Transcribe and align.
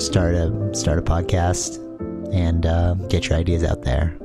Start 0.00 0.34
a 0.34 0.74
start 0.74 0.98
a 0.98 1.02
podcast 1.02 1.76
and 2.32 2.64
uh, 2.64 2.94
get 3.08 3.28
your 3.28 3.36
ideas 3.38 3.62
out 3.62 3.82
there. 3.82 4.16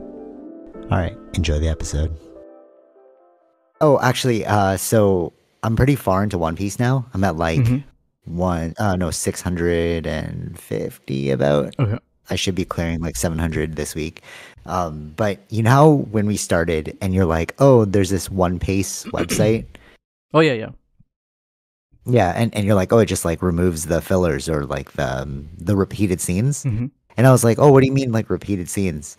All 0.90 0.98
right, 0.98 1.18
enjoy 1.34 1.60
the 1.60 1.68
episode. 1.68 2.18
Oh, 3.82 4.00
actually, 4.02 4.46
uh, 4.46 4.78
so 4.78 5.34
I'm 5.64 5.76
pretty 5.76 5.96
far 5.96 6.24
into 6.24 6.38
One 6.38 6.56
Piece 6.56 6.80
now. 6.80 7.06
I'm 7.14 7.26
at 7.26 7.36
like 7.36 7.60
Mhm. 7.60 7.84
one, 8.24 8.74
uh, 8.80 8.96
no, 8.96 9.12
650 9.12 11.30
about. 11.32 11.76
Okay. 11.78 11.98
I 12.30 12.36
should 12.36 12.56
be 12.56 12.64
clearing 12.66 13.02
like 13.02 13.18
700 13.18 13.76
this 13.76 13.94
week. 13.96 14.22
Um, 14.66 15.12
but 15.18 15.40
you 15.50 15.62
know 15.62 15.70
how 15.70 15.90
when 16.10 16.26
we 16.26 16.38
started 16.38 16.98
and 17.02 17.14
you're 17.14 17.26
like, 17.26 17.54
oh, 17.60 17.84
there's 17.86 18.10
this 18.10 18.32
One 18.32 18.58
Piece 18.60 19.04
website. 19.06 19.66
Oh 20.34 20.40
yeah, 20.42 20.54
yeah. 20.54 20.70
Yeah, 22.06 22.34
and, 22.36 22.54
and 22.56 22.66
you're 22.66 22.76
like, 22.76 22.94
oh, 22.94 23.00
it 23.00 23.08
just 23.08 23.26
like 23.26 23.42
removes 23.42 23.86
the 23.86 24.02
fillers 24.02 24.48
or 24.48 24.66
like 24.66 24.92
the 24.94 25.22
um, 25.24 25.50
the 25.58 25.76
repeated 25.76 26.22
scenes. 26.22 26.64
Mhm. 26.64 26.92
And 27.18 27.26
I 27.28 27.32
was 27.32 27.44
like, 27.44 27.58
oh, 27.60 27.72
what 27.72 27.82
do 27.82 27.88
you 27.88 27.94
mean 27.94 28.12
like 28.12 28.30
repeated 28.30 28.70
scenes? 28.70 29.18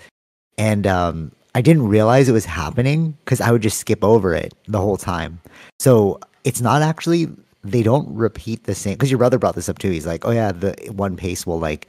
And 0.59 0.87
um, 0.87 1.33
I 1.55 1.63
didn't 1.63 1.89
realize 1.89 2.29
it 2.29 2.33
was 2.33 2.45
happening 2.45 3.17
because 3.25 3.41
I 3.41 3.51
would 3.51 3.63
just 3.63 3.79
skip 3.79 4.05
over 4.05 4.35
it 4.35 4.55
the 4.69 4.81
whole 4.81 4.97
time. 4.97 5.41
So 5.81 6.21
it's 6.45 6.61
not 6.61 6.83
actually 6.83 7.29
they 7.65 7.83
don't 7.83 8.09
repeat 8.15 8.65
the 8.65 8.75
same 8.75 8.95
because 8.95 9.11
your 9.11 9.19
brother 9.19 9.39
brought 9.39 9.57
this 9.57 9.69
up 9.69 9.79
too. 9.79 9.91
He's 9.91 10.07
like, 10.07 10.25
oh 10.27 10.31
yeah, 10.31 10.53
the 10.53 10.75
one 10.93 11.17
pace 11.17 11.47
will 11.47 11.59
like 11.59 11.89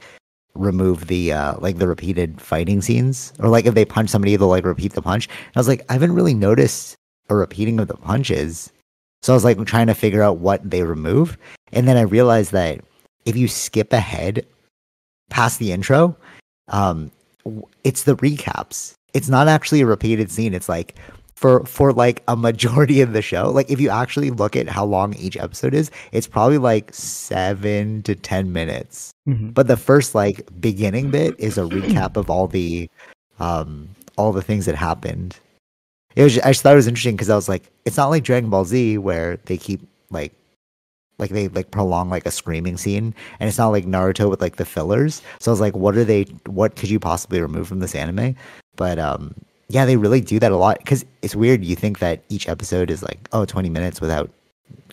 remove 0.54 1.06
the 1.06 1.32
uh 1.32 1.54
like 1.60 1.78
the 1.78 1.86
repeated 1.86 2.40
fighting 2.40 2.82
scenes 2.82 3.32
or 3.38 3.48
like 3.48 3.64
if 3.66 3.74
they 3.74 3.84
punch 3.84 4.10
somebody 4.10 4.34
they'll 4.34 4.48
like 4.48 4.64
repeat 4.64 4.94
the 4.94 5.02
punch. 5.02 5.28
And 5.28 5.56
I 5.56 5.60
was 5.60 5.68
like, 5.68 5.84
I 5.88 5.92
haven't 5.92 6.12
really 6.14 6.34
noticed 6.34 6.96
a 7.30 7.36
repeating 7.36 7.78
of 7.80 7.86
the 7.88 7.96
punches. 7.96 8.72
So 9.22 9.32
I 9.32 9.36
was 9.36 9.44
like 9.44 9.62
trying 9.66 9.88
to 9.88 9.94
figure 9.94 10.22
out 10.22 10.38
what 10.38 10.68
they 10.68 10.82
remove. 10.82 11.36
And 11.72 11.86
then 11.88 11.96
I 11.96 12.02
realized 12.02 12.52
that 12.52 12.80
if 13.24 13.36
you 13.36 13.48
skip 13.48 13.92
ahead 13.92 14.46
past 15.30 15.58
the 15.58 15.72
intro, 15.72 16.16
um, 16.68 17.10
it's 17.84 18.04
the 18.04 18.16
recaps. 18.16 18.94
It's 19.14 19.28
not 19.28 19.48
actually 19.48 19.80
a 19.80 19.86
repeated 19.86 20.30
scene. 20.30 20.54
It's 20.54 20.68
like 20.68 20.94
for 21.34 21.64
for 21.66 21.92
like 21.92 22.22
a 22.28 22.36
majority 22.36 23.00
of 23.00 23.12
the 23.12 23.22
show. 23.22 23.50
Like 23.50 23.70
if 23.70 23.80
you 23.80 23.90
actually 23.90 24.30
look 24.30 24.56
at 24.56 24.68
how 24.68 24.84
long 24.84 25.14
each 25.14 25.36
episode 25.36 25.74
is, 25.74 25.90
it's 26.12 26.26
probably 26.26 26.58
like 26.58 26.92
seven 26.94 28.02
to 28.04 28.14
ten 28.14 28.52
minutes. 28.52 29.12
Mhm. 29.28 29.54
But 29.54 29.66
the 29.68 29.76
first 29.76 30.14
like 30.14 30.48
beginning 30.60 31.10
bit 31.10 31.34
is 31.38 31.58
a 31.58 31.62
recap 31.64 32.16
of 32.16 32.30
all 32.30 32.46
the 32.48 32.88
um 33.40 33.88
all 34.16 34.32
the 34.32 34.42
things 34.42 34.66
that 34.66 34.74
happened. 34.74 35.38
It 36.16 36.22
was 36.24 36.38
I 36.40 36.50
just 36.50 36.62
thought 36.62 36.72
it 36.72 36.76
was 36.76 36.86
interesting 36.88 37.14
because 37.16 37.30
I 37.30 37.36
was 37.36 37.48
like, 37.48 37.70
it's 37.84 37.96
not 37.96 38.08
like 38.08 38.24
Dragon 38.24 38.50
Ball 38.50 38.64
Z 38.64 38.98
where 38.98 39.36
they 39.44 39.56
keep 39.56 39.80
like 40.10 40.32
like 41.18 41.30
they 41.30 41.48
like 41.48 41.70
prolong 41.70 42.08
like 42.10 42.26
a 42.26 42.30
screaming 42.30 42.76
scene 42.76 43.14
and 43.40 43.48
it's 43.48 43.58
not 43.58 43.68
like 43.68 43.84
Naruto 43.86 44.30
with 44.30 44.40
like 44.40 44.56
the 44.56 44.64
fillers. 44.64 45.22
So 45.40 45.50
I 45.50 45.52
was 45.52 45.60
like, 45.60 45.76
what 45.76 45.96
are 45.96 46.04
they 46.04 46.24
what 46.46 46.76
could 46.76 46.90
you 46.90 46.98
possibly 47.00 47.40
remove 47.40 47.68
from 47.68 47.80
this 47.80 47.94
anime? 47.94 48.36
But 48.76 48.98
um 48.98 49.34
yeah, 49.68 49.84
they 49.84 49.96
really 49.96 50.20
do 50.22 50.38
that 50.38 50.50
a 50.52 50.56
lot 50.56 50.78
because 50.78 51.04
it's 51.22 51.36
weird. 51.36 51.62
You 51.64 51.76
think 51.76 51.98
that 51.98 52.22
each 52.30 52.48
episode 52.48 52.90
is 52.90 53.02
like, 53.02 53.28
oh, 53.32 53.44
20 53.44 53.68
minutes 53.68 54.00
without 54.00 54.30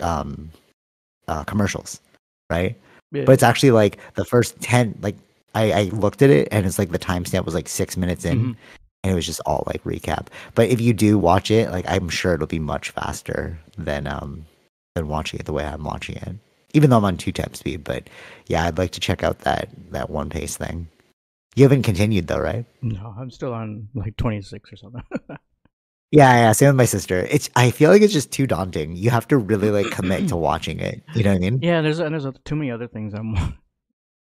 um 0.02 0.50
uh 1.28 1.44
commercials, 1.46 2.02
right? 2.50 2.76
Yeah. 3.12 3.24
But 3.26 3.34
it's 3.34 3.44
actually 3.44 3.72
like 3.72 3.98
the 4.16 4.26
first 4.26 4.60
10 4.62 4.98
like 5.02 5.16
I, 5.54 5.72
I 5.72 5.84
looked 5.86 6.22
at 6.22 6.30
it 6.30 6.50
and 6.52 6.66
it's 6.66 6.78
like 6.78 6.92
the 6.92 7.00
timestamp 7.00 7.46
was 7.46 7.54
like 7.56 7.70
six 7.70 7.96
minutes 7.96 8.26
in 8.26 8.40
Mhm. 8.40 8.56
And 9.06 9.12
it 9.12 9.16
was 9.16 9.28
just 9.28 9.40
all 9.46 9.64
like 9.68 9.84
recap. 9.84 10.28
But 10.56 10.70
if 10.70 10.82
you 10.82 10.92
do 10.92 11.20
watch 11.20 11.52
it, 11.52 11.70
like 11.70 11.86
I'm 11.88 12.10
sure 12.10 12.34
it'll 12.34 12.48
be 12.48 12.58
much 12.58 12.90
faster 12.90 13.60
than 13.78 14.08
um 14.08 14.48
than 14.96 15.08
watching 15.08 15.40
it 15.40 15.46
the 15.46 15.54
way 15.54 15.64
I'm 15.64 15.84
watching 15.84 16.16
it. 16.16 16.36
Even 16.74 16.90
though 16.90 16.98
I'm 16.98 17.06
on 17.06 17.16
two 17.18 17.32
times 17.32 17.60
speed, 17.60 17.84
but 17.84 18.10
yeah, 18.48 18.66
I'd 18.66 18.80
like 18.80 18.92
to 18.94 19.00
check 19.00 19.24
out 19.24 19.40
that 19.40 19.70
that 19.92 20.10
one 20.10 20.32
pace 20.32 20.58
thing. 20.58 20.88
You 21.56 21.64
haven't 21.64 21.84
continued 21.84 22.26
though, 22.26 22.40
right? 22.40 22.66
No, 22.82 23.14
I'm 23.18 23.30
still 23.30 23.54
on 23.54 23.88
like 23.94 24.18
26 24.18 24.74
or 24.74 24.76
something. 24.76 25.04
Yeah, 26.12 26.32
yeah, 26.34 26.52
same 26.54 26.68
with 26.70 26.76
my 26.78 26.86
sister. 26.86 27.28
It's 27.30 27.50
I 27.58 27.72
feel 27.72 27.90
like 27.92 28.02
it's 28.02 28.14
just 28.14 28.32
too 28.32 28.48
daunting. 28.48 28.96
You 28.96 29.10
have 29.10 29.28
to 29.30 29.38
really 29.38 29.70
like 29.70 29.92
commit 29.92 30.30
to 30.30 30.36
watching 30.50 30.80
it. 30.80 31.04
You 31.14 31.24
know 31.24 31.32
what 31.32 31.38
I 31.38 31.40
mean? 31.40 31.60
yeah, 31.62 31.82
there's 31.82 32.00
and 32.00 32.14
there's 32.14 32.26
too 32.46 32.56
many 32.56 32.72
other 32.72 32.88
things 32.88 33.14
I'm 33.14 33.36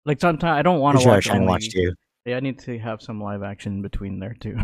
like. 0.06 0.20
Sometimes 0.20 0.58
I 0.58 0.64
don't 0.64 0.80
want 0.80 1.00
to 1.00 1.08
watch. 1.08 1.30
only- 1.30 1.46
watch 1.46 1.70
too. 1.70 1.94
Yeah, 2.26 2.38
I 2.38 2.40
need 2.40 2.60
to 2.60 2.78
have 2.80 3.02
some 3.02 3.22
live 3.22 3.44
action 3.44 3.82
between 3.82 4.20
there 4.20 4.36
too. 4.40 4.58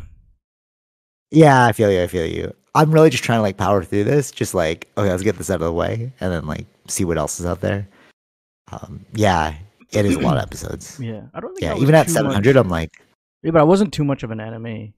Yeah, 1.29 1.66
I 1.66 1.72
feel 1.72 1.91
you. 1.91 2.01
I 2.01 2.07
feel 2.07 2.25
you. 2.25 2.53
I'm 2.75 2.91
really 2.91 3.09
just 3.09 3.23
trying 3.23 3.38
to 3.38 3.41
like 3.44 3.57
power 3.57 3.83
through 3.83 4.03
this. 4.05 4.31
Just 4.31 4.53
like, 4.53 4.89
okay, 4.97 5.09
let's 5.09 5.23
get 5.23 5.38
this 5.38 5.49
out 5.49 5.55
of 5.55 5.61
the 5.61 5.72
way, 5.73 6.11
and 6.19 6.31
then 6.31 6.45
like 6.45 6.66
see 6.88 7.05
what 7.05 7.17
else 7.17 7.39
is 7.39 7.45
out 7.45 7.61
there. 7.61 7.88
Um, 8.72 9.05
yeah, 9.13 9.53
it 9.91 10.05
is 10.05 10.16
a 10.16 10.19
lot 10.19 10.38
of 10.38 10.44
episodes. 10.44 10.99
Yeah, 11.01 11.22
I 11.33 11.39
don't 11.39 11.53
think. 11.55 11.61
Yeah, 11.61 11.77
even 11.77 11.95
at 11.95 12.09
700, 12.09 12.55
much- 12.55 12.66
I'm 12.66 12.69
like, 12.69 12.89
Yeah, 13.44 13.51
but 13.51 13.61
I 13.61 13.63
wasn't 13.66 13.93
too 13.93 14.03
much 14.03 14.23
of 14.23 14.31
an 14.31 14.39
anime 14.39 14.93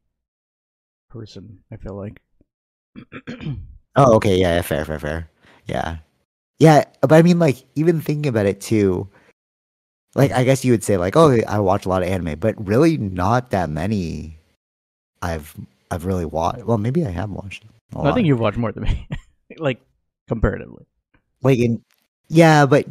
person. 1.09 1.59
I 1.71 1.77
feel 1.77 1.95
like. 1.95 2.21
oh, 3.95 4.15
okay, 4.15 4.37
yeah, 4.39 4.55
yeah, 4.55 4.61
fair, 4.61 4.85
fair, 4.85 4.99
fair. 4.99 5.29
Yeah, 5.65 5.97
yeah, 6.59 6.85
but 7.01 7.13
I 7.13 7.21
mean, 7.21 7.39
like, 7.39 7.63
even 7.75 8.01
thinking 8.01 8.27
about 8.27 8.45
it 8.45 8.61
too, 8.61 9.07
like, 10.15 10.31
I 10.31 10.43
guess 10.43 10.63
you 10.63 10.71
would 10.71 10.83
say 10.83 10.97
like, 10.97 11.15
oh, 11.15 11.39
I 11.47 11.59
watch 11.59 11.85
a 11.85 11.89
lot 11.89 12.03
of 12.03 12.09
anime, 12.09 12.39
but 12.39 12.55
really 12.67 12.97
not 12.97 13.51
that 13.51 13.69
many. 13.69 14.37
I've 15.21 15.55
I've 15.89 16.05
really 16.05 16.25
watched. 16.25 16.65
Well, 16.65 16.77
maybe 16.77 17.05
I 17.05 17.09
have 17.11 17.29
watched. 17.29 17.63
I 17.95 18.11
think 18.13 18.27
you've 18.27 18.39
watched 18.39 18.57
more 18.57 18.71
than 18.71 18.83
me, 18.83 19.07
like 19.57 19.79
comparatively. 20.27 20.85
like 21.43 21.59
in 21.59 21.81
yeah 22.29 22.65
but 22.65 22.87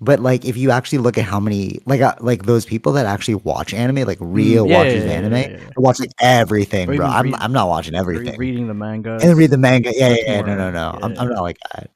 but 0.00 0.20
like 0.20 0.44
if 0.44 0.56
you 0.56 0.70
actually 0.70 0.98
look 0.98 1.16
at 1.18 1.24
how 1.24 1.40
many 1.40 1.80
like 1.86 2.00
uh, 2.00 2.14
like 2.20 2.44
those 2.44 2.64
people 2.64 2.92
that 2.92 3.06
actually 3.06 3.34
watch 3.36 3.72
anime 3.74 4.06
like 4.06 4.18
real 4.20 4.64
Mm, 4.66 4.68
yeah, 4.70 4.78
watches 4.78 5.04
yeah, 5.04 5.10
yeah, 5.10 5.16
anime 5.16 5.32
yeah, 5.34 5.70
watch 5.76 5.98
like 5.98 6.10
everything 6.20 6.86
bro 6.94 7.06
I'm, 7.06 7.24
read- 7.26 7.34
I'm 7.40 7.52
not 7.52 7.68
watching 7.68 7.94
everything 7.94 8.36
reading 8.38 8.68
the 8.68 8.74
manga. 8.74 9.18
and 9.22 9.36
read 9.36 9.50
the 9.50 9.58
manga 9.58 9.92
yeah 9.96 10.08
yeah, 10.10 10.16
yeah 10.26 10.40
no 10.42 10.54
no 10.56 10.70
no 10.70 10.98
I'm, 11.02 11.18
I'm 11.18 11.28
not 11.28 11.42
like 11.42 11.56
that 11.74 11.90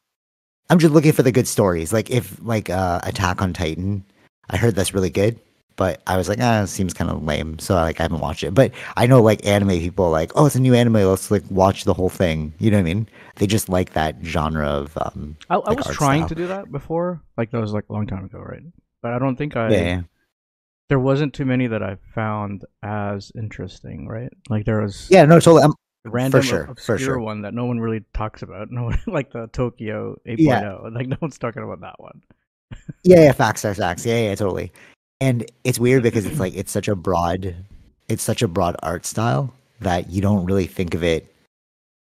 i'm 0.71 0.79
just 0.79 0.93
looking 0.95 1.13
for 1.13 1.23
the 1.23 1.33
good 1.33 1.47
stories 1.47 1.93
like 1.93 2.11
if 2.11 2.39
like 2.43 2.71
uh 2.71 3.01
attack 3.05 3.43
on 3.43 3.53
titan 3.53 4.05
i 4.51 4.57
heard 4.57 4.75
that's 4.75 4.95
really 4.95 5.11
good 5.11 5.39
but 5.77 6.01
i 6.07 6.17
was 6.17 6.29
like 6.29 6.39
ah 6.41 6.63
it 6.63 6.67
seems 6.67 6.95
kind 6.95 7.11
of 7.11 7.23
lame 7.23 7.59
so 7.59 7.75
like 7.75 8.01
i 8.01 8.03
haven't 8.03 8.21
watched 8.21 8.43
it 8.43 8.55
but 8.55 8.73
i 8.97 9.07
know 9.07 9.21
like 9.23 9.45
anime 9.47 9.79
people 9.79 10.07
are 10.07 10.11
like 10.11 10.33
oh 10.35 10.47
it's 10.47 10.55
a 10.57 10.61
new 10.61 10.75
anime 10.75 10.95
let's 10.95 11.31
like 11.31 11.45
watch 11.51 11.85
the 11.85 11.95
whole 11.95 12.09
thing 12.09 12.53
you 12.59 12.71
know 12.71 12.77
what 12.77 12.81
i 12.81 12.85
mean 12.85 13.09
they 13.37 13.47
just 13.47 13.69
like 13.69 13.93
that 13.93 14.17
genre 14.23 14.67
of 14.67 14.97
um 14.99 15.37
I, 15.49 15.57
I 15.57 15.59
like 15.59 15.79
was 15.79 15.97
trying 15.97 16.23
style. 16.23 16.29
to 16.31 16.35
do 16.35 16.47
that 16.49 16.71
before, 16.73 17.23
like 17.37 17.51
that 17.51 17.61
was 17.61 17.73
like 17.73 17.85
a 17.89 17.93
long 17.93 18.07
time 18.07 18.25
ago, 18.25 18.39
right? 18.39 18.63
But 19.03 19.13
I 19.13 19.19
don't 19.19 19.37
think 19.37 19.57
I. 19.57 19.71
yeah, 19.71 19.85
yeah. 19.85 20.03
There 20.89 20.99
wasn't 21.01 21.35
too 21.35 21.45
many 21.45 21.67
that 21.67 21.83
I 21.83 21.97
found 22.15 22.65
as 22.83 23.33
interesting, 23.35 24.07
right? 24.07 24.33
Like 24.49 24.65
there 24.65 24.81
was 24.81 25.09
Yeah, 25.11 25.25
no, 25.25 25.41
totally. 25.41 25.63
I'm, 25.65 25.73
a 26.05 26.11
random 26.11 26.43
sure, 26.43 26.65
for 26.67 26.73
obscure 26.73 26.99
sure. 26.99 27.19
one 27.19 27.43
that 27.43 27.53
no 27.53 27.65
one 27.65 27.81
really 27.81 28.05
talks 28.15 28.43
about. 28.43 28.69
No 28.71 28.85
one 28.85 28.99
like 29.07 29.33
the 29.33 29.49
Tokyo 29.49 30.17
8.0. 30.27 30.37
Yeah. 30.39 30.77
Like 30.91 31.09
no 31.09 31.17
one's 31.21 31.39
talking 31.39 31.63
about 31.63 31.81
that 31.81 31.99
one. 31.99 32.23
Yeah, 33.03 33.23
yeah, 33.25 33.33
facts 33.33 33.65
are 33.65 33.75
facts. 33.75 34.05
Yeah, 34.07 34.19
yeah, 34.19 34.35
totally. 34.35 34.73
And 35.21 35.51
it's 35.65 35.79
weird 35.79 36.03
because 36.03 36.27
it's 36.27 36.41
like 36.41 36.55
it's 36.55 36.73
such 36.73 36.89
a 36.89 36.95
broad, 36.95 37.55
it's 38.09 38.23
such 38.23 38.43
a 38.43 38.49
broad 38.49 38.77
art 38.83 39.07
style 39.07 39.53
that 39.81 40.11
you 40.11 40.21
don't 40.21 40.45
really 40.45 40.67
think 40.67 40.95
of 40.95 41.03
it 41.03 41.33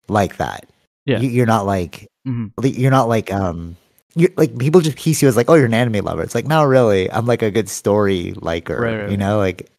like 0.09 0.37
that. 0.39 0.69
Yeah. 1.07 1.21
You, 1.21 1.29
you're 1.29 1.47
not 1.47 1.67
like 1.67 2.09
Mhm. 2.27 2.53
you're 2.63 2.91
not 2.91 3.09
like 3.09 3.33
um 3.33 3.77
you 4.15 4.33
like 4.37 4.59
people 4.59 4.81
just 4.81 4.99
piece 4.99 5.23
you 5.23 5.29
as 5.29 5.37
like, 5.37 5.49
oh, 5.49 5.55
you're 5.55 5.67
an 5.67 5.75
anime 5.75 6.05
lover. 6.05 6.23
It's 6.23 6.35
like, 6.35 6.47
no, 6.47 6.65
really. 6.65 7.11
I'm 7.11 7.27
like 7.27 7.43
a 7.43 7.51
good 7.51 7.69
story 7.69 8.35
liker. 8.37 8.81
Right, 8.81 8.95
right, 8.95 9.03
you 9.05 9.09
right. 9.11 9.19
know, 9.19 9.39
like 9.39 9.71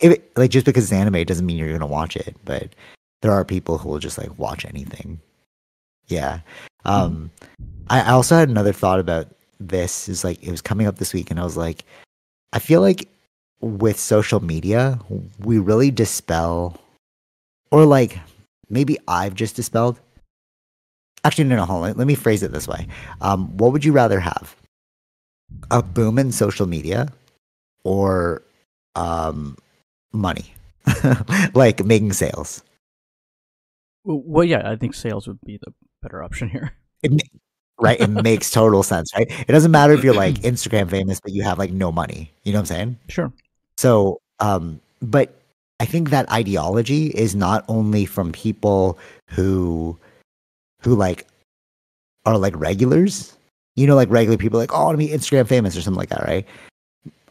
if 0.00 0.12
it, 0.12 0.36
like 0.36 0.50
just 0.50 0.66
because 0.66 0.84
it's 0.84 0.92
anime 0.92 1.24
doesn't 1.24 1.46
mean 1.46 1.56
you're 1.56 1.72
gonna 1.72 1.86
watch 1.86 2.16
it. 2.16 2.36
But 2.44 2.74
there 3.22 3.32
are 3.32 3.44
people 3.44 3.78
who 3.78 3.88
will 3.88 3.98
just 3.98 4.18
like 4.18 4.38
watch 4.38 4.64
anything. 4.64 5.20
Yeah. 6.08 6.40
Um, 6.84 7.30
I, 7.88 8.00
I 8.00 8.10
also 8.12 8.34
had 8.34 8.48
another 8.48 8.72
thought 8.72 8.98
about 9.00 9.28
this. 9.60 10.08
Is 10.08 10.24
like 10.24 10.42
it 10.42 10.50
was 10.50 10.62
coming 10.62 10.86
up 10.86 10.96
this 10.96 11.12
week, 11.12 11.30
and 11.30 11.38
I 11.38 11.44
was 11.44 11.56
like, 11.56 11.84
I 12.52 12.58
feel 12.58 12.80
like 12.80 13.08
with 13.60 13.98
social 13.98 14.40
media, 14.40 14.98
we 15.38 15.58
really 15.58 15.90
dispel, 15.90 16.80
or 17.70 17.84
like 17.84 18.18
maybe 18.68 18.98
I've 19.06 19.34
just 19.34 19.56
dispelled. 19.56 20.00
Actually, 21.22 21.44
no, 21.44 21.56
no, 21.56 21.66
hold 21.66 21.84
on. 21.84 21.96
Let 21.96 22.06
me 22.06 22.14
phrase 22.14 22.42
it 22.42 22.52
this 22.52 22.66
way. 22.66 22.86
Um, 23.20 23.56
what 23.58 23.72
would 23.72 23.84
you 23.84 23.92
rather 23.92 24.20
have? 24.20 24.56
A 25.70 25.82
boom 25.82 26.18
in 26.18 26.32
social 26.32 26.66
media 26.66 27.08
or 27.84 28.42
um, 28.94 29.58
money? 30.12 30.54
like 31.54 31.84
making 31.84 32.14
sales. 32.14 32.62
Well, 34.04 34.44
yeah, 34.44 34.68
I 34.70 34.76
think 34.76 34.94
sales 34.94 35.28
would 35.28 35.40
be 35.44 35.58
the 35.58 35.74
better 36.02 36.22
option 36.22 36.48
here. 36.48 36.72
It, 37.02 37.22
right? 37.80 38.00
It 38.00 38.08
makes 38.22 38.50
total 38.50 38.82
sense, 38.82 39.12
right? 39.14 39.26
It 39.30 39.52
doesn't 39.52 39.70
matter 39.70 39.92
if 39.92 40.04
you're 40.04 40.14
like 40.14 40.34
Instagram 40.42 40.90
famous, 40.90 41.20
but 41.20 41.32
you 41.32 41.42
have 41.42 41.58
like 41.58 41.72
no 41.72 41.90
money. 41.90 42.30
You 42.44 42.52
know 42.52 42.58
what 42.58 42.70
I'm 42.70 42.76
saying? 42.76 42.98
Sure. 43.08 43.32
So, 43.76 44.20
um, 44.38 44.80
but 45.02 45.34
I 45.80 45.86
think 45.86 46.10
that 46.10 46.30
ideology 46.30 47.06
is 47.08 47.34
not 47.34 47.64
only 47.68 48.04
from 48.04 48.32
people 48.32 48.98
who, 49.26 49.98
who 50.82 50.94
like, 50.94 51.26
are 52.26 52.38
like 52.38 52.54
regulars. 52.56 53.36
You 53.76 53.86
know, 53.86 53.94
like 53.94 54.10
regular 54.10 54.36
people, 54.36 54.58
like 54.58 54.74
oh, 54.74 54.76
I 54.76 54.84
want 54.84 55.00
to 55.00 55.06
be 55.06 55.08
Instagram 55.08 55.46
famous 55.46 55.76
or 55.76 55.80
something 55.80 55.98
like 55.98 56.10
that, 56.10 56.26
right? 56.26 56.46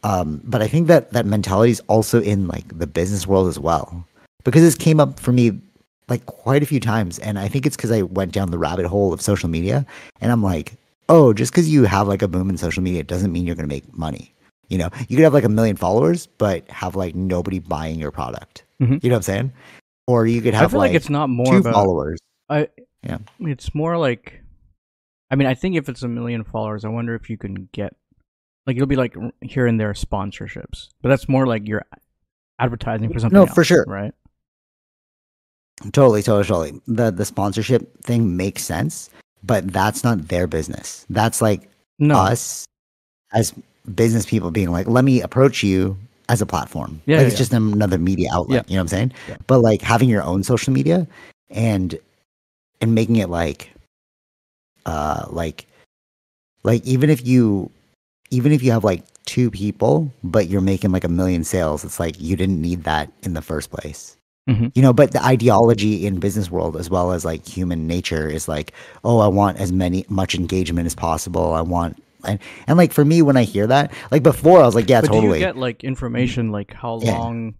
Um, 0.02 0.40
but 0.42 0.62
I 0.62 0.66
think 0.68 0.88
that 0.88 1.12
that 1.12 1.26
mentality 1.26 1.70
is 1.70 1.80
also 1.86 2.20
in 2.20 2.48
like 2.48 2.78
the 2.78 2.86
business 2.86 3.26
world 3.26 3.46
as 3.46 3.58
well, 3.58 4.04
because 4.42 4.62
this 4.62 4.74
came 4.74 4.98
up 4.98 5.20
for 5.20 5.32
me 5.32 5.60
like 6.10 6.26
quite 6.26 6.62
a 6.62 6.66
few 6.66 6.80
times, 6.80 7.18
and 7.20 7.38
I 7.38 7.48
think 7.48 7.64
it's 7.66 7.76
because 7.76 7.90
I 7.92 8.02
went 8.02 8.32
down 8.32 8.50
the 8.50 8.58
rabbit 8.58 8.86
hole 8.86 9.12
of 9.12 9.20
social 9.22 9.48
media, 9.48 9.86
and 10.20 10.30
I'm 10.32 10.42
like, 10.42 10.74
oh, 11.08 11.32
just 11.32 11.52
because 11.52 11.68
you 11.70 11.84
have 11.84 12.08
like 12.08 12.22
a 12.22 12.28
boom 12.28 12.50
in 12.50 12.56
social 12.58 12.82
media 12.82 13.02
doesn't 13.02 13.32
mean 13.32 13.46
you're 13.46 13.56
gonna 13.56 13.68
make 13.68 13.96
money. 13.96 14.34
You 14.68 14.78
know, 14.78 14.90
you 15.08 15.16
could 15.16 15.24
have 15.24 15.34
like 15.34 15.44
a 15.44 15.48
million 15.48 15.76
followers, 15.76 16.26
but 16.26 16.68
have 16.70 16.96
like 16.96 17.14
nobody 17.14 17.58
buying 17.58 17.98
your 17.98 18.10
product. 18.10 18.64
Mhm. 18.80 19.02
You 19.02 19.08
know 19.10 19.14
what 19.14 19.18
I'm 19.18 19.22
saying? 19.22 19.52
Or 20.06 20.26
you 20.26 20.40
could 20.42 20.54
I 20.54 20.58
have 20.58 20.72
feel 20.72 20.80
like, 20.80 20.90
like, 20.90 20.96
it's 20.96 21.10
not 21.10 21.28
more 21.28 21.46
two 21.46 21.58
about. 21.58 21.74
followers. 21.74 22.18
I. 22.48 22.68
Yeah. 23.02 23.18
It's 23.40 23.74
more 23.74 23.96
like. 23.96 24.42
I 25.30 25.36
mean, 25.36 25.46
I 25.46 25.54
think 25.54 25.76
if 25.76 25.88
it's 25.88 26.02
a 26.02 26.08
million 26.08 26.42
followers, 26.44 26.84
I 26.84 26.88
wonder 26.88 27.14
if 27.14 27.30
you 27.30 27.38
can 27.38 27.68
get, 27.72 27.94
like, 28.66 28.74
it'll 28.74 28.88
be 28.88 28.96
like 28.96 29.14
here 29.42 29.66
and 29.66 29.78
there 29.78 29.92
sponsorships, 29.92 30.88
but 31.02 31.08
that's 31.08 31.28
more 31.28 31.46
like 31.46 31.68
you're 31.68 31.84
advertising 32.58 33.12
for 33.12 33.20
something. 33.20 33.38
No, 33.38 33.46
for 33.46 33.62
sure. 33.62 33.84
Right. 33.86 34.12
Totally, 35.92 36.22
totally, 36.22 36.44
totally. 36.44 36.80
The 36.86 37.10
the 37.10 37.24
sponsorship 37.24 38.02
thing 38.02 38.36
makes 38.36 38.62
sense, 38.62 39.10
but 39.42 39.72
that's 39.72 40.04
not 40.04 40.28
their 40.28 40.46
business. 40.46 41.06
That's 41.08 41.40
like 41.40 41.68
No. 41.98 42.16
us 42.16 42.66
as 43.32 43.54
business 43.94 44.26
people 44.26 44.50
being 44.50 44.70
like, 44.70 44.86
let 44.88 45.04
me 45.04 45.22
approach 45.22 45.62
you 45.62 45.96
as 46.28 46.40
a 46.42 46.46
platform. 46.46 47.00
Yeah, 47.06 47.16
like 47.16 47.22
yeah, 47.22 47.26
it's 47.28 47.34
yeah. 47.34 47.38
just 47.38 47.52
another 47.52 47.98
media 47.98 48.28
outlet. 48.32 48.68
You 48.68 48.76
know 48.76 48.80
what 48.80 48.84
I'm 48.84 48.88
saying? 48.88 49.12
Yeah. 49.28 49.36
But 49.46 49.58
like 49.60 49.80
having 49.82 50.08
your 50.08 50.22
own 50.22 50.42
social 50.44 50.72
media 50.72 51.06
and 51.50 51.98
and 52.80 52.94
making 52.94 53.16
it 53.16 53.28
like 53.28 53.70
uh 54.86 55.26
like 55.30 55.66
like 56.62 56.84
even 56.84 57.10
if 57.10 57.26
you 57.26 57.70
even 58.30 58.52
if 58.52 58.62
you 58.62 58.70
have 58.70 58.84
like 58.84 59.02
two 59.24 59.50
people 59.50 60.10
but 60.24 60.48
you're 60.48 60.60
making 60.60 60.90
like 60.92 61.04
a 61.04 61.08
million 61.08 61.44
sales 61.44 61.84
it's 61.84 62.00
like 62.00 62.20
you 62.20 62.36
didn't 62.36 62.60
need 62.60 62.84
that 62.84 63.10
in 63.22 63.34
the 63.34 63.42
first 63.42 63.70
place 63.70 64.16
Mhm. 64.48 64.72
you 64.74 64.80
know 64.82 64.92
but 64.94 65.12
the 65.12 65.22
ideology 65.24 66.06
in 66.06 66.18
business 66.18 66.50
world 66.50 66.76
as 66.76 66.88
well 66.88 67.12
as 67.12 67.24
like 67.26 67.46
human 67.46 67.86
nature 67.86 68.26
is 68.28 68.48
like 68.48 68.72
oh 69.04 69.18
i 69.18 69.26
want 69.28 69.58
as 69.58 69.70
many 69.70 70.04
much 70.08 70.34
engagement 70.34 70.86
as 70.86 70.94
possible 70.94 71.52
i 71.52 71.60
want 71.60 72.02
and, 72.24 72.38
and 72.66 72.78
like 72.78 72.90
for 72.92 73.04
me 73.04 73.20
when 73.20 73.36
i 73.36 73.42
hear 73.44 73.66
that 73.66 73.92
like 74.10 74.22
before 74.22 74.60
i 74.62 74.64
was 74.64 74.74
like 74.74 74.88
yeah 74.88 75.02
but 75.02 75.08
totally 75.08 75.28
do 75.28 75.34
you 75.34 75.40
get 75.40 75.56
like 75.58 75.84
information 75.84 76.50
like 76.50 76.72
how 76.72 76.98
Yeah. 77.02 77.18
long? 77.18 77.54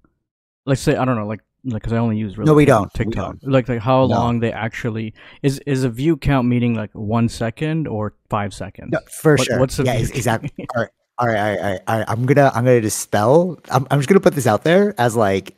Let's 0.67 0.81
say 0.82 0.94
I 0.97 1.05
don't 1.06 1.17
know, 1.17 1.27
like 1.27 1.41
because 1.65 1.93
I 1.93 1.97
only 1.99 2.17
use 2.19 2.37
really 2.38 2.47
No, 2.49 2.55
we 2.55 2.65
don't. 2.67 2.91
We 2.99 3.05
TikTok. 3.06 3.37
Like 3.43 3.69
like 3.69 3.81
how 3.81 4.00
No. 4.06 4.15
long 4.15 4.41
they 4.41 4.53
actually 4.53 5.15
is 5.43 5.59
is 5.67 5.85
a 5.85 5.88
view 5.91 6.17
count 6.17 6.47
meaning 6.49 6.75
like 6.75 6.91
one 6.93 7.29
second 7.31 7.88
or 7.88 8.12
five 8.29 8.53
seconds? 8.55 8.91
No, 8.93 8.99
for 9.11 9.37
What- 9.37 9.47
sure. 9.47 9.59
what's 9.59 9.77
the 9.79 9.85
yeah, 9.85 9.94
exactly. 9.94 10.53
all 10.77 10.82
right, 10.82 10.91
all 11.19 11.27
right, 11.27 11.37
all 11.38 11.44
right, 11.49 11.59
all 11.59 11.71
right, 11.73 11.81
all 11.88 11.97
right. 11.99 12.05
I'm 12.09 12.27
gonna, 12.27 12.50
I'm 12.55 12.65
gonna 12.65 12.81
dispel. 12.82 13.59
I'm, 13.71 13.87
I'm 13.91 13.99
just 13.99 14.09
gonna 14.09 14.21
put 14.21 14.35
this 14.35 14.47
out 14.47 14.62
there 14.65 14.94
as 14.99 15.17
like, 15.17 15.56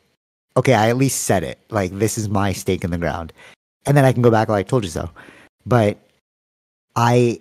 okay, 0.57 0.73
I 0.73 0.89
at 0.89 0.97
least 0.97 1.23
said 1.23 1.43
it. 1.43 1.59
Like 1.69 1.91
this 1.97 2.17
is 2.17 2.29
my 2.29 2.53
stake 2.53 2.83
in 2.83 2.91
the 2.91 2.97
ground, 2.97 3.33
and 3.85 3.95
then 3.97 4.05
I 4.05 4.13
can 4.13 4.21
go 4.21 4.31
back 4.31 4.49
like 4.49 4.65
I 4.65 4.69
told 4.69 4.83
you 4.83 4.89
so. 4.89 5.09
But 5.65 5.97
I, 6.95 7.39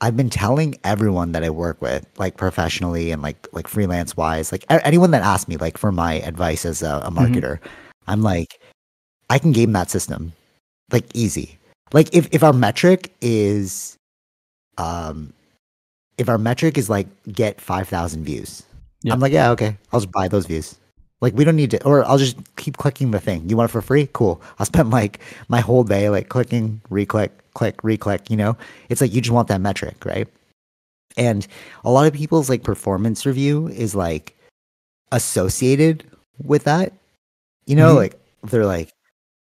I've 0.00 0.16
been 0.16 0.30
telling 0.30 0.74
everyone 0.84 1.32
that 1.32 1.44
I 1.44 1.50
work 1.50 1.80
with, 1.82 2.06
like 2.18 2.36
professionally 2.36 3.10
and 3.10 3.22
like 3.22 3.46
like 3.52 3.68
freelance 3.68 4.16
wise, 4.16 4.52
like 4.52 4.64
anyone 4.70 5.10
that 5.12 5.22
asks 5.22 5.48
me 5.48 5.56
like 5.56 5.78
for 5.78 5.92
my 5.92 6.14
advice 6.14 6.64
as 6.64 6.82
a, 6.82 7.00
a 7.04 7.10
marketer, 7.10 7.58
I'm 8.06 8.22
like, 8.22 8.60
I 9.30 9.38
can 9.38 9.52
game 9.52 9.72
that 9.72 9.90
system, 9.90 10.32
like 10.90 11.04
easy. 11.14 11.58
Like 11.92 12.14
if 12.14 12.28
if 12.32 12.42
our 12.42 12.52
metric 12.54 13.12
is, 13.20 13.96
um, 14.78 15.32
if 16.18 16.28
our 16.28 16.38
metric 16.38 16.78
is 16.78 16.88
like 16.90 17.06
get 17.32 17.60
5000 17.60 18.24
views 18.24 18.62
Yeah. 19.02 19.12
i'm 19.14 19.20
like 19.20 19.32
yeah 19.32 19.50
okay 19.50 19.76
i'll 19.92 20.00
just 20.00 20.12
buy 20.12 20.28
those 20.28 20.46
views 20.46 20.76
like 21.22 21.32
we 21.34 21.44
don't 21.44 21.56
need 21.56 21.70
to 21.70 21.82
or 21.84 22.04
i'll 22.04 22.18
just 22.18 22.36
keep 22.56 22.76
clicking 22.76 23.10
the 23.12 23.20
thing 23.20 23.48
you 23.48 23.56
want 23.56 23.70
it 23.70 23.72
for 23.72 23.80
free 23.80 24.08
cool 24.12 24.42
i'll 24.58 24.66
spend 24.66 24.90
like 24.90 25.20
my 25.48 25.60
whole 25.60 25.84
day 25.84 26.10
like 26.10 26.28
clicking 26.28 26.80
re-click 26.90 27.32
click 27.54 27.82
re-click 27.82 28.28
you 28.30 28.36
know 28.36 28.56
it's 28.90 29.00
like 29.00 29.12
you 29.14 29.20
just 29.20 29.32
want 29.32 29.48
that 29.48 29.60
metric 29.60 30.04
right 30.04 30.28
and 31.16 31.46
a 31.84 31.90
lot 31.90 32.06
of 32.06 32.12
people's 32.12 32.48
like 32.50 32.62
performance 32.64 33.24
review 33.24 33.68
is 33.68 33.94
like 33.94 34.36
associated 35.12 36.04
with 36.44 36.64
that 36.64 36.92
you 37.66 37.76
know 37.76 37.94
Mhm. 37.94 37.96
like 37.96 38.18
they're 38.44 38.66
like 38.66 38.90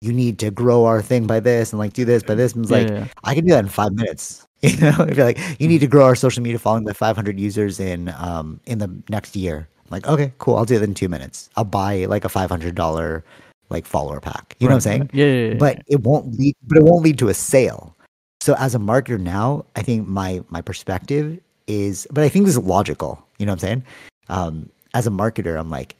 you 0.02 0.14
need 0.14 0.40
to 0.40 0.50
grow 0.50 0.86
our 0.86 1.02
thing 1.02 1.28
by 1.28 1.40
this 1.40 1.72
and 1.74 1.80
like 1.80 1.94
do 1.94 2.06
this 2.06 2.24
by 2.24 2.34
this 2.36 2.54
and 2.54 2.64
it's 2.66 2.72
Yeah, 2.72 2.78
like 2.80 2.88
yeah, 2.90 3.00
yeah. 3.00 3.06
I 3.24 3.36
can 3.36 3.46
do 3.46 3.52
that 3.52 3.66
in 3.66 3.70
five 3.70 3.94
minutes. 3.94 4.46
You 4.62 4.76
know, 4.82 5.06
if 5.08 5.16
you're 5.16 5.26
like, 5.26 5.40
you 5.58 5.70
need 5.70 5.80
to 5.80 5.88
grow 5.88 6.04
our 6.04 6.16
social 6.16 6.44
media 6.44 6.60
following 6.60 6.84
by 6.84 6.92
500 6.92 7.40
users 7.40 7.80
in 7.80 8.10
um 8.18 8.60
in 8.66 8.80
the 8.80 8.90
next 9.10 9.34
year. 9.38 9.70
Like, 9.90 10.08
okay, 10.08 10.32
cool. 10.38 10.56
I'll 10.56 10.66
do 10.66 10.76
it 10.76 10.82
in 10.84 10.94
two 10.94 11.10
minutes. 11.10 11.50
I'll 11.56 11.64
buy 11.64 12.06
like 12.06 12.26
a 12.26 12.30
$500 12.30 13.24
like 13.70 13.86
follower 13.86 14.20
pack. 14.20 14.56
You 14.60 14.68
know 14.68 14.74
what 14.74 14.78
I'm 14.78 14.82
saying? 14.82 15.10
Yeah, 15.14 15.26
yeah, 15.26 15.48
yeah, 15.50 15.54
But 15.56 15.82
it 15.88 16.02
won't 16.02 16.38
lead. 16.40 16.56
But 16.68 16.78
it 16.78 16.84
won't 16.84 17.04
lead 17.04 17.18
to 17.20 17.30
a 17.30 17.34
sale. 17.34 17.96
So 18.42 18.56
as 18.56 18.74
a 18.76 18.80
marketer 18.80 19.20
now, 19.20 19.66
I 19.76 19.82
think 19.82 20.08
my 20.08 20.42
my 20.50 20.62
perspective 20.62 21.40
is, 21.68 22.08
but 22.12 22.24
I 22.24 22.30
think 22.30 22.46
this 22.46 22.56
is 22.56 22.64
logical. 22.64 23.24
You 23.38 23.46
know 23.46 23.52
what 23.52 23.64
I'm 23.64 23.68
saying? 23.68 23.84
Um, 24.30 24.70
as 24.94 25.06
a 25.08 25.12
marketer, 25.12 25.60
I'm 25.60 25.70
like, 25.70 25.96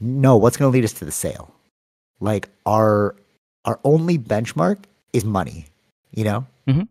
no, 0.00 0.36
what's 0.36 0.56
going 0.56 0.70
to 0.70 0.72
lead 0.74 0.84
us 0.84 0.92
to 0.94 1.04
the 1.04 1.12
sale? 1.12 1.52
Like 2.20 2.48
our 2.66 3.14
our 3.64 3.78
only 3.84 4.18
benchmark 4.18 4.78
is 5.12 5.24
money. 5.24 5.66
You 6.12 6.24
know, 6.24 6.46
Mm-hmm. 6.68 6.82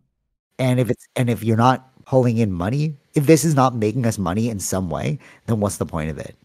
and 0.58 0.78
if 0.80 0.90
it's 0.90 1.06
and 1.16 1.30
if 1.30 1.42
you're 1.42 1.56
not 1.56 1.90
pulling 2.04 2.38
in 2.38 2.52
money, 2.52 2.96
if 3.14 3.26
this 3.26 3.44
is 3.44 3.54
not 3.54 3.74
making 3.74 4.06
us 4.06 4.18
money 4.18 4.48
in 4.48 4.58
some 4.58 4.90
way, 4.90 5.18
then 5.46 5.60
what's 5.60 5.76
the 5.76 5.86
point 5.86 6.10
of 6.10 6.18
it? 6.18 6.36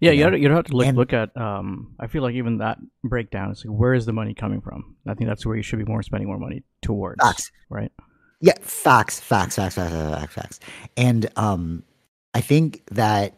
Yeah, 0.00 0.12
you 0.12 0.18
you 0.18 0.24
know? 0.24 0.30
have, 0.32 0.40
you 0.40 0.50
have 0.50 0.64
to 0.66 0.76
look, 0.76 0.86
And- 0.86 0.96
look 0.96 1.12
at. 1.12 1.36
Um, 1.36 1.94
I 2.00 2.06
feel 2.06 2.22
like 2.22 2.34
even 2.34 2.58
that 2.58 2.78
breakdown 3.02 3.50
is 3.50 3.64
like, 3.64 3.76
where 3.76 3.94
is 3.94 4.06
the 4.06 4.12
money 4.12 4.34
coming 4.34 4.60
from? 4.60 4.96
I 5.06 5.14
think 5.14 5.28
that's 5.28 5.44
where 5.44 5.56
you 5.56 5.62
should 5.62 5.78
be 5.78 5.84
more 5.84 6.02
spending 6.02 6.28
more 6.28 6.38
money 6.38 6.62
towards. 6.82 7.22
Facts. 7.22 7.50
Right. 7.68 7.92
Yeah, 8.40 8.54
facts, 8.60 9.20
facts, 9.20 9.56
facts, 9.56 9.74
facts, 9.74 9.92
facts, 9.92 10.14
facts, 10.14 10.34
facts. 10.34 10.60
And 10.96 11.30
um, 11.36 11.82
I 12.34 12.40
think 12.40 12.82
that 12.92 13.34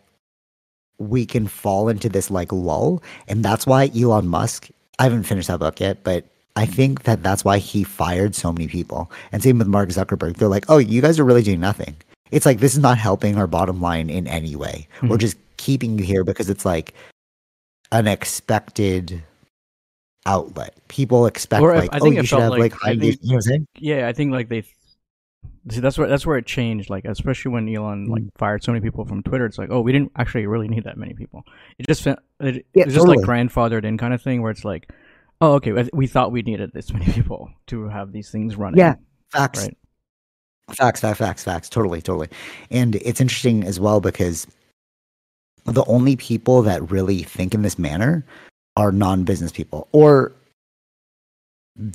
we 0.99 1.27
can 1.27 1.47
fall 1.47 1.89
into 1.89 2.09
this 2.09 2.31
like 2.31 2.53
lull, 2.53 3.03
and 3.29 3.45
that's 3.45 3.67
why 3.67 3.91
Elon 3.97 4.27
Musk. 4.29 4.69
I 4.99 5.05
haven't 5.05 5.25
finished 5.25 5.49
that 5.49 5.59
book 5.59 5.79
yet, 5.79 6.03
but 6.05 6.25
I 6.57 6.67
think 6.67 7.03
that 7.05 7.23
that's 7.23 7.45
why 7.45 7.59
he 7.59 7.85
fired 7.85 8.35
so 8.35 8.51
many 8.53 8.67
people. 8.67 9.11
And 9.31 9.43
same 9.43 9.59
with 9.59 9.69
Mark 9.69 9.91
Zuckerberg. 9.91 10.37
They're 10.39 10.49
like, 10.49 10.65
"Oh, 10.69 10.79
you 10.79 11.01
guys 11.03 11.19
are 11.21 11.25
really 11.25 11.43
doing 11.43 11.61
nothing." 11.61 11.95
It's 12.31 12.47
like 12.47 12.59
this 12.61 12.73
is 12.73 12.81
not 12.81 12.99
helping 12.99 13.37
our 13.37 13.47
bottom 13.47 13.81
line 13.81 14.09
in 14.11 14.27
any 14.27 14.57
way. 14.57 14.89
We're 15.03 15.17
Mhm. 15.17 15.21
just 15.21 15.37
keeping 15.59 15.99
you 15.99 16.05
here 16.05 16.25
because 16.25 16.49
it's 16.51 16.65
like 16.65 16.95
an 17.93 18.07
expected 18.09 19.23
outlet. 20.25 20.75
People 20.89 21.27
expect 21.27 21.63
Or 21.63 21.75
like, 21.77 21.95
I 21.95 21.99
oh, 22.01 22.07
you 22.11 22.25
should 22.25 22.41
have 22.41 22.51
like, 22.51 22.61
like- 22.61 22.73
high 22.73 22.91
think- 22.91 23.03
engagement. 23.03 23.23
You 23.23 23.29
know 23.31 23.35
what 23.35 23.37
I'm 23.37 23.43
saying? 23.43 23.67
Yeah, 23.79 24.09
I 24.09 24.13
think 24.13 24.33
like 24.33 24.49
they. 24.49 24.63
See, 25.69 25.81
that's 25.81 25.99
where 25.99 26.09
that's 26.09 26.25
where 26.27 26.37
it 26.39 26.47
changed. 26.47 26.91
Like, 26.91 27.05
especially 27.05 27.51
when 27.53 27.69
Elon 27.69 28.07
like 28.07 28.23
Mm. 28.23 28.29
fired 28.39 28.63
so 28.65 28.73
many 28.73 28.83
people 28.83 29.05
from 29.05 29.23
Twitter, 29.23 29.47
it's 29.47 29.59
like, 29.59 29.69
oh, 29.71 29.81
we 29.81 29.93
didn't 29.93 30.13
actually 30.17 30.47
really 30.47 30.69
need 30.69 30.85
that 30.85 30.97
many 30.97 31.13
people. 31.13 31.45
It 31.79 31.87
just 31.87 32.07
it, 32.07 32.19
Yeah, 32.41 32.51
it 32.83 32.87
was 32.87 32.95
just 32.95 33.07
like 33.07 33.19
grandfathered 33.21 33.85
in 33.85 33.99
kind 33.99 34.15
of 34.15 34.23
thing, 34.23 34.43
where 34.43 34.51
it's 34.51 34.65
like, 34.65 34.89
oh, 35.41 35.55
okay, 35.55 35.73
we- 35.93 36.07
thought 36.07 36.33
we 36.33 36.43
needed 36.43 36.73
this 36.73 36.93
many 36.93 37.07
people 37.13 37.51
to 37.69 37.89
have 37.89 38.13
these 38.13 38.31
things 38.31 38.57
running. 38.57 38.79
Yeah, 38.79 38.95
facts. 39.31 39.63
Right. 39.63 39.77
Facts, 40.73 41.01
facts, 41.01 41.19
facts, 41.19 41.45
facts. 41.45 41.69
Totally, 41.69 42.03
totally. 42.03 42.29
And 42.71 42.97
it's 42.97 43.21
interesting 43.21 43.63
as 43.63 43.79
well 43.79 44.01
because 44.01 44.49
the 45.65 45.85
only 45.85 46.17
people 46.17 46.63
that 46.63 46.91
really 46.91 47.23
think 47.23 47.55
in 47.55 47.63
this 47.63 47.79
manner 47.79 48.25
are 48.77 48.91
non-business 48.91 49.53
people 49.53 49.89
or 49.93 50.33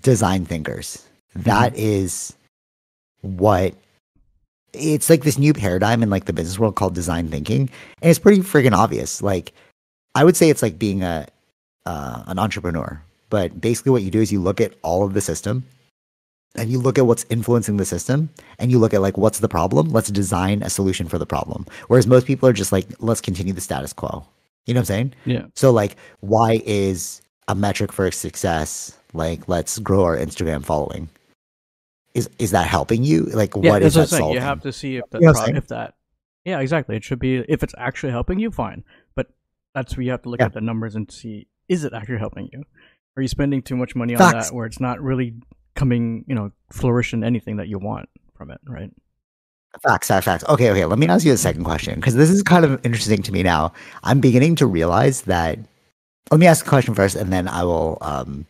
design 0.01 0.45
thinkers. 0.45 1.05
That 1.35 1.75
is 1.75 2.33
what 3.21 3.73
it's 4.73 5.09
like 5.09 5.23
this 5.23 5.37
new 5.37 5.53
paradigm 5.53 6.01
in 6.03 6.09
like 6.09 6.25
the 6.25 6.33
business 6.33 6.59
world 6.59 6.75
called 6.75 6.95
design 6.95 7.27
thinking, 7.29 7.69
and 8.01 8.09
it's 8.09 8.19
pretty 8.19 8.41
freaking 8.41 8.73
obvious. 8.73 9.21
Like, 9.21 9.53
I 10.15 10.23
would 10.23 10.35
say 10.35 10.49
it's 10.49 10.61
like 10.61 10.79
being 10.79 11.03
a 11.03 11.27
uh, 11.85 12.23
an 12.27 12.39
entrepreneur, 12.39 13.01
but 13.31 13.59
basically 13.59 13.91
what 13.91 14.03
you 14.03 14.11
do 14.11 14.21
is 14.21 14.31
you 14.31 14.39
look 14.39 14.61
at 14.61 14.73
all 14.83 15.03
of 15.03 15.15
the 15.15 15.21
system, 15.21 15.65
and 16.55 16.69
you 16.69 16.79
look 16.79 16.97
at 16.99 17.07
what's 17.07 17.25
influencing 17.29 17.77
the 17.77 17.85
system, 17.85 18.29
and 18.59 18.69
you 18.71 18.77
look 18.77 18.93
at 18.93 19.01
like 19.01 19.17
what's 19.17 19.39
the 19.39 19.47
problem. 19.47 19.89
Let's 19.89 20.11
design 20.11 20.61
a 20.61 20.69
solution 20.69 21.07
for 21.07 21.17
the 21.17 21.25
problem. 21.25 21.65
Whereas 21.87 22.05
most 22.05 22.27
people 22.27 22.47
are 22.47 22.53
just 22.53 22.71
like, 22.71 22.85
let's 22.99 23.21
continue 23.21 23.53
the 23.53 23.61
status 23.61 23.93
quo. 23.93 24.25
You 24.67 24.73
know 24.75 24.79
what 24.79 24.81
I'm 24.83 24.85
saying? 24.85 25.13
Yeah. 25.25 25.45
So 25.55 25.71
like, 25.71 25.95
why 26.19 26.61
is 26.65 27.21
a 27.47 27.55
metric 27.55 27.91
for 27.91 28.11
success 28.11 28.95
like 29.13 29.47
let's 29.47 29.79
grow 29.79 30.03
our 30.03 30.17
Instagram 30.17 30.63
following? 30.63 31.09
Is 32.13 32.29
is 32.37 32.51
that 32.51 32.67
helping 32.67 33.03
you? 33.03 33.23
Like, 33.23 33.55
Yeah, 33.55 33.71
what 33.71 33.81
is 33.83 33.93
that 33.93 34.09
solving? 34.09 34.35
You 34.35 34.41
have 34.41 34.61
to 34.61 34.73
see 34.73 34.97
if 34.97 35.09
that 35.11 35.21
You 35.21 35.27
know 35.27 35.33
pro- 35.33 35.55
if 35.55 35.67
that 35.69 35.93
yeah 36.43 36.59
exactly. 36.59 36.97
It 36.97 37.03
should 37.05 37.19
be 37.19 37.37
if 37.47 37.63
it's 37.63 37.73
actually 37.77 38.11
helping 38.11 38.39
you, 38.39 38.51
fine. 38.51 38.83
But 39.15 39.27
that's 39.73 39.95
where 39.95 40.03
you 40.03 40.11
have 40.11 40.21
to 40.23 40.29
look 40.29 40.41
Yeah. 40.41 40.47
at 40.47 40.53
the 40.53 40.61
numbers 40.61 40.95
and 40.95 41.09
see 41.09 41.47
is 41.69 41.85
it 41.85 41.93
actually 41.93 42.17
helping 42.19 42.49
you? 42.51 42.65
Are 43.17 43.21
you 43.21 43.27
spending 43.27 43.61
too 43.61 43.75
much 43.75 43.95
money 43.95 44.15
on 44.15 44.31
that 44.31 44.53
where 44.53 44.65
it's 44.65 44.79
not 44.79 45.01
really 45.01 45.33
coming 45.75 46.23
you 46.27 46.35
know 46.35 46.51
flourishing 46.71 47.23
anything 47.23 47.57
that 47.57 47.67
you 47.67 47.79
want 47.79 48.09
from 48.35 48.51
it, 48.51 48.59
right? 48.65 48.91
Facts, 49.83 50.09
facts, 50.09 50.25
facts. 50.25 50.43
Okay, 50.49 50.69
okay. 50.69 50.85
Let 50.85 50.99
me 50.99 51.07
ask 51.07 51.25
you 51.25 51.31
a 51.31 51.37
second 51.37 51.63
question 51.63 51.95
because 51.95 52.15
this 52.15 52.29
is 52.29 52.43
kind 52.43 52.65
of 52.65 52.85
interesting 52.85 53.21
to 53.23 53.31
me 53.31 53.41
now. 53.41 53.71
I'm 54.03 54.19
beginning 54.19 54.55
to 54.57 54.65
realize 54.65 55.21
that. 55.23 55.59
Let 56.29 56.39
me 56.39 56.47
ask 56.47 56.65
a 56.65 56.69
question 56.69 56.93
first, 56.93 57.15
and 57.15 57.31
then 57.31 57.47
I 57.47 57.63
will. 57.63 57.97
Um, 58.01 58.45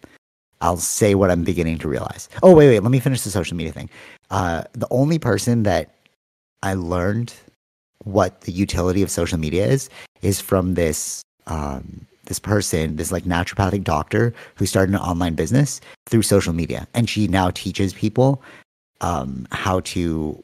I'll 0.62 0.78
say 0.78 1.16
what 1.16 1.32
I'm 1.32 1.44
beginning 1.44 1.80
to 1.80 1.88
realize. 1.88 2.30
Oh, 2.44 2.56
wait, 2.56 2.68
wait. 2.68 2.80
Let 2.82 2.92
me 2.92 3.00
finish 3.00 3.22
the 3.22 3.32
social 3.32 3.58
media 3.58 3.74
thing. 3.74 3.90
Uh, 4.30 4.64
the 4.74 4.88
only 4.92 5.18
person 5.18 5.64
that 5.64 5.96
I 6.62 6.76
learned 6.76 7.34
what 8.04 8.42
the 8.42 8.52
utility 8.52 9.02
of 9.02 9.10
social 9.10 9.40
media 9.40 9.66
is 9.66 9.90
is 10.22 10.40
from 10.40 10.76
this 10.76 11.24
um, 11.48 12.06
this 12.32 12.40
person, 12.40 12.96
this 12.96 13.12
like 13.12 13.26
naturopathic 13.26 13.84
doctor 13.84 14.34
who 14.56 14.66
started 14.66 14.96
an 14.96 15.02
online 15.02 15.36
business 15.36 15.82
through 16.08 16.22
social 16.22 16.54
media, 16.54 16.88
and 16.94 17.10
she 17.10 17.28
now 17.28 17.50
teaches 17.52 17.94
people 17.94 18.42
um, 19.02 19.46
how 19.52 19.82
to 19.82 20.42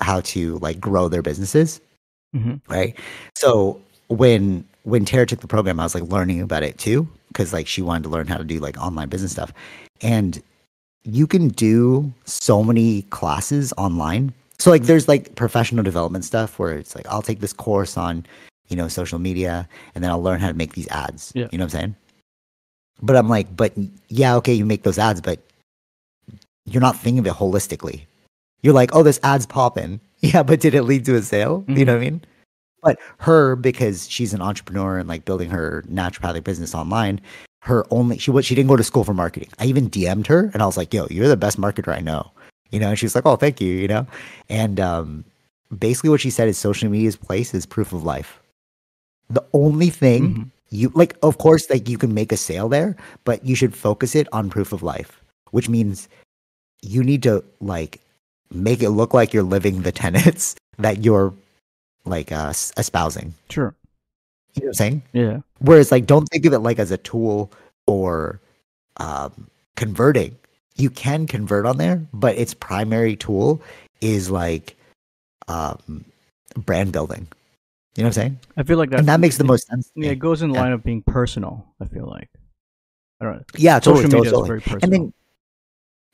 how 0.00 0.20
to 0.22 0.58
like 0.58 0.80
grow 0.80 1.06
their 1.08 1.22
businesses. 1.22 1.80
Hmm 2.34 2.56
right? 2.68 2.98
So 3.36 3.80
when 4.08 4.64
when 4.82 5.04
tara 5.04 5.26
took 5.26 5.40
the 5.40 5.46
program 5.46 5.78
i 5.78 5.82
was 5.84 5.94
like 5.94 6.04
learning 6.04 6.40
about 6.40 6.62
it 6.62 6.78
too 6.78 7.06
because 7.28 7.52
like 7.52 7.66
she 7.68 7.82
wanted 7.82 8.02
to 8.02 8.08
learn 8.08 8.26
how 8.26 8.38
to 8.38 8.44
do 8.44 8.58
like 8.58 8.76
online 8.78 9.08
business 9.08 9.30
stuff. 9.32 9.52
And 10.00 10.42
you 11.04 11.26
can 11.28 11.48
do 11.48 12.12
so 12.24 12.64
many 12.64 13.02
classes 13.02 13.72
online. 13.76 14.32
So 14.58 14.70
like 14.70 14.82
there's 14.82 15.06
like 15.06 15.36
professional 15.36 15.84
development 15.84 16.24
stuff 16.24 16.58
where 16.58 16.74
it's 16.74 16.96
like 16.96 17.06
i'll 17.06 17.22
take 17.22 17.38
this 17.38 17.52
course 17.52 17.96
on 17.96 18.26
you 18.68 18.76
know 18.76 18.88
social 18.88 19.18
media 19.18 19.68
and 19.94 20.04
then 20.04 20.10
i'll 20.10 20.22
learn 20.22 20.40
how 20.40 20.48
to 20.48 20.54
make 20.54 20.74
these 20.74 20.88
ads. 20.88 21.32
Yeah. 21.34 21.48
you 21.50 21.58
know 21.58 21.64
what 21.64 21.74
i'm 21.74 21.80
saying? 21.80 21.96
But 23.02 23.16
i'm 23.16 23.28
like 23.28 23.54
but 23.56 23.72
yeah 24.08 24.34
okay 24.36 24.52
you 24.52 24.64
make 24.64 24.82
those 24.82 24.98
ads 24.98 25.20
but 25.20 25.40
you're 26.64 26.82
not 26.82 26.96
thinking 26.96 27.20
of 27.20 27.26
it 27.26 27.32
holistically. 27.32 28.02
You're 28.62 28.74
like 28.74 28.94
oh 28.94 29.02
this 29.02 29.20
ad's 29.22 29.46
popping. 29.46 30.00
Yeah 30.20 30.42
but 30.42 30.58
did 30.58 30.74
it 30.74 30.82
lead 30.82 31.04
to 31.04 31.14
a 31.14 31.22
sale? 31.22 31.64
You 31.68 31.84
know 31.84 31.92
what 31.94 32.02
i 32.02 32.04
mean? 32.04 32.20
But 32.82 32.98
her 33.18 33.54
because 33.54 34.08
she's 34.08 34.34
an 34.34 34.42
entrepreneur 34.42 34.98
and 34.98 35.08
like 35.08 35.24
building 35.24 35.48
her 35.50 35.84
naturopathic 35.88 36.42
business 36.42 36.74
online 36.74 37.20
her 37.62 37.86
only 37.90 38.18
she 38.18 38.30
what 38.30 38.44
she 38.44 38.54
didn't 38.54 38.68
go 38.68 38.76
to 38.76 38.84
school 38.84 39.04
for 39.04 39.14
marketing. 39.14 39.48
I 39.58 39.66
even 39.66 39.88
dm'd 39.88 40.26
her 40.26 40.50
and 40.52 40.62
i 40.62 40.66
was 40.66 40.76
like 40.76 40.92
yo 40.92 41.06
you're 41.10 41.28
the 41.28 41.36
best 41.36 41.60
marketer 41.60 41.96
i 41.96 42.00
know. 42.00 42.30
You 42.70 42.80
know 42.80 42.88
and 42.88 42.98
she 42.98 43.06
was 43.06 43.14
like 43.14 43.26
oh 43.26 43.36
thank 43.36 43.60
you 43.60 43.72
you 43.72 43.88
know? 43.88 44.06
And 44.48 44.80
um 44.80 45.24
basically 45.78 46.10
what 46.10 46.20
she 46.20 46.30
said 46.30 46.48
is 46.48 46.58
social 46.58 46.90
media's 46.90 47.16
place 47.16 47.54
is 47.54 47.64
proof 47.66 47.92
of 47.92 48.02
life 48.02 48.40
the 49.30 49.44
only 49.52 49.90
thing 49.90 50.22
Mhm. 50.34 50.50
you 50.70 50.90
like 50.94 51.16
of 51.22 51.38
course 51.38 51.68
like 51.70 51.88
you 51.88 51.98
can 51.98 52.14
make 52.14 52.32
a 52.32 52.36
sale 52.36 52.68
there 52.68 52.96
but 53.24 53.44
you 53.44 53.54
should 53.54 53.74
focus 53.76 54.14
it 54.14 54.26
on 54.32 54.50
proof 54.50 54.72
of 54.72 54.82
life 54.82 55.20
which 55.50 55.68
means 55.68 56.08
you 56.82 57.02
need 57.02 57.22
to 57.22 57.44
like 57.60 58.00
make 58.52 58.82
it 58.82 58.90
look 58.90 59.12
like 59.14 59.32
you're 59.34 59.42
living 59.42 59.82
the 59.82 59.92
tenets 60.02 60.54
that 60.78 61.04
you're 61.04 61.34
like 62.04 62.32
uh 62.32 62.52
espousing 62.76 63.34
Sure. 63.50 63.74
you 64.54 64.62
know 64.62 64.66
what 64.66 64.68
i'm 64.68 64.74
saying 64.74 65.02
Yeah. 65.12 65.40
whereas 65.60 65.92
like 65.92 66.06
don't 66.06 66.26
think 66.28 66.46
of 66.46 66.52
it 66.52 66.60
like 66.60 66.78
as 66.78 66.90
a 66.90 66.96
tool 66.98 67.50
or 67.86 68.40
um 68.98 69.46
converting 69.76 70.36
you 70.76 70.90
can 70.90 71.26
convert 71.26 71.66
on 71.66 71.76
there 71.76 72.00
but 72.12 72.36
its 72.38 72.54
primary 72.54 73.16
tool 73.16 73.60
is 74.00 74.30
like 74.30 74.76
um 75.48 76.04
brand 76.56 76.92
building 76.92 77.26
you 77.98 78.04
know 78.04 78.08
what 78.08 78.16
i'm 78.16 78.22
saying 78.22 78.38
I 78.56 78.62
feel 78.62 78.78
like 78.78 78.90
that. 78.90 79.00
and 79.00 79.08
that 79.08 79.18
makes 79.20 79.36
the 79.36 79.44
most 79.44 79.66
sense 79.66 79.90
Yeah, 79.96 80.12
it 80.12 80.20
goes 80.20 80.40
in 80.42 80.54
Yeah. 80.54 80.60
line 80.62 80.72
of 80.72 80.84
being 80.84 81.02
personal. 81.02 81.66
I 81.80 81.86
feel 81.86 82.06
like. 82.06 82.30
I 83.20 83.24
don't 83.24 83.34
know. 83.38 83.42
yeah 83.56 83.80
totally, 83.80 84.04
Social 84.04 84.18
media 84.20 84.30
totally, 84.30 84.42
is 84.42 84.48
very 84.48 84.60
personal. 84.60 84.80
and 84.84 84.92
then 84.92 85.12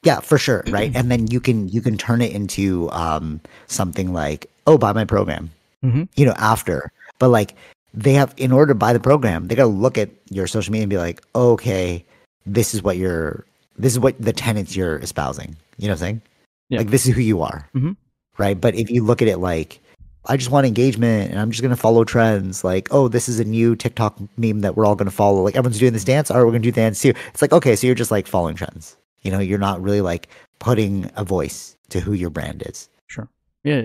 yeah 0.03 0.21
for 0.21 0.39
sure 0.39 0.65
right 0.69 0.91
and 0.97 1.11
then 1.11 1.27
you 1.29 1.41
can 1.41 1.69
you 1.69 1.81
can 1.81 1.97
turn 1.99 2.21
it 2.23 2.33
into 2.33 2.91
um 2.91 3.41
something 3.67 4.13
like 4.13 4.51
oh 4.67 4.79
buy 4.79 4.93
my 4.93 5.05
program 5.05 5.51
Mhm. 5.85 6.09
you 6.17 6.25
know 6.25 6.33
after 6.39 6.91
but 7.19 7.29
like 7.29 7.55
they 7.93 8.15
have 8.15 8.33
in 8.39 8.51
order 8.53 8.73
to 8.73 8.79
buy 8.79 8.93
the 8.93 9.01
program 9.01 9.49
they 9.49 9.55
got 9.55 9.65
to 9.65 9.69
look 9.69 9.99
at 9.99 10.09
your 10.31 10.47
social 10.47 10.73
media 10.73 10.85
and 10.85 10.91
be 10.91 10.97
like 10.97 11.21
okay 11.37 12.05
this 12.47 12.75
is 12.75 12.83
what 12.83 12.97
you're 12.97 13.45
this 13.79 13.93
is 13.93 13.99
what 14.01 14.15
the 14.21 14.33
tenants 14.33 14.75
you're 14.77 14.97
espousing 14.99 15.57
you 15.79 15.89
know 15.89 15.93
what 15.93 16.01
i'm 16.01 16.07
saying 16.07 16.23
Yeah. 16.71 16.79
like 16.79 16.89
this 16.91 17.07
is 17.07 17.15
who 17.15 17.21
you 17.21 17.43
are 17.43 17.69
Mhm. 17.77 17.97
right 18.39 18.59
but 18.59 18.75
if 18.75 18.91
you 18.91 19.05
look 19.05 19.21
at 19.21 19.29
it 19.29 19.39
like 19.39 19.81
i 20.27 20.37
just 20.37 20.51
want 20.51 20.67
engagement 20.67 21.31
and 21.31 21.41
i'm 21.41 21.51
just 21.51 21.63
going 21.63 21.75
to 21.75 21.81
follow 21.81 22.05
trends. 22.05 22.65
Like 22.65 22.89
oh 22.91 23.09
this 23.09 23.29
is 23.29 23.41
a 23.41 23.45
new 23.45 23.77
tiktok 23.77 24.19
meme 24.37 24.61
that 24.61 24.77
we're 24.77 24.87
all 24.87 24.95
going 24.97 25.11
to 25.11 25.15
follow. 25.15 25.43
Like 25.43 25.57
everyone's 25.57 25.79
doing 25.79 25.93
this 25.93 26.05
dance. 26.05 26.31
All 26.31 26.39
right 26.39 26.45
we're 26.45 26.53
going 26.53 26.63
to 26.63 26.69
do 26.69 26.73
the 26.73 26.81
dance 26.81 27.01
too. 27.01 27.15
It's 27.29 27.43
like 27.43 27.53
okay 27.53 27.77
so 27.77 27.87
you're 27.87 27.95
just 27.95 28.11
like 28.11 28.27
following 28.27 28.55
trends. 28.55 28.97
You 29.23 29.31
know 29.31 29.39
you're 29.39 29.59
not 29.59 29.83
really 29.83 30.01
like 30.01 30.29
putting 30.59 31.11
a 31.17 31.25
voice 31.25 31.77
to 31.91 32.01
who 32.01 32.13
your 32.13 32.31
brand 32.31 32.63
is. 32.67 32.89
Sure. 33.07 33.29
Yeah. 33.65 33.81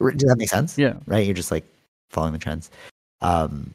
Yeah. 0.00 0.10
Does 0.10 0.28
that 0.28 0.36
make 0.38 0.48
sense? 0.48 0.76
Yeah. 0.78 0.94
right? 1.06 1.24
You're 1.24 1.34
just 1.34 1.50
like 1.50 1.64
following 2.10 2.32
the 2.32 2.38
trends. 2.38 2.70
Um 3.20 3.74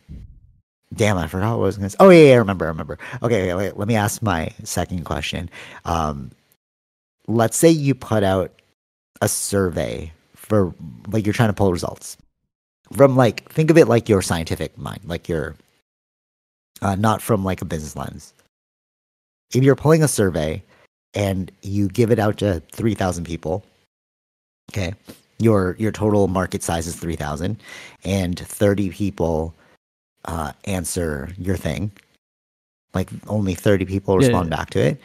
damn 0.93 1.17
i 1.17 1.25
forgot 1.25 1.57
what 1.57 1.63
i 1.63 1.67
was 1.67 1.77
going 1.77 1.85
to 1.85 1.89
say 1.89 1.95
oh 2.01 2.09
yeah, 2.09 2.25
yeah 2.25 2.33
i 2.33 2.37
remember 2.37 2.65
i 2.65 2.67
remember. 2.67 2.97
Okay, 3.23 3.43
okay 3.43 3.53
wait, 3.53 3.77
let 3.77 3.87
me 3.87 3.95
ask 3.95 4.21
my 4.21 4.49
second 4.63 5.05
question. 5.05 5.49
Um 5.85 6.31
let's 7.27 7.57
say 7.57 7.69
you 7.69 7.95
put 7.95 8.23
out 8.23 8.51
a 9.21 9.27
survey 9.27 10.11
for 10.51 10.75
like 11.07 11.25
you're 11.25 11.33
trying 11.33 11.47
to 11.49 11.53
pull 11.53 11.71
results 11.71 12.17
from 12.91 13.15
like 13.15 13.49
think 13.49 13.71
of 13.71 13.77
it 13.77 13.87
like 13.87 14.09
your 14.09 14.21
scientific 14.21 14.77
mind 14.77 14.99
like 15.05 15.29
your 15.29 15.55
uh, 16.81 16.95
not 16.95 17.21
from 17.21 17.45
like 17.45 17.61
a 17.61 17.65
business 17.65 17.95
lens 17.95 18.33
if 19.55 19.63
you're 19.63 19.77
pulling 19.77 20.03
a 20.03 20.09
survey 20.09 20.61
and 21.13 21.53
you 21.61 21.87
give 21.87 22.11
it 22.11 22.19
out 22.19 22.35
to 22.37 22.61
3000 22.73 23.23
people 23.23 23.63
okay 24.73 24.93
your 25.39 25.77
your 25.79 25.93
total 25.93 26.27
market 26.27 26.61
size 26.63 26.85
is 26.85 26.97
3000 26.97 27.57
and 28.03 28.37
30 28.37 28.89
people 28.89 29.55
uh, 30.25 30.51
answer 30.65 31.29
your 31.37 31.55
thing 31.55 31.89
like 32.93 33.09
only 33.27 33.55
30 33.55 33.85
people 33.85 34.17
Yeah, 34.17 34.27
respond 34.27 34.49
yeah. 34.49 34.57
back 34.57 34.69
to 34.71 34.79
it 34.81 34.99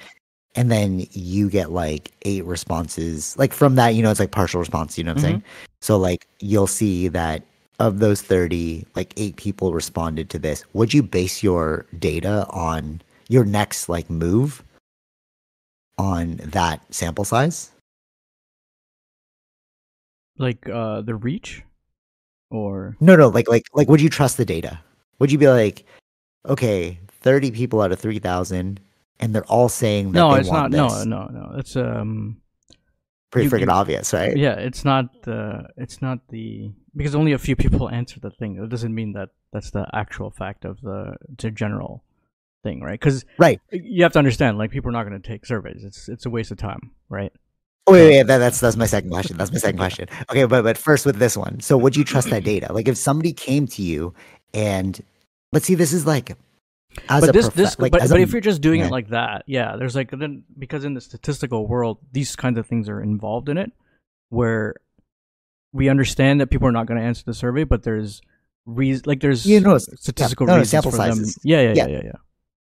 and 0.56 0.70
then 0.70 1.06
you 1.12 1.48
get 1.48 1.70
like 1.70 2.12
eight 2.22 2.44
responses 2.44 3.38
like 3.38 3.52
from 3.52 3.75
that 3.76 3.90
you 3.90 4.02
know 4.02 4.10
it's 4.10 4.20
like 4.20 4.30
partial 4.30 4.58
response 4.58 4.98
you 4.98 5.04
know 5.04 5.12
what 5.12 5.18
i'm 5.18 5.22
saying? 5.22 5.42
So 5.80 5.96
like 5.96 6.26
you'll 6.40 6.66
see 6.66 7.08
that 7.08 7.44
of 7.78 7.98
those 7.98 8.22
30 8.22 8.86
like 8.96 9.12
eight 9.16 9.36
people 9.36 9.72
responded 9.72 10.30
to 10.30 10.38
this 10.38 10.64
would 10.72 10.94
you 10.94 11.02
base 11.02 11.42
your 11.42 11.86
data 11.98 12.46
on 12.50 13.02
your 13.28 13.44
next 13.44 13.88
like 13.88 14.08
move 14.08 14.62
on 15.98 16.36
that 16.36 16.82
sample 16.94 17.25
size? 17.25 17.70
Like 20.38 20.68
uh, 20.68 21.00
the 21.00 21.14
reach, 21.14 21.62
or 22.50 22.96
no 23.00 23.16
no 23.16 23.28
like 23.28 23.48
like 23.48 23.64
like 23.72 23.88
would 23.88 24.00
you 24.00 24.10
trust 24.10 24.36
the 24.36 24.44
data? 24.44 24.78
Would 25.18 25.32
you 25.32 25.38
be 25.38 25.48
like 25.48 25.84
okay 26.46 27.00
30 27.22 27.50
people 27.50 27.80
out 27.80 27.90
of 27.90 27.98
3000 27.98 28.78
and 29.20 29.35
they're 29.35 29.44
all 29.44 29.68
saying 29.68 30.12
that 30.12 30.18
no, 30.18 30.35
it's 30.35 30.49
not. 30.49 30.70
want 30.70 30.73
No, 30.73 30.88
this 30.88 31.06
no, 31.06 31.25
no. 31.26 31.54
It's 31.58 31.76
um. 31.76 32.40
pretty 33.30 33.49
freaking 33.49 33.68
obvious 33.73 34.12
right 34.12 34.37
Yeah, 34.37 34.54
it's 34.54 34.85
not 34.85 35.23
the. 35.23 35.68
It's 35.76 36.00
not 36.00 36.20
the 36.28 36.73
because 36.94 37.14
only 37.14 37.32
a 37.32 37.38
few 37.38 37.56
people 37.56 37.88
answer 37.90 38.20
the 38.20 38.30
thing. 38.30 38.56
It 38.62 38.68
doesn't 38.68 38.94
mean 38.94 39.12
that 39.12 39.30
that's 39.52 39.70
the 39.70 39.87
actual 39.92 40.30
fact 40.30 40.64
of 40.64 40.80
the 40.80 41.16
the 41.38 41.50
general 41.50 42.02
thing, 42.62 42.80
right? 42.80 42.99
Because 42.99 43.25
right 43.38 43.61
you 43.70 44.02
have 44.02 44.12
to 44.12 44.18
understand, 44.18 44.58
like 44.58 44.70
people 44.70 44.88
are 44.90 44.92
not 44.92 45.04
going 45.08 45.20
to 45.20 45.28
take 45.28 45.46
surveys. 45.46 45.85
It's 45.85 46.08
it's 46.08 46.26
a 46.26 46.30
waste 46.30 46.50
of 46.50 46.58
time, 46.58 46.92
right? 47.08 47.32
Oh, 47.88 47.92
wait, 47.92 48.08
wait, 48.08 48.23
that, 48.25 48.38
that's 48.38 48.58
that's 48.58 48.76
my 48.76 48.87
second 48.87 49.11
question. 49.11 49.37
That's 49.37 49.52
my 49.52 49.58
second 49.58 49.78
question. 49.78 50.08
Okay, 50.28 50.44
but 50.44 50.62
but 50.62 50.76
first 50.76 51.06
with 51.06 51.16
this 51.16 51.37
one. 51.37 51.61
So 51.61 51.78
would 51.78 51.94
you 51.94 52.02
trust 52.02 52.30
that 52.30 52.42
data? 52.42 52.73
Like 52.73 52.88
if 52.88 52.96
somebody 52.96 53.32
came 53.32 53.68
to 53.68 53.82
you 53.82 54.12
and 54.52 55.00
let's 55.52 55.66
see, 55.66 55.76
this 55.76 55.92
is 55.92 56.04
like 56.06 56.37
as 57.08 57.24
but 57.24 57.32
this 57.32 57.48
this 57.50 57.78
like 57.78 57.92
but, 57.92 58.00
but 58.08 58.18
a- 58.18 58.20
if 58.22 58.32
you're 58.32 58.40
just 58.40 58.60
doing 58.60 58.80
yeah. 58.80 58.86
it 58.86 58.90
like 58.92 59.08
that 59.08 59.44
yeah 59.46 59.76
there's 59.76 59.94
like 59.94 60.10
then 60.10 60.42
because 60.58 60.84
in 60.84 60.94
the 60.94 61.00
statistical 61.00 61.66
world 61.66 61.98
these 62.12 62.34
kinds 62.36 62.58
of 62.58 62.66
things 62.66 62.88
are 62.88 63.00
involved 63.02 63.48
in 63.48 63.58
it 63.58 63.72
where 64.30 64.74
we 65.72 65.88
understand 65.88 66.40
that 66.40 66.48
people 66.48 66.66
are 66.66 66.72
not 66.72 66.86
going 66.86 66.98
to 66.98 67.04
answer 67.04 67.22
the 67.26 67.34
survey 67.34 67.64
but 67.64 67.82
there's 67.82 68.20
reason 68.64 69.02
like 69.06 69.20
there's 69.20 69.46
You 69.46 69.60
know, 69.60 69.78
statistical 69.78 70.46
no, 70.46 70.54
no, 70.54 70.58
reasons 70.58 70.70
sample 70.70 70.90
for 70.90 70.96
them 70.96 71.16
sizes. 71.16 71.38
yeah 71.44 71.60
yeah 71.60 71.72
yeah 71.74 71.74
Yeah. 71.86 71.86
yeah 71.96 72.00
yeah 72.04 72.12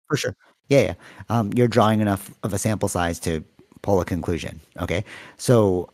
for 0.09 0.17
sure. 0.17 0.37
Yeah, 0.69 0.81
yeah. 0.81 0.95
Um, 1.29 1.51
you're 1.55 1.69
drawing 1.69 2.01
enough 2.01 2.31
of 2.43 2.53
a 2.55 2.59
sample 2.59 2.89
size 2.89 3.19
to 3.21 3.43
pull 3.83 4.01
a 4.01 4.05
conclusion. 4.05 4.61
Okay, 4.81 5.05
so 5.37 5.89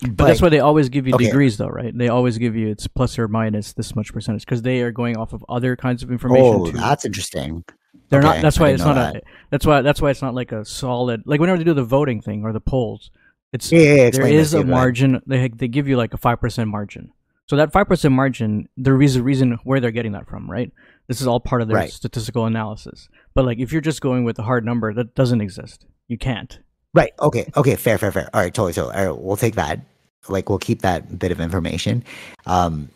but, 0.00 0.26
that's 0.26 0.42
why 0.42 0.48
they 0.50 0.60
always 0.60 0.88
give 0.90 1.06
you 1.06 1.14
okay. 1.14 1.24
degrees 1.24 1.56
though 1.56 1.68
right 1.68 1.96
they 1.96 2.08
always 2.08 2.36
give 2.36 2.54
you 2.54 2.68
it's 2.68 2.86
plus 2.86 3.18
or 3.18 3.28
minus 3.28 3.72
this 3.72 3.96
much 3.96 4.12
percentage 4.12 4.44
because 4.44 4.60
they 4.62 4.82
are 4.82 4.90
going 4.92 5.16
off 5.16 5.32
of 5.32 5.44
other 5.48 5.74
kinds 5.74 6.02
of 6.02 6.10
information 6.10 6.54
oh, 6.54 6.70
too. 6.70 6.76
that's 6.76 7.04
interesting. 7.04 7.64
They're 8.08 8.20
Okay, 8.20 8.28
not. 8.28 8.42
That's 8.42 8.60
why 8.60 8.68
it's 8.68 8.84
not 8.84 8.94
that. 8.94 9.16
a. 9.16 9.20
That's 9.50 9.66
why. 9.66 9.82
That's 9.82 10.00
why 10.00 10.10
it's 10.10 10.22
not 10.22 10.32
like 10.34 10.52
a 10.52 10.64
solid. 10.64 11.22
Like 11.24 11.40
whenever 11.40 11.58
they 11.58 11.64
do 11.64 11.74
the 11.74 11.82
voting 11.82 12.20
thing 12.20 12.44
or 12.44 12.52
the 12.52 12.60
polls, 12.60 13.10
it's 13.52 13.72
Yeah, 13.72 13.80
yeah, 13.80 13.94
yeah, 13.94 14.10
there 14.10 14.26
is 14.28 14.54
a 14.54 14.58
yeah, 14.58 14.62
go 14.62 14.68
ahead. 14.68 14.70
margin. 14.80 15.22
They 15.26 15.48
they 15.48 15.66
give 15.66 15.88
you 15.88 15.96
like 15.96 16.14
a 16.14 16.16
five 16.18 16.40
percent 16.40 16.68
margin. 16.70 17.10
So 17.48 17.56
that 17.56 17.72
five 17.72 17.88
percent 17.88 18.14
margin, 18.14 18.68
there 18.76 19.00
is 19.02 19.16
a 19.16 19.22
reason 19.24 19.58
where 19.64 19.80
they're 19.80 19.90
getting 19.90 20.12
that 20.12 20.28
from, 20.28 20.48
right? 20.48 20.70
This 21.08 21.20
is 21.20 21.26
all 21.26 21.40
part 21.40 21.62
of 21.62 21.68
their 21.68 21.78
Right. 21.78 21.90
statistical 21.90 22.44
analysis. 22.46 23.08
But 23.34 23.44
like 23.44 23.58
if 23.58 23.72
you're 23.72 23.80
just 23.80 24.00
going 24.00 24.22
with 24.22 24.38
a 24.38 24.42
hard 24.42 24.64
number, 24.64 24.92
that 24.94 25.16
doesn't 25.16 25.40
exist. 25.40 25.84
You 26.06 26.18
can't. 26.18 26.60
Right. 26.96 27.12
Okay. 27.20 27.46
Okay. 27.54 27.76
Fair. 27.76 27.98
Fair. 27.98 28.10
Fair. 28.10 28.30
All 28.32 28.40
right. 28.40 28.54
Totally. 28.54 28.72
Totally. 28.72 29.18
We'll 29.20 29.36
take 29.36 29.54
that. 29.56 29.80
Like, 30.28 30.48
we'll 30.48 30.58
keep 30.58 30.80
that 30.80 31.18
bit 31.18 31.30
of 31.30 31.42
information. 31.42 32.02
Um, 32.46 32.88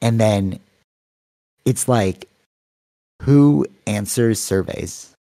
and 0.00 0.20
then 0.20 0.60
it's 1.64 1.88
like, 1.88 2.28
who 3.20 3.66
answers 3.88 4.40
surveys? 4.40 5.12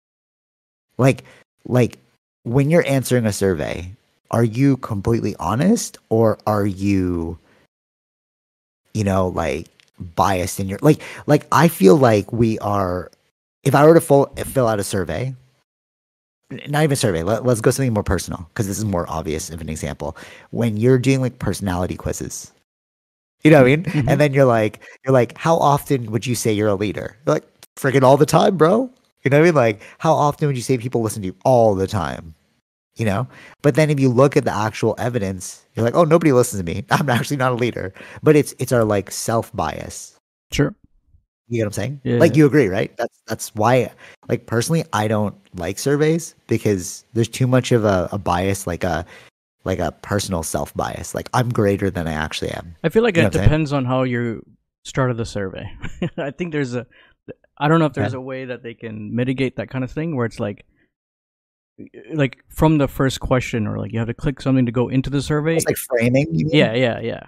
Like, 1.00 1.24
like 1.66 1.98
when 2.44 2.70
you're 2.70 2.86
answering 2.86 3.26
a 3.26 3.34
survey, 3.34 3.92
are 4.30 4.44
you 4.44 4.78
completely 4.78 5.36
honest 5.38 5.98
or 6.10 6.38
are 6.46 6.68
you, 6.68 7.40
you 8.94 9.04
know, 9.04 9.30
like 9.30 9.66
biased 10.16 10.60
in 10.60 10.70
your 10.70 10.78
like? 10.84 11.02
Like, 11.26 11.48
I 11.52 11.68
feel 11.68 11.98
like 11.98 12.32
we 12.32 12.60
are. 12.60 13.10
If 13.64 13.74
I 13.74 13.86
were 13.88 13.96
to 13.96 14.02
full, 14.02 14.28
fill 14.38 14.68
out 14.68 14.80
a 14.80 14.84
survey, 14.84 15.34
not 16.68 16.84
even 16.84 16.96
survey. 16.96 17.24
Let, 17.24 17.46
let's 17.46 17.62
go 17.62 17.72
something 17.72 17.94
more 17.94 18.04
personal 18.04 18.46
because 18.50 18.68
this 18.68 18.78
is 18.78 18.86
more 18.86 19.10
obvious 19.10 19.50
of 19.50 19.62
an 19.62 19.70
example. 19.70 20.18
When 20.52 20.78
you're 20.78 20.98
doing 21.00 21.22
like 21.22 21.40
personality 21.40 21.96
quizzes, 21.96 22.52
you 23.44 23.52
know 23.52 23.58
what 23.64 23.68
I 23.72 23.76
mean? 23.78 23.84
Mhm. 23.86 24.06
And 24.08 24.22
then 24.22 24.34
you're 24.34 24.46
like, 24.46 24.82
you're 25.06 25.14
like, 25.14 25.38
how 25.38 25.58
often 25.58 26.12
would 26.12 26.28
you 26.28 26.36
say 26.36 26.52
you're 26.54 26.68
a 26.70 26.76
leader? 26.76 27.18
You're 27.26 27.36
like, 27.36 27.46
freaking 27.78 28.04
all 28.04 28.18
the 28.18 28.26
time, 28.26 28.58
bro. 28.58 28.90
You 29.24 29.32
know 29.32 29.38
what 29.40 29.44
I 29.44 29.46
mean? 29.48 29.56
Like, 29.56 29.82
how 30.00 30.14
often 30.14 30.48
would 30.48 30.58
you 30.58 30.64
say 30.64 30.78
people 30.78 31.02
listen 31.02 31.22
to 31.24 31.28
you 31.28 31.36
all 31.46 31.76
the 31.76 31.88
time? 31.88 32.36
You 32.98 33.06
know? 33.06 33.28
But 33.64 33.76
then 33.76 33.90
if 33.90 34.00
you 34.00 34.10
look 34.10 34.38
at 34.38 34.46
the 34.46 34.56
actual 34.56 34.96
evidence, 35.00 35.66
you're 35.76 35.86
like, 35.86 35.96
oh, 35.96 36.04
nobody 36.06 36.32
listens 36.34 36.62
to 36.62 36.66
me. 36.66 36.86
I'm 36.92 37.10
actually 37.10 37.38
not 37.38 37.54
a 37.54 37.56
leader. 37.56 37.94
But 38.24 38.36
it's 38.36 38.54
it's 38.60 38.72
our 38.74 38.86
like 38.86 39.12
self 39.12 39.54
bias. 39.56 40.20
Sure. 40.52 40.76
You 41.50 41.58
get 41.58 41.64
what 41.64 41.68
I'm 41.68 41.74
saying? 41.74 42.02
Yeah. 42.04 42.18
Like 42.20 42.36
you 42.36 42.46
agree, 42.46 42.68
right? 42.68 42.96
That's 42.98 43.22
that's 43.28 43.56
why 43.56 43.92
like 44.28 44.46
personally 44.46 44.86
I 44.94 45.08
don't 45.08 45.36
like 45.56 45.80
surveys 45.80 46.36
because 46.48 47.04
there's 47.14 47.28
too 47.28 47.48
much 47.48 47.72
of 47.72 47.86
a, 47.86 48.08
a 48.12 48.18
bias, 48.18 48.68
like 48.68 48.84
a 48.84 49.06
like 49.64 49.80
a 49.80 49.92
personal 49.92 50.44
self 50.44 50.74
bias. 50.76 51.14
Like 51.16 51.28
I'm 51.34 51.50
greater 51.50 51.90
than 51.90 52.08
I 52.08 52.14
actually 52.14 52.52
am. 52.52 52.76
I 52.84 52.90
feel 52.90 53.04
like 53.04 53.16
You 53.16 53.24
know 53.24 53.28
it 53.28 53.30
what 53.30 53.36
I'm 53.36 53.40
saying? 53.40 53.50
depends 53.50 53.74
on 53.74 53.86
how 53.86 54.04
you 54.04 54.46
started 54.84 55.18
the 55.18 55.26
survey. 55.26 55.70
I 56.18 56.32
think 56.32 56.52
there's 56.52 56.76
a. 56.76 56.86
I 57.58 57.68
don't 57.68 57.80
know 57.80 57.86
if 57.88 57.94
there's 57.94 58.14
Yeah. 58.14 58.20
a 58.20 58.22
way 58.22 58.46
that 58.46 58.64
they 58.64 58.74
can 58.76 59.14
mitigate 59.16 59.58
that 59.58 59.70
kind 59.70 59.84
of 59.84 59.92
thing 59.92 60.16
where 60.16 60.26
it's 60.26 60.40
like, 60.40 60.66
like 62.14 62.44
from 62.50 62.78
the 62.78 62.88
first 62.88 63.20
question 63.20 63.66
or 63.68 63.78
like 63.80 63.92
you 63.94 64.00
have 64.00 64.08
to 64.08 64.14
click 64.14 64.42
something 64.42 64.66
to 64.66 64.72
go 64.72 64.90
into 64.90 65.10
the 65.10 65.22
survey. 65.22 65.56
It's 65.56 65.66
like 65.66 65.78
framing. 65.78 66.28
yeah, 66.32 66.74
yeah, 66.74 67.00
yeah. 67.00 67.24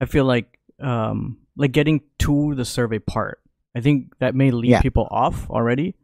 I 0.00 0.06
feel 0.06 0.24
like 0.24 0.58
um 0.80 1.38
like 1.56 1.72
getting 1.72 2.00
to 2.20 2.54
the 2.54 2.64
survey 2.64 2.98
part. 3.00 3.40
I 3.78 3.80
think 3.80 4.18
that 4.18 4.34
may 4.34 4.50
lead 4.50 4.70
Yeah. 4.70 4.82
people 4.82 5.06
off 5.10 5.48
already. 5.50 5.94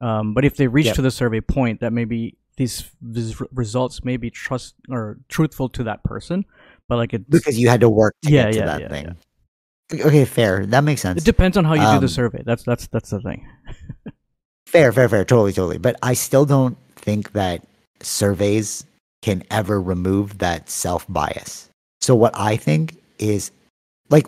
Um, 0.00 0.32
but 0.32 0.44
if 0.46 0.56
they 0.56 0.66
reach 0.66 0.86
Yep. 0.86 0.94
to 0.96 1.02
the 1.02 1.10
survey 1.10 1.40
point, 1.42 1.80
that 1.80 1.92
maybe 1.92 2.38
these, 2.56 2.90
these 3.02 3.38
results 3.52 4.02
may 4.02 4.16
be 4.16 4.30
trust 4.30 4.74
or 4.88 5.18
truthful 5.28 5.68
to 5.70 5.84
that 5.84 6.02
person. 6.04 6.46
But 6.88 6.96
like 6.96 7.12
it's 7.12 7.24
Because 7.28 7.58
you 7.58 7.68
had 7.68 7.80
to 7.82 7.88
work 7.90 8.14
to 8.22 8.30
Yeah, 8.30 8.44
get 8.44 8.52
to 8.52 8.58
yeah, 8.58 8.64
that 8.66 8.80
yeah, 8.80 8.88
thing. 8.88 9.16
Okay, 9.92 10.24
fair. 10.24 10.64
That 10.64 10.84
makes 10.84 11.02
sense. 11.02 11.20
It 11.20 11.24
depends 11.26 11.56
on 11.58 11.64
how 11.64 11.74
you 11.74 11.80
do 11.82 11.86
Um, 11.86 12.00
the 12.00 12.08
survey. 12.08 12.42
That's 12.46 12.62
that's 12.62 12.86
that's 12.88 13.10
the 13.10 13.20
thing. 13.20 13.46
Fair, 14.66 14.92
fair, 14.92 15.08
fair. 15.08 15.24
Totally, 15.24 15.52
totally. 15.52 15.78
But 15.78 15.96
I 16.02 16.14
still 16.14 16.44
don't 16.44 16.76
think 16.96 17.32
that 17.32 17.64
surveys 18.02 18.84
can 19.22 19.42
ever 19.50 19.80
remove 19.80 20.38
that 20.38 20.68
self 20.70 21.06
bias. 21.08 21.68
So 22.00 22.14
what 22.14 22.32
I 22.34 22.56
think 22.56 22.96
is 23.18 23.50
like 24.10 24.26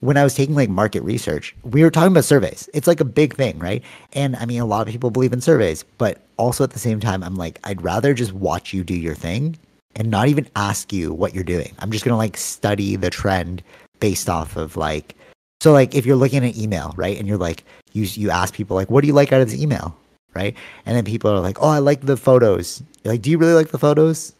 when 0.00 0.16
I 0.16 0.24
was 0.24 0.34
taking 0.34 0.54
like 0.54 0.68
market 0.68 1.02
research, 1.02 1.54
we 1.62 1.82
were 1.82 1.90
talking 1.90 2.12
about 2.12 2.24
surveys. 2.24 2.68
It's 2.74 2.86
like 2.86 3.00
a 3.00 3.04
big 3.04 3.34
thing, 3.34 3.58
right? 3.58 3.82
And 4.12 4.34
I 4.36 4.46
mean, 4.46 4.60
a 4.60 4.66
lot 4.66 4.86
of 4.86 4.92
people 4.92 5.10
believe 5.10 5.32
in 5.32 5.40
surveys, 5.40 5.84
but 5.98 6.22
also 6.38 6.64
at 6.64 6.70
the 6.70 6.78
same 6.78 7.00
time, 7.00 7.22
I'm 7.22 7.36
like, 7.36 7.58
I'd 7.64 7.82
rather 7.82 8.14
just 8.14 8.32
watch 8.32 8.72
you 8.72 8.82
do 8.82 8.94
your 8.94 9.14
thing 9.14 9.58
and 9.96 10.10
not 10.10 10.28
even 10.28 10.48
ask 10.56 10.92
you 10.92 11.12
what 11.12 11.34
you're 11.34 11.44
doing. 11.44 11.72
I'm 11.80 11.90
just 11.92 12.04
gonna 12.04 12.16
like 12.16 12.36
study 12.36 12.96
the 12.96 13.10
trend 13.10 13.62
based 14.00 14.28
off 14.30 14.56
of 14.56 14.76
like 14.76 15.14
so 15.60 15.72
like 15.72 15.94
if 15.94 16.06
you're 16.06 16.16
looking 16.16 16.38
at 16.44 16.54
an 16.54 16.60
email, 16.60 16.94
right, 16.96 17.18
and 17.18 17.28
you're 17.28 17.36
like 17.36 17.64
you 17.92 18.04
you 18.04 18.30
ask 18.30 18.54
people 18.54 18.76
like, 18.76 18.90
what 18.90 19.02
do 19.02 19.06
you 19.08 19.12
like 19.12 19.32
out 19.32 19.42
of 19.42 19.50
this 19.50 19.60
email, 19.60 19.94
right? 20.34 20.56
And 20.86 20.96
then 20.96 21.04
people 21.04 21.30
are 21.30 21.40
like, 21.40 21.60
oh, 21.60 21.68
I 21.68 21.78
like 21.78 22.02
the 22.02 22.16
photos. 22.16 22.82
You're 23.04 23.14
like, 23.14 23.22
do 23.22 23.30
you 23.30 23.36
really 23.38 23.52
like 23.54 23.68
the 23.68 23.78
photos? 23.78 24.34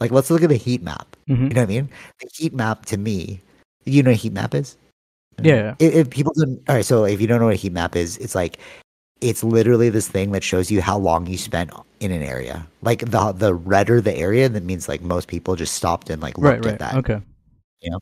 Like, 0.00 0.10
let's 0.10 0.30
look 0.30 0.42
at 0.42 0.48
the 0.48 0.56
heat 0.56 0.82
map. 0.82 1.16
Mhm. 1.28 1.36
You 1.38 1.48
know 1.50 1.60
what 1.60 1.62
I 1.62 1.66
mean? 1.66 1.88
The 2.20 2.28
heat 2.34 2.52
map 2.54 2.86
to 2.86 2.96
me, 2.96 3.40
you 3.84 4.02
know 4.02 4.10
what 4.10 4.16
a 4.18 4.22
heat 4.22 4.32
map 4.32 4.54
is? 4.54 4.76
Yeah. 5.42 5.74
If, 5.78 5.94
if 5.94 6.10
people 6.10 6.32
don't, 6.36 6.60
all 6.68 6.76
right. 6.76 6.84
So 6.84 7.04
if 7.04 7.20
you 7.20 7.26
don't 7.26 7.38
know 7.40 7.46
what 7.46 7.54
a 7.54 7.58
heat 7.58 7.72
map 7.72 7.96
is, 7.96 8.16
it's 8.18 8.34
like 8.34 8.58
it's 9.20 9.42
literally 9.42 9.88
this 9.90 10.08
thing 10.08 10.32
that 10.32 10.42
shows 10.44 10.70
you 10.70 10.82
how 10.82 10.98
long 10.98 11.26
you 11.26 11.38
spent 11.38 11.70
in 12.00 12.10
an 12.10 12.22
area. 12.22 12.66
Like 12.82 13.00
the 13.10 13.32
the 13.32 13.54
redder 13.54 14.00
the 14.00 14.14
area, 14.14 14.48
that 14.48 14.62
means 14.64 14.88
like 14.88 15.02
most 15.02 15.28
people 15.28 15.56
just 15.56 15.74
stopped 15.74 16.10
and 16.10 16.20
like 16.22 16.36
Right, 16.38 16.54
looked 16.54 16.66
right. 16.66 16.72
at 16.74 16.78
that. 16.80 16.94
Okay. 16.96 17.20
Yeah. 17.80 17.96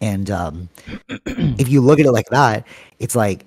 And 0.00 0.30
um, 0.30 0.68
if 1.08 1.68
you 1.68 1.80
look 1.80 1.98
at 2.00 2.06
it 2.06 2.12
like 2.12 2.28
that, 2.30 2.66
it's 2.98 3.14
like 3.16 3.46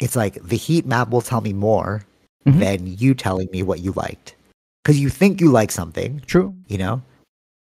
it's 0.00 0.16
like 0.16 0.34
the 0.42 0.56
heat 0.56 0.86
map 0.86 1.10
will 1.10 1.20
tell 1.22 1.40
me 1.40 1.52
more 1.52 2.04
Mhm. 2.46 2.58
than 2.58 2.86
you 2.98 3.14
telling 3.14 3.48
me 3.52 3.62
what 3.62 3.80
you 3.80 3.92
liked. 3.92 4.34
Because 4.82 4.98
you 4.98 5.08
think 5.10 5.40
you 5.40 5.52
like 5.52 5.70
something, 5.70 6.20
True. 6.26 6.52
you 6.66 6.76
know, 6.76 7.00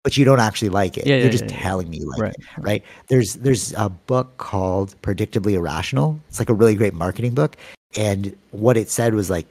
but 0.02 0.16
you 0.16 0.24
don't 0.24 0.40
actually 0.40 0.68
like 0.70 0.96
it. 0.96 1.06
Yeah, 1.06 1.16
You're 1.16 1.26
yeah, 1.26 1.30
just 1.30 1.44
yeah, 1.44 1.60
telling 1.60 1.90
me 1.90 1.98
you 1.98 2.08
like 2.10 2.20
Right. 2.20 2.34
it, 2.38 2.44
right? 2.58 2.84
There's 3.08 3.34
there's 3.34 3.72
a 3.74 3.88
book 3.88 4.36
called 4.38 4.94
Predictably 5.02 5.52
Irrational. 5.52 6.18
It's 6.28 6.38
like 6.38 6.48
a 6.48 6.54
really 6.54 6.74
great 6.74 6.94
marketing 6.94 7.34
book, 7.34 7.56
and 7.96 8.34
what 8.52 8.76
it 8.76 8.90
said 8.90 9.14
was 9.14 9.30
like 9.30 9.46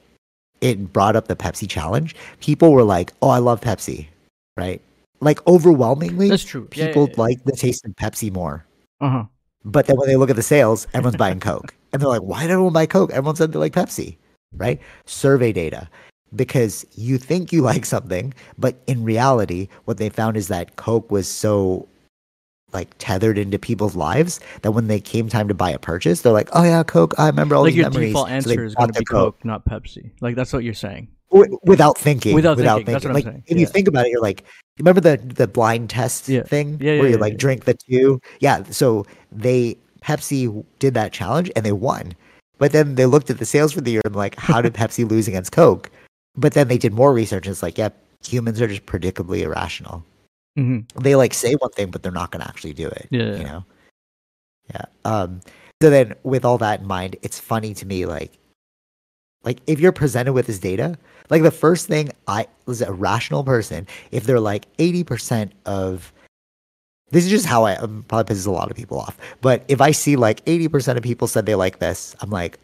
it 0.61 0.91
brought 0.91 1.15
up 1.15 1.27
the 1.27 1.35
Pepsi 1.35 1.69
challenge. 1.69 2.15
People 2.41 2.73
were 2.73 2.83
like, 2.83 3.13
"Oh, 3.21 3.29
I 3.29 3.37
love 3.39 3.61
Pepsi," 3.61 4.07
right? 4.57 4.81
Like 5.21 5.45
overwhelmingly, 5.47 6.29
That's 6.29 6.43
true. 6.43 6.65
People 6.65 7.09
like 7.17 7.43
the 7.43 7.51
taste 7.51 7.85
of 7.85 7.91
Pepsi 7.91 8.31
more. 8.31 8.65
Uh 9.01 9.09
huh. 9.09 9.23
But 9.65 9.87
then 9.87 9.97
when 9.97 10.07
they 10.07 10.15
look 10.15 10.29
at 10.29 10.37
the 10.37 10.41
sales, 10.43 10.87
everyone's 10.93 11.17
buying 11.17 11.39
Coke. 11.41 11.73
And 11.91 12.01
they're 12.01 12.07
like, 12.09 12.21
why 12.21 12.41
did 12.43 12.51
everyone 12.51 12.71
buy 12.71 12.85
Coke? 12.85 13.11
Everyone 13.11 13.35
said 13.35 13.51
they 13.51 13.59
like 13.59 13.73
Pepsi, 13.73 14.15
right? 14.55 14.79
Survey 15.05 15.51
data. 15.51 15.89
Because 16.35 16.85
you 16.95 17.17
think 17.17 17.51
you 17.51 17.61
like 17.71 17.85
something, 17.85 18.33
but 18.57 18.75
in 18.87 19.03
reality, 19.03 19.67
what 19.85 19.97
they 19.97 20.09
found 20.09 20.37
is 20.37 20.47
that 20.49 20.75
Coke 20.75 21.09
was 21.11 21.27
so 21.27 21.87
like 22.71 22.87
tethered 22.99 23.39
into 23.39 23.57
people's 23.57 23.95
lives 23.95 24.39
that 24.61 24.71
when 24.73 24.87
they 24.87 24.99
came 24.99 25.27
time 25.27 25.47
to 25.47 25.55
buy 25.55 25.71
a 25.71 25.79
purchase, 25.79 26.21
they're 26.21 26.31
like, 26.33 26.49
oh 26.53 26.63
yeah, 26.63 26.83
Coke. 26.83 27.15
I 27.17 27.25
remember 27.27 27.55
all 27.55 27.63
Like 27.63 27.71
these 27.73 27.77
your 27.77 27.89
memories. 27.89 28.09
default 28.09 28.29
answer 28.29 28.49
they 28.55 28.63
is 28.63 28.75
going 28.75 28.91
to 28.91 28.99
be 28.99 29.05
Coke, 29.05 29.43
not 29.43 29.65
Pepsi. 29.65 30.11
Like 30.21 30.35
that's 30.35 30.53
what 30.53 30.63
you're 30.63 30.73
saying. 30.75 31.07
Without 31.63 31.97
thinking. 31.97 32.33
Without 32.35 32.57
Without, 32.57 32.77
thinking, 32.77 32.93
that's 32.93 33.03
thinking. 33.05 33.13
what 33.23 33.25
I'm 33.27 33.33
like 33.33 33.33
saying, 33.33 33.43
if 33.47 33.57
you 33.59 33.65
think 33.65 33.87
about 33.87 34.05
it, 34.05 34.09
you're 34.11 34.21
like, 34.21 34.41
you 34.77 34.83
remember 34.83 35.01
the 35.01 35.17
the 35.17 35.47
blind 35.47 35.89
test 35.89 36.27
Yeah. 36.29 36.43
thing 36.43 36.77
Yeah, 36.79 36.93
yeah, 36.93 36.99
where 36.99 37.09
you 37.09 37.15
yeah, 37.15 37.21
like 37.21 37.33
yeah. 37.33 37.37
drink 37.39 37.65
the 37.65 37.73
two. 37.73 38.19
Yeah. 38.39 38.63
So 38.69 39.05
they 39.31 39.77
Pepsi 40.03 40.63
did 40.79 40.93
that 40.93 41.11
challenge 41.11 41.51
and 41.55 41.65
they 41.65 41.71
won. 41.71 42.13
But 42.59 42.71
then 42.71 42.95
they 42.95 43.05
looked 43.05 43.29
at 43.29 43.37
the 43.39 43.45
sales 43.45 43.71
for 43.73 43.81
the 43.81 43.91
year 43.91 44.01
and 44.05 44.15
like, 44.15 44.35
how 44.37 44.61
did 44.61 44.73
Pepsi 44.75 45.09
lose 45.09 45.27
against 45.27 45.51
Coke? 45.51 45.89
But 46.35 46.53
then 46.53 46.67
they 46.67 46.77
did 46.77 46.93
more 46.93 47.13
research 47.13 47.45
and 47.45 47.51
it's 47.51 47.63
like, 47.63 47.77
yeah, 47.77 47.89
humans 48.23 48.61
are 48.61 48.67
just 48.67 48.85
predictably 48.85 49.41
irrational. 49.41 50.03
hmm 50.55 50.79
They 50.99 51.15
like 51.15 51.33
say 51.33 51.53
one 51.55 51.71
thing, 51.71 51.91
but 51.91 52.03
they're 52.03 52.11
not 52.11 52.31
going 52.31 52.41
to 52.41 52.47
actually 52.47 52.73
do 52.73 52.87
it. 52.87 53.07
Yeah. 53.11 53.35
You 53.35 53.43
know? 53.43 53.65
Yeah. 54.73 54.85
Um, 55.05 55.41
so 55.81 55.89
then 55.89 56.15
with 56.23 56.45
all 56.45 56.57
that 56.59 56.81
in 56.81 56.87
mind, 56.87 57.15
it's 57.21 57.39
funny 57.39 57.73
to 57.73 57.85
me, 57.85 58.05
like, 58.05 58.37
Like 59.43 59.59
if 59.67 59.79
you're 59.79 59.91
presented 59.93 60.33
with 60.33 60.47
this 60.47 60.59
data, 60.59 60.97
like 61.29 61.43
the 61.43 61.51
first 61.51 61.87
thing 61.87 62.09
I 62.27 62.47
was 62.65 62.81
a 62.81 62.91
rational 62.91 63.43
person, 63.43 63.87
if 64.11 64.25
they're 64.25 64.39
like 64.39 64.65
80% 64.77 65.51
of 65.65 66.11
this 67.11 67.23
is 67.25 67.29
just 67.31 67.45
how 67.45 67.63
I 67.65 67.75
um, 67.77 68.05
probably 68.07 68.35
pisses 68.35 68.45
a 68.47 68.51
lot 68.51 68.69
of 68.69 68.77
people 68.77 68.99
off. 68.99 69.17
But 69.41 69.63
if 69.67 69.81
I 69.81 69.91
see 69.91 70.15
like 70.15 70.43
80% 70.45 70.97
of 70.97 71.03
people 71.03 71.27
said 71.27 71.45
they 71.45 71.55
like 71.55 71.79
this, 71.79 72.15
I'm 72.21 72.29
like, 72.29 72.59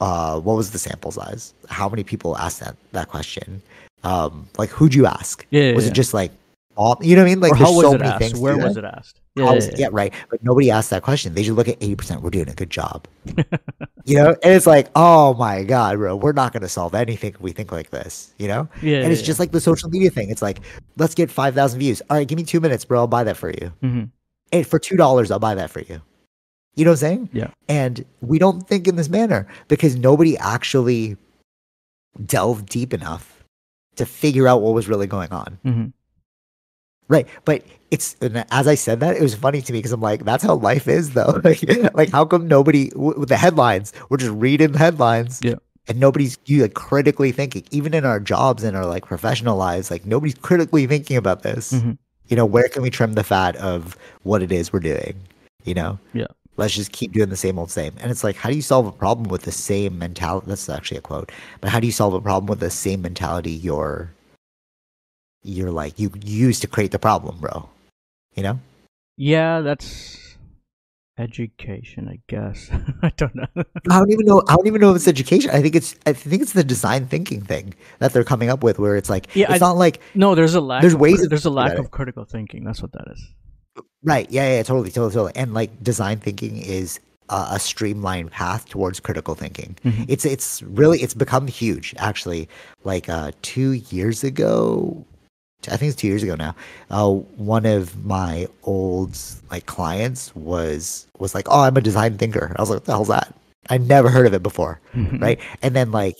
uh, 0.00 0.38
what 0.40 0.56
was 0.56 0.70
the 0.70 0.78
sample 0.78 1.10
size? 1.10 1.54
How 1.68 1.88
many 1.88 2.04
people 2.04 2.36
asked 2.38 2.60
that 2.60 2.76
that 2.92 3.08
question? 3.08 3.62
Um, 4.04 4.48
like 4.58 4.70
who'd 4.70 4.94
you 4.94 5.06
ask? 5.06 5.46
Yeah, 5.50 5.72
was 5.72 5.84
yeah. 5.84 5.90
it 5.90 5.94
just 5.94 6.14
like 6.14 6.32
all 6.76 6.98
you 7.00 7.16
know 7.16 7.22
what 7.22 7.26
I 7.26 7.30
mean? 7.30 7.40
Like 7.40 7.52
or 7.52 7.56
there's 7.56 7.70
was 7.70 7.80
so 7.82 7.92
it 7.94 8.00
many 8.00 8.10
asked? 8.10 8.18
things. 8.18 8.38
Where 8.38 8.56
was 8.58 8.76
it 8.76 8.84
asked? 8.84 9.20
Yeah, 9.36 9.52
was- 9.52 9.68
yeah, 9.68 9.74
yeah, 9.76 9.88
right. 9.92 10.12
But 10.30 10.42
nobody 10.42 10.70
asked 10.70 10.90
that 10.90 11.02
question. 11.02 11.34
They 11.34 11.42
just 11.42 11.56
look 11.56 11.68
at 11.68 11.78
80%. 11.80 12.22
We're 12.22 12.30
doing 12.30 12.48
a 12.48 12.54
good 12.54 12.70
job. 12.70 13.06
you 14.06 14.16
know? 14.16 14.30
And 14.42 14.52
it's 14.54 14.66
like, 14.66 14.88
oh 14.96 15.34
my 15.34 15.62
God, 15.62 15.98
bro, 15.98 16.16
we're 16.16 16.32
not 16.32 16.52
going 16.52 16.62
to 16.62 16.68
solve 16.68 16.94
anything 16.94 17.34
if 17.34 17.40
we 17.40 17.52
think 17.52 17.70
like 17.70 17.90
this, 17.90 18.32
you 18.38 18.48
know? 18.48 18.66
yeah. 18.80 19.02
and 19.02 19.12
it's 19.12 19.20
just 19.20 19.38
like 19.38 19.52
the 19.52 19.60
social 19.60 19.90
media 19.90 20.08
thing. 20.10 20.30
It's 20.30 20.40
like, 20.40 20.60
let's 20.96 21.14
get 21.14 21.30
5,000 21.30 21.78
views. 21.78 22.00
All 22.08 22.16
right, 22.16 22.26
give 22.26 22.38
me 22.38 22.44
two 22.44 22.60
minutes, 22.60 22.84
bro. 22.86 23.00
I'll 23.00 23.06
buy 23.06 23.24
that 23.24 23.36
for 23.36 23.50
you. 23.50 23.72
hmm 23.82 24.04
And 24.52 24.66
for 24.66 24.78
$2, 24.78 25.30
I'll 25.30 25.38
buy 25.38 25.54
that 25.54 25.70
for 25.70 25.80
you. 25.80 26.00
You 26.76 26.84
know 26.84 26.90
what 26.92 27.02
I'm 27.02 27.08
saying? 27.08 27.30
Yeah. 27.32 27.50
And 27.68 28.04
we 28.20 28.38
don't 28.38 28.68
think 28.68 28.86
in 28.86 28.96
this 28.96 29.08
manner 29.08 29.46
because 29.68 29.96
nobody 29.96 30.36
actually 30.38 31.16
delved 32.24 32.68
deep 32.68 32.92
enough 32.94 33.44
to 33.96 34.06
figure 34.06 34.46
out 34.46 34.60
what 34.62 34.74
was 34.74 34.88
really 34.88 35.06
going 35.06 35.32
on. 35.32 35.58
hmm 35.62 35.84
Right. 37.08 37.28
But 37.44 37.62
it's 37.92 38.16
and 38.20 38.44
as 38.50 38.66
I 38.66 38.74
said 38.74 38.98
that, 39.00 39.16
it 39.16 39.22
was 39.22 39.34
funny 39.34 39.62
to 39.62 39.72
me 39.72 39.78
because 39.78 39.92
I'm 39.92 40.00
like, 40.00 40.24
that's 40.24 40.42
how 40.42 40.56
life 40.56 40.88
is 40.88 41.12
though. 41.12 41.40
like, 41.44 41.62
like 41.94 42.10
how 42.10 42.24
come 42.24 42.48
nobody 42.48 42.88
w- 42.90 43.18
with 43.18 43.28
the 43.28 43.36
headlines, 43.36 43.92
we're 44.08 44.16
just 44.16 44.32
reading 44.32 44.72
the 44.72 44.78
headlines. 44.78 45.40
Yeah. 45.42 45.54
And 45.88 46.00
nobody's 46.00 46.36
you 46.46 46.62
like 46.62 46.74
critically 46.74 47.30
thinking, 47.30 47.62
even 47.70 47.94
in 47.94 48.04
our 48.04 48.18
jobs 48.18 48.64
and 48.64 48.76
our 48.76 48.84
like 48.84 49.06
professional 49.06 49.56
lives, 49.56 49.88
like 49.88 50.04
nobody's 50.04 50.34
critically 50.34 50.84
thinking 50.88 51.16
about 51.16 51.42
this. 51.42 51.72
Mhm. 51.74 51.96
You 52.26 52.34
know, 52.36 52.44
where 52.44 52.68
can 52.68 52.82
we 52.82 52.90
trim 52.90 53.12
the 53.12 53.22
fat 53.22 53.54
of 53.56 53.96
what 54.24 54.42
it 54.42 54.50
is 54.50 54.72
we're 54.72 54.80
doing? 54.80 55.14
You 55.64 55.74
know? 55.74 55.98
Yeah. 56.12 56.26
Let's 56.56 56.74
just 56.74 56.92
keep 56.92 57.12
doing 57.12 57.28
the 57.28 57.36
same 57.36 57.58
old 57.58 57.70
same. 57.70 57.94
And 58.00 58.10
it's 58.10 58.24
like, 58.24 58.36
how 58.36 58.48
do 58.48 58.56
you 58.56 58.62
solve 58.62 58.86
a 58.86 58.92
problem 58.92 59.28
with 59.28 59.42
the 59.42 59.52
same 59.52 59.98
mentality? 59.98 60.46
That's 60.48 60.68
actually 60.68 60.98
a 60.98 61.02
quote. 61.02 61.30
But 61.60 61.70
how 61.70 61.80
do 61.80 61.86
you 61.86 61.92
solve 61.92 62.14
a 62.14 62.20
problem 62.20 62.46
with 62.46 62.60
the 62.60 62.70
same 62.70 63.02
mentality 63.02 63.50
you're 63.52 64.12
you're 65.42 65.70
like 65.70 65.98
you 65.98 66.10
used 66.24 66.62
to 66.62 66.66
create 66.66 66.92
the 66.92 66.98
problem, 66.98 67.38
bro? 67.38 67.68
You 68.34 68.42
know? 68.42 68.60
Yeah, 69.16 69.60
that's 69.60 70.36
education, 71.18 72.08
I 72.08 72.20
guess. 72.26 72.70
I 73.02 73.10
don't 73.16 73.34
know. 73.34 73.46
I 73.90 73.98
don't 73.98 74.10
even 74.10 74.26
know. 74.26 74.42
I 74.48 74.56
don't 74.56 74.66
even 74.66 74.80
know 74.80 74.90
if 74.90 74.96
it's 74.96 75.08
education. 75.08 75.50
I 75.50 75.62
think 75.62 75.74
it's. 75.74 75.94
I 76.06 76.12
think 76.12 76.42
it's 76.42 76.52
the 76.52 76.64
design 76.64 77.06
thinking 77.06 77.40
thing 77.42 77.74
that 77.98 78.12
they're 78.12 78.24
coming 78.24 78.50
up 78.50 78.62
with, 78.62 78.78
where 78.78 78.96
it's 78.96 79.08
like 79.08 79.34
Yeah, 79.34 79.52
it's 79.52 79.62
I- 79.62 79.66
not 79.66 79.76
like 79.76 80.00
no, 80.14 80.34
there's 80.34 80.54
a 80.54 80.60
lack. 80.60 80.82
There's 80.82 80.94
of, 80.94 81.00
ways 81.00 81.26
There's 81.28 81.44
a 81.44 81.50
lack 81.50 81.78
of 81.78 81.90
critical 81.90 82.24
thinking. 82.24 82.64
That's 82.64 82.82
what 82.82 82.92
that 82.92 83.08
is. 83.12 83.30
Right. 84.02 84.30
Yeah, 84.30 84.56
yeah, 84.56 84.62
totally, 84.62 84.90
totally, 84.90 85.12
totally. 85.12 85.32
And 85.36 85.54
like 85.54 85.82
design 85.82 86.18
thinking 86.18 86.56
is 86.58 87.00
a, 87.28 87.46
a 87.52 87.58
streamlined 87.58 88.30
path 88.30 88.68
towards 88.68 89.00
critical 89.00 89.34
thinking. 89.34 89.76
Mhm. 89.84 90.04
It's 90.08 90.24
it's 90.24 90.62
really 90.62 91.00
it's 91.02 91.14
become 91.14 91.46
huge 91.46 91.94
actually. 91.98 92.48
Like 92.84 93.08
uh, 93.08 93.32
two 93.42 93.72
years 93.72 94.24
ago, 94.24 95.04
I 95.70 95.76
think 95.76 95.90
it's 95.90 96.00
two 96.00 96.08
years 96.08 96.22
ago 96.22 96.34
now. 96.36 96.54
Uh, 96.90 97.10
one 97.36 97.66
of 97.66 98.04
my 98.04 98.46
old 98.64 99.18
like 99.50 99.66
clients 99.66 100.34
was 100.36 101.06
was 101.18 101.34
like, 101.34 101.46
"Oh, 101.50 101.62
I'm 101.62 101.76
a 101.76 101.80
design 101.80 102.18
thinker." 102.18 102.52
I 102.56 102.62
was 102.62 102.70
like, 102.70 102.76
"What 102.76 102.84
the 102.84 102.92
hell's 102.92 103.08
that?" 103.08 103.34
I 103.68 103.78
never 103.78 104.08
heard 104.10 104.26
of 104.26 104.34
it 104.34 104.42
before. 104.42 104.80
Mhm. 104.94 105.20
right? 105.20 105.40
And 105.62 105.74
then 105.74 105.90
like 105.90 106.16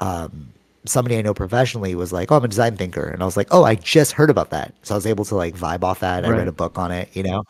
um 0.00 0.48
somebody 0.86 1.16
I 1.18 1.22
know 1.22 1.34
professionally 1.34 1.94
was 1.94 2.12
like, 2.12 2.30
"Oh, 2.32 2.36
I'm 2.36 2.44
a 2.44 2.48
design 2.48 2.76
thinker," 2.76 3.04
and 3.08 3.22
I 3.22 3.26
was 3.26 3.36
like, 3.36 3.48
"Oh, 3.50 3.64
I 3.64 3.74
just 3.76 4.12
heard 4.12 4.30
about 4.30 4.50
that." 4.50 4.74
So 4.82 4.94
I 4.94 4.96
was 4.96 5.06
able 5.06 5.24
to 5.26 5.34
like 5.34 5.54
vibe 5.56 5.84
off 5.84 6.00
that. 6.00 6.24
I 6.24 6.30
read 6.30 6.48
a 6.48 6.52
book 6.52 6.78
on 6.78 6.90
it, 6.90 7.08
you 7.14 7.22
know, 7.22 7.44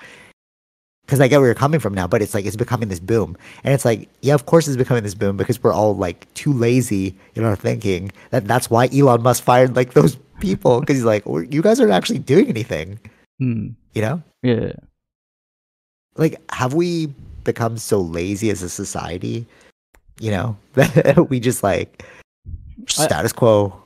because 1.06 1.20
I 1.20 1.28
get 1.28 1.38
where 1.38 1.46
you're 1.48 1.54
coming 1.54 1.80
from 1.80 1.94
now. 1.94 2.06
But 2.06 2.22
it's 2.22 2.34
like 2.34 2.44
it's 2.44 2.56
becoming 2.56 2.88
this 2.88 3.00
boom, 3.00 3.36
and 3.64 3.72
it's 3.72 3.84
like, 3.84 4.08
yeah, 4.22 4.34
of 4.34 4.46
course, 4.46 4.66
it's 4.68 4.76
becoming 4.76 5.02
this 5.02 5.14
boom 5.14 5.36
because 5.36 5.62
we're 5.62 5.72
all 5.72 5.96
like 5.96 6.32
too 6.34 6.52
lazy 6.52 7.14
in 7.34 7.44
our 7.44 7.56
thinking. 7.56 8.12
That 8.30 8.46
that's 8.46 8.70
why 8.70 8.88
Elon 8.92 9.22
Musk 9.22 9.42
fired 9.44 9.76
like 9.76 9.94
those 9.94 10.16
people 10.40 10.80
because 10.80 10.96
he's 10.96 11.04
like, 11.04 11.24
"You 11.26 11.62
guys 11.62 11.80
aren't 11.80 11.92
actually 11.92 12.18
doing 12.18 12.48
anything," 12.48 12.98
Hmm. 13.38 13.68
you 13.94 14.02
know. 14.02 14.22
Yeah. 14.42 14.72
Like, 16.16 16.40
have 16.52 16.74
we 16.74 17.08
become 17.44 17.76
so 17.78 18.00
lazy 18.00 18.50
as 18.50 18.62
a 18.62 18.68
society? 18.68 19.46
You 20.18 20.30
know 20.30 20.56
that 20.74 21.28
we 21.28 21.40
just 21.40 21.62
like 21.62 22.04
status 22.86 23.32
quo. 23.32 23.82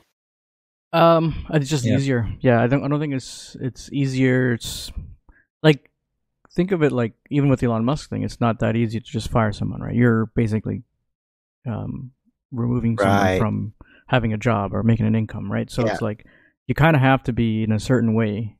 Um, 0.92 1.46
it's 1.50 1.70
just 1.70 1.84
Yeah. 1.84 1.96
easier. 1.96 2.28
Yeah, 2.40 2.60
I 2.62 2.66
don't. 2.66 2.84
I 2.84 2.88
don't 2.88 2.98
think 3.00 3.14
it's 3.14 3.56
it's 3.60 3.90
easier. 3.92 4.52
It's 4.52 4.90
like 5.62 5.90
think 6.52 6.72
of 6.72 6.82
it 6.82 6.90
like 6.92 7.12
even 7.30 7.48
with 7.48 7.60
the 7.60 7.66
Elon 7.66 7.84
Musk 7.84 8.10
thing, 8.10 8.22
it's 8.24 8.40
not 8.40 8.58
that 8.60 8.74
easy 8.76 8.98
to 8.98 9.06
just 9.06 9.30
fire 9.30 9.52
someone, 9.52 9.80
right? 9.80 9.94
You're 9.94 10.26
basically 10.34 10.82
um 11.66 12.10
removing 12.50 12.98
someone 12.98 13.16
Right. 13.18 13.38
from 13.38 13.74
having 14.08 14.32
a 14.32 14.38
job 14.38 14.74
or 14.74 14.82
making 14.82 15.06
an 15.06 15.14
income, 15.14 15.50
right? 15.52 15.70
So 15.70 15.84
Yeah. 15.84 15.92
it's 15.92 16.02
like 16.02 16.26
you 16.66 16.74
kind 16.74 16.96
of 16.96 17.02
have 17.02 17.22
to 17.24 17.32
be 17.32 17.62
in 17.62 17.70
a 17.70 17.78
certain 17.78 18.14
way 18.14 18.56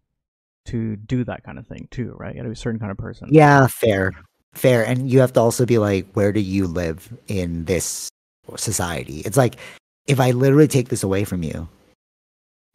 to 0.67 0.95
do 0.95 1.25
that 1.25 1.43
kind 1.43 1.59
of 1.59 1.67
thing 1.67 1.89
too, 1.91 2.15
right? 2.17 2.35
You 2.35 2.41
got 2.41 2.45
to 2.45 2.49
be 2.51 2.53
a 2.53 2.57
certain 2.57 2.79
kind 2.79 2.93
of 2.93 2.99
person. 2.99 3.29
Yeah, 3.33 3.67
fair. 3.67 4.13
Fair. 4.55 4.85
And 4.87 5.11
you 5.11 5.19
have 5.21 5.33
to 5.33 5.41
also 5.41 5.67
be 5.67 5.79
like, 5.79 6.13
where 6.13 6.31
do 6.33 6.39
you 6.41 6.67
live 6.69 7.13
in 7.27 7.65
this 7.65 8.09
society? 8.57 9.21
It's 9.21 9.37
like, 9.37 9.57
if 10.11 10.21
I 10.21 10.33
literally 10.33 10.69
take 10.69 10.89
this 10.89 11.03
away 11.03 11.25
from 11.25 11.43
you, 11.43 11.69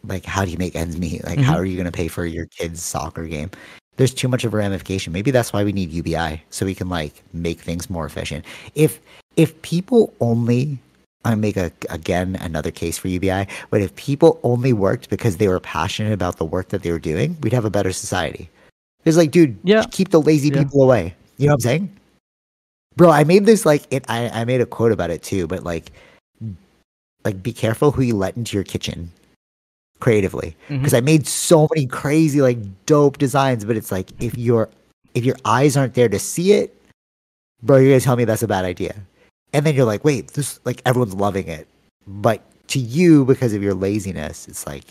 like, 0.04 0.26
how 0.26 0.46
do 0.46 0.52
you 0.52 0.58
make 0.58 0.76
ends 0.76 0.98
meet? 0.98 1.24
Like, 1.26 1.40
how 1.40 1.56
Mhm. 1.56 1.60
are 1.60 1.66
you 1.66 1.76
going 1.76 1.86
to 1.86 1.92
pay 1.92 2.08
for 2.08 2.26
your 2.26 2.46
kid's 2.46 2.82
soccer 2.82 3.26
game? 3.26 3.50
There's 3.98 4.14
too 4.14 4.28
much 4.28 4.44
of 4.44 4.54
a 4.54 4.58
ramification. 4.58 5.14
Maybe 5.14 5.32
that's 5.32 5.52
why 5.54 5.64
we 5.64 5.72
need 5.74 5.90
UBI 5.92 6.42
so 6.50 6.66
we 6.66 6.76
can 6.76 6.90
like 6.90 7.24
make 7.34 7.60
things 7.62 7.90
more 7.90 8.06
efficient. 8.06 8.46
If 8.76 9.00
if 9.36 9.60
people 9.62 10.14
only 10.22 10.78
I 11.24 11.34
make 11.36 11.58
a 11.58 11.72
again 11.90 12.36
another 12.42 12.72
case 12.72 12.98
for 12.98 13.08
UBI, 13.08 13.48
but 13.72 13.82
if 13.82 13.96
people 13.96 14.40
only 14.44 14.74
worked 14.74 15.10
because 15.10 15.38
they 15.38 15.48
were 15.48 15.60
passionate 15.60 16.14
about 16.14 16.38
the 16.38 16.46
work 16.46 16.70
that 16.70 16.84
they 16.84 16.92
were 16.92 17.00
doing, 17.00 17.36
we'd 17.42 17.54
have 17.54 17.66
a 17.66 17.70
better 17.70 17.92
society. 17.92 18.50
It's 19.06 19.18
like, 19.18 19.32
dude, 19.32 19.58
Yeah. 19.64 19.84
keep 19.92 20.10
the 20.10 20.22
lazy 20.22 20.50
Yeah. 20.50 20.64
people 20.64 20.84
away. 20.84 21.16
You 21.38 21.48
know 21.48 21.54
what 21.54 21.66
I'm 21.66 21.70
saying? 21.70 21.90
Bro, 22.96 23.12
I 23.12 23.24
made 23.24 23.46
this 23.46 23.66
like 23.66 23.84
it 23.92 24.06
I, 24.08 24.30
I 24.42 24.46
made 24.46 24.62
a 24.62 24.66
quote 24.66 24.92
about 24.92 25.10
it 25.10 25.24
too, 25.24 25.48
but 25.48 25.64
like 25.64 25.92
like 27.26 27.44
be 27.44 27.52
careful 27.52 27.92
who 27.92 28.04
you 28.04 28.16
let 28.16 28.38
into 28.38 28.56
your 28.56 28.64
kitchen 28.64 29.12
creatively. 30.00 30.56
Mm-hmm. 30.66 30.78
Because 30.78 30.94
I 30.94 31.02
made 31.02 31.28
so 31.28 31.68
many 31.74 31.88
crazy, 31.88 32.42
like 32.42 32.60
dope 32.86 33.18
designs, 33.18 33.66
but 33.66 33.76
it's 33.76 33.92
like 33.92 34.12
if 34.22 34.38
your 34.38 34.70
if 35.14 35.26
your 35.26 35.36
eyes 35.46 35.76
aren't 35.76 35.96
there 35.96 36.10
to 36.10 36.20
see 36.20 36.54
it, 36.54 36.76
bro, 37.64 37.78
you're 37.78 37.92
gonna 37.92 38.02
tell 38.02 38.16
me 38.16 38.26
that's 38.26 38.44
a 38.44 38.48
bad 38.48 38.66
idea. 38.66 38.96
And 39.54 39.66
then 39.66 39.76
you're 39.76 39.86
like, 39.86 40.04
wait, 40.04 40.30
this 40.30 40.60
like 40.66 40.82
everyone's 40.86 41.16
loving 41.16 41.48
it. 41.48 41.68
But 42.08 42.42
to 42.68 42.80
you, 42.80 43.26
because 43.26 43.54
of 43.54 43.64
your 43.64 43.74
laziness, 43.74 44.48
it's 44.48 44.68
like 44.68 44.84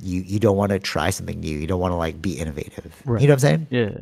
you 0.00 0.20
you 0.20 0.38
don't 0.38 0.56
want 0.56 0.70
to 0.70 0.78
try 0.78 1.10
something 1.10 1.40
new. 1.40 1.58
You 1.58 1.66
don't 1.66 1.80
want 1.80 1.92
to 1.92 1.96
like 1.96 2.20
be 2.22 2.38
innovative. 2.38 2.94
Right. 3.04 3.20
You 3.20 3.28
know 3.28 3.32
what 3.32 3.44
I'm 3.44 3.66
saying? 3.66 3.66
Yeah. 3.70 3.98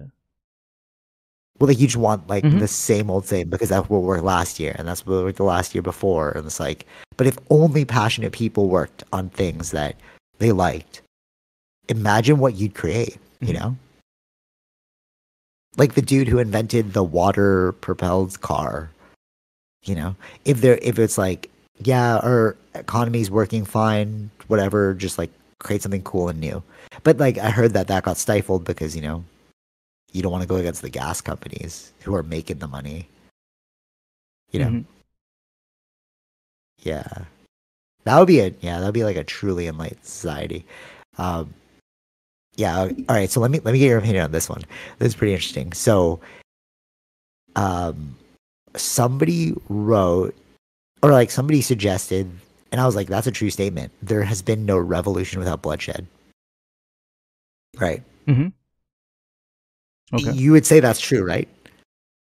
Well, 1.58 1.68
like 1.68 1.78
you 1.78 1.86
just 1.86 1.96
want 1.96 2.28
like 2.28 2.42
Mhm. 2.44 2.58
the 2.58 2.68
same 2.68 3.08
old 3.10 3.26
same 3.26 3.48
because 3.48 3.68
that's 3.68 3.88
what 3.88 4.02
worked 4.02 4.24
last 4.24 4.58
year 4.58 4.74
and 4.76 4.88
that's 4.88 5.06
what 5.06 5.22
worked 5.24 5.36
the 5.36 5.44
last 5.44 5.74
year 5.74 5.82
before. 5.82 6.32
And 6.32 6.46
it's 6.46 6.58
like, 6.58 6.84
but 7.16 7.26
if 7.28 7.38
only 7.50 7.84
passionate 7.84 8.32
people 8.32 8.68
worked 8.68 9.04
on 9.12 9.30
things 9.30 9.70
that 9.70 9.94
they 10.38 10.50
liked, 10.50 11.00
imagine 11.88 12.38
what 12.38 12.56
you'd 12.56 12.74
create. 12.74 13.18
You 13.40 13.48
Mhm. 13.54 13.60
know, 13.60 13.76
like 15.76 15.94
the 15.94 16.02
dude 16.02 16.28
who 16.28 16.38
invented 16.38 16.92
the 16.92 17.04
water 17.04 17.72
propelled 17.80 18.40
car. 18.40 18.90
You 19.84 19.94
know, 19.94 20.16
if 20.44 20.60
there 20.60 20.78
if 20.82 20.98
it's 20.98 21.18
like, 21.18 21.50
yeah, 21.82 22.16
our 22.18 22.56
economy's 22.74 23.30
working 23.30 23.64
fine, 23.64 24.30
whatever, 24.48 24.94
just 24.94 25.18
like 25.18 25.30
create 25.60 25.82
something 25.82 26.02
cool 26.02 26.28
and 26.28 26.40
new. 26.40 26.62
But 27.04 27.18
like 27.18 27.38
I 27.38 27.50
heard 27.50 27.74
that 27.74 27.86
that 27.88 28.02
got 28.04 28.16
stifled 28.16 28.64
because 28.64 28.96
you 28.96 29.02
know 29.02 29.24
you 30.14 30.22
don't 30.22 30.32
want 30.32 30.42
to 30.42 30.48
go 30.48 30.56
against 30.56 30.80
the 30.80 30.88
gas 30.88 31.20
companies 31.20 31.92
who 32.00 32.14
are 32.14 32.22
making 32.22 32.58
the 32.58 32.68
money. 32.68 33.08
You 34.52 34.60
know, 34.60 34.68
Mhm. 34.68 34.84
yeah, 36.82 37.24
that 38.04 38.18
would 38.18 38.28
be 38.28 38.40
a 38.40 38.54
yeah, 38.60 38.78
that 38.78 38.86
would 38.86 38.94
be 38.94 39.04
like 39.04 39.16
a 39.16 39.24
truly 39.24 39.66
enlightened 39.66 40.04
society. 40.04 40.64
Um, 41.18 41.52
yeah, 42.56 42.78
all 42.80 42.88
right. 43.08 43.28
So 43.30 43.40
let 43.40 43.50
me 43.50 43.60
let 43.64 43.72
me 43.72 43.80
get 43.80 43.88
your 43.88 43.98
opinion 43.98 44.24
on 44.24 44.32
this 44.32 44.48
one. 44.48 44.62
This 44.98 45.08
is 45.08 45.14
pretty 45.16 45.34
interesting. 45.34 45.72
So, 45.72 46.20
um, 47.56 48.16
somebody 48.76 49.54
wrote, 49.68 50.34
or 51.02 51.10
like 51.10 51.30
somebody 51.32 51.60
suggested, 51.60 52.30
and 52.70 52.80
I 52.80 52.86
was 52.86 52.94
like, 52.94 53.08
that's 53.08 53.26
a 53.26 53.32
true 53.32 53.50
statement. 53.50 53.90
There 54.02 54.22
has 54.22 54.42
been 54.42 54.64
no 54.66 54.78
revolution 54.78 55.40
without 55.40 55.62
bloodshed. 55.62 56.06
Right. 57.80 58.02
Okay. 60.12 60.32
You 60.32 60.52
would 60.52 60.66
say 60.66 60.80
that's 60.80 61.00
true, 61.00 61.24
right? 61.24 61.48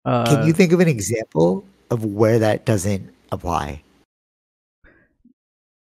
Uh, 0.05 0.27
Can 0.27 0.47
you 0.47 0.53
think 0.53 0.73
of 0.73 0.81
an 0.81 0.89
example 0.89 1.65
of 1.91 2.05
where 2.05 2.39
that 2.39 2.65
doesn't 2.65 3.13
apply? 3.33 3.83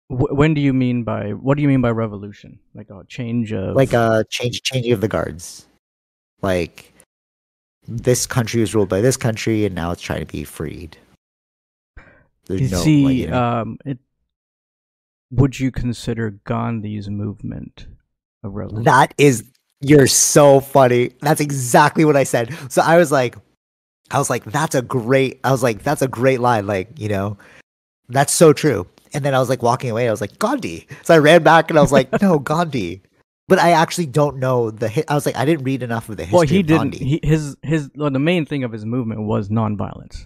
Wh- 0.07 0.31
when 0.31 0.53
do 0.53 0.61
you 0.61 0.73
mean 0.73 1.03
by 1.03 1.31
what 1.33 1.55
do 1.55 1.61
you 1.61 1.67
mean 1.67 1.81
by 1.81 1.91
revolution? 1.91 2.59
Like 2.73 2.89
a 2.89 3.03
change 3.07 3.51
of 3.53 3.75
like 3.75 3.93
a 3.93 4.25
change 4.29 4.63
changing 4.63 4.93
of 4.93 5.01
the 5.01 5.07
guards. 5.07 5.67
Like 6.41 6.93
this 7.87 8.25
country 8.25 8.61
was 8.61 8.73
ruled 8.73 8.89
by 8.89 9.01
this 9.01 9.17
country, 9.17 9.65
and 9.65 9.75
now 9.75 9.91
it's 9.91 10.01
trying 10.01 10.21
to 10.21 10.25
be 10.25 10.43
freed. 10.43 10.97
There's 12.45 12.61
you 12.61 12.69
no, 12.69 12.77
see, 12.81 13.05
like, 13.05 13.15
you 13.15 13.27
know- 13.27 13.43
um, 13.43 13.77
it. 13.85 13.99
Would 15.31 15.59
you 15.59 15.71
consider 15.71 16.31
Gandhi's 16.45 17.09
movement 17.09 17.87
a 18.43 18.49
revolution? 18.49 18.85
That 18.85 19.13
is 19.17 19.43
you're 19.81 20.07
so 20.07 20.59
funny. 20.59 21.11
That's 21.21 21.41
exactly 21.41 22.05
what 22.05 22.15
I 22.15 22.23
said. 22.23 22.55
So 22.69 22.81
I 22.81 22.97
was 22.97 23.11
like 23.11 23.35
I 24.11 24.17
was 24.19 24.29
like 24.29 24.43
that's 24.45 24.75
a 24.75 24.81
great 24.81 25.39
I 25.43 25.51
was 25.51 25.63
like 25.63 25.83
that's 25.83 26.01
a 26.01 26.07
great 26.07 26.39
line 26.39 26.67
like, 26.67 26.99
you 26.99 27.09
know. 27.09 27.37
That's 28.09 28.33
so 28.33 28.53
true. 28.53 28.87
And 29.13 29.23
then 29.25 29.33
I 29.35 29.39
was 29.39 29.49
like 29.49 29.61
walking 29.61 29.89
away 29.89 30.07
I 30.07 30.11
was 30.11 30.21
like 30.21 30.39
Gandhi. 30.39 30.87
So 31.03 31.13
I 31.13 31.17
ran 31.19 31.43
back 31.43 31.69
and 31.69 31.77
I 31.77 31.81
was 31.81 31.91
like 31.91 32.09
no, 32.21 32.39
Gandhi. 32.39 33.01
But 33.49 33.59
I 33.59 33.71
actually 33.71 34.07
don't 34.07 34.37
know 34.37 34.71
the 34.71 34.89
hi- 34.89 35.05
I 35.07 35.15
was 35.15 35.25
like 35.25 35.37
I 35.37 35.45
didn't 35.45 35.63
read 35.63 35.81
enough 35.83 36.09
of 36.09 36.17
the 36.17 36.23
history 36.25 36.35
well, 36.37 36.47
he 36.47 36.63
didn't. 36.63 36.95
He, 36.95 37.19
his 37.23 37.55
his 37.61 37.89
well, 37.95 38.09
the 38.09 38.19
main 38.19 38.45
thing 38.45 38.63
of 38.65 38.71
his 38.73 38.85
movement 38.85 39.21
was 39.21 39.47
nonviolence, 39.49 40.25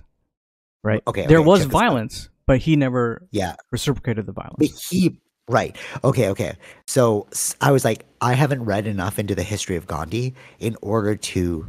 right? 0.84 1.04
Okay, 1.06 1.28
there 1.28 1.38
okay, 1.38 1.46
was 1.46 1.60
check 1.60 1.68
this 1.68 1.76
out. 1.76 1.80
violence, 1.80 2.30
but 2.48 2.58
he 2.58 2.76
never 2.76 3.28
yeah. 3.32 3.56
reciprocated 3.72 4.26
the 4.26 4.34
But 4.34 4.46
violence. 4.58 4.90
he 4.90 5.20
right. 5.52 5.76
Okay, 6.04 6.30
okay. 6.30 6.54
So 6.88 7.28
s- 7.32 7.56
I 7.62 7.72
was 7.72 7.86
like 7.86 8.06
I 8.22 8.34
haven't 8.34 8.66
read 8.66 8.88
enough 8.88 9.20
into 9.20 9.36
the 9.36 9.44
history 9.44 9.76
of 9.76 9.86
Gandhi 9.88 10.34
in 10.60 10.76
order 10.82 11.16
to 11.16 11.68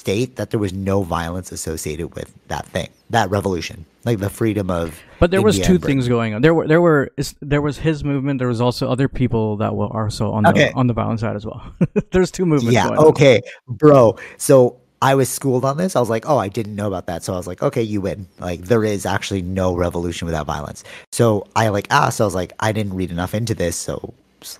state 0.00 0.36
that 0.36 0.50
there 0.50 0.60
was 0.60 0.72
no 0.72 1.02
violence 1.02 1.50
associated 1.52 2.14
with 2.14 2.32
that 2.48 2.64
thing, 2.66 2.88
that 3.10 3.28
revolution, 3.30 3.84
like 4.04 4.18
the 4.18 4.30
freedom 4.30 4.70
of. 4.70 4.98
But 5.18 5.30
there 5.32 5.42
was 5.42 5.58
two 5.58 5.78
things 5.78 6.06
going 6.08 6.34
on. 6.34 6.42
There 6.42 6.54
were 6.54 6.66
there 6.66 6.80
were 6.80 7.10
there 7.40 7.60
was 7.62 7.78
his 7.78 8.04
movement. 8.04 8.38
There 8.38 8.48
was 8.48 8.60
also 8.60 8.88
other 8.88 9.08
people 9.08 9.56
that 9.58 9.74
were 9.74 9.86
also 9.86 10.30
on 10.32 10.46
Okay. 10.46 10.68
the 10.70 10.74
on 10.74 10.86
the 10.86 10.94
violent 10.94 11.20
side 11.20 11.36
as 11.36 11.44
well. 11.44 11.62
There's 12.12 12.30
two 12.30 12.46
movements. 12.46 12.74
Yeah. 12.74 12.86
going 12.88 12.98
on. 12.98 13.06
Okay, 13.06 13.40
bro. 13.66 14.16
So 14.36 14.76
I 15.00 15.14
was 15.14 15.28
schooled 15.28 15.64
on 15.64 15.76
this. 15.76 15.94
I 15.96 16.00
was 16.00 16.10
like, 16.10 16.28
oh, 16.28 16.38
I 16.38 16.48
didn't 16.48 16.74
know 16.74 16.86
about 16.88 17.06
that. 17.06 17.22
So 17.22 17.32
I 17.32 17.36
was 17.36 17.46
like, 17.46 17.62
okay, 17.62 17.82
you 17.82 18.00
win. 18.00 18.26
Like 18.40 18.62
there 18.62 18.84
is 18.84 19.06
actually 19.06 19.42
no 19.42 19.74
revolution 19.74 20.26
without 20.26 20.46
violence. 20.46 20.82
So 21.12 21.46
I 21.54 21.68
like 21.68 21.86
asked. 21.90 22.20
I 22.20 22.24
was 22.24 22.34
like, 22.34 22.52
I 22.60 22.72
didn't 22.72 22.94
read 22.94 23.10
enough 23.10 23.34
into 23.34 23.54
this. 23.54 23.76
So 23.76 24.12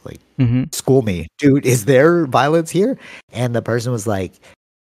like 0.04 0.20
Mhm. 0.38 0.72
school 0.74 1.02
me, 1.02 1.28
dude. 1.38 1.64
Is 1.66 1.84
there 1.84 2.26
violence 2.26 2.70
here? 2.70 2.98
And 3.32 3.54
the 3.54 3.62
person 3.62 3.92
was 3.92 4.06
like, 4.06 4.32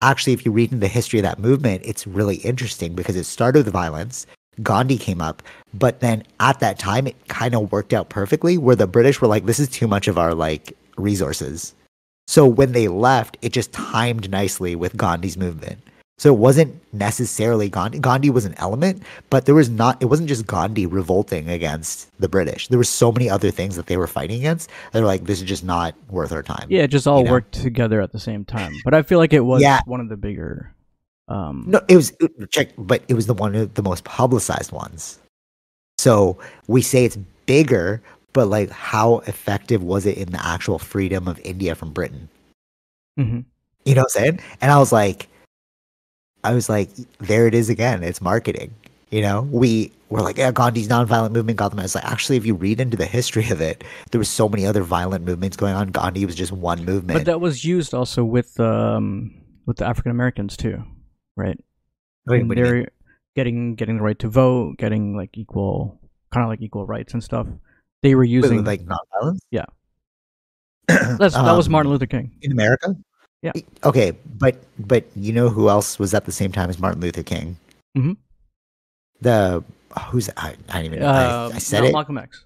actually, 0.01 0.33
if 0.33 0.45
you 0.45 0.51
read 0.51 0.71
into 0.71 0.81
the 0.81 0.87
history 0.87 1.19
of 1.19 1.23
that 1.23 1.39
movement, 1.39 1.81
it's 1.85 2.05
really 2.07 2.37
interesting 2.37 2.93
because 2.93 3.15
it 3.15 3.25
started 3.25 3.65
with 3.65 3.73
violence. 3.73 4.25
Gandhi 4.63 4.97
came 4.97 5.21
up, 5.21 5.43
but 5.73 5.99
then 5.99 6.23
at 6.39 6.59
that 6.61 6.79
time, 6.79 7.05
it 7.05 7.15
kind 7.27 7.53
of 7.53 7.71
worked 7.71 7.93
out 7.93 8.09
perfectly 8.09 8.57
where 8.57 8.75
the 8.75 8.87
British 8.87 9.21
were 9.21 9.27
like, 9.27 9.45
this 9.45 9.59
is 9.59 9.69
too 9.69 9.87
much 9.87 10.07
of 10.07 10.17
our 10.17 10.33
like 10.33 10.73
resources. 10.97 11.75
So 12.27 12.45
when 12.45 12.73
they 12.73 12.87
left, 12.87 13.37
it 13.41 13.53
just 13.53 13.71
timed 13.71 14.29
nicely 14.29 14.75
with 14.75 14.97
Gandhi's 14.97 15.37
movement. 15.37 15.79
So 16.19 16.33
it 16.33 16.39
wasn't 16.39 16.81
necessarily 16.93 17.69
Gandhi. 17.69 17.99
Gandhi 17.99 18.31
was 18.31 18.43
an 18.45 18.55
element, 18.57 19.03
but 19.29 19.45
there 19.45 19.53
was 19.53 19.69
not. 19.69 20.01
It 20.01 20.05
wasn't 20.05 20.27
just 20.27 20.47
Gandhi 20.47 20.87
revolting 20.87 21.47
against 21.47 22.09
the 22.19 22.27
British. 22.27 22.67
There 22.69 22.79
were 22.79 22.83
so 22.83 23.11
many 23.11 23.29
other 23.29 23.51
things 23.51 23.75
that 23.75 23.85
they 23.85 23.97
were 23.97 24.07
fighting 24.07 24.37
against. 24.39 24.71
They're 24.93 25.05
like, 25.05 25.25
this 25.25 25.39
is 25.39 25.47
just 25.47 25.63
not 25.63 25.93
worth 26.09 26.31
our 26.31 26.41
time. 26.41 26.65
Yeah, 26.69 26.81
it 26.83 26.87
just 26.87 27.05
all 27.07 27.19
You 27.19 27.25
know? 27.25 27.31
worked 27.31 27.53
together 27.53 28.01
at 28.01 28.11
the 28.13 28.19
same 28.19 28.45
time. 28.45 28.73
But 28.83 28.95
I 28.95 29.03
feel 29.03 29.19
like 29.19 29.31
it 29.31 29.41
was 29.41 29.61
Yeah. 29.61 29.79
one 29.85 29.99
of 30.01 30.09
the 30.09 30.17
bigger. 30.17 30.73
Um, 31.27 31.65
No, 31.67 31.81
it 31.87 31.95
was 31.95 32.11
check, 32.49 32.69
but 32.79 33.03
it 33.07 33.13
was 33.13 33.27
the 33.27 33.35
one 33.35 33.53
of 33.53 33.75
the 33.75 33.83
most 33.83 34.03
publicized 34.03 34.71
ones. 34.71 35.19
So 35.99 36.39
we 36.67 36.81
say 36.81 37.05
it's 37.05 37.17
bigger, 37.45 38.01
but 38.33 38.47
like, 38.47 38.69
how 38.69 39.19
effective 39.27 39.83
was 39.83 40.05
it 40.05 40.17
in 40.17 40.31
the 40.31 40.45
actual 40.45 40.79
freedom 40.79 41.27
of 41.27 41.39
India 41.43 41.75
from 41.75 41.91
Britain? 41.93 42.29
mhm. 43.17 43.45
You 43.85 43.95
know 43.95 44.01
what 44.01 44.15
I'm 44.17 44.23
saying? 44.23 44.39
And 44.61 44.71
I 44.71 44.79
was 44.79 44.91
like, 44.91 45.27
I 46.43 46.53
was 46.53 46.69
like, 46.69 46.89
there 47.19 47.47
it 47.47 47.53
is 47.53 47.69
again. 47.69 48.03
It's 48.03 48.21
marketing. 48.21 48.73
You 49.09 49.21
know, 49.21 49.41
we 49.43 49.91
were 50.09 50.21
like, 50.21 50.37
yeah, 50.37 50.51
Gandhi's 50.51 50.87
nonviolent 50.87 51.31
movement 51.31 51.57
got 51.57 51.69
them. 51.69 51.79
It's 51.79 51.95
like, 51.95 52.05
actually, 52.05 52.37
if 52.37 52.45
you 52.45 52.55
read 52.55 52.79
into 52.81 52.97
the 52.97 53.05
history 53.05 53.49
of 53.49 53.61
it, 53.61 53.83
there 54.11 54.19
was 54.19 54.29
so 54.29 54.49
many 54.49 54.65
other 54.65 54.83
violent 54.83 55.25
movements 55.25 55.57
going 55.57 55.73
on. 55.75 55.89
Gandhi 55.89 56.25
was 56.25 56.35
just 56.35 56.51
one 56.51 56.83
movement. 56.85 57.17
But 57.19 57.25
that 57.25 57.41
was 57.41 57.63
used 57.65 57.93
also 57.93 58.23
with 58.23 58.59
um 58.59 59.33
with 59.65 59.77
the 59.77 59.85
African 59.85 60.11
Americans 60.11 60.57
too, 60.57 60.83
right? 61.35 61.57
Wait, 62.27 62.41
And 62.41 62.49
what 62.49 62.55
do 62.55 62.61
you 62.61 62.67
mean? 62.67 62.81
they're 62.81 62.89
getting 63.35 63.75
getting 63.75 63.97
the 63.97 64.03
right 64.03 64.19
to 64.19 64.29
vote, 64.29 64.77
getting 64.77 65.15
like 65.15 65.37
equal, 65.37 65.99
kind 66.31 66.43
of 66.43 66.49
like 66.49 66.61
equal 66.61 66.85
rights 66.85 67.13
and 67.13 67.23
stuff. 67.23 67.47
They 68.03 68.15
were 68.15 68.23
using 68.23 68.63
like 68.63 68.81
nonviolence? 68.85 69.39
Yeah. 69.51 69.65
that's 70.87 71.33
that 71.35 71.53
was 71.55 71.67
Um, 71.67 71.71
Martin 71.73 71.91
Luther 71.91 72.05
King. 72.05 72.31
in 72.41 72.51
America. 72.51 72.95
Yeah. 73.41 73.51
Okay, 73.83 74.13
but 74.39 74.57
but 74.79 75.05
you 75.15 75.31
know 75.33 75.49
who 75.49 75.69
else 75.69 75.99
was 75.99 76.13
at 76.13 76.25
the 76.25 76.31
same 76.31 76.51
time 76.51 76.69
as 76.69 76.79
Martin 76.79 77.01
Luther 77.01 77.23
King? 77.23 77.57
Mhm. 77.97 78.17
The 79.21 79.63
who's 80.09 80.29
I, 80.37 80.55
I 80.69 80.73
don't 80.73 80.85
even 80.85 80.99
know. 80.99 81.07
I, 81.07 81.25
Uh, 81.25 81.51
I 81.53 81.57
said 81.59 81.81
not 81.81 81.89
it. 81.89 81.93
Malcolm 81.93 82.17
X, 82.17 82.45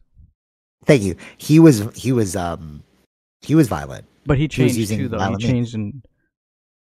Thank 0.85 1.03
you. 1.03 1.15
He 1.37 1.59
was 1.59 1.87
he 1.95 2.11
was 2.11 2.35
um 2.35 2.83
he 3.41 3.55
was 3.55 3.67
violent. 3.67 4.05
but 4.25 4.37
he 4.37 4.43
He 4.43 4.47
changed 4.47 4.75
using 4.77 4.99
too. 4.99 5.07
Though 5.09 5.19
he 5.19 5.37
changed 5.37 5.75
and 5.75 6.01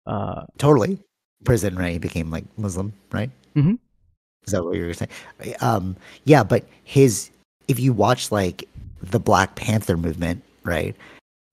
uh, 0.05 0.45
Totally. 0.57 0.99
Prison, 1.45 1.75
right? 1.77 1.93
He 1.93 1.99
became 1.99 2.29
like 2.31 2.43
Muslim, 2.57 2.91
right? 3.11 3.29
Mm-hmm. 3.55 3.75
Is 4.45 4.53
that 4.53 4.63
what 4.63 4.75
you 4.75 4.85
were 4.85 4.93
saying? 4.93 5.11
Um, 5.61 5.95
yeah, 6.25 6.43
but 6.43 6.65
his 6.83 7.29
if 7.69 7.79
you 7.79 7.93
watch 7.93 8.31
like 8.31 8.67
the 9.01 9.19
Black 9.19 9.55
Panther 9.55 9.95
movement, 9.95 10.43
right? 10.63 10.95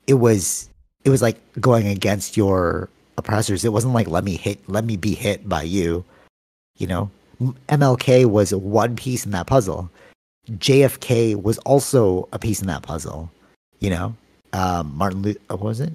It 0.09 0.15
was 0.15 0.69
it 1.05 1.11
was 1.11 1.23
like 1.23 1.39
going 1.61 1.87
against 1.87 2.37
your 2.37 2.89
oppressors. 3.19 3.65
It 3.65 3.73
wasn't 3.73 3.95
like 3.95 4.09
let 4.09 4.25
me 4.25 4.37
hit 4.37 4.59
let 4.69 4.85
me 4.85 4.97
be 4.97 5.15
hit 5.15 5.49
by 5.49 5.63
you. 5.63 6.05
You 6.79 6.89
know? 6.89 7.11
MLK 7.69 8.27
was 8.27 8.55
one 8.55 8.97
piece 8.97 9.25
in 9.25 9.31
that 9.33 9.47
puzzle. 9.47 9.91
JFK 10.51 11.41
was 11.41 11.59
also 11.59 12.29
a 12.33 12.39
piece 12.39 12.61
in 12.61 12.67
that 12.67 12.83
puzzle. 12.83 13.31
You 13.79 13.91
know? 13.91 14.17
Um, 14.53 14.97
Martin 14.97 15.23
Luther 15.23 15.41
what 15.49 15.61
was 15.61 15.81
it? 15.81 15.93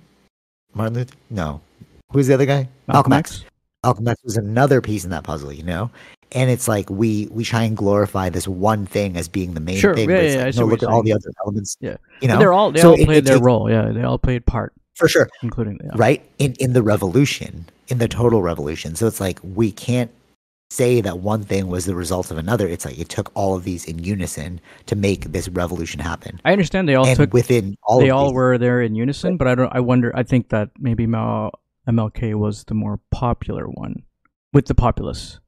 Martin 0.74 0.96
Luther? 0.96 1.16
No. 1.30 1.62
Who's 2.12 2.28
the 2.28 2.36
other 2.36 2.46
guy? 2.46 2.70
Malcolm 2.88 3.14
X. 3.14 3.44
Malcolm 3.84 4.08
X 4.08 4.22
was 4.24 4.38
another 4.38 4.82
piece 4.82 5.04
in 5.04 5.10
that 5.10 5.24
puzzle, 5.24 5.52
you 5.52 5.64
know? 5.64 5.90
And 6.34 6.50
it's 6.50 6.68
like 6.68 6.90
we 6.90 7.28
we 7.32 7.44
try 7.44 7.64
and 7.64 7.76
glorify 7.76 8.30
this 8.30 8.48
one 8.48 8.86
thing 8.86 9.18
as 9.18 9.28
being 9.28 9.54
the 9.54 9.60
main 9.60 9.78
Sure, 9.78 9.94
thing. 9.94 10.10
yeah, 10.10 10.16
but 10.16 10.24
yeah, 10.26 10.44
like, 10.46 10.56
no, 10.56 10.66
look 10.66 10.82
at 10.84 10.90
all 10.90 11.04
the 11.04 11.12
other 11.14 11.30
elements. 11.44 11.76
Yeah. 11.82 11.98
You 12.22 12.28
know? 12.30 12.40
they're 12.40 12.54
all 12.54 12.72
they 12.72 12.80
So 12.82 12.92
all 12.92 12.96
played 12.98 13.18
it 13.20 13.26
their 13.26 13.36
takes- 13.36 13.46
role. 13.46 13.70
Yeah, 13.70 13.92
they 13.92 14.04
all 14.04 14.18
played 14.18 14.46
part, 14.46 14.74
For 14.96 15.08
sure. 15.10 15.28
including 15.44 15.78
the 15.80 15.92
Right? 15.98 16.24
In 16.40 16.54
in 16.60 16.72
the 16.74 16.82
revolution, 16.84 17.66
in 17.90 17.98
the 17.98 18.08
total 18.08 18.42
revolution. 18.42 18.96
So 18.96 19.08
it's 19.08 19.20
like 19.20 19.40
we 19.44 19.72
can't 19.72 20.10
say 20.70 21.02
that 21.02 21.20
one 21.20 21.44
thing 21.44 21.68
was 21.68 21.84
the 21.86 21.96
result 21.96 22.32
of 22.32 22.38
another. 22.38 22.66
It's 22.66 22.86
like 22.86 22.98
it 22.98 23.10
took 23.10 23.30
all 23.34 23.56
of 23.58 23.66
these 23.66 23.84
in 23.84 24.00
unison 24.00 24.62
to 24.86 24.96
make 24.96 25.34
this 25.34 25.50
revolution 25.50 26.00
happen. 26.00 26.40
I 26.46 26.54
understand 26.54 26.88
they 26.88 26.96
all 26.96 27.06
and 27.06 27.18
took 27.18 27.34
within 27.34 27.76
all 27.84 28.00
they 28.00 28.10
all 28.10 28.28
these, 28.30 28.36
were 28.36 28.58
there 28.58 28.82
in 28.82 28.96
unison, 28.96 29.36
but 29.36 29.48
I 29.50 29.56
don't. 29.56 29.76
I 29.76 29.82
wonder. 29.82 30.16
I 30.16 30.24
think 30.24 30.48
that 30.48 30.70
maybe 30.80 31.06
Mal, 31.08 31.52
MLK 31.90 32.36
was 32.36 32.64
the 32.64 32.74
more 32.74 33.02
popular 33.12 33.66
one 33.66 34.04
with 34.54 34.68
the 34.68 34.76
populace. 34.76 35.40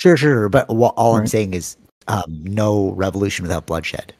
Sure, 0.00 0.16
sure. 0.16 0.48
But 0.48 0.68
wha- 0.68 0.94
all 0.96 1.16
I'm 1.16 1.26
saying 1.26 1.52
is 1.54 1.76
um, 2.08 2.24
no 2.44 2.92
revolution 2.92 3.42
without 3.42 3.66
bloodshed, 3.66 4.14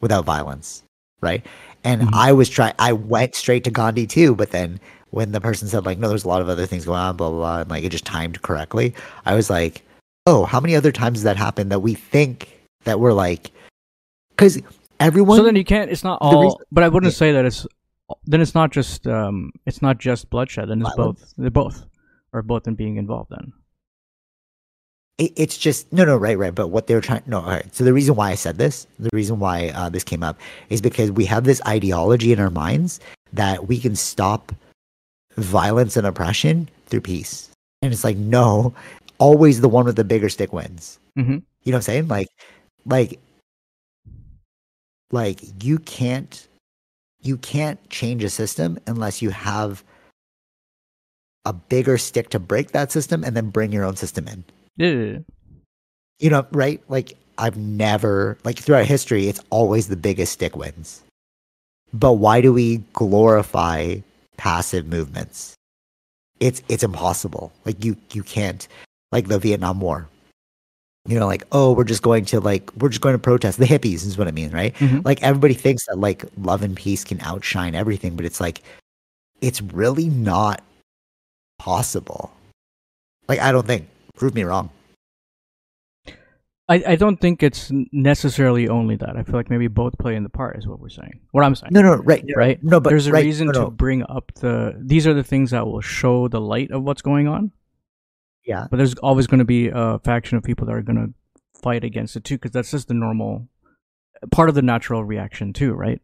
without 0.00 0.24
violence, 0.24 0.82
right? 1.20 1.44
And 1.82 2.02
Mhm. 2.02 2.10
I 2.12 2.32
was 2.32 2.48
trying. 2.48 2.74
I 2.78 2.92
went 2.92 3.34
straight 3.34 3.64
to 3.64 3.70
Gandhi 3.70 4.06
too, 4.06 4.34
but 4.34 4.52
then 4.52 4.78
when 5.10 5.32
the 5.32 5.40
person 5.40 5.66
said 5.68 5.84
like, 5.86 5.98
no, 5.98 6.08
there's 6.08 6.24
a 6.24 6.28
lot 6.28 6.40
of 6.40 6.48
other 6.48 6.66
things 6.66 6.84
going 6.84 6.98
on, 7.00 7.16
blah 7.16 7.28
blah, 7.30 7.38
blah 7.38 7.60
and 7.62 7.70
like 7.70 7.84
it 7.84 7.90
just 7.90 8.04
timed 8.04 8.40
correctly, 8.42 8.94
I 9.26 9.34
was 9.34 9.50
like, 9.50 9.82
oh, 10.26 10.44
how 10.44 10.60
many 10.60 10.76
other 10.76 10.92
times 10.92 11.18
has 11.18 11.24
that 11.24 11.36
happened 11.36 11.70
that 11.72 11.80
we 11.80 11.94
think 11.94 12.48
that 12.84 13.00
we're 13.00 13.12
like, 13.12 13.50
because 14.30 14.60
everyone. 15.00 15.36
so 15.38 15.44
then 15.44 15.56
you 15.56 15.64
can't. 15.64 15.90
It's 15.90 16.04
not 16.04 16.18
all. 16.20 16.42
reason- 16.44 16.58
but 16.70 16.84
I 16.84 16.88
wouldn't 16.88 17.12
yeah. 17.12 17.16
say 17.18 17.32
that 17.32 17.44
it's. 17.44 17.66
Then 18.26 18.40
it's 18.40 18.54
not 18.54 18.70
just. 18.70 19.06
Um, 19.08 19.50
it's 19.66 19.82
not 19.82 19.98
just 19.98 20.30
bloodshed. 20.30 20.68
Then 20.68 20.80
it's 20.82 20.94
Violence? 20.94 21.20
both. 21.20 21.34
They're 21.38 21.50
both, 21.50 21.84
or 22.32 22.42
both 22.42 22.68
in 22.68 22.74
being 22.76 22.96
involved. 22.98 23.30
Then. 23.30 23.52
It, 25.18 25.32
it's 25.36 25.56
just 25.56 25.92
no 25.92 26.04
no 26.04 26.16
right 26.16 26.38
right 26.38 26.54
but 26.54 26.68
what 26.68 26.86
they 26.86 26.94
were 26.94 27.00
trying 27.00 27.22
no 27.26 27.40
all 27.40 27.48
right. 27.48 27.74
So 27.74 27.84
the 27.84 27.92
reason 27.92 28.16
why 28.16 28.30
i 28.30 28.34
said 28.34 28.58
this 28.58 28.86
the 28.98 29.10
reason 29.12 29.38
why 29.38 29.68
uh, 29.70 29.88
this 29.88 30.04
came 30.04 30.22
up 30.22 30.38
is 30.70 30.80
because 30.80 31.10
we 31.10 31.24
have 31.26 31.44
this 31.44 31.62
ideology 31.66 32.32
in 32.32 32.40
our 32.40 32.50
minds 32.50 33.00
that 33.32 33.68
we 33.68 33.78
can 33.78 33.96
stop 33.96 34.52
violence 35.36 35.96
and 35.96 36.06
oppression 36.06 36.68
through 36.86 37.00
peace. 37.00 37.50
And 37.82 37.92
it's 37.92 38.04
like 38.04 38.16
no 38.16 38.74
always 39.18 39.60
the 39.60 39.68
one 39.68 39.84
with 39.84 39.96
the 39.96 40.04
bigger 40.04 40.28
stick 40.28 40.52
wins. 40.52 40.98
Mm-hmm. 41.16 41.30
you 41.30 41.36
know 41.36 41.42
what 41.64 41.74
i'm 41.76 41.82
saying? 41.82 42.08
Like 42.08 42.28
like 42.86 43.20
like 45.12 45.40
you 45.62 45.78
can't 45.78 46.48
you 47.22 47.36
can't 47.38 47.78
change 47.88 48.24
a 48.24 48.30
system 48.30 48.78
unless 48.86 49.22
you 49.22 49.30
have 49.30 49.84
a 51.44 51.52
bigger 51.52 51.98
stick 51.98 52.30
to 52.30 52.38
break 52.38 52.72
that 52.72 52.90
system 52.90 53.22
and 53.22 53.36
then 53.36 53.50
bring 53.50 53.70
your 53.70 53.84
own 53.84 53.96
system 53.96 54.26
in 54.26 54.44
Yeah. 54.76 55.18
you 56.18 56.30
know 56.30 56.46
right 56.52 56.82
like 56.88 57.16
I've 57.38 57.56
never 57.56 58.38
like 58.44 58.58
throughout 58.58 58.86
history, 58.86 59.28
it's 59.28 59.40
always 59.50 59.88
the 59.88 59.96
biggest 59.96 60.32
stick 60.32 60.56
wins. 60.56 61.02
But 61.92 62.14
why 62.14 62.40
do 62.40 62.52
we 62.52 62.78
glorify 62.92 63.96
passive 64.36 64.86
movements? 64.86 65.54
It's 66.40 66.62
it's 66.68 66.82
impossible. 66.84 67.52
Like 67.64 67.84
you 67.84 67.96
you 68.12 68.22
can't 68.22 68.66
like 69.12 69.28
the 69.28 69.38
Vietnam 69.38 69.80
War. 69.80 70.08
You 71.06 71.18
know, 71.20 71.26
like, 71.26 71.44
oh, 71.52 71.72
we're 71.74 71.84
just 71.84 72.02
going 72.02 72.24
to 72.26 72.40
like 72.40 72.70
we're 72.76 72.88
just 72.88 73.00
going 73.02 73.14
to 73.14 73.18
protest. 73.18 73.58
The 73.58 73.66
hippies 73.66 74.06
is 74.06 74.16
what 74.16 74.26
I 74.28 74.30
mean, 74.30 74.50
right? 74.50 74.74
Mhm. 74.76 75.04
Like 75.04 75.22
everybody 75.22 75.54
thinks 75.54 75.86
that 75.86 75.98
like 75.98 76.24
love 76.38 76.62
and 76.62 76.76
peace 76.76 77.04
can 77.04 77.20
outshine 77.20 77.74
everything, 77.74 78.16
but 78.16 78.24
it's 78.24 78.40
like 78.40 78.62
it's 79.40 79.60
really 79.60 80.08
not 80.08 80.62
possible. 81.58 82.32
Like 83.28 83.40
I 83.40 83.52
don't 83.52 83.66
think. 83.66 83.88
Prove 84.16 84.34
me 84.34 84.44
wrong. 84.44 84.70
I, 86.66 86.82
I 86.88 86.96
don't 86.96 87.20
think 87.20 87.42
it's 87.42 87.70
necessarily 87.92 88.68
only 88.68 88.96
that. 88.96 89.16
I 89.16 89.22
feel 89.22 89.34
like 89.34 89.50
maybe 89.50 89.68
both 89.68 89.98
play 89.98 90.16
in 90.16 90.22
the 90.22 90.30
part, 90.30 90.56
is 90.56 90.66
what 90.66 90.80
we're 90.80 90.88
saying. 90.88 91.20
What 91.32 91.44
I'm 91.44 91.54
saying. 91.54 91.72
No, 91.74 91.82
no, 91.82 91.96
right, 91.96 92.24
no, 92.24 92.34
right? 92.36 92.62
No, 92.62 92.80
but 92.80 92.88
there's 92.88 93.06
a 93.06 93.12
right, 93.12 93.24
reason 93.24 93.48
no, 93.48 93.52
to 93.52 93.60
no. 93.60 93.70
bring 93.70 94.02
up 94.08 94.32
the. 94.36 94.74
These 94.80 95.06
are 95.06 95.12
the 95.12 95.22
things 95.22 95.50
that 95.50 95.66
will 95.66 95.82
show 95.82 96.26
the 96.28 96.40
light 96.40 96.70
of 96.70 96.82
what's 96.82 97.02
going 97.02 97.28
on. 97.28 97.52
Yeah. 98.46 98.66
But 98.70 98.78
there's 98.78 98.94
always 98.94 99.26
going 99.26 99.40
to 99.40 99.44
be 99.44 99.70
a 99.72 99.98
faction 99.98 100.38
of 100.38 100.44
people 100.44 100.66
that 100.66 100.74
are 100.74 100.82
going 100.82 100.96
to 100.96 101.60
fight 101.60 101.84
against 101.84 102.16
it 102.16 102.24
too, 102.24 102.36
because 102.36 102.52
that's 102.52 102.70
just 102.70 102.88
the 102.88 102.94
normal 102.94 103.46
part 104.30 104.48
of 104.48 104.54
the 104.54 104.62
natural 104.62 105.04
reaction 105.04 105.52
too, 105.52 105.74
right? 105.74 106.00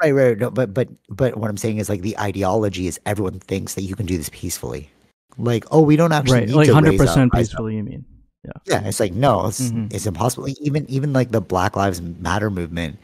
Right, 0.00 0.12
right. 0.12 0.38
No, 0.38 0.50
but 0.50 0.72
but 0.72 0.88
but 1.08 1.36
what 1.36 1.50
I'm 1.50 1.56
saying 1.56 1.78
is 1.78 1.88
like 1.88 2.02
the 2.02 2.18
ideology 2.18 2.86
is 2.86 3.00
everyone 3.04 3.40
thinks 3.40 3.74
that 3.74 3.82
you 3.82 3.96
can 3.96 4.06
do 4.06 4.16
this 4.16 4.30
peacefully. 4.30 4.90
Like, 5.36 5.64
oh, 5.70 5.82
we 5.82 5.96
don't 5.96 6.12
actually 6.12 6.38
right, 6.40 6.48
need 6.48 6.54
like 6.54 6.66
to 6.68 6.74
hundred 6.74 6.90
raise 6.92 7.00
up, 7.00 7.06
percent 7.06 7.30
rise 7.34 7.46
up. 7.46 7.50
peacefully. 7.50 7.76
You 7.76 7.84
mean? 7.84 8.04
Yeah. 8.44 8.52
Yeah, 8.66 8.88
it's 8.88 9.00
like 9.00 9.12
no, 9.12 9.46
it's 9.46 9.70
Mhm. 9.70 9.92
it's 9.92 10.06
impossible. 10.06 10.44
Like, 10.44 10.60
Even 10.60 10.88
even 10.88 11.12
like 11.12 11.30
the 11.30 11.40
Black 11.40 11.76
Lives 11.76 12.00
Matter 12.00 12.50
movement, 12.50 12.98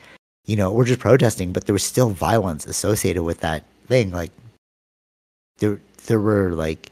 you 0.47 0.57
know, 0.57 0.73
we're 0.73 0.85
just 0.85 1.01
protesting, 1.01 1.53
but 1.53 1.67
there 1.67 1.73
was 1.73 1.83
still 1.85 2.11
violence 2.11 2.67
associated 2.67 3.23
with 3.25 3.41
that 3.41 3.65
thing. 3.89 4.11
Like 4.11 4.31
there 5.59 5.81
there 6.07 6.21
were 6.21 6.53
like 6.53 6.91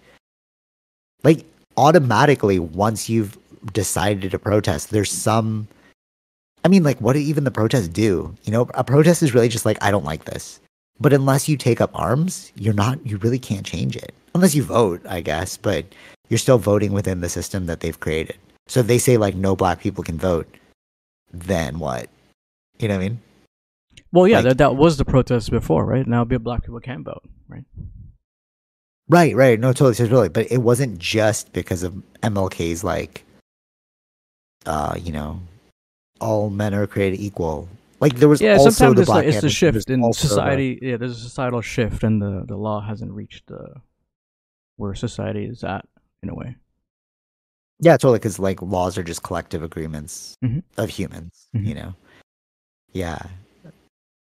like 1.25 1.45
automatically 1.77 2.59
once 2.59 3.09
you've 3.09 3.38
decided 3.73 4.31
to 4.31 4.38
protest, 4.38 4.90
there's 4.90 5.11
some 5.11 5.66
I 6.64 6.68
mean, 6.68 6.85
like 6.85 7.01
what 7.01 7.14
do 7.14 7.18
even 7.21 7.42
the 7.45 7.51
protests 7.51 7.88
do? 7.88 8.35
You 8.45 8.53
know, 8.53 8.68
a 8.75 8.85
protest 8.85 9.23
is 9.23 9.35
really 9.35 9.49
just 9.49 9.64
like 9.66 9.79
I 9.83 9.90
don't 9.90 10.05
like 10.05 10.25
this. 10.25 10.61
But 11.01 11.12
unless 11.12 11.49
you 11.49 11.57
take 11.57 11.81
up 11.81 11.90
arms, 11.95 12.53
you're 12.55 12.75
not 12.75 13.05
you 13.07 13.16
really 13.18 13.38
can't 13.38 13.66
change 13.66 13.97
it. 13.97 14.14
Unless 14.35 14.55
you 14.55 14.62
vote, 14.62 15.01
I 15.09 15.21
guess, 15.21 15.57
but 15.57 15.85
you're 16.29 16.38
still 16.38 16.59
voting 16.59 16.92
within 16.92 17.21
the 17.21 17.29
system 17.29 17.66
that 17.66 17.81
they've 17.81 17.99
created. 18.01 18.37
So 18.66 18.81
if 18.81 18.87
they 18.87 18.99
say 18.99 19.16
like 19.16 19.35
no 19.35 19.55
black 19.57 19.81
people 19.81 20.03
can 20.05 20.18
vote, 20.18 20.47
then 21.33 21.79
what? 21.79 22.09
You 22.79 22.88
know 22.88 22.97
what 22.97 23.05
I 23.05 23.09
mean? 23.09 23.21
Well, 24.12 24.27
yeah, 24.29 24.37
Like- 24.37 24.45
that 24.45 24.59
that 24.59 24.77
was 24.77 24.97
the 24.97 25.05
protest 25.05 25.51
before, 25.51 25.85
right? 25.85 26.07
Now, 26.07 26.25
be 26.25 26.37
black 26.38 26.62
people 26.64 26.81
can 26.81 27.05
vote, 27.05 27.23
right? 27.49 27.64
Right, 29.09 29.35
right. 29.37 29.59
No, 29.61 29.73
totally, 29.73 29.95
totally. 30.09 30.29
But 30.29 30.51
it 30.51 30.59
wasn't 30.59 30.99
just 30.99 31.53
because 31.53 31.83
of 31.83 31.92
MLK's 32.23 32.83
like, 32.85 33.25
uh, 34.64 34.95
you 34.99 35.12
know, 35.12 35.40
all 36.21 36.49
men 36.51 36.73
are 36.73 36.87
created 36.87 37.21
equal. 37.21 37.68
Like 38.01 38.16
there 38.16 38.29
was 38.29 38.40
Yeah, 38.40 38.57
sometimes 38.59 38.97
the 38.97 39.01
it's, 39.03 39.09
like, 39.09 39.27
it's 39.27 39.40
the 39.42 39.51
shift 39.51 39.90
in 39.90 40.03
also 40.03 40.23
the- 40.23 40.29
society. 40.29 40.79
Yeah, 40.81 40.97
there's 40.97 41.12
a 41.16 41.21
societal 41.21 41.61
shift, 41.61 42.03
and 42.03 42.23
the 42.23 42.45
the 42.47 42.57
law 42.57 42.81
hasn't 42.81 43.12
reached 43.12 43.47
the 43.49 43.75
where 44.76 44.94
society 44.94 45.44
is 45.44 45.64
at 45.64 45.87
in 46.22 46.28
a 46.28 46.35
way. 46.35 46.56
Yeah, 47.80 47.96
totally. 47.96 48.18
Because 48.18 48.38
like 48.38 48.62
laws 48.62 48.96
are 48.96 49.02
just 49.02 49.22
collective 49.22 49.62
agreements 49.62 50.37
Mhm. 50.44 50.62
of 50.76 50.88
humans. 50.90 51.48
Mhm. 51.54 51.66
You 51.66 51.74
know. 51.74 51.94
Yeah, 52.92 53.18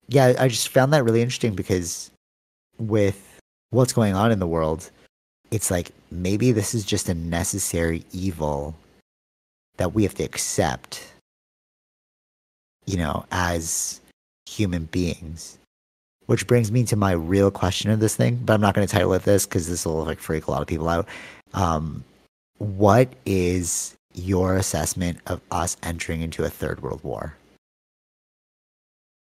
yeah. 0.08 0.34
I 0.38 0.48
just 0.48 0.68
found 0.68 0.92
that 0.92 1.04
really 1.04 1.20
interesting 1.22 1.54
because 1.54 2.10
with 2.78 3.38
what's 3.70 3.92
going 3.92 4.14
on 4.14 4.32
in 4.32 4.38
the 4.38 4.46
world, 4.46 4.90
it's 5.50 5.70
like 5.70 5.90
maybe 6.10 6.52
this 6.52 6.74
is 6.74 6.84
just 6.84 7.08
a 7.08 7.14
necessary 7.14 8.04
evil 8.12 8.74
that 9.76 9.92
we 9.94 10.02
have 10.04 10.14
to 10.16 10.24
accept. 10.24 11.06
You 12.86 12.96
know, 12.96 13.24
as 13.30 14.00
human 14.48 14.86
beings. 14.86 15.58
Which 16.26 16.46
brings 16.46 16.70
me 16.70 16.84
to 16.84 16.96
my 16.96 17.12
real 17.12 17.50
question 17.50 17.90
of 17.90 18.00
this 18.00 18.16
thing, 18.16 18.36
but 18.36 18.54
I'm 18.54 18.60
not 18.60 18.74
going 18.74 18.86
to 18.86 18.92
title 18.92 19.12
it 19.14 19.22
this 19.24 19.44
because 19.44 19.68
this 19.68 19.84
will 19.84 20.04
like 20.04 20.20
freak 20.20 20.46
a 20.46 20.50
lot 20.50 20.62
of 20.62 20.68
people 20.68 20.88
out. 20.88 21.08
Um, 21.52 22.04
what 22.58 23.12
is 23.26 23.96
your 24.14 24.56
assessment 24.56 25.18
of 25.26 25.40
us 25.50 25.76
entering 25.82 26.20
into 26.22 26.44
a 26.44 26.48
third 26.50 26.82
world 26.82 27.02
war? 27.02 27.36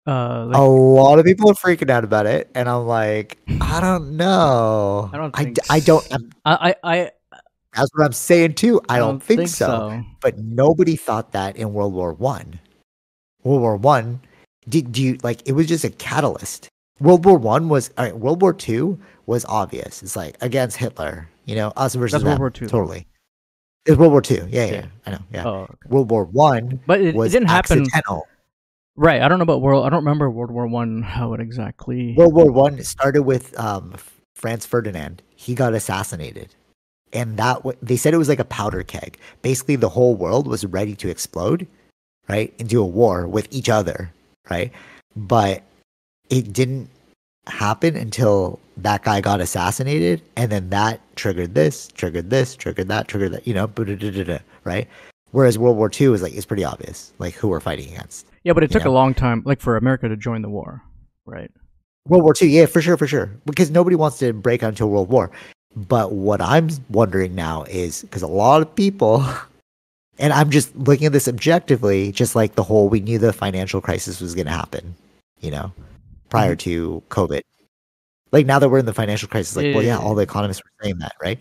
Uh, 0.07 0.45
like, 0.47 0.57
a 0.59 0.61
lot 0.61 1.19
of 1.19 1.25
people 1.25 1.51
are 1.51 1.55
freaking 1.55 1.89
out 1.89 2.05
about 2.05 2.27
it, 2.27 2.51
and 2.55 2.69
I'm 2.69 2.87
like, 2.87 3.39
I 3.63 3.81
don't 3.81 4.19
know. 4.19 5.09
I 5.13 5.17
don't 5.17 5.35
I, 5.35 5.45
think 5.45 5.57
d- 5.57 5.63
I 5.71 5.81
don't. 5.81 6.07
I'm, 6.13 6.31
I, 6.45 6.55
I, 6.55 6.75
I, 6.85 7.11
that's 7.75 7.91
what 7.95 8.05
I'm 8.05 8.13
saying 8.13 8.55
too. 8.55 8.83
I, 8.91 8.99
don't, 8.99 9.23
think, 9.23 9.49
so. 9.49 9.67
so. 9.67 10.05
But 10.21 10.39
nobody 10.39 10.97
thought 10.97 11.33
that 11.33 11.57
in 11.57 11.73
World 11.73 11.95
War 11.95 12.13
One. 12.13 12.61
World 13.45 13.63
War 13.63 13.77
One, 13.77 14.21
did 14.69 14.93
do 14.93 15.03
you 15.03 15.19
like? 15.23 15.41
It 15.49 15.53
was 15.53 15.67
just 15.67 15.85
a 15.85 15.91
catalyst. 15.91 16.69
World 17.01 17.25
War 17.25 17.37
One 17.39 17.69
was. 17.69 17.91
All 17.99 18.05
right, 18.05 18.17
World 18.17 18.41
War 18.43 18.53
Two 18.53 18.99
was 19.27 19.45
obvious. 19.47 20.03
It's 20.03 20.17
like 20.17 20.37
against 20.41 20.77
Hitler. 20.77 21.29
You 21.45 21.57
know, 21.57 21.73
us 21.77 21.95
versus 21.95 22.13
That's 22.13 22.25
World 22.25 22.37
them. 22.37 22.41
War 22.41 22.53
II. 22.63 22.69
Totally. 22.69 23.07
It's 23.87 23.97
World 23.99 24.13
War 24.13 24.23
Two. 24.23 24.47
Yeah, 24.49 24.65
yeah, 24.65 24.73
Yeah. 24.73 24.87
I 25.07 25.11
know. 25.11 25.19
Yeah. 25.33 25.45
Oh, 25.45 25.55
okay. 25.63 25.75
World 25.89 26.11
War 26.11 26.25
One 26.25 26.81
but 26.87 27.01
it, 27.01 27.15
it 27.15 27.29
didn't 27.31 27.49
happen. 27.49 27.87
Right. 28.97 29.21
I 29.23 29.29
don't 29.29 29.39
know 29.39 29.43
about 29.43 29.61
world. 29.61 29.85
I 29.85 29.89
don't 29.91 30.05
remember 30.05 30.31
World 30.31 30.51
War 30.53 30.67
One. 30.67 31.03
How 31.03 31.35
it 31.35 31.41
exactly. 31.41 32.15
World 32.15 32.33
War 32.35 32.51
One 32.51 32.83
started 32.83 33.23
with 33.23 33.59
um, 33.59 33.95
Franz 34.37 34.65
Ferdinand. 34.65 35.21
He 35.35 35.55
got 35.55 35.75
assassinated, 35.75 36.55
and 37.13 37.37
that 37.37 37.57
w- 37.57 37.77
they 37.83 37.97
said 37.97 38.15
it 38.15 38.19
was 38.19 38.29
like 38.29 38.39
a 38.39 38.45
powder 38.45 38.85
keg. 38.85 39.19
Basically, 39.43 39.77
the 39.77 39.89
whole 39.89 40.15
world 40.15 40.47
was 40.47 40.65
ready 40.65 40.95
to 40.97 41.11
explode, 41.11 41.67
right, 42.29 42.55
into 42.59 42.81
a 42.81 42.87
war 42.87 43.27
with 43.27 43.49
each 43.51 43.69
other, 43.69 44.13
right? 44.49 44.73
But 45.17 45.65
it 46.31 46.53
didn't 46.53 46.89
happen 47.47 47.97
until 47.97 48.59
that 48.77 49.03
guy 49.03 49.21
got 49.21 49.41
assassinated, 49.41 50.23
and 50.37 50.51
then 50.51 50.71
that 50.71 51.01
triggered 51.17 51.55
this, 51.55 51.89
triggered 51.89 52.31
this, 52.31 52.57
triggered 52.57 52.89
that, 52.89 53.09
triggered 53.09 53.33
that. 53.33 53.47
You 53.47 53.55
know, 53.55 53.71
right? 54.65 54.89
Whereas 55.31 55.59
World 55.59 55.77
War 55.77 55.89
Two 55.89 56.15
is 56.15 56.23
like 56.23 56.35
it's 56.35 56.47
pretty 56.47 56.65
obvious, 56.65 57.13
like 57.19 57.35
who 57.35 57.49
we're 57.49 57.61
fighting 57.61 57.93
against. 57.93 58.27
yeah, 58.45 58.53
but 58.53 58.63
it 58.63 58.71
took 58.71 58.85
know. 58.85 58.91
a 58.91 58.93
long 58.93 59.15
time, 59.15 59.43
like 59.45 59.61
for 59.61 59.77
America 59.77 60.09
to 60.09 60.17
join 60.17 60.43
the 60.43 60.49
war, 60.49 60.83
right? 61.27 61.51
World 62.07 62.25
War 62.25 62.35
Two, 62.35 62.47
yeah, 62.47 62.67
for 62.67 62.81
sure, 62.81 62.97
for 62.97 63.07
sure. 63.07 63.31
Because 63.45 63.71
nobody 63.71 63.97
wants 63.97 64.19
to 64.19 64.33
break 64.33 64.63
out 64.63 64.71
into 64.71 64.85
a 64.85 64.89
world 64.89 65.09
war. 65.09 65.31
But 65.77 66.13
what 66.13 66.41
I'm 66.41 66.69
wondering 66.89 67.35
now 67.35 67.65
is 67.65 68.03
because 68.03 68.23
a 68.23 68.29
lot 68.29 68.63
of 68.63 68.75
people, 68.75 69.27
and 70.19 70.33
I'm 70.33 70.51
just 70.51 70.75
looking 70.77 71.07
at 71.07 71.13
this 71.13 71.29
objectively, 71.29 72.13
just 72.13 72.37
like 72.37 72.55
the 72.55 72.63
whole 72.63 72.89
we 72.89 73.01
knew 73.01 73.19
the 73.19 73.33
financial 73.33 73.81
crisis 73.81 74.21
was 74.21 74.35
going 74.35 74.47
to 74.47 74.53
happen, 74.53 74.95
you 75.41 75.51
know, 75.51 75.73
prior 76.29 76.57
to 76.57 77.03
COVID. 77.11 77.43
Like 78.33 78.47
now 78.47 78.59
that 78.59 78.69
we're 78.69 78.79
in 78.79 78.87
the 78.87 78.93
financial 78.95 79.29
crisis, 79.29 79.57
like, 79.57 79.75
well, 79.75 79.83
yeah, 79.83 79.99
Yeah. 79.99 80.05
all 80.05 80.15
the 80.15 80.23
economists 80.23 80.63
were 80.65 80.71
saying 80.85 80.99
that, 80.99 81.15
right? 81.23 81.41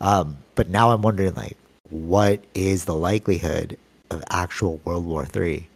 Um, 0.00 0.36
but 0.54 0.68
now 0.68 0.90
I'm 0.90 1.02
wondering, 1.02 1.34
like, 1.34 1.56
what 1.90 2.42
is 2.54 2.84
the 2.84 2.94
likelihood 2.94 3.78
of 4.10 4.24
actual 4.30 4.80
World 4.84 5.06
War 5.06 5.24
Three? 5.24 5.68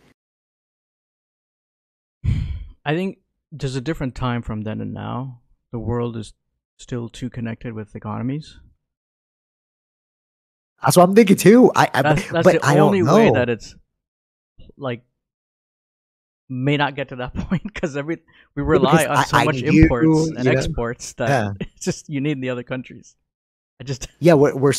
I 2.85 2.95
think 2.95 3.19
there's 3.53 3.77
a 3.77 3.81
different 3.81 4.15
time 4.15 4.43
from 4.43 4.63
then 4.63 4.81
and 4.81 4.93
now. 4.93 5.41
The 5.73 5.79
world 5.79 6.17
is 6.17 6.35
still 6.79 7.09
too 7.09 7.31
connected 7.31 7.73
with 7.73 7.95
economies. 7.95 8.59
That's 10.83 10.97
what 10.97 11.05
I'm 11.05 11.15
thinking 11.15 11.37
too. 11.37 11.71
I, 11.75 11.91
I 11.93 12.03
That's 12.03 12.31
that's 12.31 12.45
but 12.45 12.61
the 12.61 12.67
I 12.67 12.79
only 12.79 13.03
way 13.03 13.31
that 13.31 13.49
it's 13.49 13.75
like 14.77 15.03
may 16.49 16.77
not 16.77 16.95
get 16.95 17.09
to 17.09 17.17
that 17.17 17.35
point 17.35 17.63
because 17.65 17.97
every 17.97 18.19
we 18.55 18.63
rely 18.63 19.03
because 19.03 19.19
on 19.19 19.27
so 19.27 19.37
I 19.37 19.45
much 19.45 19.63
knew, 19.63 19.83
imports 19.83 20.29
and 20.29 20.39
you 20.39 20.45
know, 20.45 20.51
exports 20.51 21.13
that 21.15 21.29
yeah. 21.29 21.53
it's 21.61 21.85
just 21.85 22.09
you 22.09 22.21
need 22.21 22.41
the 22.41 22.51
other 22.51 22.63
countries. 22.63 23.17
I 23.81 23.85
just 23.85 24.09
Yeah, 24.21 24.35
we're, 24.35 24.55
we're 24.55 24.73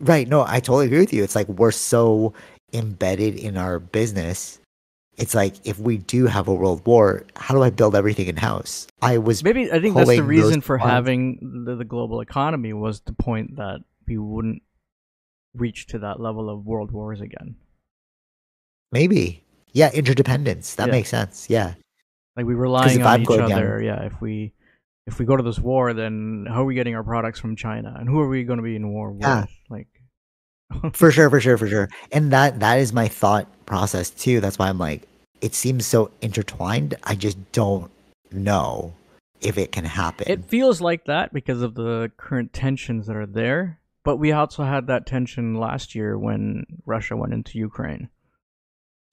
right. 0.00 0.28
No, 0.28 0.44
I 0.46 0.60
totally 0.60 0.86
agree 0.86 1.00
with 1.00 1.12
you. 1.12 1.22
It's 1.24 1.34
like 1.34 1.48
we're 1.48 1.70
so 1.72 2.34
embedded 2.72 3.36
in 3.36 3.56
our 3.56 3.78
business. 3.78 4.60
It's 5.16 5.34
like 5.34 5.54
if 5.64 5.78
we 5.78 5.96
do 5.96 6.26
have 6.26 6.46
a 6.46 6.54
world 6.54 6.86
war, 6.86 7.24
how 7.36 7.54
do 7.54 7.62
I 7.62 7.70
build 7.70 7.94
everything 7.94 8.26
in 8.26 8.36
house? 8.36 8.86
I 9.00 9.16
was 9.16 9.42
maybe 9.42 9.72
I 9.72 9.80
think 9.80 9.96
that's 9.96 10.10
the 10.10 10.20
reason 10.20 10.60
for 10.60 10.78
funds. 10.78 10.92
having 10.92 11.64
the, 11.64 11.76
the 11.76 11.86
global 11.86 12.20
economy 12.20 12.74
was 12.74 13.00
the 13.00 13.14
point 13.14 13.56
that 13.56 13.80
we 14.06 14.18
wouldn't 14.18 14.62
reach 15.54 15.86
to 15.86 15.98
that 16.00 16.20
level 16.20 16.50
of 16.50 16.66
world 16.66 16.90
wars 16.92 17.22
again. 17.22 17.56
maybe 18.92 19.42
yeah 19.80 19.90
interdependence. 19.92 20.74
That 20.76 20.86
Yeah. 20.88 20.92
makes 20.98 21.10
sense. 21.10 21.36
Yeah, 21.50 21.74
Like 22.36 22.46
we 22.46 22.54
relying 22.54 23.02
on 23.02 23.20
each 23.22 23.28
down- 23.28 23.52
other. 23.52 23.82
Yeah, 23.82 24.02
if 24.10 24.20
we 24.20 24.52
if 25.06 25.18
we 25.20 25.24
go 25.30 25.36
to 25.36 25.42
this 25.42 25.58
war, 25.60 25.92
then 25.94 26.46
how 26.48 26.62
are 26.62 26.64
we 26.64 26.74
getting 26.74 26.96
our 26.96 27.04
products 27.04 27.38
from 27.38 27.54
China, 27.54 27.94
and 27.98 28.08
who 28.08 28.18
are 28.20 28.28
we 28.28 28.42
going 28.44 28.56
to 28.56 28.62
be 28.70 28.74
in 28.74 28.88
war 28.88 29.12
with? 29.12 29.22
Yeah. 29.22 29.44
Like, 29.70 29.86
for 30.94 31.12
sure, 31.12 31.30
for 31.30 31.40
sure, 31.40 31.56
for 31.58 31.68
sure. 31.68 31.88
And 32.10 32.32
that 32.32 32.58
that 32.60 32.76
is 32.80 32.92
my 32.92 33.06
thought 33.08 33.46
process 33.66 34.10
too. 34.10 34.40
That's 34.40 34.58
why 34.58 34.68
I'm 34.68 34.78
like, 34.78 35.02
it 35.40 35.54
seems 35.54 35.86
so 35.86 36.10
intertwined. 36.22 36.96
I 37.04 37.14
just 37.14 37.38
don't 37.52 37.90
know 38.32 38.94
if 39.42 39.58
it 39.58 39.70
can 39.70 39.84
happen. 39.84 40.26
It 40.28 40.44
feels 40.46 40.80
like 40.80 41.04
that 41.04 41.32
because 41.32 41.60
of 41.62 41.74
the 41.74 42.10
current 42.16 42.52
tensions 42.52 43.06
that 43.06 43.16
are 43.16 43.26
there. 43.42 43.78
But 44.02 44.16
we 44.16 44.32
also 44.32 44.64
had 44.64 44.86
that 44.88 45.04
tension 45.06 45.54
last 45.56 45.94
year 45.94 46.18
when 46.18 46.64
Russia 46.86 47.16
went 47.16 47.32
into 47.34 47.58
Ukraine. 47.58 48.08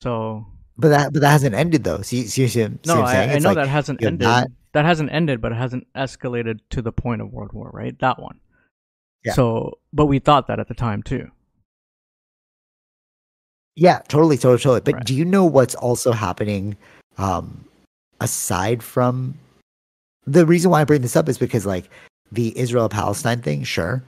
So 0.02 0.46
but 0.78 0.90
that 0.90 1.14
but 1.14 1.22
that 1.22 1.32
hasn't 1.32 1.56
ended 1.56 1.84
though. 1.84 2.02
See, 2.02 2.24
see, 2.28 2.48
see, 2.48 2.50
see 2.50 2.68
no, 2.86 2.96
what 2.96 3.06
I'm 3.06 3.08
saying? 3.08 3.30
I, 3.30 3.34
I 3.36 3.40
know 3.40 3.50
like, 3.50 3.56
that 3.58 3.68
hasn't 3.68 4.04
ended. 4.04 4.22
not- 4.22 4.48
That 4.74 4.86
hasn't 4.86 5.12
ended, 5.12 5.40
but 5.42 5.52
it 5.52 5.56
hasn't 5.56 5.88
escalated 5.94 6.60
to 6.72 6.82
the 6.82 6.92
point 6.92 7.22
of 7.22 7.32
World 7.32 7.54
War, 7.54 7.70
right? 7.74 7.98
That 8.00 8.20
one. 8.20 8.40
Yeah. 9.24 9.34
So, 9.34 9.78
but 9.94 10.08
we 10.08 10.20
thought 10.20 10.48
that 10.48 10.60
at 10.60 10.68
the 10.68 10.74
time 10.74 11.04
too. 11.04 11.30
Yeah, 13.76 14.00
totally, 14.08 14.38
totally, 14.38 14.60
totally. 14.60 14.82
But 14.82 14.96
Right. 14.96 15.06
do 15.06 15.16
you 15.16 15.26
know 15.26 15.46
what's 15.46 15.76
also 15.76 16.12
happening 16.12 16.76
um 17.18 17.66
aside 18.22 18.82
from 18.82 19.38
the 20.26 20.46
reason 20.46 20.72
why 20.72 20.82
I 20.82 20.84
bring 20.86 21.02
this 21.02 21.16
up 21.16 21.28
is 21.30 21.38
because 21.38 21.66
like 21.66 21.90
the 22.32 22.58
Israel 22.58 22.90
Palestine 22.90 23.42
thing, 23.42 23.64
sure. 23.64 24.04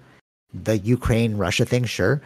The 0.53 0.77
Ukraine 0.79 1.35
Russia 1.37 1.65
thing, 1.65 1.83
sure. 1.85 2.21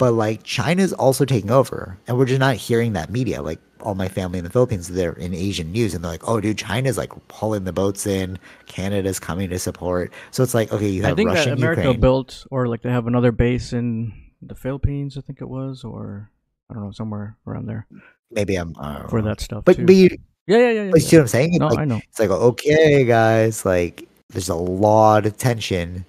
But 0.00 0.12
like 0.12 0.42
China's 0.44 0.94
also 0.94 1.26
taking 1.26 1.50
over. 1.50 1.98
And 2.08 2.16
we're 2.16 2.24
just 2.24 2.40
not 2.40 2.56
hearing 2.56 2.94
that 2.94 3.10
media. 3.10 3.42
Like 3.42 3.60
all 3.80 3.94
my 3.94 4.08
family 4.08 4.38
in 4.38 4.44
the 4.44 4.50
Philippines, 4.50 4.88
they're 4.88 5.12
in 5.12 5.34
Asian 5.34 5.72
news 5.72 5.92
and 5.92 6.02
they're 6.02 6.10
like, 6.10 6.26
oh 6.26 6.40
dude, 6.40 6.56
China's 6.56 6.96
like 6.96 7.12
pulling 7.28 7.64
the 7.64 7.72
boats 7.72 8.06
in, 8.06 8.38
Canada's 8.64 9.20
coming 9.20 9.50
to 9.50 9.58
support. 9.58 10.10
So 10.30 10.42
it's 10.42 10.54
like, 10.54 10.72
okay, 10.72 10.88
you 10.88 11.02
have 11.02 11.12
I 11.12 11.14
think 11.16 11.28
Russia 11.28 11.50
that 11.50 11.58
America 11.58 11.82
Ukraine. 11.82 12.00
built, 12.00 12.46
or 12.50 12.66
like 12.66 12.80
they 12.80 12.88
have 12.88 13.06
another 13.08 13.30
base 13.30 13.74
in 13.74 14.14
the 14.40 14.54
Philippines, 14.54 15.18
I 15.18 15.20
think 15.20 15.42
it 15.42 15.48
was, 15.48 15.84
or 15.84 16.30
I 16.70 16.74
don't 16.74 16.84
know, 16.84 16.92
somewhere 16.92 17.36
around 17.46 17.66
there 17.66 17.86
Maybe 18.30 18.56
I'm 18.56 18.74
uh, 18.78 19.06
for 19.08 19.20
that 19.20 19.42
stuff. 19.42 19.66
But 19.66 19.76
too. 19.76 19.84
but 19.84 19.94
you, 19.94 20.08
yeah, 20.46 20.56
yeah, 20.56 20.70
yeah. 20.70 20.82
yeah, 20.84 20.90
but 20.92 21.00
you 21.00 21.06
see 21.06 21.16
what 21.16 21.22
I'm 21.22 21.28
saying? 21.28 21.56
No, 21.58 21.66
Like, 21.66 21.78
I 21.78 21.84
know. 21.84 22.00
It's 22.08 22.18
like, 22.18 22.30
okay, 22.30 23.04
guys, 23.04 23.66
like 23.66 24.08
there's 24.30 24.48
a 24.48 24.54
lot 24.54 25.26
of 25.26 25.36
tension, 25.36 26.06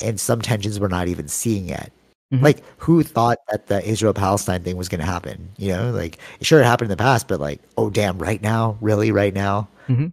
and 0.00 0.18
some 0.18 0.40
tensions 0.40 0.80
we're 0.80 0.88
not 0.88 1.08
even 1.08 1.28
seeing 1.28 1.68
yet. 1.68 1.92
Mhm. 2.32 2.42
Like, 2.42 2.62
who 2.78 3.02
thought 3.02 3.38
that 3.50 3.66
the 3.66 3.82
Israel 3.88 4.14
Palestine 4.14 4.62
thing 4.62 4.76
was 4.76 4.88
going 4.88 5.00
to 5.00 5.06
happen? 5.06 5.50
You 5.56 5.72
know, 5.72 5.90
like, 5.90 6.18
sure, 6.42 6.60
it 6.60 6.64
happened 6.64 6.86
in 6.90 6.96
the 6.96 7.02
past, 7.02 7.26
but 7.26 7.40
like, 7.40 7.60
oh, 7.76 7.90
damn, 7.90 8.18
right 8.18 8.40
now? 8.40 8.76
Really, 8.80 9.10
right 9.10 9.34
now? 9.34 9.68
Mhm. 9.88 10.12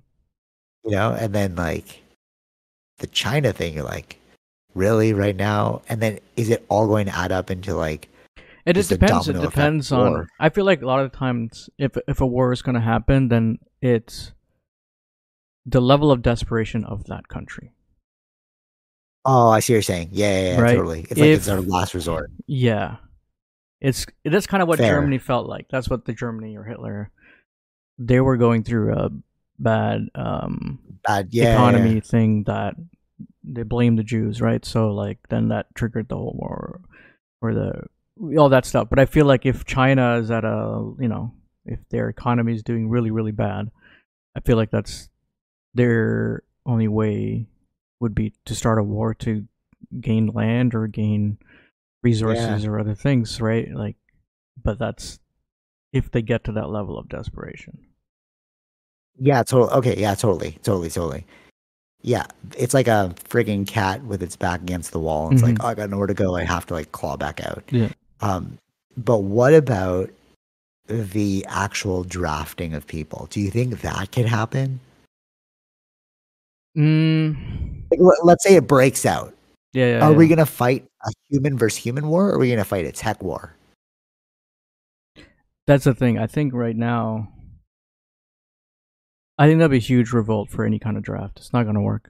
You 0.84 0.92
know, 0.92 1.12
and 1.14 1.34
then 1.34 1.56
like 1.56 2.02
the 3.00 3.08
China 3.08 3.54
thing, 3.54 3.76
you're 3.76 3.84
like, 3.84 4.18
really, 4.74 5.14
right 5.14 5.36
now? 5.36 5.82
And 5.90 6.02
then 6.02 6.20
is 6.36 6.50
it 6.50 6.66
all 6.70 6.88
going 6.88 7.06
to 7.06 7.16
add 7.16 7.32
up 7.32 7.52
into 7.52 7.76
like, 7.76 8.10
It 8.66 8.74
just 8.74 8.90
just 8.90 9.00
depends. 9.00 9.28
It 9.30 9.40
depends 9.40 9.92
on. 9.92 10.12
war. 10.12 10.28
I 10.40 10.50
feel 10.50 10.66
like 10.66 10.82
a 10.82 10.86
lot 10.88 11.02
of 11.06 11.12
times, 11.12 11.70
if 11.78 11.98
if 12.08 12.20
a 12.20 12.26
war 12.26 12.52
is 12.52 12.62
going 12.64 12.76
to 12.76 12.82
happen, 12.82 13.28
then 13.30 13.60
it's 13.82 14.34
the 15.66 15.80
level 15.82 16.12
of 16.12 16.22
desperation 16.22 16.84
of 16.84 17.04
that 17.06 17.28
country. 17.28 17.72
Oh, 19.28 19.50
I 19.50 19.60
see 19.60 19.74
what 19.74 19.76
you're 19.76 19.82
saying. 19.84 20.10
Yeah, 20.12 20.32
yeah, 20.32 20.52
yeah 20.54 20.62
Right. 20.62 20.76
totally. 20.76 21.02
It's 21.02 21.12
like 21.20 21.30
it's 21.30 21.48
If- 21.48 21.54
our 21.54 21.62
last 21.62 21.94
resort. 21.94 22.32
Yeah, 22.48 22.96
it's 23.82 24.06
that's 24.26 24.48
kind 24.48 24.64
of 24.64 24.68
what 24.68 24.80
Fair. 24.80 24.96
Germany 24.96 25.20
felt 25.20 25.48
like. 25.48 25.68
That's 25.70 25.90
what 25.90 26.06
the 26.06 26.14
Germany 26.14 26.58
or 26.58 26.64
Hitler, 26.64 27.12
they 28.00 28.20
were 28.20 28.38
going 28.38 28.64
through 28.64 28.94
a 28.94 29.10
bad 29.60 30.08
um, 30.16 30.80
Bad, 31.06 31.30
yeah, 31.32 31.54
economy 31.54 31.96
yeah. 31.96 32.00
thing 32.02 32.44
that 32.46 32.76
they 33.44 33.64
blamed 33.64 34.00
the 34.00 34.04
Jews, 34.04 34.42
right? 34.42 34.64
So 34.66 34.90
like 34.90 35.20
then 35.30 35.50
that 35.50 35.68
triggered 35.76 36.10
the 36.10 36.16
whole 36.16 36.36
war 36.38 36.82
or 37.42 37.54
the 37.54 37.84
all 38.38 38.50
that 38.50 38.66
stuff. 38.66 38.88
But 38.90 39.00
I 39.00 39.06
feel 39.06 39.26
like 39.26 39.46
if 39.46 39.66
China 39.66 40.18
is 40.18 40.32
at 40.32 40.44
a 40.44 40.94
you 41.00 41.08
know 41.08 41.34
if 41.66 41.80
their 41.90 42.10
economy 42.10 42.54
is 42.54 42.64
doing 42.64 42.90
really 42.90 43.12
really 43.12 43.32
bad, 43.32 43.70
I 44.36 44.40
feel 44.42 44.58
like 44.58 44.72
that's 44.72 45.10
their 45.74 46.44
only 46.66 46.88
way 46.88 47.48
would 48.00 48.14
be 48.16 48.34
to 48.46 48.56
start 48.56 48.80
a 48.80 48.84
war 48.84 49.14
to 49.14 49.46
gain 50.00 50.28
land 50.28 50.76
or 50.76 50.88
gain 50.88 51.38
resources 52.04 52.66
or 52.66 52.80
other 52.80 52.96
things, 52.96 53.42
right? 53.42 53.70
Like, 53.74 53.96
but 54.64 54.80
that's 54.80 55.20
if 55.94 56.12
they 56.12 56.22
get 56.22 56.44
to 56.46 56.52
that 56.54 56.70
level 56.70 56.98
of 56.98 57.10
desperation. 57.10 57.80
Yeah, 59.20 59.42
totally. 59.44 59.72
Okay, 59.80 60.00
yeah, 60.00 60.14
totally, 60.16 60.52
totally, 60.64 60.90
totally. 60.90 61.26
Yeah, 62.04 62.26
it's 62.56 62.74
like 62.76 62.88
a 62.88 63.14
frigging 63.30 63.66
cat 63.68 64.04
with 64.04 64.22
its 64.22 64.36
back 64.36 64.62
against 64.62 64.92
the 64.92 65.00
wall. 65.00 65.32
It's 65.32 65.42
like, 65.42 65.56
Mhm. 65.56 65.64
oh, 65.64 65.68
I 65.68 65.74
got 65.74 65.90
nowhere 65.90 66.08
to 66.08 66.14
go. 66.14 66.36
I 66.36 66.44
have 66.44 66.66
to 66.68 66.76
like 66.76 66.92
claw 66.92 67.18
back 67.18 67.44
out. 67.44 67.64
Yeah. 67.72 67.90
Um, 68.22 68.60
but 68.96 69.20
what 69.24 69.54
about 69.54 70.12
the 70.88 71.46
actual 71.50 72.04
drafting 72.04 72.74
of 72.74 72.86
people? 72.86 73.28
Do 73.32 73.42
you 73.42 73.50
think 73.50 73.82
that 73.82 74.12
could 74.12 74.26
happen? 74.26 74.80
Mm, 76.78 77.84
Like, 77.92 78.00
let- 78.00 78.26
let's 78.26 78.44
say 78.44 78.56
it 78.56 78.68
breaks 78.68 79.06
out. 79.06 79.36
yeah, 79.74 79.98
yeah. 79.98 80.06
Are 80.06 80.14
we 80.14 80.28
gonna 80.28 80.46
fight 80.46 80.88
a 81.06 81.12
human 81.30 81.58
versus 81.58 81.78
human 81.84 82.08
war, 82.08 82.30
or 82.30 82.36
are 82.36 82.40
we 82.40 82.50
gonna 82.50 82.64
fight 82.66 82.86
a 82.86 82.92
tech 82.92 83.24
war? 83.24 83.56
That's 85.66 85.84
the 85.86 85.94
thing. 85.94 86.18
I 86.18 86.28
think 86.28 86.54
right 86.54 86.76
now, 86.76 87.30
I 89.38 89.48
think 89.48 89.60
that'd 89.60 89.72
be 89.72 89.78
a 89.78 89.80
huge 89.82 90.12
revolt 90.14 90.50
for 90.50 90.64
any 90.66 90.80
kind 90.80 90.98
of 90.98 91.04
draft. 91.04 91.40
It's 91.40 91.52
not 91.54 91.64
going 91.64 91.76
to 91.76 91.82
work. 91.82 92.10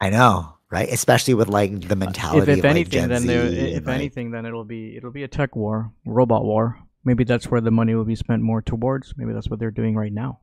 I 0.00 0.10
know, 0.10 0.54
right? 0.70 0.88
Especially 0.88 1.32
with 1.34 1.48
like 1.48 1.88
the 1.88 1.96
mentality. 1.96 2.40
Uh, 2.40 2.42
If, 2.42 2.48
if 2.48 2.58
of, 2.58 2.64
like, 2.64 2.70
anything, 2.72 2.90
Gen 2.90 3.08
then 3.08 3.20
Z 3.22 3.26
there, 3.28 3.46
if 3.46 3.86
like- 3.86 3.94
anything, 3.94 4.30
then 4.32 4.44
it'll 4.46 4.64
be 4.64 4.96
it'll 4.96 5.12
be 5.12 5.22
a 5.22 5.28
tech 5.28 5.54
war, 5.56 5.92
robot 6.04 6.44
war. 6.44 6.78
Maybe 7.04 7.22
that's 7.24 7.50
where 7.50 7.60
the 7.60 7.70
money 7.70 7.94
will 7.94 8.04
be 8.04 8.16
spent 8.16 8.42
more 8.42 8.60
towards. 8.62 9.14
Maybe 9.16 9.32
that's 9.32 9.48
what 9.48 9.58
they're 9.60 9.70
doing 9.70 9.94
right 9.94 10.12
now. 10.12 10.40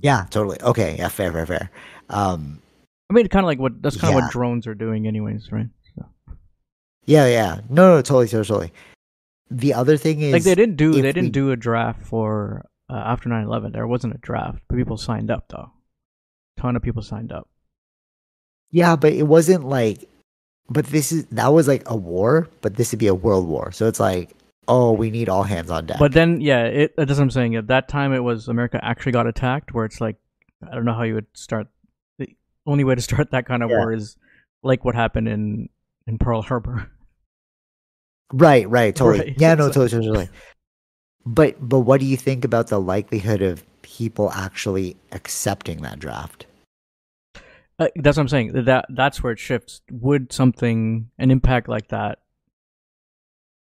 Yeah, 0.00 0.26
totally. 0.30 0.60
Okay, 0.62 0.96
yeah, 0.98 1.08
fair, 1.08 1.32
fair, 1.32 1.46
fair. 1.46 1.70
Um, 2.10 2.60
I 3.10 3.14
mean, 3.14 3.26
kind 3.28 3.44
of 3.44 3.48
like 3.48 3.58
what 3.58 3.80
that's 3.82 3.96
kind 3.96 4.12
of 4.14 4.18
Yeah. 4.18 4.24
what 4.26 4.32
drones 4.32 4.66
are 4.66 4.74
doing, 4.74 5.06
anyways, 5.06 5.50
right? 5.52 5.68
So, 5.96 6.06
Yeah, 7.04 7.26
yeah. 7.26 7.60
No, 7.68 7.94
no, 7.96 8.02
totally, 8.02 8.26
totally, 8.28 8.44
totally. 8.46 8.72
The 9.50 9.74
other 9.74 9.96
thing 9.96 10.20
is 10.20 10.32
like 10.32 10.42
they 10.42 10.54
didn't 10.56 10.76
do 10.76 10.92
they 10.92 11.02
didn't 11.02 11.24
we- 11.24 11.30
do 11.30 11.50
a 11.52 11.56
draft 11.56 12.02
for 12.02 12.66
uh, 12.90 12.94
after 12.94 13.28
9-11. 13.28 13.72
There 13.72 13.86
wasn't 13.86 14.14
a 14.14 14.18
draft, 14.18 14.58
but 14.68 14.76
people 14.76 14.96
signed 14.96 15.30
up 15.30 15.48
though. 15.48 15.70
ton 16.56 16.74
of 16.76 16.82
people 16.82 17.02
signed 17.02 17.30
up. 17.32 17.48
Yeah, 18.70 18.96
but 18.96 19.12
it 19.12 19.24
wasn't 19.24 19.68
like 19.68 20.08
but 20.68 20.86
this 20.86 21.12
is 21.12 21.26
that 21.26 21.52
was 21.52 21.68
like 21.68 21.82
a 21.86 21.94
war, 21.96 22.48
but 22.60 22.74
this 22.76 22.90
would 22.92 22.98
be 22.98 23.06
a 23.06 23.14
world 23.14 23.46
war. 23.46 23.70
So 23.70 23.86
it's 23.86 24.00
like, 24.00 24.30
oh, 24.68 24.92
we 24.92 25.10
need 25.10 25.28
all 25.28 25.42
hands 25.42 25.70
on 25.70 25.86
deck. 25.86 25.98
But 25.98 26.12
then, 26.12 26.40
yeah, 26.40 26.64
it, 26.64 26.94
that's 26.96 27.10
what 27.10 27.20
I'm 27.20 27.30
saying. 27.30 27.56
At 27.56 27.68
that 27.68 27.88
time, 27.88 28.12
it 28.12 28.20
was 28.22 28.48
America 28.48 28.78
actually 28.82 29.12
got 29.12 29.26
attacked. 29.26 29.72
Where 29.74 29.84
it's 29.84 30.00
like, 30.00 30.16
I 30.68 30.74
don't 30.74 30.84
know 30.84 30.94
how 30.94 31.02
you 31.02 31.14
would 31.14 31.26
start. 31.34 31.68
The 32.18 32.28
only 32.66 32.84
way 32.84 32.94
to 32.94 33.02
start 33.02 33.30
that 33.30 33.46
kind 33.46 33.62
of 33.62 33.70
Yeah. 33.70 33.78
war 33.78 33.92
is 33.92 34.16
like 34.62 34.84
what 34.84 34.94
happened 34.94 35.28
in 35.28 35.68
in 36.06 36.18
Pearl 36.18 36.42
Harbor. 36.42 36.90
right, 38.32 38.68
right, 38.68 38.94
totally. 38.96 39.18
Right. 39.30 39.34
Yeah, 39.40 39.54
no, 39.54 39.70
totally, 39.70 39.88
totally. 40.06 40.28
But 41.24 41.56
but 41.60 41.80
what 41.80 42.00
do 42.00 42.06
you 42.06 42.16
think 42.16 42.44
about 42.44 42.68
the 42.68 42.80
likelihood 42.80 43.42
of 43.42 43.64
people 43.82 44.30
actually 44.32 44.96
accepting 45.12 45.82
that 45.82 45.98
draft? 45.98 46.46
Uh, 47.78 47.88
that's 47.96 48.16
what 48.16 48.22
I'm 48.22 48.28
saying. 48.28 48.64
That 48.64 48.86
that's 48.88 49.22
where 49.22 49.32
it 49.32 49.38
shifts. 49.38 49.82
Would 49.90 50.32
something 50.32 51.10
an 51.18 51.30
impact 51.30 51.68
like 51.68 51.88
that 51.88 52.20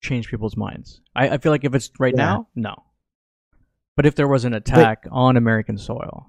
change 0.02 0.30
people's 0.30 0.58
minds? 0.58 1.02
I, 1.16 1.30
I 1.30 1.38
feel 1.38 1.52
like 1.52 1.64
if 1.64 1.74
it's 1.76 1.90
right 2.00 2.14
Yeah. 2.16 2.26
now, 2.26 2.48
no. 2.56 2.76
But 3.96 4.06
if 4.06 4.16
there 4.16 4.28
was 4.28 4.46
an 4.46 4.54
attack 4.54 5.06
on 5.12 5.38
American 5.38 5.78
soil, 5.78 6.28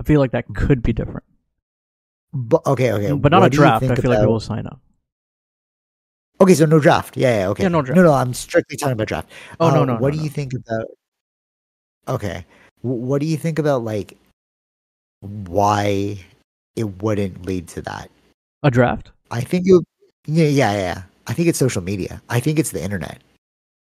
I 0.00 0.04
feel 0.04 0.20
like 0.20 0.32
that 0.32 0.46
could 0.54 0.82
be 0.82 0.92
different. 0.92 1.24
But 2.32 2.64
okay, 2.66 2.92
okay. 2.92 3.12
but 3.12 3.32
not 3.32 3.40
what 3.40 3.46
a 3.52 3.56
draft. 3.56 3.84
I 3.84 3.94
feel 3.96 4.10
like 4.10 4.20
people 4.20 4.32
will 4.32 4.40
sign 4.40 4.66
up. 4.66 4.80
Okay, 6.40 6.54
so 6.54 6.64
no 6.64 6.78
draft. 6.78 7.16
Yeah, 7.16 7.40
yeah, 7.40 7.48
okay. 7.48 7.64
Yeah, 7.64 7.68
no 7.68 7.82
draft. 7.82 7.96
No, 7.96 8.02
no, 8.04 8.12
I'm 8.14 8.32
strictly 8.32 8.76
talking 8.76 8.92
about 8.92 9.08
draft. 9.08 9.28
Oh 9.58 9.70
no 9.70 9.82
Uh, 9.82 9.84
no. 9.84 9.92
What 9.94 10.00
no, 10.08 10.10
do 10.12 10.16
no. 10.18 10.22
you 10.24 10.30
think 10.30 10.54
about? 10.54 10.86
Okay, 12.08 12.46
W- 12.82 13.02
what 13.02 13.20
do 13.20 13.26
you 13.26 13.36
think 13.36 13.58
about 13.58 13.84
like 13.84 14.16
why 15.20 16.18
it 16.76 17.02
wouldn't 17.02 17.44
lead 17.44 17.68
to 17.68 17.82
that? 17.82 18.10
A 18.62 18.70
draft? 18.70 19.10
I 19.30 19.40
think 19.42 19.64
it. 19.66 19.84
Yeah, 20.26 20.46
yeah, 20.46 20.72
yeah. 20.72 21.02
I 21.26 21.32
think 21.34 21.48
it's 21.48 21.58
social 21.58 21.82
media. 21.82 22.22
I 22.28 22.40
think 22.40 22.58
it's 22.58 22.70
the 22.70 22.82
internet. 22.82 23.22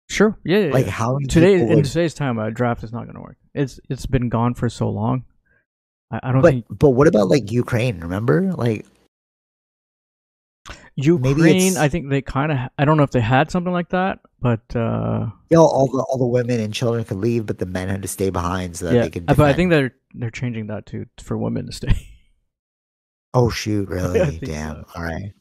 Sure. 0.09 0.37
Yeah. 0.45 0.59
yeah, 0.59 0.73
Like 0.73 0.87
yeah. 0.87 0.93
how 0.93 1.19
today 1.29 1.55
in 1.55 1.69
would- 1.77 1.85
today's 1.85 2.15
time, 2.15 2.39
a 2.39 2.51
draft 2.51 2.83
is 2.83 2.93
not 2.93 3.05
going 3.05 3.15
to 3.15 3.21
work. 3.23 3.37
It's 3.55 3.79
it's 3.89 4.07
been 4.07 4.29
gone 4.29 4.55
for 4.55 4.69
so 4.69 4.89
long. 4.91 5.25
I, 6.11 6.21
I 6.23 6.33
don't 6.33 6.43
But 6.43 6.51
think 6.51 6.67
but 6.71 6.91
what 6.91 7.07
about 7.07 7.29
like 7.29 7.51
Ukraine? 7.53 8.01
Remember, 8.01 8.53
like 8.53 8.87
Ukraine. 10.97 11.77
I 11.77 11.89
think 11.89 12.11
they 12.11 12.21
kind 12.23 12.53
of. 12.53 12.59
I 12.79 12.85
don't 12.85 12.97
know 12.97 13.03
if 13.05 13.11
they 13.13 13.21
had 13.21 13.51
something 13.51 13.73
like 13.73 13.91
that, 13.91 14.19
but 14.41 14.61
uh, 14.77 15.27
know, 15.51 15.63
all 15.65 15.87
the 15.87 16.05
all 16.11 16.19
the 16.19 16.27
women 16.27 16.61
and 16.61 16.75
children 16.75 17.05
could 17.05 17.17
leave, 17.17 17.47
but 17.47 17.59
the 17.59 17.67
men 17.67 17.89
had 17.89 18.03
to 18.03 18.09
stay 18.09 18.31
behind 18.31 18.77
so 18.77 18.87
that 18.87 18.95
yeah. 18.95 19.03
they 19.03 19.11
could. 19.11 19.31
uh, 19.31 19.35
But 19.35 19.47
I 19.47 19.53
think 19.53 19.71
they're 19.71 19.95
they're 20.15 20.31
changing 20.31 20.67
that 20.67 20.87
too 20.87 21.07
for 21.19 21.39
women 21.39 21.67
to 21.67 21.73
stay. 21.73 22.09
Oh 23.33 23.49
shoot! 23.49 23.89
Really? 23.89 24.39
Damn. 24.43 24.75
so. 24.77 24.85
All 24.97 25.03
right. 25.05 25.33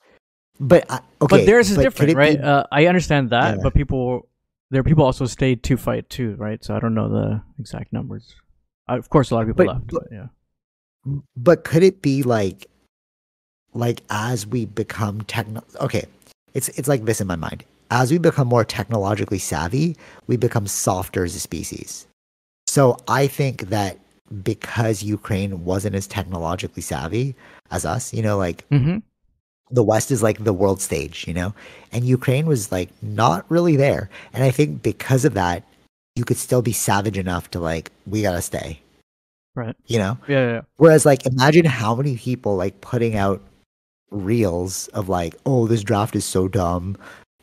But 0.60 0.90
I, 0.92 0.96
okay, 1.22 1.38
but 1.38 1.46
theirs 1.46 1.70
is 1.72 1.78
but 1.78 1.84
different, 1.84 2.16
right? 2.16 2.38
be- 2.38 2.44
Uh, 2.44 2.64
I 2.72 2.88
understand 2.88 3.30
that, 3.30 3.58
Yeah. 3.58 3.64
but 3.64 3.74
people 3.74 4.28
there 4.72 4.82
are 4.82 4.84
people 4.84 5.04
also 5.06 5.26
stayed 5.26 5.64
to 5.64 5.78
fight 5.78 6.10
too, 6.10 6.36
right? 6.36 6.64
So 6.64 6.76
I 6.76 6.80
don't 6.80 6.94
know 6.94 7.10
the 7.10 7.42
exact 7.60 7.92
numbers. 7.92 8.36
Uh, 8.88 8.98
of 8.98 9.10
course, 9.10 9.32
a 9.32 9.36
lot 9.36 9.42
of 9.42 9.48
people 9.48 9.66
But- 9.66 9.74
left, 9.74 9.88
but- 9.88 10.04
but 10.10 10.12
yeah. 10.12 10.28
but 11.38 11.64
could 11.64 11.84
it 11.84 12.02
be 12.02 12.24
like 12.24 12.68
like 13.74 14.02
as 14.10 14.46
we 14.48 14.66
become 14.66 15.22
techno 15.22 15.64
okay 15.80 16.04
it's 16.56 16.70
it's 16.70 16.88
like 16.88 17.06
this 17.06 17.22
in 17.22 17.28
my 17.28 17.36
mind 17.36 17.64
as 17.92 18.12
we 18.12 18.18
become 18.18 18.48
more 18.48 18.66
technologically 18.66 19.38
savvy 19.38 19.96
we 20.28 20.36
become 20.36 20.66
softer 20.68 21.24
as 21.24 21.36
a 21.36 21.40
species 21.40 22.08
so 22.68 22.98
i 23.08 23.28
think 23.28 23.62
that 23.70 23.98
because 24.44 25.04
ukraine 25.04 25.64
wasn't 25.64 25.94
as 25.96 26.08
technologically 26.08 26.82
savvy 26.82 27.36
as 27.72 27.86
us 27.86 28.12
you 28.14 28.24
know 28.24 28.38
like 28.38 28.66
hmm 28.70 28.98
the 29.72 29.84
west 29.84 30.12
is 30.12 30.24
like 30.24 30.44
the 30.44 30.54
world 30.54 30.82
stage 30.82 31.26
you 31.28 31.34
know 31.34 31.54
and 31.92 32.06
ukraine 32.06 32.46
was 32.46 32.72
like 32.72 32.90
not 33.02 33.46
really 33.50 33.76
there 33.76 34.10
and 34.34 34.44
i 34.44 34.52
think 34.52 34.82
because 34.82 35.26
of 35.26 35.34
that 35.34 35.64
you 36.16 36.26
could 36.26 36.38
still 36.38 36.62
be 36.62 36.74
savage 36.74 37.18
enough 37.18 37.50
to 37.52 37.60
like 37.60 37.92
we 38.08 38.22
gotta 38.22 38.42
stay 38.42 38.80
Right. 39.56 39.76
you 39.88 39.98
know 40.00 40.18
Yeah, 40.28 40.40
yeah, 40.40 40.52
yeah. 40.54 40.62
Whereas, 40.78 41.06
like, 41.06 41.26
imagine 41.26 41.66
how 41.66 41.94
many 41.96 42.16
people 42.18 42.56
like 42.56 42.80
putting 42.82 43.18
out 43.18 43.42
reels 44.12 44.88
of 44.90 45.10
like, 45.10 45.36
"Oh, 45.46 45.68
this 45.68 45.84
draft 45.84 46.16
is 46.16 46.24
so 46.24 46.48
dumb. 46.48 46.96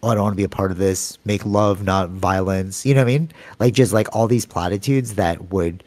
Oh, 0.03 0.09
I 0.09 0.14
don't 0.14 0.22
want 0.22 0.33
to 0.33 0.37
be 0.37 0.45
a 0.45 0.49
part 0.49 0.70
of 0.70 0.79
this. 0.79 1.18
Make 1.27 1.45
love, 1.45 1.83
not 1.85 2.09
violence." 2.11 2.87
You 2.87 2.95
know 2.95 3.03
what 3.03 3.11
I 3.11 3.18
mean? 3.18 3.33
Like, 3.59 3.74
just 3.74 3.93
like 3.93 4.09
all 4.14 4.29
these 4.29 4.47
platitudes 4.47 5.14
that 5.14 5.51
would 5.51 5.85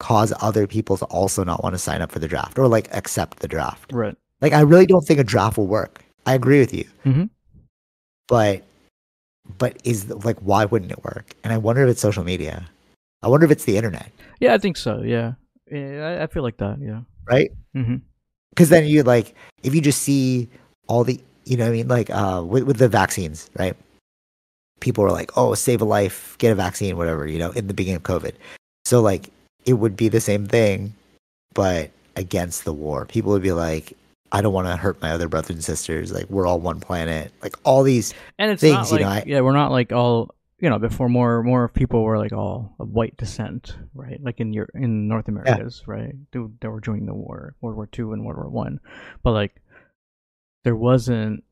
cause 0.00 0.32
other 0.40 0.66
people 0.66 0.96
to 0.96 1.04
also 1.06 1.44
not 1.44 1.62
want 1.62 1.74
to 1.74 1.78
sign 1.78 2.02
up 2.02 2.10
for 2.10 2.18
the 2.18 2.28
draft 2.28 2.58
or 2.58 2.66
like 2.66 2.88
accept 2.92 3.38
the 3.40 3.48
draft. 3.48 3.92
Right. 3.92 4.16
Like, 4.44 4.52
I 4.52 4.60
really 4.60 4.84
don't 4.84 5.00
think 5.06 5.18
a 5.18 5.24
draft 5.24 5.56
will 5.56 5.66
work. 5.66 6.04
I 6.26 6.34
agree 6.34 6.60
with 6.60 6.74
you, 6.74 6.84
Mhm. 7.04 7.30
but 8.28 8.62
but 9.58 9.76
is 9.84 10.08
like, 10.24 10.38
why 10.40 10.64
wouldn't 10.66 10.92
it 10.92 11.02
work? 11.04 11.32
And 11.44 11.52
I 11.52 11.58
wonder 11.58 11.82
if 11.84 11.88
it's 11.88 12.00
social 12.00 12.24
media. 12.24 12.68
I 13.22 13.28
wonder 13.28 13.44
if 13.46 13.50
it's 13.52 13.64
the 13.64 13.76
internet, 13.76 14.10
Yeah, 14.40 14.52
I 14.52 14.58
think 14.58 14.76
so. 14.76 15.00
Yeah, 15.00 15.32
yeah 15.72 16.18
I, 16.20 16.24
I 16.24 16.26
feel 16.28 16.42
like 16.42 16.58
that. 16.58 16.76
Yeah. 16.80 17.00
right? 17.24 17.50
because 18.52 18.68
then 18.68 18.84
you 18.86 19.02
like 19.02 19.34
if 19.64 19.74
you 19.74 19.80
just 19.80 20.02
see 20.02 20.48
all 20.88 21.04
the 21.04 21.18
you 21.44 21.56
know 21.56 21.64
what 21.64 21.70
i 21.70 21.72
mean 21.72 21.88
like 21.88 22.08
uh 22.10 22.42
with, 22.44 22.62
with 22.64 22.76
the 22.76 22.88
vaccines 22.88 23.50
right 23.58 23.74
people 24.80 25.02
were 25.02 25.10
like 25.10 25.32
oh 25.36 25.54
save 25.54 25.80
a 25.80 25.84
life 25.84 26.36
get 26.38 26.52
a 26.52 26.54
vaccine 26.54 26.96
whatever 26.96 27.26
you 27.26 27.38
know 27.38 27.50
in 27.52 27.66
the 27.66 27.74
beginning 27.74 27.96
of 27.96 28.02
covid 28.04 28.34
so 28.84 29.00
like 29.00 29.30
it 29.64 29.72
would 29.74 29.96
be 29.96 30.08
the 30.08 30.20
same 30.20 30.46
thing 30.46 30.92
but 31.54 31.90
against 32.16 32.64
the 32.64 32.72
war 32.72 33.06
people 33.06 33.32
would 33.32 33.42
be 33.42 33.52
like 33.52 33.96
i 34.34 34.40
don't 34.42 34.52
want 34.52 34.66
to 34.66 34.76
hurt 34.76 35.00
my 35.00 35.10
other 35.12 35.28
brothers 35.28 35.50
and 35.56 35.64
sisters 35.64 36.12
like 36.12 36.28
we're 36.28 36.46
all 36.46 36.60
one 36.60 36.80
planet 36.80 37.32
like 37.42 37.56
all 37.64 37.82
these 37.82 38.12
And 38.38 38.50
it's 38.50 38.60
Things, 38.60 38.90
not 38.90 38.98
you 39.00 39.04
know, 39.06 39.10
I- 39.12 39.24
yeah, 39.26 39.40
we're 39.40 39.52
not 39.52 39.70
like 39.70 39.92
all 39.92 40.34
you 40.58 40.70
know. 40.70 40.78
Before 40.78 41.08
more 41.08 41.42
more 41.42 41.68
people 41.68 42.02
were 42.02 42.18
like 42.18 42.32
all 42.32 42.74
of 42.80 42.88
white 42.90 43.16
descent, 43.16 43.76
right? 43.94 44.18
Like 44.22 44.40
in 44.40 44.52
your 44.52 44.68
in 44.74 45.08
North 45.08 45.28
Americas, 45.28 45.82
right? 45.86 46.14
They, 46.32 46.40
they 46.60 46.68
were 46.68 46.80
joining 46.80 47.06
the 47.06 47.14
war, 47.14 47.54
World 47.60 47.76
War 47.76 47.86
Two 47.86 48.12
and 48.12 48.24
World 48.24 48.38
War 48.38 48.48
One, 48.48 48.80
but 49.22 49.32
like 49.32 49.60
there 50.64 50.76
wasn't. 50.76 51.44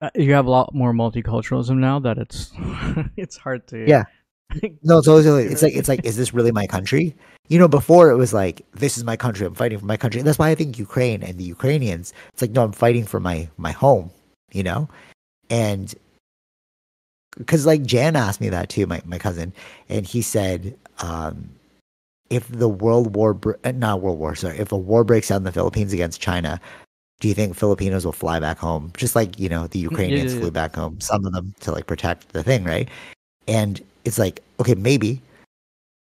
Uh, 0.00 0.10
you 0.14 0.32
have 0.34 0.46
a 0.46 0.50
lot 0.50 0.74
more 0.74 0.92
multiculturalism 0.92 1.76
now 1.76 1.98
that 2.00 2.18
it's 2.18 2.52
it's 3.16 3.36
hard 3.36 3.66
to 3.68 3.88
Yeah. 3.88 4.04
no 4.82 4.98
it's 4.98 5.08
always 5.08 5.26
it's 5.26 5.62
like 5.62 5.74
it's 5.74 5.88
like 5.88 6.04
is 6.04 6.16
this 6.16 6.34
really 6.34 6.52
my 6.52 6.66
country? 6.66 7.14
You 7.48 7.58
know 7.58 7.68
before 7.68 8.10
it 8.10 8.16
was 8.16 8.32
like 8.32 8.64
this 8.72 8.96
is 8.96 9.04
my 9.04 9.16
country 9.16 9.46
i'm 9.46 9.54
fighting 9.54 9.78
for 9.78 9.86
my 9.86 9.96
country. 9.96 10.22
That's 10.22 10.38
why 10.38 10.50
i 10.50 10.54
think 10.54 10.78
ukraine 10.78 11.22
and 11.22 11.38
the 11.38 11.44
ukrainians 11.44 12.12
it's 12.32 12.42
like 12.42 12.52
no 12.52 12.64
i'm 12.64 12.72
fighting 12.72 13.04
for 13.04 13.20
my 13.20 13.48
my 13.56 13.72
home 13.72 14.10
you 14.52 14.62
know? 14.62 14.88
And 15.50 15.94
because 17.36 17.66
like 17.66 17.82
jan 17.82 18.16
asked 18.16 18.40
me 18.40 18.48
that 18.48 18.68
too 18.68 18.86
my, 18.86 19.02
my 19.04 19.18
cousin 19.18 19.52
and 19.88 20.06
he 20.06 20.22
said 20.22 20.76
um 21.00 21.50
if 22.30 22.48
the 22.48 22.68
world 22.68 23.14
war 23.14 23.36
uh, 23.64 23.72
not 23.72 24.00
world 24.00 24.18
war 24.18 24.34
sorry 24.34 24.56
if 24.58 24.72
a 24.72 24.76
war 24.76 25.04
breaks 25.04 25.30
out 25.30 25.36
in 25.36 25.44
the 25.44 25.52
philippines 25.52 25.92
against 25.92 26.20
china 26.20 26.60
do 27.20 27.28
you 27.28 27.34
think 27.34 27.54
filipinos 27.56 28.04
will 28.04 28.12
fly 28.12 28.38
back 28.40 28.58
home? 28.58 28.92
Just 28.96 29.16
like 29.16 29.38
you 29.38 29.48
know 29.48 29.66
the 29.66 29.78
ukrainians 29.78 30.32
yeah, 30.32 30.36
yeah. 30.36 30.42
flew 30.42 30.50
back 30.50 30.74
home 30.74 31.00
some 31.00 31.24
of 31.24 31.32
them 31.32 31.54
to 31.60 31.72
like 31.72 31.86
protect 31.86 32.32
the 32.32 32.42
thing 32.42 32.64
right? 32.64 32.88
And 33.48 33.80
it's 34.04 34.18
like 34.18 34.42
okay 34.60 34.74
maybe 34.74 35.20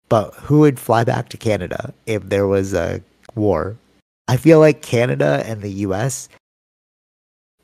but 0.08 0.32
who 0.34 0.60
would 0.60 0.78
fly 0.78 1.02
back 1.04 1.28
to 1.30 1.36
canada 1.36 1.92
if 2.06 2.22
there 2.28 2.46
was 2.46 2.72
a 2.74 3.02
war? 3.34 3.76
I 4.28 4.36
feel 4.36 4.60
like 4.60 4.80
canada 4.82 5.42
and 5.46 5.62
the 5.62 5.70
us 5.70 6.28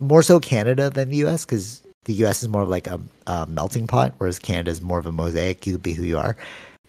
more 0.00 0.22
so 0.22 0.40
canada 0.40 0.90
than 0.90 1.08
the 1.10 1.18
us 1.26 1.44
because 1.44 1.82
the 2.04 2.14
us 2.26 2.42
is 2.42 2.48
more 2.48 2.62
of 2.62 2.68
like 2.68 2.86
a, 2.88 3.00
a 3.26 3.46
melting 3.46 3.86
pot 3.86 4.12
whereas 4.18 4.38
canada 4.38 4.70
is 4.70 4.82
more 4.82 4.98
of 4.98 5.06
a 5.06 5.12
mosaic. 5.12 5.66
You 5.66 5.74
could 5.74 5.82
be 5.82 5.92
who 5.92 6.02
you 6.04 6.18
are. 6.18 6.36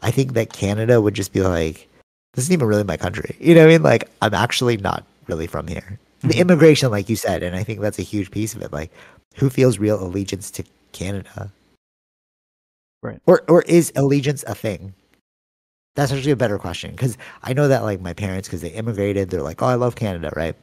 I 0.02 0.12
think 0.12 0.34
that 0.34 0.52
canada 0.54 1.00
would 1.02 1.14
just 1.14 1.34
be 1.34 1.42
like 1.42 1.88
this 2.34 2.46
isn't 2.46 2.54
even 2.54 2.68
really 2.68 2.84
my 2.84 2.98
country. 2.98 3.36
You 3.40 3.54
know 3.54 3.62
what 3.62 3.70
i 3.70 3.74
mean? 3.74 3.84
Like 3.84 4.10
i'm 4.22 4.34
actually 4.34 4.78
not 4.78 5.04
really 5.28 5.48
from 5.48 5.68
here. 5.68 6.00
The 6.22 6.30
Mhm. 6.36 6.40
immigration 6.40 6.90
like 6.90 7.10
you 7.10 7.16
said 7.16 7.44
and 7.44 7.56
i 7.56 7.64
think 7.64 7.80
that's 7.82 8.00
a 8.00 8.04
huge 8.04 8.32
piece 8.32 8.56
of 8.56 8.62
it. 8.64 8.74
Like 8.74 8.92
who 9.36 9.50
feels 9.50 9.78
real 9.78 10.02
allegiance 10.04 10.50
to 10.52 10.64
canada 10.94 11.52
Right. 13.04 13.20
or 13.28 13.44
or 13.50 13.62
is 13.64 13.92
allegiance 13.96 14.44
a 14.48 14.56
thing? 14.56 14.94
That's 15.96 16.12
actually 16.12 16.32
a 16.32 16.36
better 16.36 16.58
question 16.58 16.90
because 16.92 17.18
i 17.44 17.54
know 17.54 17.68
that 17.68 17.84
like 17.84 18.02
my 18.02 18.14
parents 18.14 18.48
because 18.48 18.62
they 18.62 18.70
immigrated 18.70 19.30
they're 19.30 19.44
like 19.44 19.62
oh 19.62 19.68
i 19.68 19.76
love 19.76 19.96
canada 19.96 20.32
right? 20.36 20.56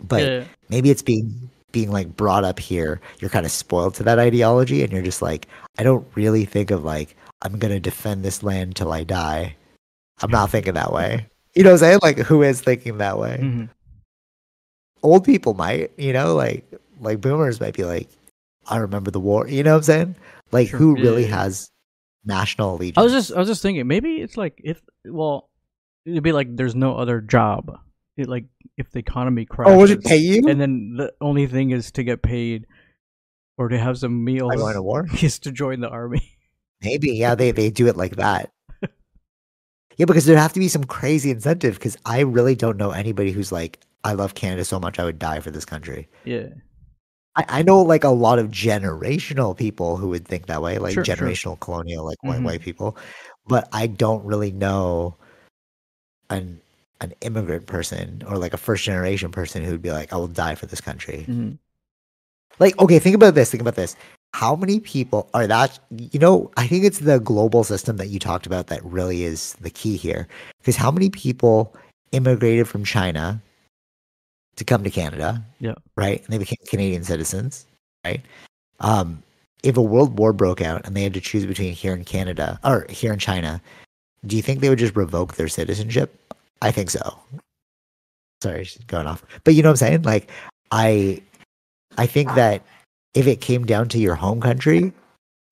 But 0.00 0.22
yeah, 0.22 0.44
maybe 0.68 0.90
it's 0.90 1.02
being 1.02 1.50
being 1.72 1.90
like 1.90 2.14
brought 2.16 2.44
up 2.44 2.58
here 2.60 3.00
you're 3.18 3.30
kind 3.30 3.44
of 3.44 3.50
spoiled 3.50 3.94
to 3.94 4.02
that 4.04 4.18
ideology 4.20 4.82
and 4.84 4.92
you're 4.92 5.02
just 5.02 5.22
like 5.22 5.48
i 5.78 5.82
don't 5.82 6.06
really 6.14 6.44
think 6.44 6.70
of 6.70 6.84
like 6.84 7.16
i'm 7.42 7.58
gonna 7.58 7.80
defend 7.80 8.24
this 8.24 8.42
land 8.44 8.76
till 8.76 8.92
i 8.92 9.02
die. 9.02 9.56
I'm 10.22 10.30
not 10.30 10.50
thinking 10.50 10.74
that 10.74 10.92
way. 10.92 11.26
You 11.54 11.64
know 11.64 11.70
what 11.70 11.82
i'm 11.82 11.88
saying? 11.88 11.98
Like 12.02 12.18
who 12.18 12.42
is 12.44 12.60
thinking 12.60 12.98
that 12.98 13.18
way? 13.18 13.38
Mhm. 13.42 13.68
old 15.02 15.24
people 15.24 15.54
might 15.54 15.90
you 15.98 16.12
know? 16.12 16.34
Like 16.36 16.64
like 17.00 17.20
boomers 17.20 17.60
might 17.60 17.74
be 17.74 17.84
like 17.84 18.08
i 18.68 18.76
remember 18.76 19.10
the 19.10 19.18
war 19.20 19.48
you 19.48 19.62
know 19.64 19.72
what 19.72 19.78
i'm 19.78 19.82
saying 19.82 20.14
like 20.52 20.68
Sure. 20.68 20.78
who 20.78 20.96
Yeah, 20.96 21.02
really 21.02 21.22
yeah, 21.22 21.28
yeah. 21.28 21.42
has 21.42 21.70
national 22.24 22.74
allegiance 22.74 22.98
I 22.98 23.02
was 23.02 23.12
just 23.12 23.32
I 23.32 23.38
was 23.38 23.48
just 23.48 23.62
thinking 23.62 23.86
maybe 23.86 24.16
it's 24.16 24.36
like 24.36 24.60
if 24.62 24.80
well 25.06 25.48
it'd 26.04 26.22
be 26.22 26.32
like 26.32 26.54
there's 26.56 26.74
no 26.74 26.96
other 26.96 27.20
job. 27.20 27.78
It 28.16 28.28
like 28.28 28.46
if 28.76 28.90
the 28.90 28.98
economy 28.98 29.44
crashes. 29.44 29.74
oh 29.74 29.78
would 29.78 29.90
it 29.90 30.04
pay 30.04 30.16
you 30.16 30.48
and 30.48 30.60
then 30.60 30.94
the 30.96 31.12
only 31.20 31.46
thing 31.46 31.70
is 31.70 31.92
to 31.92 32.02
get 32.02 32.20
paid 32.22 32.66
or 33.56 33.68
to 33.68 33.78
have 33.78 33.98
some 33.98 34.24
meals 34.24 34.50
by 34.50 34.56
going 34.56 34.74
to 34.74 34.82
war 34.82 35.06
is 35.22 35.38
to 35.40 35.52
join 35.52 35.80
the 35.80 35.88
army. 35.88 36.36
Maybe, 36.80 37.10
yeah, 37.12 37.34
they 37.34 37.50
they 37.50 37.70
do 37.70 37.88
it 37.88 37.96
like 37.96 38.16
that. 38.16 38.50
yeah, 39.96 40.06
because 40.06 40.24
there'd 40.26 40.38
have 40.38 40.52
to 40.52 40.60
be 40.60 40.68
some 40.68 40.84
crazy 40.84 41.30
incentive. 41.32 41.74
Because 41.74 41.96
I 42.06 42.20
really 42.20 42.54
don't 42.54 42.76
know 42.76 42.92
anybody 42.92 43.32
who's 43.32 43.50
like, 43.50 43.80
I 44.04 44.12
love 44.12 44.34
Canada 44.34 44.64
so 44.64 44.78
much 44.78 45.00
I 45.00 45.04
would 45.04 45.18
die 45.18 45.40
for 45.40 45.50
this 45.50 45.64
country. 45.64 46.08
Yeah. 46.24 46.46
I, 47.38 47.44
I 47.60 47.62
know 47.62 47.80
like 47.82 48.04
a 48.04 48.08
lot 48.10 48.38
of 48.38 48.48
generational 48.48 49.56
people 49.56 49.96
who 49.96 50.08
would 50.10 50.26
think 50.26 50.46
that 50.46 50.60
way, 50.62 50.78
like 50.78 50.94
Sure, 50.94 51.04
sure. 51.04 51.16
generational 51.16 51.58
colonial, 51.60 52.04
like 52.04 52.22
white 52.24 52.40
Mhm. 52.40 52.44
white 52.44 52.60
people, 52.62 52.96
but 53.46 53.68
I 53.72 53.86
don't 53.86 54.24
really 54.24 54.52
know 54.52 55.16
an 56.30 56.60
an 57.00 57.14
immigrant 57.20 57.66
person 57.66 58.22
or 58.26 58.36
like 58.38 58.52
a 58.52 58.56
first 58.56 58.82
generation 58.84 59.30
person 59.30 59.62
who'd 59.62 59.80
be 59.82 59.92
like, 59.92 60.12
I 60.12 60.16
will 60.16 60.26
die 60.26 60.56
for 60.56 60.66
this 60.66 60.80
country. 60.80 61.24
hmm 61.24 61.50
Like, 62.58 62.78
okay, 62.80 62.98
think 62.98 63.14
about 63.14 63.34
this. 63.34 63.50
Think 63.50 63.60
about 63.60 63.76
this. 63.76 63.94
How 64.34 64.56
many 64.56 64.80
people 64.80 65.30
are 65.32 65.46
that? 65.46 65.78
You 65.90 66.18
know, 66.18 66.50
I 66.56 66.66
think 66.66 66.84
it's 66.84 66.98
the 66.98 67.20
global 67.20 67.64
system 67.64 67.96
that 67.98 68.08
you 68.08 68.18
talked 68.18 68.46
about 68.46 68.66
that 68.66 68.84
really 68.84 69.22
is 69.22 69.54
the 69.60 69.70
key 69.70 69.96
here. 69.96 70.26
Because 70.58 70.76
how 70.76 70.90
many 70.90 71.08
people 71.08 71.74
immigrated 72.12 72.68
from 72.68 72.84
China 72.84 73.40
to 74.58 74.64
come 74.64 74.84
to 74.84 74.90
Canada? 74.90 75.42
Yeah. 75.60 75.74
Right? 75.96 76.22
And 76.22 76.28
they 76.28 76.38
became 76.38 76.58
Canadian 76.68 77.04
citizens, 77.04 77.66
right? 78.04 78.20
Um, 78.80 79.22
if 79.62 79.76
a 79.76 79.82
world 79.82 80.18
war 80.18 80.32
broke 80.32 80.60
out 80.60 80.86
and 80.86 80.96
they 80.96 81.02
had 81.02 81.14
to 81.14 81.20
choose 81.20 81.46
between 81.46 81.72
here 81.72 81.94
in 81.94 82.04
Canada 82.04 82.60
or 82.64 82.86
here 82.88 83.12
in 83.12 83.18
China, 83.18 83.60
do 84.26 84.36
you 84.36 84.42
think 84.42 84.60
they 84.60 84.68
would 84.68 84.78
just 84.78 84.96
revoke 84.96 85.34
their 85.34 85.48
citizenship? 85.48 86.14
I 86.62 86.70
think 86.70 86.90
so. 86.90 87.18
Sorry, 88.42 88.64
she's 88.64 88.84
going 88.84 89.06
off. 89.06 89.24
But 89.44 89.54
you 89.54 89.62
know 89.62 89.70
what 89.70 89.82
I'm 89.82 89.88
saying? 89.88 90.02
Like, 90.02 90.30
I 90.70 91.22
I 91.96 92.06
think 92.06 92.34
that 92.34 92.62
if 93.14 93.26
it 93.26 93.40
came 93.40 93.64
down 93.64 93.88
to 93.88 93.98
your 93.98 94.14
home 94.14 94.40
country 94.40 94.92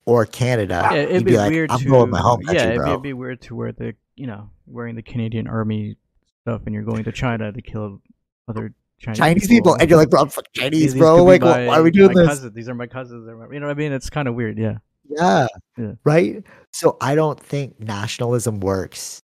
or 0.05 0.25
Canada, 0.27 0.89
Yeah, 0.93 0.99
it'd 0.99 1.25
be, 1.25 1.33
be, 1.33 1.37
like, 1.37 1.51
weird 1.51 1.71
I'm 1.71 1.81
to 1.81 1.89
going 1.89 2.11
my 2.11 2.21
home 2.21 2.43
country, 2.43 2.63
yeah, 2.63 2.71
it'd 2.71 2.85
be, 2.85 2.91
it'd 2.91 3.03
be 3.03 3.13
weird 3.13 3.41
to 3.43 3.57
wear 3.57 3.73
the 3.73 3.95
you 4.15 4.27
know 4.27 4.51
wearing 4.67 4.95
the 4.95 5.03
Canadian 5.03 5.49
Army 5.49 5.97
stuff 6.43 6.63
and 6.67 6.75
you're 6.75 6.85
going 6.85 7.05
to 7.05 7.13
China 7.13 7.53
to 7.53 7.63
kill 7.63 8.01
other 8.49 8.73
Chinese, 9.01 9.19
Chinese 9.19 9.49
people, 9.49 9.75
and 9.75 9.89
you're 9.91 9.99
like, 9.99 10.09
bro, 10.11 10.23
I'm 10.23 10.29
fucking 10.29 10.51
Chinese, 10.55 10.95
bro. 10.95 11.23
Like, 11.25 11.43
my- 11.43 11.67
why 11.67 11.79
are 11.79 11.83
we 11.83 11.91
doing 11.91 12.15
this? 12.15 12.27
Cousins. 12.27 12.53
These 12.55 12.69
are 12.69 12.75
my 12.75 12.87
cousins. 12.87 13.27
You 13.53 13.61
know 13.61 13.67
what 13.67 13.73
I 13.73 13.79
mean? 13.79 13.93
It's 13.93 14.09
kind 14.11 14.27
of 14.29 14.35
weird. 14.35 14.59
Yeah. 14.59 14.79
Yeah. 15.09 15.47
Yeah. 15.77 15.93
Right? 16.05 16.43
So 16.73 16.97
I 17.01 17.15
don't 17.15 17.39
think 17.39 17.79
nationalism 17.79 18.61
works 18.61 19.21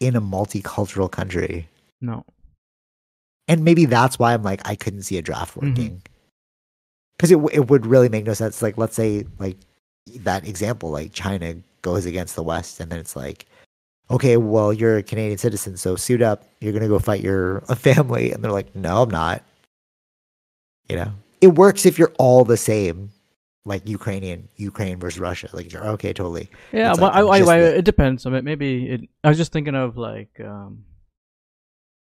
in 0.00 0.16
a 0.16 0.20
multicultural 0.20 1.10
country. 1.10 1.68
No. 2.00 2.24
And 3.46 3.64
maybe 3.64 3.84
that's 3.84 4.18
why 4.18 4.32
I'm 4.34 4.42
like, 4.42 4.60
I 4.66 4.74
couldn't 4.74 5.02
see 5.02 5.18
a 5.18 5.22
draft 5.22 5.54
Mhm. 5.56 5.68
working. 5.68 6.02
because 7.16 7.30
it 7.30 7.38
it 7.52 7.68
would 7.68 7.84
really 7.84 8.08
make 8.08 8.24
no 8.24 8.32
sense. 8.32 8.62
Like 8.62 8.78
let's 8.78 8.96
say 8.96 9.26
like 9.38 9.58
that 10.20 10.48
example, 10.48 10.90
like 10.90 11.12
China 11.12 11.54
goes 11.82 12.06
against 12.06 12.34
the 12.34 12.42
West, 12.42 12.80
and 12.80 12.90
then 12.90 12.98
it's 12.98 13.14
like, 13.14 13.44
okay, 14.10 14.36
well 14.36 14.72
you're 14.72 14.98
a 14.98 15.02
Canadian 15.02 15.38
citizen, 15.38 15.76
so 15.76 15.96
suit 15.96 16.22
up. 16.22 16.44
You're 16.60 16.72
gonna 16.72 16.88
go 16.88 16.98
fight 16.98 17.22
your 17.22 17.58
a 17.68 17.76
family, 17.76 18.32
and 18.32 18.42
they're 18.42 18.52
like, 18.52 18.74
no, 18.74 19.02
I'm 19.02 19.10
not. 19.10 19.42
You 20.88 20.96
know, 20.96 21.12
it 21.40 21.48
works 21.48 21.86
if 21.86 21.98
you're 21.98 22.12
all 22.18 22.44
the 22.44 22.56
same, 22.56 23.10
like 23.64 23.88
Ukrainian, 23.88 24.48
Ukraine 24.56 24.98
versus 24.98 25.20
Russia. 25.20 25.48
Like 25.52 25.72
you're 25.72 25.86
okay, 25.90 26.12
totally. 26.12 26.50
Yeah, 26.72 26.90
It's 26.90 27.00
well, 27.00 27.10
like 27.10 27.46
I, 27.48 27.52
I, 27.54 27.56
I, 27.56 27.60
it 27.78 27.84
depends. 27.84 28.26
I 28.26 28.30
mean, 28.30 28.44
maybe 28.44 28.88
it. 28.88 29.00
I 29.22 29.28
was 29.28 29.38
just 29.38 29.52
thinking 29.52 29.74
of 29.76 29.96
like 29.96 30.30
um, 30.44 30.84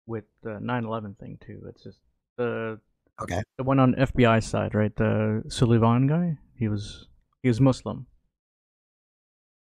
with 0.05 0.25
the 0.43 0.59
9/11 0.61 1.17
thing 1.17 1.37
too. 1.45 1.63
It's 1.69 1.83
just 1.83 1.99
the 2.37 2.79
Okay. 3.19 3.41
the 3.57 3.63
one 3.63 3.79
on 3.79 3.95
FBI 3.95 4.43
side, 4.43 4.75
right? 4.75 4.95
The 4.95 5.41
Sullivan 5.47 6.05
guy. 6.05 6.37
He 6.55 6.67
was 6.67 7.07
he 7.41 7.47
was 7.49 7.59
Muslim, 7.59 8.05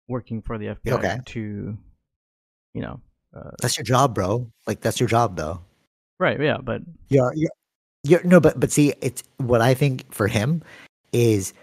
working 0.10 0.42
for 0.42 0.58
the 0.58 0.66
FBI 0.68 0.92
Okay. 0.94 1.18
to, 1.28 1.78
you 2.78 2.84
know, 2.84 3.02
uh, 3.36 3.52
That's 3.62 3.78
your 3.78 3.84
job, 3.84 4.16
bro. 4.16 4.50
Like 4.66 4.82
that's 4.82 5.00
your 5.00 5.10
job, 5.10 5.36
though. 5.36 5.60
right? 6.20 6.40
Yeah, 6.40 6.58
but 6.58 6.82
You're, 7.10 7.34
you're, 7.36 7.50
you're 8.04 8.24
no, 8.24 8.40
but 8.40 8.60
but 8.60 8.72
see, 8.72 8.94
it's 9.02 9.24
what 9.38 9.62
I 9.62 9.74
think 9.74 10.12
for 10.14 10.28
him 10.28 10.64
is 11.12 11.54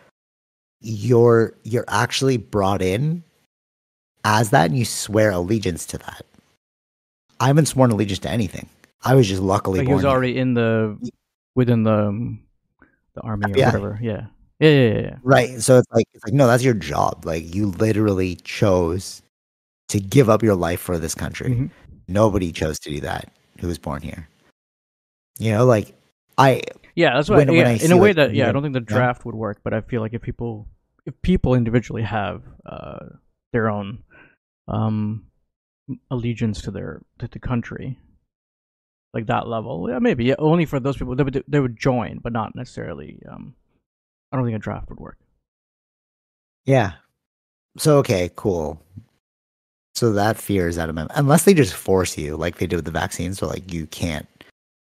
you're 0.81 1.55
you're 1.62 1.85
actually 1.89 2.37
brought 2.37 2.83
in 2.83 3.23
as 4.25 4.51
that, 4.51 4.67
and 4.67 4.79
you 4.79 4.85
swear 4.85 5.31
allegiance 5.31 5.87
to 5.87 5.99
that. 5.99 6.27
I 7.41 7.47
haven't 7.47 7.67
sworn 7.67 7.91
allegiance 7.91 8.21
to 8.21 8.31
anything. 8.31 8.69
I 9.03 9.15
was 9.15 9.29
just 9.29 9.43
luckily 9.43 9.79
like 9.81 9.89
he 9.89 9.95
was 9.95 10.03
here. 10.03 10.11
already 10.11 10.37
in 10.37 10.55
the 10.55 10.99
within 11.55 11.83
the 11.83 12.09
um, 12.09 12.43
the 13.15 13.21
army 13.23 13.53
or 13.53 13.65
whatever. 13.65 13.99
Yeah, 14.03 14.27
yeah, 14.61 14.71
yeah, 14.71 14.93
yeah. 14.93 15.01
yeah. 15.01 15.17
right. 15.23 15.61
So 15.61 15.79
it's 15.79 15.91
like 15.93 16.07
it's 16.15 16.25
like 16.25 16.35
no, 16.35 16.47
that's 16.47 16.62
your 16.62 16.75
job. 16.75 17.25
Like 17.25 17.55
you 17.55 17.69
literally 17.69 18.37
chose 18.37 19.23
to 19.89 20.01
give 20.01 20.28
up 20.30 20.43
your 20.43 20.55
life 20.55 20.80
for 20.80 20.99
this 20.99 21.14
country. 21.14 21.51
Mhm. 21.51 21.70
Nobody 22.09 22.53
chose 22.53 22.78
to 22.80 22.91
do 22.91 23.01
that. 23.01 23.32
Who 23.61 23.66
was 23.68 23.78
born 23.78 24.03
here? 24.03 24.28
You 25.39 25.53
know, 25.53 25.64
like 25.66 25.95
I 26.39 26.62
Yeah, 26.97 27.14
that's 27.14 27.28
what 27.28 27.39
When- 27.39 27.49
when 27.49 27.57
yeah, 27.57 27.68
I 27.68 27.72
in 27.72 27.78
see, 27.78 27.91
a 27.91 27.97
way 27.97 28.11
like, 28.11 28.16
that 28.16 28.35
yeah, 28.35 28.49
I 28.49 28.53
don't 28.53 28.62
think 28.62 28.74
the 28.74 28.80
yeah. 28.80 28.97
draft 28.97 29.24
would 29.24 29.35
work, 29.35 29.61
but 29.64 29.74
I 29.74 29.80
feel 29.80 30.01
like 30.01 30.14
if 30.14 30.22
people 30.22 30.68
if 31.07 31.20
people 31.22 31.55
individually 31.55 32.03
have 32.03 32.43
uh, 32.64 33.07
their 33.53 33.68
own 33.68 34.03
um, 34.68 35.26
allegiance 36.11 36.62
to 36.62 36.70
their 36.70 37.03
to 37.18 37.28
the 37.28 37.39
country, 37.39 37.99
like 39.12 39.26
that 39.26 39.47
level, 39.49 39.89
yeah, 39.91 39.99
maybe 39.99 40.24
yeah, 40.24 40.37
only 40.39 40.64
for 40.64 40.80
those 40.80 40.97
people 40.97 41.14
they 41.16 41.22
would 41.24 41.45
they 41.47 41.61
would 41.61 41.76
join, 41.78 42.18
but 42.22 42.32
not 42.32 42.55
necessarily. 42.55 43.20
Um, 43.30 43.55
I 44.32 44.37
don't 44.37 44.47
think 44.47 44.57
a 44.57 44.61
draft 44.61 44.89
would 44.89 44.99
work. 45.01 45.18
Yeah. 46.64 46.93
So 47.76 47.99
okay, 47.99 48.30
cool. 48.35 48.80
So 49.95 50.12
that 50.12 50.36
fear 50.36 50.66
is 50.68 50.76
out 50.78 50.88
of 50.88 50.95
my 50.95 51.07
unless 51.14 51.45
they 51.45 51.55
just 51.55 51.74
force 51.74 52.18
you, 52.18 52.36
like 52.36 52.59
they 52.59 52.66
did 52.66 52.76
with 52.76 52.84
the 52.84 52.90
vaccine. 52.90 53.32
So 53.34 53.47
like 53.47 53.72
you 53.72 53.86
can't, 53.86 54.26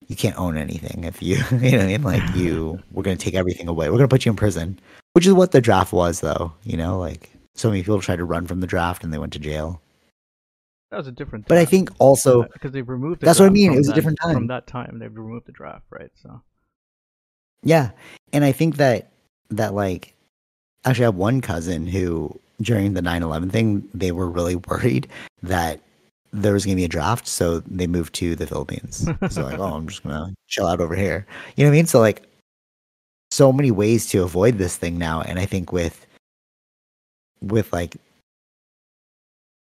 you 0.08 0.16
can't 0.16 0.38
own 0.38 0.58
anything 0.58 1.04
if 1.06 1.22
you, 1.24 1.38
you 1.52 1.72
know 1.72 1.78
what 1.78 1.84
I 1.84 1.88
mean. 1.88 2.04
Like 2.04 2.24
you, 2.36 2.80
we're 2.91 3.04
gonna 3.04 3.16
take 3.16 3.34
everything 3.34 3.68
away. 3.68 3.89
We're 3.89 3.97
gonna 3.97 4.08
put 4.08 4.26
you 4.26 4.32
in 4.32 4.36
prison, 4.36 4.80
which 5.14 5.26
is 5.26 5.34
what 5.34 5.52
the 5.52 5.62
draft 5.62 5.91
was, 5.91 6.20
though. 6.20 6.54
You 6.64 6.78
know, 6.78 6.99
like 6.99 7.32
so 7.56 7.70
many 7.70 7.82
people 7.82 7.99
tried 7.99 8.18
to 8.18 8.26
run 8.26 8.45
from 8.45 8.60
the 8.60 8.68
draft 8.68 9.04
and 9.04 9.12
they 9.12 9.18
went 9.18 9.34
to 9.34 9.39
jail. 9.39 9.82
That 10.91 10.97
was 10.97 11.08
a 11.08 11.12
different. 11.12 11.45
Thing. 11.45 11.56
But 11.56 11.58
I 11.58 11.66
think 11.66 11.89
also, 11.99 12.43
because 12.54 12.72
they 12.72 12.82
removed. 12.82 13.22
The 13.22 13.26
That's 13.26 13.39
what 13.39 13.47
I 13.47 13.49
mean, 13.49 13.68
it 13.68 13.70
from 13.70 13.78
was 13.78 13.88
a 13.88 13.91
that- 13.91 13.95
different 13.95 14.20
From 14.22 14.34
time. 14.34 14.47
that 14.47 14.68
time, 14.68 14.99
they've 14.99 15.16
removed 15.16 15.47
the 15.47 15.52
draft, 15.54 15.86
right? 15.89 16.12
So 16.22 16.41
yeah, 17.64 17.91
and 18.34 18.43
I 18.43 18.52
think 18.52 18.76
that 18.78 19.10
that 19.49 19.74
like, 19.74 20.14
actually, 20.86 21.06
I 21.06 21.08
have 21.08 21.16
one 21.16 21.41
cousin 21.41 21.88
who 21.88 22.38
during 22.62 22.93
the 22.93 23.01
9-11 23.01 23.51
thing, 23.51 23.88
they 23.93 24.12
were 24.12 24.30
really 24.30 24.55
worried 24.55 25.07
that 25.43 25.80
there 26.34 26.53
was 26.53 26.66
going 26.66 26.76
to 26.76 26.80
be 26.80 26.86
a 26.86 26.89
draft, 26.89 27.28
so 27.28 27.59
they 27.62 27.88
moved 27.88 28.14
to 28.16 28.36
the 28.36 28.47
Philippines. 28.47 29.05
so 29.30 29.43
like, 29.43 29.59
oh, 29.59 29.74
I'm 29.74 29.88
just 29.88 30.03
gonna 30.03 30.34
chill 30.47 30.68
out 30.68 30.80
over 30.80 30.95
here. 30.95 31.26
You 31.55 31.66
know 31.66 31.70
what 31.70 31.76
I 31.76 31.78
mean? 31.78 31.86
So 31.88 31.99
like, 31.99 32.24
so 33.32 33.51
many 33.51 33.72
ways 33.72 34.07
to 34.07 34.24
avoid 34.24 34.57
this 34.57 34.78
thing 34.78 34.97
now, 34.97 35.22
and 35.22 35.39
I 35.39 35.45
think 35.45 35.72
with 35.72 36.05
with 37.41 37.72
like, 37.74 37.97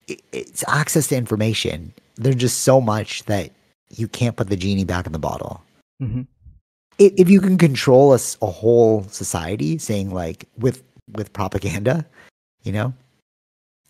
it, 0.07 0.21
it's 0.33 0.65
access 0.69 1.09
to 1.09 1.17
information. 1.17 1.93
There's 2.17 2.37
just 2.37 2.61
so 2.61 2.81
much 2.81 3.25
that 3.25 3.51
you 3.91 4.07
can't 4.09 4.37
put 4.37 4.49
the 4.49 4.57
genie 4.57 4.85
back 4.85 5.07
in 5.07 5.13
the 5.13 5.19
bottle. 5.19 5.63
Mhm. 6.01 6.27
If 6.99 7.29
you 7.31 7.41
can 7.41 7.59
control 7.59 8.15
a 8.15 8.47
whole 8.47 9.05
society, 9.05 9.79
saying 9.79 10.13
like 10.15 10.49
with 10.59 10.83
with 11.17 11.33
propaganda, 11.33 12.07
you 12.63 12.73
know, 12.73 12.93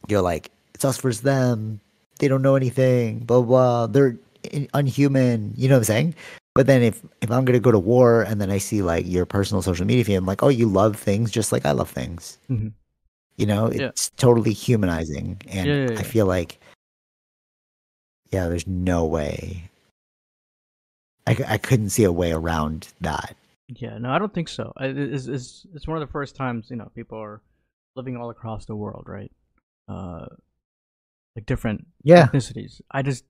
you're 0.08 0.22
like 0.22 0.50
it's 0.74 0.84
us 0.84 0.98
versus 0.98 1.22
them. 1.22 1.80
They 2.18 2.28
don't 2.28 2.42
know 2.42 2.56
anything. 2.56 3.20
Blah 3.20 3.42
blah. 3.42 3.86
They're 3.86 4.16
unhuman. 4.74 5.54
You 5.56 5.68
know 5.68 5.76
what 5.76 5.80
I'm 5.80 5.84
saying? 5.84 6.14
But 6.54 6.66
then 6.66 6.82
if 6.82 7.02
if 7.20 7.30
I'm 7.30 7.44
gonna 7.44 7.60
go 7.60 7.70
to 7.72 7.78
war 7.78 8.22
and 8.22 8.40
then 8.40 8.50
I 8.50 8.58
see 8.58 8.82
like 8.82 9.06
your 9.06 9.24
personal 9.26 9.62
social 9.62 9.86
media 9.86 10.04
feed, 10.04 10.14
I'm 10.16 10.26
like, 10.26 10.42
oh, 10.42 10.48
you 10.48 10.66
love 10.68 10.96
things 10.96 11.30
just 11.30 11.52
like 11.52 11.64
I 11.64 11.72
love 11.72 11.90
things. 11.90 12.38
Mhm. 12.50 12.72
You 13.36 13.46
know, 13.46 13.72
Yeah. 13.72 13.88
it's 13.88 14.10
totally 14.10 14.52
humanizing, 14.52 15.40
and 15.48 15.66
Yeah, 15.66 15.90
yeah, 15.92 15.98
I 15.98 16.02
feel 16.02 16.26
like, 16.26 16.60
yeah, 18.30 18.48
there's 18.48 18.66
no 18.66 19.06
way. 19.06 19.70
I, 21.26 21.36
I 21.48 21.58
couldn't 21.58 21.90
see 21.90 22.04
a 22.04 22.12
way 22.12 22.32
around 22.32 22.88
that. 23.00 23.34
Yeah, 23.68 23.96
no, 23.98 24.10
I 24.10 24.18
don't 24.18 24.34
think 24.34 24.48
so. 24.48 24.72
I- 24.76 24.86
It's, 24.86 25.26
it's, 25.26 25.66
it's 25.74 25.86
one 25.88 25.96
of 25.96 26.06
the 26.06 26.12
first 26.12 26.36
times 26.36 26.68
you 26.68 26.76
know 26.76 26.90
people 26.94 27.18
are 27.18 27.40
living 27.94 28.16
all 28.16 28.30
across 28.30 28.66
the 28.66 28.76
world, 28.76 29.04
right? 29.06 29.30
Uh, 29.88 30.26
like 31.36 31.46
different 31.46 31.86
Yeah, 32.02 32.26
ethnicities. 32.26 32.80
I 32.90 33.02
just 33.02 33.24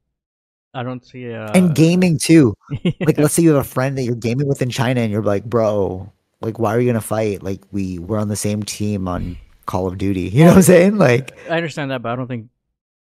I 0.74 0.82
don't 0.82 1.04
see 1.04 1.26
a 1.26 1.46
and 1.54 1.74
gaming 1.74 2.18
too. 2.18 2.54
Like, 3.00 3.18
let's 3.18 3.34
say 3.34 3.42
you 3.42 3.50
have 3.54 3.64
a 3.64 3.68
friend 3.68 3.98
that 3.98 4.02
you're 4.02 4.14
gaming 4.14 4.46
with 4.48 4.62
in 4.62 4.70
China, 4.70 5.00
and 5.00 5.10
you're 5.12 5.22
like, 5.22 5.44
bro, 5.44 6.10
like, 6.40 6.58
why 6.58 6.74
are 6.74 6.80
you 6.80 6.88
gonna 6.88 7.00
fight? 7.00 7.42
Like, 7.42 7.62
we 7.72 7.98
we're 7.98 8.18
on 8.18 8.28
the 8.28 8.36
same 8.36 8.62
team 8.62 9.08
on 9.08 9.36
Call 9.66 9.86
of 9.86 9.98
Duty. 9.98 10.28
You 10.32 10.44
know 10.44 10.50
what 10.50 10.56
I'm 10.56 10.62
saying? 10.62 10.96
Like, 10.98 11.36
I 11.48 11.56
understand 11.56 11.90
that, 11.90 12.02
but 12.02 12.10
I 12.12 12.16
don't 12.16 12.28
think 12.28 12.48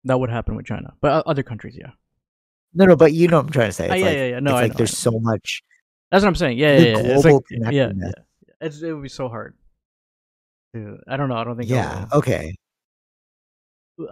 that 0.05 0.19
would 0.19 0.31
happen 0.31 0.57
with 0.57 0.67
China. 0.67 0.95
But 1.01 1.27
other 1.27 1.43
countries, 1.43 1.77
yeah. 1.79 1.91
no, 2.75 2.87
no, 2.87 2.97
but 2.97 3.13
you 3.13 3.29
know 3.29 3.39
what 3.39 3.47
I'm 3.47 3.53
trying 3.53 3.69
to 3.69 3.73
say. 3.73 3.85
It's 3.85 3.93
Ah, 3.93 3.97
yeah, 3.97 4.05
like, 4.05 4.17
yeah, 4.17 4.25
yeah. 4.27 4.41
No, 4.41 4.51
it's 4.51 4.59
I 4.59 4.63
like 4.63 4.73
know, 4.73 4.77
there's 4.79 4.99
so 4.99 5.19
much. 5.21 5.63
That's 6.11 6.23
what 6.25 6.29
I'm 6.29 6.35
saying. 6.35 6.59
Yeah, 6.59 6.79
yeah, 6.79 6.79
yeah. 6.79 6.99
It's 7.15 7.23
global 7.23 7.45
like, 7.51 7.73
yeah, 7.73 7.93
yeah. 7.95 8.13
It's, 8.61 8.83
it 8.83 8.93
would 8.93 9.03
be 9.03 9.09
so 9.09 9.29
hard. 9.29 9.55
I 10.75 11.17
don't 11.17 11.29
know. 11.29 11.37
I 11.37 11.45
don't 11.45 11.57
think. 11.57 11.69
Yeah. 11.69 12.07
Okay. 12.13 12.55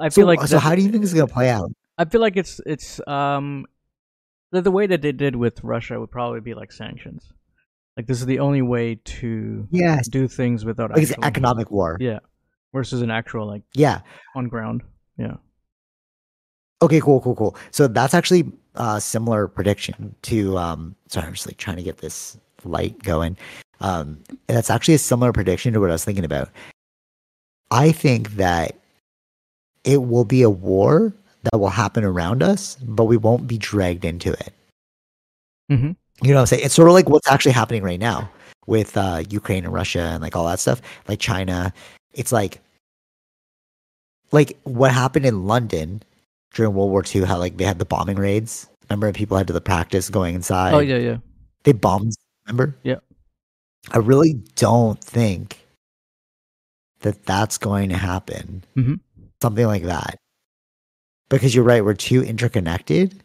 I 0.01 0.09
So, 0.09 0.21
feel 0.23 0.27
like 0.27 0.43
so 0.47 0.59
how 0.59 0.75
do 0.75 0.83
you 0.83 0.91
think 0.91 1.03
this 1.03 1.13
is 1.13 1.15
gonna 1.19 1.33
play 1.33 1.49
out? 1.49 1.71
I 1.97 2.05
feel 2.05 2.21
like 2.21 2.37
it's 2.37 2.61
it's 2.67 3.01
um 3.07 3.67
the, 4.53 4.61
the 4.63 4.71
way 4.71 4.87
that 4.87 5.03
they 5.03 5.13
did 5.13 5.37
with 5.37 5.63
Russia 5.63 5.99
would 6.01 6.11
probably 6.11 6.41
be 6.41 6.55
like 6.55 6.73
sanctions. 6.73 7.33
Like 7.97 8.07
this 8.07 8.21
is 8.21 8.27
the 8.27 8.39
only 8.41 8.63
way 8.63 8.97
to 8.97 9.67
Yes. 9.71 10.09
do 10.09 10.29
things 10.29 10.65
without 10.65 10.91
Like 10.91 11.03
it's 11.03 11.13
economic 11.23 11.71
war. 11.71 11.97
Yeah, 12.01 12.19
versus 12.73 13.03
an 13.03 13.11
actual 13.11 13.47
like 13.47 13.63
Yeah. 13.75 14.01
on 14.37 14.49
ground. 14.49 14.83
Yeah. 15.17 15.37
Okay, 16.81 17.01
cool, 17.01 17.21
cool, 17.21 17.35
cool. 17.35 17.57
So 17.73 17.89
that's 17.89 18.15
actually 18.15 18.53
a 18.77 19.01
similar 19.01 19.49
prediction 19.49 20.15
to 20.23 20.57
um 20.59 20.97
sorry, 21.09 21.27
I'm 21.27 21.33
just 21.35 21.47
like 21.47 21.57
trying 21.57 21.77
to 21.77 21.83
get 21.83 21.99
this 21.99 22.39
light 22.65 23.03
going. 23.03 23.37
Um 23.81 24.19
that's 24.47 24.71
actually 24.71 24.95
a 24.95 24.99
similar 24.99 25.33
prediction 25.33 25.73
to 25.73 25.81
what 25.81 25.91
I 25.91 25.95
was 25.95 26.05
thinking 26.05 26.25
about. 26.25 26.51
I 27.71 27.93
think 27.93 28.31
that 28.33 28.75
it 29.85 30.03
will 30.03 30.25
be 30.25 30.43
a 30.43 30.51
war 30.51 31.13
that 31.45 31.59
will 31.59 31.69
happen 31.71 32.03
around 32.05 32.43
us, 32.43 32.77
but 32.83 33.05
we 33.05 33.17
won't 33.17 33.47
be 33.47 33.59
dragged 33.59 34.05
into 34.05 34.33
it. 34.33 34.53
Mhm. 35.71 35.97
You 36.23 36.31
know 36.31 36.35
what 36.37 36.41
I'm 36.41 36.47
saying? 36.47 36.65
It's 36.65 36.75
sort 36.75 36.89
of 36.89 36.95
like 36.95 37.09
what's 37.09 37.29
actually 37.29 37.53
happening 37.53 37.83
right 37.83 38.01
now 38.01 38.29
with 38.67 38.97
uh 38.97 39.23
Ukraine 39.31 39.65
and 39.65 39.73
Russia 39.73 40.01
and 40.01 40.23
like 40.23 40.35
all 40.37 40.47
that 40.47 40.61
stuff, 40.61 40.81
like 41.07 41.21
China. 41.21 41.73
It's 42.13 42.33
like 42.33 42.61
like 44.33 44.59
what 44.65 44.93
happened 44.93 45.27
in 45.27 45.47
London 45.47 46.03
during 46.55 46.75
World 46.75 46.91
War 46.91 47.05
II, 47.15 47.25
how 47.25 47.39
like 47.39 47.57
they 47.57 47.65
had 47.65 47.79
the 47.79 47.85
bombing 47.85 48.17
raids. 48.17 48.69
Remember, 48.91 49.13
people 49.13 49.37
had 49.37 49.47
to 49.47 49.53
the 49.53 49.61
practice 49.61 50.09
going 50.11 50.35
inside. 50.35 50.75
oh 50.75 50.79
yeah, 50.81 50.97
yeah. 50.97 51.19
They 51.65 51.73
bombed. 51.73 52.15
Remember? 52.47 52.75
Yeah. 52.83 52.97
I 53.91 53.99
really 53.99 54.35
don't 54.57 55.03
think 55.03 55.59
that 57.01 57.25
that's 57.25 57.59
going 57.59 57.89
to 57.91 57.97
happen. 57.97 58.65
Mhm. 58.77 59.01
Something 59.41 59.67
like 59.67 59.85
that, 59.85 60.17
because 61.29 61.55
you're 61.55 61.65
right. 61.65 61.85
We're 61.85 61.95
too 61.95 62.23
interconnected, 62.23 63.23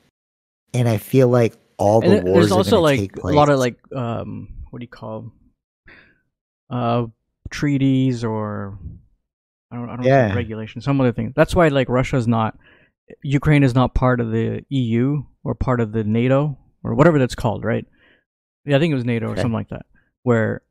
and 0.73 0.87
I 0.87 0.97
feel 0.97 1.27
like 1.27 1.55
all 1.77 2.01
the 2.01 2.17
And 2.17 2.23
wars 2.23 2.49
there's 2.49 2.51
are 2.51 2.57
also 2.57 2.81
like 2.81 3.15
a 3.23 3.27
lot 3.27 3.49
of 3.49 3.57
like 3.57 3.77
um 3.95 4.49
what 4.69 4.79
do 4.79 4.83
you 4.83 4.89
call 4.89 5.31
uh 6.69 7.07
treaties 7.49 8.23
or 8.23 8.77
I 9.71 9.75
don't 9.75 9.89
I 9.89 9.95
don't 9.95 10.05
know 10.05 10.09
Yeah. 10.09 10.33
regulations 10.35 10.85
some 10.85 11.01
other 11.01 11.11
thing. 11.11 11.33
That's 11.35 11.55
why 11.55 11.67
like 11.69 11.89
Russia's 11.89 12.27
not 12.27 12.57
Ukraine 13.23 13.63
is 13.63 13.73
not 13.75 13.95
part 13.95 14.21
of 14.21 14.31
the 14.31 14.63
EU 14.69 15.23
or 15.43 15.55
part 15.55 15.81
of 15.81 15.91
the 15.91 16.03
NATO 16.03 16.57
or 16.83 16.93
whatever 16.95 17.17
that's 17.19 17.35
called, 17.35 17.63
right? 17.63 17.85
Yeah, 18.65 18.77
I 18.77 18.79
think 18.79 18.91
it 18.91 18.95
was 18.95 19.03
NATO 19.05 19.27
or 19.27 19.35
something 19.35 19.51
like 19.51 19.69
that. 19.69 19.85
Where 20.23 20.61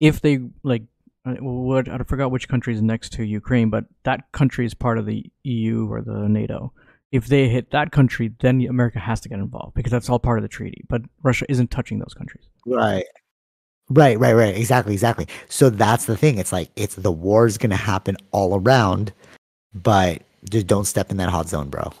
if 0.00 0.20
they 0.20 0.40
like 0.62 0.82
what 1.24 1.88
I 1.88 1.98
forgot 1.98 2.30
which 2.30 2.48
country 2.48 2.74
is 2.74 2.82
next 2.82 3.12
to 3.14 3.24
Ukraine, 3.24 3.70
but 3.70 3.84
that 4.04 4.30
country 4.32 4.64
is 4.64 4.74
part 4.74 4.98
of 4.98 5.06
the 5.06 5.30
EU 5.44 5.90
or 5.90 6.00
the 6.00 6.28
NATO. 6.28 6.72
If 7.10 7.26
they 7.26 7.48
hit 7.48 7.70
that 7.70 7.90
country, 7.90 8.32
then 8.40 8.60
America 8.68 8.98
has 8.98 9.20
to 9.20 9.28
get 9.28 9.38
involved 9.38 9.74
because 9.74 9.92
that's 9.92 10.10
all 10.10 10.18
part 10.18 10.38
of 10.38 10.42
the 10.42 10.48
treaty. 10.48 10.84
But 10.88 11.02
Russia 11.22 11.46
isn't 11.48 11.70
touching 11.70 11.98
those 11.98 12.14
countries. 12.14 12.44
Right. 12.66 13.04
Right, 13.90 14.18
right, 14.18 14.34
right. 14.34 14.54
Exactly, 14.54 14.92
exactly. 14.92 15.26
So 15.48 15.70
that's 15.70 16.04
the 16.04 16.16
thing. 16.16 16.36
It's 16.36 16.52
like 16.52 16.70
it's 16.76 16.94
the 16.96 17.12
war 17.12 17.46
is 17.46 17.56
going 17.56 17.70
to 17.70 17.76
happen 17.76 18.16
all 18.32 18.60
around, 18.60 19.12
but 19.74 20.22
just 20.50 20.66
don't 20.66 20.84
step 20.84 21.10
in 21.10 21.16
that 21.16 21.30
hot 21.30 21.48
zone, 21.48 21.70
bro. 21.70 21.92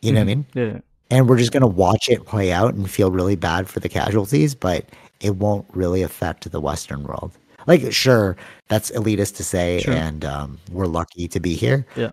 You 0.00 0.12
know 0.12 0.20
what 0.20 0.28
I 0.28 0.34
mm-hmm. 0.34 0.58
mean? 0.60 0.72
Yeah. 0.72 0.80
And 1.10 1.28
we're 1.28 1.38
just 1.38 1.52
going 1.52 1.60
to 1.60 1.66
watch 1.68 2.08
it 2.08 2.26
play 2.26 2.50
out 2.50 2.74
and 2.74 2.90
feel 2.90 3.12
really 3.12 3.36
bad 3.36 3.68
for 3.68 3.78
the 3.78 3.88
casualties, 3.88 4.54
but 4.54 4.86
it 5.24 5.36
won't 5.36 5.66
really 5.72 6.02
affect 6.02 6.50
the 6.50 6.60
Western 6.60 7.02
world. 7.04 7.32
Like, 7.66 7.92
sure, 7.92 8.36
that's 8.68 8.90
elitist 8.90 9.36
to 9.36 9.44
say, 9.44 9.80
Sure. 9.80 9.94
and 9.94 10.24
um, 10.24 10.58
we're 10.70 10.86
lucky 10.86 11.26
to 11.28 11.40
be 11.40 11.54
here. 11.54 11.86
Yeah. 11.96 12.10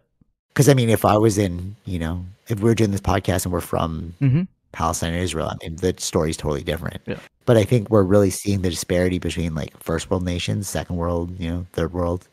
Because 0.53 0.69
I 0.69 0.73
mean, 0.73 0.89
if 0.89 1.03
I 1.05 1.17
was 1.17 1.37
in, 1.37 1.75
you 1.85 1.99
know, 1.99 2.25
if 2.47 2.59
we're 2.61 2.75
doing 2.75 2.91
this 2.91 3.01
podcast 3.01 3.45
and 3.45 3.51
we're 3.53 3.61
from 3.61 4.13
Mm-hmm. 4.21 4.43
Palestine 4.73 5.11
and 5.13 5.21
Israel, 5.21 5.49
I 5.49 5.55
mean, 5.61 5.75
the 5.75 5.93
story's 5.97 6.37
totally 6.37 6.63
different. 6.63 7.01
Yeah. 7.05 7.19
But 7.45 7.57
I 7.57 7.65
think 7.65 7.89
we're 7.89 8.03
really 8.03 8.29
seeing 8.29 8.61
the 8.61 8.69
disparity 8.69 9.19
between 9.19 9.53
like 9.53 9.75
first 9.83 10.09
world 10.09 10.23
nations, 10.23 10.69
second 10.69 10.95
world, 10.95 11.37
you 11.37 11.49
know, 11.49 11.65
third 11.73 11.91
world, 11.91 12.27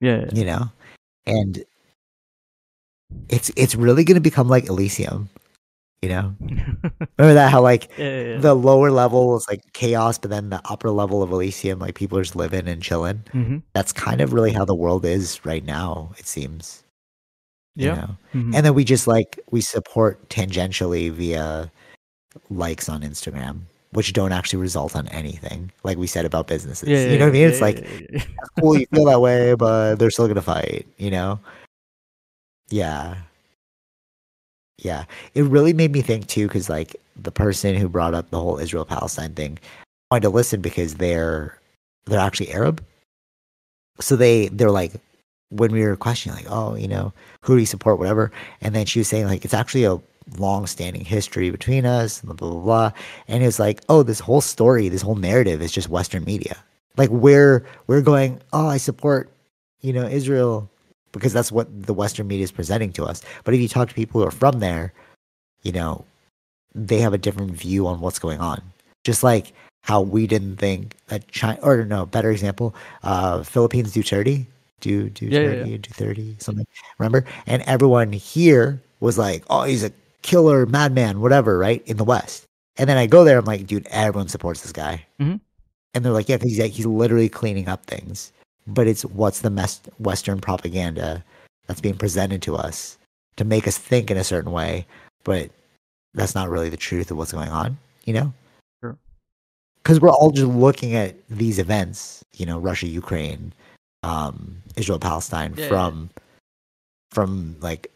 Yeah. 0.00 0.30
you 0.32 0.44
know, 0.46 0.70
and 1.26 1.62
it's 3.28 3.50
it's 3.56 3.74
really 3.74 4.04
going 4.04 4.14
to 4.16 4.20
become 4.30 4.48
like 4.48 4.68
Elysium, 4.68 5.28
you 6.02 6.08
know. 6.08 6.34
Remember 6.40 7.34
that 7.34 7.50
how 7.50 7.60
like 7.62 7.90
yeah, 7.98 8.22
yeah. 8.22 8.38
the 8.38 8.54
lower 8.54 8.90
level 8.90 9.36
is 9.36 9.46
like 9.48 9.60
chaos, 9.72 10.18
but 10.18 10.30
then 10.30 10.50
the 10.50 10.60
upper 10.66 10.90
level 10.90 11.22
of 11.22 11.30
Elysium, 11.32 11.78
like 11.80 11.94
people 11.96 12.18
are 12.18 12.22
just 12.22 12.36
living 12.36 12.68
and 12.68 12.82
chilling. 12.82 13.22
Mhm. 13.32 13.62
That's 13.74 13.92
kind 13.92 14.20
of 14.20 14.32
really 14.32 14.52
how 14.52 14.64
the 14.64 14.74
world 14.74 15.04
is 15.04 15.44
right 15.44 15.64
now. 15.64 16.12
It 16.18 16.26
seems. 16.26 16.84
you 17.76 17.86
Yeah. 17.86 17.94
know? 17.94 18.16
Mhm. 18.34 18.54
and 18.56 18.66
then 18.66 18.74
we 18.74 18.84
just 18.84 19.06
like 19.06 19.38
we 19.52 19.60
support 19.60 20.28
tangentially 20.30 21.10
via 21.12 21.70
likes 22.50 22.88
on 22.88 23.02
Instagram, 23.02 23.60
which 23.92 24.12
don't 24.14 24.32
actually 24.32 24.60
result 24.60 24.96
on 24.96 25.08
anything. 25.08 25.70
Like 25.84 25.98
we 25.98 26.06
said 26.08 26.24
about 26.26 26.46
businesses, 26.48 26.88
yeah, 26.88 27.06
you 27.12 27.18
know 27.18 27.26
what 27.26 27.30
I 27.30 27.32
mean? 27.32 27.42
yeah, 27.42 27.48
it's 27.48 27.58
yeah, 27.60 27.64
like 27.64 27.78
yeah, 27.80 28.08
yeah. 28.12 28.24
cool, 28.60 28.78
you 28.78 28.86
feel 28.94 29.04
that 29.06 29.20
way, 29.28 29.54
but 29.54 29.96
they're 29.96 30.10
still 30.10 30.28
gonna 30.28 30.42
fight. 30.42 30.86
You 30.98 31.10
know? 31.12 31.40
Yeah, 32.70 33.16
yeah. 34.78 35.04
It 35.34 35.42
really 35.44 35.72
made 35.72 35.92
me 35.92 36.02
think 36.02 36.26
too, 36.28 36.46
because 36.48 36.68
like 36.70 36.96
the 37.16 37.32
person 37.32 37.74
who 37.74 37.88
brought 37.88 38.14
up 38.14 38.30
the 38.30 38.38
whole 38.40 38.58
Israel 38.58 38.84
Palestine 38.84 39.34
thing 39.34 39.58
I 40.10 40.14
wanted 40.14 40.22
to 40.22 40.30
listen 40.30 40.60
because 40.60 40.94
they're 40.94 41.58
they're 42.06 42.20
actually 42.20 42.50
Arab. 42.50 42.84
So 44.00 44.16
they 44.16 44.48
they're 44.48 44.70
like 44.70 44.92
when 45.50 45.72
we 45.72 45.82
were 45.82 45.96
questioning 45.96 46.36
like 46.36 46.50
oh 46.50 46.74
you 46.74 46.88
know 46.88 47.12
who 47.42 47.54
do 47.54 47.60
you 47.60 47.66
support 47.66 47.98
whatever 47.98 48.30
and 48.60 48.74
then 48.74 48.84
she 48.84 48.98
was 48.98 49.08
saying 49.08 49.26
like 49.26 49.44
it's 49.44 49.54
actually 49.54 49.84
a 49.84 49.98
long 50.36 50.66
standing 50.66 51.04
history 51.04 51.50
between 51.50 51.86
us 51.86 52.20
blah 52.20 52.34
blah 52.34 52.50
blah, 52.50 52.60
blah. 52.60 52.92
and 53.28 53.42
it 53.42 53.46
was 53.46 53.58
like 53.58 53.80
oh 53.88 54.02
this 54.02 54.20
whole 54.20 54.42
story 54.42 54.90
this 54.90 55.00
whole 55.00 55.14
narrative 55.14 55.62
is 55.62 55.72
just 55.72 55.88
Western 55.88 56.22
media 56.24 56.56
like 56.98 57.08
we're 57.08 57.64
we're 57.86 58.02
going 58.02 58.38
oh 58.52 58.68
I 58.68 58.76
support 58.76 59.30
you 59.80 59.92
know 59.92 60.06
Israel 60.06 60.68
because 61.18 61.32
that's 61.32 61.52
what 61.52 61.68
the 61.86 61.94
Western 61.94 62.26
media 62.28 62.44
is 62.44 62.52
presenting 62.52 62.92
to 62.94 63.04
us. 63.04 63.22
But 63.44 63.54
if 63.54 63.60
you 63.60 63.68
talk 63.68 63.88
to 63.88 63.94
people 63.94 64.20
who 64.20 64.26
are 64.26 64.30
from 64.32 64.60
there 64.60 64.92
you 65.62 65.72
know 65.72 66.04
they 66.74 66.98
have 66.98 67.12
a 67.14 67.18
different 67.18 67.50
view 67.52 67.86
on 67.86 68.00
what's 68.00 68.18
going 68.18 68.40
on. 68.40 68.62
Just 69.04 69.22
like 69.22 69.52
how 69.82 70.00
we 70.00 70.26
didn't 70.26 70.56
think 70.56 70.94
that 71.08 71.26
China 71.28 71.58
or 71.62 71.84
no 71.84 72.06
better 72.06 72.30
example 72.30 72.74
uh 73.02 73.42
Philippines 73.42 73.92
Duterte 73.94 74.46
do 74.80 75.10
do 75.10 75.26
Yeah, 75.26 75.40
yeah, 75.40 75.64
30 75.64 75.78
do 75.78 75.90
30 75.90 76.36
something 76.38 76.66
remember? 76.98 77.24
And 77.46 77.62
everyone 77.62 78.12
here 78.12 78.80
was 79.00 79.18
like 79.18 79.44
oh 79.50 79.64
he's 79.64 79.84
a 79.84 79.92
killer 80.22 80.66
madman 80.66 81.20
whatever 81.20 81.58
right 81.58 81.82
in 81.86 81.96
the 81.96 82.04
west. 82.04 82.44
And 82.76 82.88
then 82.88 82.96
i 82.98 83.06
go 83.06 83.24
there 83.24 83.38
i'm 83.38 83.44
like 83.44 83.66
dude 83.66 83.86
everyone 83.90 84.28
supports 84.28 84.62
this 84.62 84.72
guy. 84.72 85.04
Mhm. 85.20 85.40
and 85.94 86.04
they're 86.04 86.12
like 86.12 86.28
"Yeah, 86.28 86.38
he's 86.42 86.58
like, 86.60 86.72
he's 86.72 86.86
literally 86.86 87.28
cleaning 87.28 87.68
up 87.68 87.84
things 87.86 88.32
but 88.68 88.86
it's 88.86 89.02
what's 89.04 89.40
the 89.40 89.78
western 89.98 90.40
propaganda 90.40 91.24
that's 91.66 91.80
being 91.80 91.96
presented 91.96 92.42
to 92.42 92.54
us 92.56 92.96
to 93.36 93.44
make 93.44 93.66
us 93.66 93.78
think 93.78 94.10
in 94.10 94.16
a 94.16 94.24
certain 94.24 94.52
way 94.52 94.86
but 95.24 95.50
that's 96.14 96.34
not 96.34 96.48
really 96.48 96.68
the 96.68 96.76
truth 96.76 97.10
of 97.10 97.16
what's 97.16 97.32
going 97.32 97.48
on 97.50 97.76
you 98.04 98.12
know 98.12 98.32
Sure. 98.82 98.96
because 99.82 100.00
we're 100.00 100.10
all 100.10 100.30
just 100.30 100.48
looking 100.48 100.94
at 100.94 101.16
these 101.28 101.58
events 101.58 102.24
you 102.36 102.46
know 102.46 102.58
russia 102.58 102.86
ukraine 102.86 103.52
um 104.02 104.62
israel 104.76 104.98
palestine 104.98 105.54
Yeah, 105.56 105.64
yeah. 105.64 105.68
from 105.68 106.10
from 107.10 107.56
like 107.60 107.90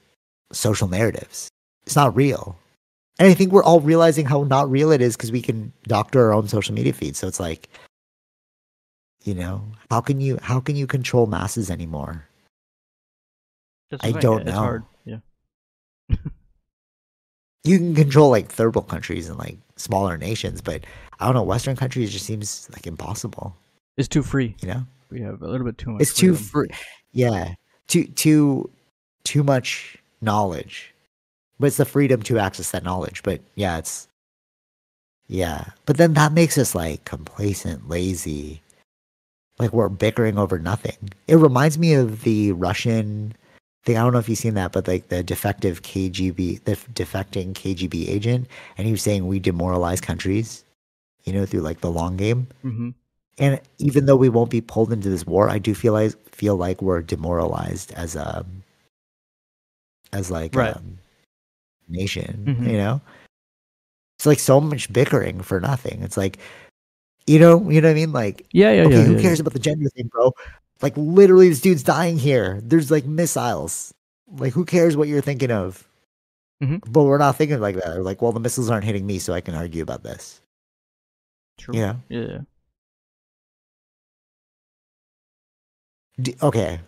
social 0.52 0.88
narratives 0.88 1.48
it's 1.86 1.96
not 1.96 2.14
real 2.16 2.56
and 3.18 3.28
i 3.28 3.34
think 3.34 3.52
we're 3.52 3.64
all 3.64 3.80
realizing 3.80 4.24
how 4.26 4.42
not 4.44 4.70
real 4.70 4.90
it 4.90 5.00
is 5.00 5.16
because 5.16 5.32
we 5.32 5.42
can 5.42 5.72
doctor 5.84 6.20
our 6.26 6.32
own 6.32 6.48
social 6.48 6.74
media 6.74 6.92
feed 6.92 7.14
so 7.16 7.26
it's 7.28 7.40
like 7.40 7.68
you 9.24 9.34
know 9.34 9.62
how 9.90 10.00
can 10.00 10.20
you 10.20 10.38
how 10.42 10.60
can 10.60 10.76
you 10.76 10.86
control 10.86 11.26
masses 11.26 11.70
anymore 11.70 12.24
That's 13.90 14.04
I 14.04 14.12
don't 14.12 14.44
know. 14.44 14.52
hard. 14.52 14.84
Yeah. 15.04 15.18
you 17.64 17.78
can 17.78 17.94
control 17.94 18.30
like 18.30 18.50
third 18.50 18.74
world 18.74 18.88
countries 18.88 19.28
and 19.28 19.38
like 19.38 19.56
smaller 19.76 20.16
nations 20.18 20.60
but 20.60 20.84
i 21.20 21.24
don't 21.26 21.34
know 21.34 21.42
western 21.42 21.76
countries 21.76 22.12
just 22.12 22.26
seems 22.26 22.68
like 22.72 22.86
impossible 22.86 23.54
It's 23.96 24.08
too 24.08 24.22
free. 24.22 24.54
you 24.60 24.68
know 24.68 24.84
We 25.10 25.20
have 25.22 25.42
a 25.42 25.46
little 25.48 25.66
bit 25.66 25.78
too 25.78 25.90
much. 25.90 26.02
it's 26.02 26.14
too 26.14 26.34
free 26.34 26.68
yeah 27.12 27.54
too 27.86 28.04
too 28.04 28.70
too 29.24 29.42
much 29.42 29.96
knowledge 30.20 30.92
but 31.60 31.66
it's 31.66 31.76
the 31.76 31.84
freedom 31.84 32.22
to 32.24 32.38
access 32.38 32.70
that 32.72 32.84
knowledge 32.84 33.22
but 33.22 33.40
yeah 33.54 33.78
it's 33.78 34.08
yeah 35.28 35.64
but 35.86 35.96
then 35.96 36.14
that 36.14 36.32
makes 36.32 36.58
us 36.58 36.74
like 36.74 37.04
complacent 37.04 37.88
lazy 37.88 38.60
like 39.62 39.72
we're 39.72 39.88
bickering 39.88 40.38
over 40.38 40.58
nothing 40.58 40.96
it 41.28 41.36
reminds 41.36 41.78
me 41.78 41.94
of 41.94 42.22
the 42.24 42.52
russian 42.52 43.32
thing 43.84 43.96
i 43.96 44.00
don't 44.02 44.12
know 44.12 44.18
if 44.18 44.28
you've 44.28 44.38
seen 44.38 44.54
that 44.54 44.72
but 44.72 44.86
like 44.86 45.08
the 45.08 45.22
defective 45.22 45.82
kgb 45.82 46.62
the 46.64 46.76
defecting 46.94 47.52
kgb 47.54 48.08
agent 48.08 48.46
and 48.76 48.86
he 48.86 48.92
was 48.92 49.02
saying 49.02 49.26
we 49.26 49.38
demoralize 49.40 50.00
countries 50.00 50.64
you 51.24 51.32
know 51.32 51.46
through 51.46 51.60
like 51.60 51.80
the 51.80 51.90
long 51.90 52.16
game 52.16 52.46
Mhm. 52.64 52.94
and 53.38 53.60
even 53.78 54.06
though 54.06 54.16
we 54.16 54.28
won't 54.28 54.50
be 54.50 54.60
pulled 54.60 54.92
into 54.92 55.08
this 55.08 55.24
war, 55.26 55.48
I 55.48 55.58
do 55.58 55.74
feel 55.74 55.94
like 55.94 56.12
feel 56.34 56.56
like 56.56 56.82
we're 56.82 57.00
demoralized 57.02 57.92
as 57.92 58.14
a 58.14 58.44
as 60.12 60.30
like 60.30 60.54
Right. 60.54 60.76
a 60.76 60.82
nation. 61.88 62.44
Mhm. 62.46 62.70
You 62.70 62.76
know, 62.76 63.00
it's 64.18 64.26
like 64.26 64.38
so 64.38 64.60
much 64.60 64.92
bickering 64.92 65.40
for 65.40 65.60
nothing. 65.60 66.02
It's 66.02 66.16
like, 66.16 66.38
you 67.26 67.38
know, 67.38 67.68
you 67.70 67.80
know 67.80 67.88
what 67.88 67.92
I 67.92 67.94
mean? 67.94 68.12
Like, 68.12 68.46
Yeah, 68.52 68.72
yeah, 68.72 68.82
okay, 68.84 68.96
yeah. 68.98 69.04
who 69.04 69.16
yeah, 69.16 69.22
cares 69.22 69.40
about 69.40 69.52
the 69.52 69.58
gender 69.58 69.88
thing, 69.90 70.08
bro? 70.08 70.32
Like, 70.82 70.94
literally, 70.96 71.48
this 71.48 71.60
dude's 71.60 71.82
dying 71.82 72.18
here. 72.18 72.60
There's 72.62 72.90
like 72.90 73.04
missiles. 73.06 73.94
Like, 74.28 74.52
who 74.52 74.64
cares 74.64 74.96
what 74.96 75.08
you're 75.08 75.20
thinking 75.22 75.50
of? 75.52 75.86
Mhm. 76.62 76.80
But 76.90 77.04
we're 77.04 77.18
not 77.18 77.36
thinking 77.36 77.60
like 77.60 77.76
that. 77.76 77.96
We're 77.96 78.02
like, 78.02 78.22
well, 78.22 78.32
the 78.32 78.40
missiles 78.40 78.70
aren't 78.70 78.84
hitting 78.84 79.06
me, 79.06 79.18
so 79.18 79.32
I 79.34 79.40
can 79.40 79.54
argue 79.54 79.82
about 79.82 80.02
this. 80.04 80.40
True. 81.58 81.76
Yeah. 81.76 81.96
yeah. 82.08 82.40
D- 86.20 86.36
okay. 86.42 86.80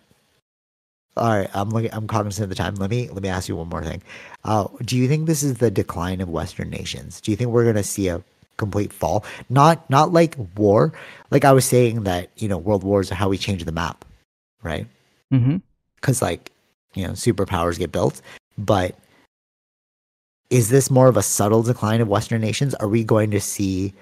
All 1.17 1.29
right, 1.29 1.49
I'm 1.53 1.69
looking. 1.69 1.93
I'm 1.93 2.07
cognizant 2.07 2.43
of 2.43 2.49
the 2.49 2.55
time. 2.55 2.75
Let 2.75 2.89
me 2.89 3.07
let 3.09 3.23
me 3.23 3.29
ask 3.29 3.47
you 3.47 3.55
one 3.55 3.69
more 3.69 3.83
thing. 3.83 4.01
Uh, 4.43 4.67
do 4.83 4.97
you 4.97 5.07
think 5.07 5.27
this 5.27 5.43
is 5.43 5.55
the 5.59 5.71
decline 5.71 6.19
of 6.19 6.27
Western 6.29 6.69
nations? 6.69 7.21
Do 7.21 7.31
you 7.31 7.37
think 7.37 7.51
we're 7.51 7.63
going 7.63 7.75
to 7.77 7.83
see 7.83 8.09
a 8.09 8.21
complete 8.57 8.93
fall? 8.93 9.23
Not 9.49 9.87
not 9.89 10.13
like 10.13 10.35
war. 10.57 10.93
Like 11.31 11.45
I 11.45 11.51
was 11.51 11.65
saying 11.65 12.03
that 12.03 12.29
you 12.37 12.47
know 12.47 12.57
world 12.57 12.83
wars 12.83 13.11
are 13.11 13.15
how 13.15 13.29
we 13.29 13.37
change 13.37 13.63
the 13.63 13.71
map, 13.71 14.05
right? 14.63 14.87
Mm-hmm. 15.33 15.57
Because 15.95 16.21
like 16.21 16.51
you 16.93 17.05
know 17.05 17.13
superpowers 17.13 17.79
get 17.79 17.91
built, 17.91 18.21
but 18.57 18.95
is 20.49 20.69
this 20.69 20.91
more 20.91 21.07
of 21.07 21.17
a 21.17 21.23
subtle 21.23 21.63
decline 21.63 22.01
of 22.01 22.07
Western 22.07 22.41
nations? 22.41 22.75
Are 22.75 22.87
we 22.87 23.03
going 23.03 23.31
to 23.31 23.41
see 23.41 23.93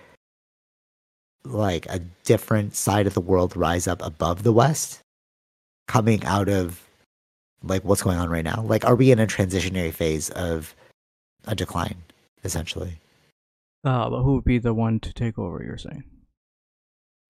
like 1.45 1.86
a 1.88 1.99
different 2.24 2.76
side 2.76 3.08
of 3.08 3.14
the 3.14 3.22
world 3.22 3.56
rise 3.56 3.88
up 3.88 4.01
above 4.01 4.43
the 4.43 4.54
West, 4.54 4.99
coming 5.88 6.24
out 6.26 6.49
of 6.49 6.82
like 7.64 7.84
what's 7.84 8.04
going 8.04 8.18
on 8.18 8.30
right 8.30 8.43
now? 8.43 8.62
Like, 8.62 8.86
are 8.86 8.95
we 8.95 9.12
in 9.12 9.20
a 9.20 9.28
transitionary 9.28 9.93
phase 9.93 10.30
of 10.32 10.76
a 11.45 11.56
decline, 11.56 11.97
essentially? 12.43 12.99
Uh, 13.84 14.09
but 14.09 14.23
who 14.23 14.36
would 14.36 14.45
be 14.45 14.59
the 14.59 14.73
one 14.73 14.99
to 15.01 15.13
take 15.13 15.38
over? 15.38 15.61
You're 15.63 15.77
saying? 15.77 16.03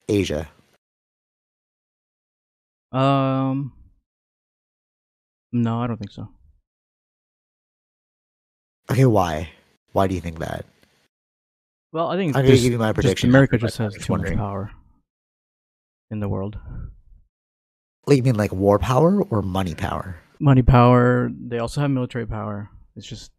Asia. 0.07 0.49
Um. 2.91 3.73
No, 5.51 5.81
I 5.81 5.87
don't 5.87 5.97
think 5.97 6.11
so. 6.11 6.29
Okay, 8.91 9.05
why? 9.05 9.49
Why 9.93 10.07
do 10.07 10.15
you 10.15 10.21
think 10.21 10.39
that? 10.39 10.65
Well, 11.91 12.09
I 12.09 12.17
think 12.17 12.35
I'm 12.35 12.41
it's 12.43 12.49
gonna 12.49 12.61
give 12.61 12.71
you 12.71 12.77
my 12.77 12.87
just 12.87 12.95
prediction. 12.95 13.29
America 13.29 13.57
just 13.57 13.77
has 13.77 13.93
just 13.93 14.05
too 14.07 14.17
much 14.17 14.33
power. 14.35 14.71
in 16.11 16.19
the 16.19 16.29
world. 16.29 16.57
Like, 18.05 18.17
you 18.17 18.23
mean 18.23 18.35
like 18.35 18.51
war 18.51 18.79
power 18.79 19.21
or 19.21 19.41
money 19.41 19.75
power? 19.75 20.17
Money 20.39 20.61
power. 20.61 21.31
They 21.47 21.59
also 21.59 21.81
have 21.81 21.89
military 21.91 22.25
power. 22.27 22.69
It's 22.95 23.07
just 23.07 23.31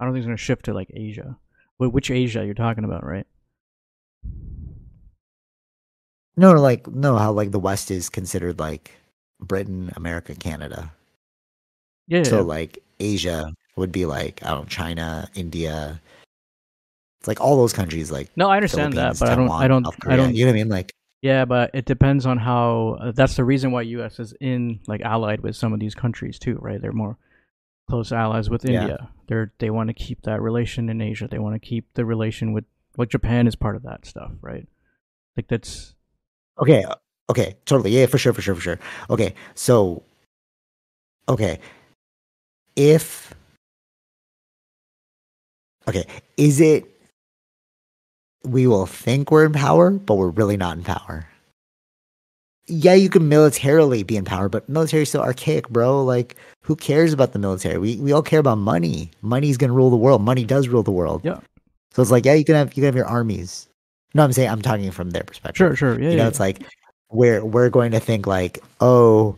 I 0.00 0.04
don't 0.04 0.14
think 0.14 0.22
it's 0.22 0.26
going 0.26 0.36
to 0.36 0.42
shift 0.42 0.64
to 0.66 0.74
like 0.74 0.90
Asia. 0.94 1.36
Wh- 1.78 1.92
Which 1.92 2.10
Asia 2.10 2.44
you're 2.44 2.54
talking 2.54 2.84
about, 2.84 3.04
right? 3.04 3.26
No, 6.36 6.52
like 6.52 6.86
no, 6.86 7.16
how 7.16 7.32
like 7.32 7.50
the 7.50 7.58
West 7.58 7.90
is 7.90 8.08
considered 8.08 8.58
like 8.58 8.92
Britain, 9.40 9.92
America, 9.96 10.34
Canada. 10.34 10.92
Yeah. 12.08 12.24
So 12.24 12.36
yeah. 12.36 12.42
like 12.42 12.78
Asia 13.00 13.52
would 13.76 13.90
be 13.90 14.06
like 14.06 14.42
I 14.44 14.50
don't 14.50 14.60
know, 14.60 14.64
China, 14.66 15.30
India. 15.34 16.00
It's 17.20 17.28
like 17.28 17.40
all 17.40 17.56
those 17.56 17.72
countries 17.72 18.10
like 18.10 18.28
no, 18.36 18.50
I 18.50 18.56
understand 18.56 18.92
that, 18.94 19.18
but 19.18 19.28
I 19.30 19.34
don't. 19.34 19.50
I 19.50 19.66
don't. 19.66 19.86
I 20.06 20.16
don't. 20.16 20.34
You 20.34 20.44
know 20.44 20.50
what 20.50 20.56
I 20.56 20.58
mean? 20.58 20.68
Like 20.68 20.92
Yeah, 21.22 21.46
but 21.46 21.70
it 21.72 21.86
depends 21.86 22.26
on 22.26 22.36
how. 22.36 22.98
Uh, 23.00 23.12
that's 23.12 23.36
the 23.36 23.44
reason 23.44 23.72
why 23.72 23.82
U.S. 23.82 24.20
is 24.20 24.34
in 24.40 24.80
like 24.86 25.00
allied 25.00 25.40
with 25.40 25.56
some 25.56 25.72
of 25.72 25.80
these 25.80 25.94
countries 25.94 26.38
too, 26.38 26.56
right? 26.60 26.80
They're 26.80 26.92
more 26.92 27.16
close 27.88 28.12
allies 28.12 28.50
with 28.50 28.64
Yeah. 28.64 28.80
India. 28.82 29.10
They're 29.28 29.52
they 29.58 29.70
want 29.70 29.88
to 29.88 29.94
keep 29.94 30.22
that 30.22 30.40
relation 30.40 30.88
in 30.88 31.00
Asia. 31.00 31.28
They 31.28 31.38
want 31.38 31.54
to 31.54 31.58
keep 31.58 31.92
the 31.94 32.04
relation 32.04 32.52
with 32.52 32.64
like 32.96 33.08
Japan 33.08 33.46
is 33.46 33.56
part 33.56 33.76
of 33.76 33.82
that 33.82 34.06
stuff, 34.06 34.32
right? 34.40 34.66
Like 35.36 35.48
that's 35.48 35.94
okay, 36.60 36.84
uh, 36.84 36.94
okay, 37.28 37.56
totally, 37.66 37.90
yeah, 37.90 38.06
for 38.06 38.18
sure, 38.18 38.32
for 38.32 38.40
sure, 38.42 38.54
for 38.54 38.60
sure. 38.60 38.78
Okay, 39.10 39.34
so 39.54 40.02
okay, 41.28 41.58
if 42.76 43.34
okay, 45.88 46.06
is 46.36 46.60
it 46.60 46.84
we 48.44 48.66
will 48.66 48.86
think 48.86 49.30
we're 49.30 49.44
in 49.44 49.52
power, 49.52 49.90
but 49.90 50.14
we're 50.14 50.30
really 50.30 50.56
not 50.56 50.76
in 50.76 50.84
power? 50.84 51.28
Yeah, 52.68 52.94
you 52.94 53.08
can 53.08 53.28
militarily 53.28 54.02
be 54.02 54.16
in 54.16 54.24
power, 54.24 54.48
but 54.48 54.68
military's 54.68 55.10
so 55.10 55.22
archaic, 55.22 55.68
bro. 55.68 56.02
Like, 56.04 56.36
who 56.62 56.74
cares 56.74 57.12
about 57.12 57.32
the 57.32 57.38
military? 57.38 57.78
We 57.78 57.96
we 57.96 58.12
all 58.12 58.22
care 58.22 58.40
about 58.40 58.58
money. 58.58 59.10
Money's 59.22 59.56
gonna 59.56 59.72
rule 59.72 59.90
the 59.90 59.96
world. 59.96 60.22
Money 60.22 60.44
does 60.44 60.66
rule 60.66 60.82
the 60.82 60.90
world. 60.90 61.20
Yeah. 61.24 61.38
So 61.92 62.02
it's 62.02 62.10
like, 62.10 62.24
yeah, 62.24 62.34
you 62.34 62.44
can 62.44 62.56
have 62.56 62.68
you 62.70 62.82
can 62.82 62.84
have 62.84 62.96
your 62.96 63.06
armies. 63.06 63.68
No, 64.16 64.24
I'm 64.24 64.32
saying 64.32 64.48
I'm 64.48 64.62
talking 64.62 64.90
from 64.90 65.10
their 65.10 65.24
perspective 65.24 65.56
sure, 65.56 65.76
sure, 65.76 66.00
yeah, 66.00 66.10
you 66.10 66.16
know 66.16 66.22
yeah. 66.22 66.28
it's 66.28 66.40
like 66.40 66.62
we're 67.10 67.44
we're 67.44 67.68
going 67.68 67.92
to 67.92 68.00
think 68.00 68.26
like 68.26 68.58
oh 68.80 69.36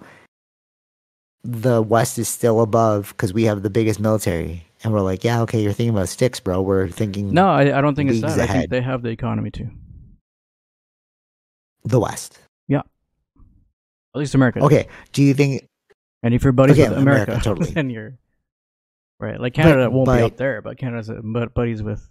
the 1.42 1.82
west 1.82 2.18
is 2.18 2.28
still 2.28 2.60
above 2.60 3.08
because 3.08 3.32
we 3.32 3.44
have 3.44 3.62
the 3.62 3.70
biggest 3.70 3.98
military 3.98 4.64
and 4.84 4.92
we're 4.92 5.00
like 5.00 5.24
yeah 5.24 5.42
okay 5.42 5.60
you're 5.60 5.72
thinking 5.72 5.94
about 5.94 6.08
sticks 6.08 6.38
bro 6.38 6.62
we're 6.62 6.88
thinking 6.88 7.32
no, 7.32 7.48
I, 7.48 7.76
I 7.76 7.80
don't 7.80 7.94
think 7.94 8.10
it's 8.10 8.20
that. 8.20 8.38
I 8.38 8.46
think 8.46 8.70
they 8.70 8.80
have 8.80 9.02
the 9.02 9.10
economy 9.10 9.50
too. 9.50 9.68
the 11.84 11.98
west 11.98 12.38
At 14.14 14.18
least 14.18 14.34
America. 14.34 14.60
does. 14.60 14.66
okay 14.66 14.88
do 15.12 15.22
you 15.22 15.34
think 15.34 15.66
And 16.22 16.34
if 16.34 16.42
you're 16.42 16.52
buddies 16.52 16.78
Okay, 16.78 16.88
with 16.88 16.98
America, 16.98 17.32
America, 17.32 17.44
totally. 17.48 17.70
then 17.72 17.90
you're 17.90 18.18
right. 19.20 19.40
Like 19.40 19.54
Canada 19.54 19.90
won't 19.90 20.08
be 20.08 20.22
up 20.22 20.36
there, 20.36 20.62
but 20.62 20.78
Canada's 20.78 21.10
but 21.22 21.54
buddies 21.54 21.82
with 21.82 22.08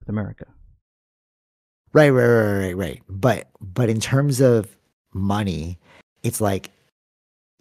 with 0.00 0.08
America. 0.08 0.46
right 1.92 2.10
right 2.10 2.26
right 2.26 2.58
right 2.66 2.76
right 2.76 3.02
but 3.08 3.48
but 3.60 3.88
in 3.88 3.98
terms 4.00 4.40
of 4.40 4.76
money 5.14 5.78
it's 6.22 6.40
like 6.40 6.70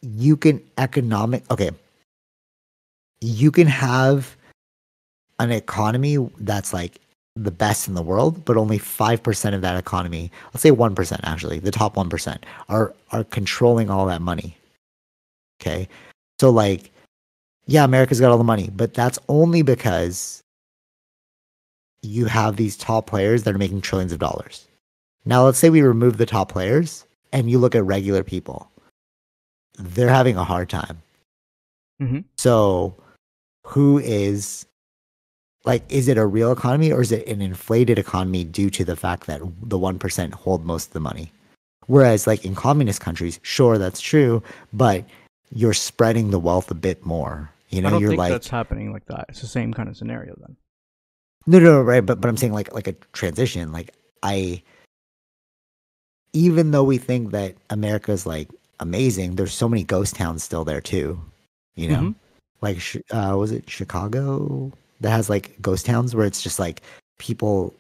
you 0.01 0.36
can 0.38 0.61
economic 0.78 1.43
okay 1.49 1.72
you 3.22 3.51
can 3.51 3.68
have 3.68 4.36
an 5.39 5.51
economy 5.51 6.18
that's 6.39 6.74
like 6.74 6.99
the 7.43 7.51
best 7.51 7.88
in 7.88 7.93
the 7.93 8.01
world 8.01 8.43
but 8.45 8.57
only 8.57 8.79
5% 8.79 9.53
of 9.53 9.61
that 9.61 9.77
economy 9.77 10.31
let's 10.53 10.61
say 10.61 10.71
1% 10.71 11.19
actually 11.23 11.59
the 11.59 11.71
top 11.71 11.95
1% 11.95 12.38
are 12.69 12.93
are 13.11 13.23
controlling 13.25 13.89
all 13.89 14.05
that 14.07 14.21
money. 14.21 14.57
Okay? 15.61 15.88
So 16.39 16.49
like 16.49 16.91
yeah 17.65 17.83
america's 17.83 18.19
got 18.19 18.31
all 18.31 18.38
the 18.38 18.43
money 18.43 18.69
but 18.75 18.93
that's 18.93 19.19
only 19.27 19.61
because 19.61 20.41
you 22.03 22.25
have 22.25 22.55
these 22.55 22.77
top 22.77 23.07
players 23.07 23.43
that 23.43 23.53
are 23.55 23.57
making 23.57 23.81
trillions 23.81 24.13
of 24.13 24.19
dollars. 24.19 24.67
Now 25.25 25.43
let's 25.43 25.57
say 25.57 25.69
we 25.69 25.81
remove 25.81 26.17
the 26.17 26.25
top 26.27 26.51
players 26.51 27.05
and 27.33 27.49
you 27.49 27.57
look 27.59 27.75
at 27.75 27.83
regular 27.83 28.23
people. 28.23 28.69
They're 29.77 30.09
having 30.09 30.38
a 30.38 30.43
hard 30.43 30.69
time. 30.69 31.01
Mhm. 31.99 32.25
so 32.38 32.95
who 33.65 33.97
is 33.97 34.66
like 35.68 35.84
is 35.89 36.07
it 36.07 36.18
a 36.18 36.26
real 36.26 36.51
economy 36.51 36.91
or 36.91 37.01
is 37.01 37.11
it 37.11 37.28
an 37.28 37.41
inflated 37.41 37.99
economy 37.99 38.43
due 38.43 38.70
to 38.70 38.84
the 38.84 38.95
fact 38.95 39.28
that 39.28 39.41
the 39.61 39.78
1% 39.78 40.34
hold 40.34 40.65
most 40.65 40.88
of 40.88 40.93
the 40.93 40.99
money 40.99 41.32
whereas 41.86 42.26
like 42.26 42.43
in 42.45 42.55
communist 42.55 43.01
countries 43.01 43.39
sure 43.43 43.78
that's 43.78 44.01
true 44.01 44.41
but 44.74 45.03
you're 45.51 45.74
spreading 45.74 46.32
the 46.32 46.39
wealth 46.39 46.72
a 46.72 46.76
bit 46.76 47.05
more 47.05 47.49
you 47.70 47.80
I 47.80 47.82
know 47.84 47.89
don't 47.91 48.01
you're 48.01 48.09
think 48.11 48.20
like 48.20 48.32
that's 48.32 48.47
happening 48.47 48.93
like 48.93 49.05
that. 49.05 49.26
It's 49.30 49.41
the 49.41 49.47
same 49.47 49.74
kind 49.74 49.89
of 49.89 49.97
scenario 49.97 50.36
then. 50.39 50.55
No, 51.47 51.59
no, 51.59 51.65
no, 51.74 51.82
right. 51.82 52.05
But 52.05 52.22
but 52.22 52.30
I'm 52.30 52.38
saying 52.38 52.53
like 52.53 52.74
like 52.74 52.88
a 52.88 52.93
transition. 53.11 53.72
Like 53.72 53.93
I, 54.24 54.63
even 56.34 56.72
though 56.72 56.84
we 56.84 56.97
think 56.97 57.32
that 57.32 57.55
America's 57.70 58.26
like 58.26 58.49
amazing, 58.80 59.36
there's 59.36 59.53
so 59.53 59.68
many 59.68 59.84
ghost 59.84 60.15
towns 60.15 60.43
still 60.43 60.63
there 60.63 60.82
too. 60.82 61.20
You 61.76 61.89
know, 61.89 61.99
Mhm. 61.99 62.15
like 62.61 62.78
uh, 63.11 63.36
was 63.38 63.51
it 63.51 63.70
Chicago 63.70 64.72
that 65.01 65.11
has 65.11 65.29
like 65.29 65.61
ghost 65.61 65.85
towns 65.85 66.15
where 66.15 66.25
it's 66.25 66.41
just 66.41 66.59
like 66.59 66.81
people 67.19 67.73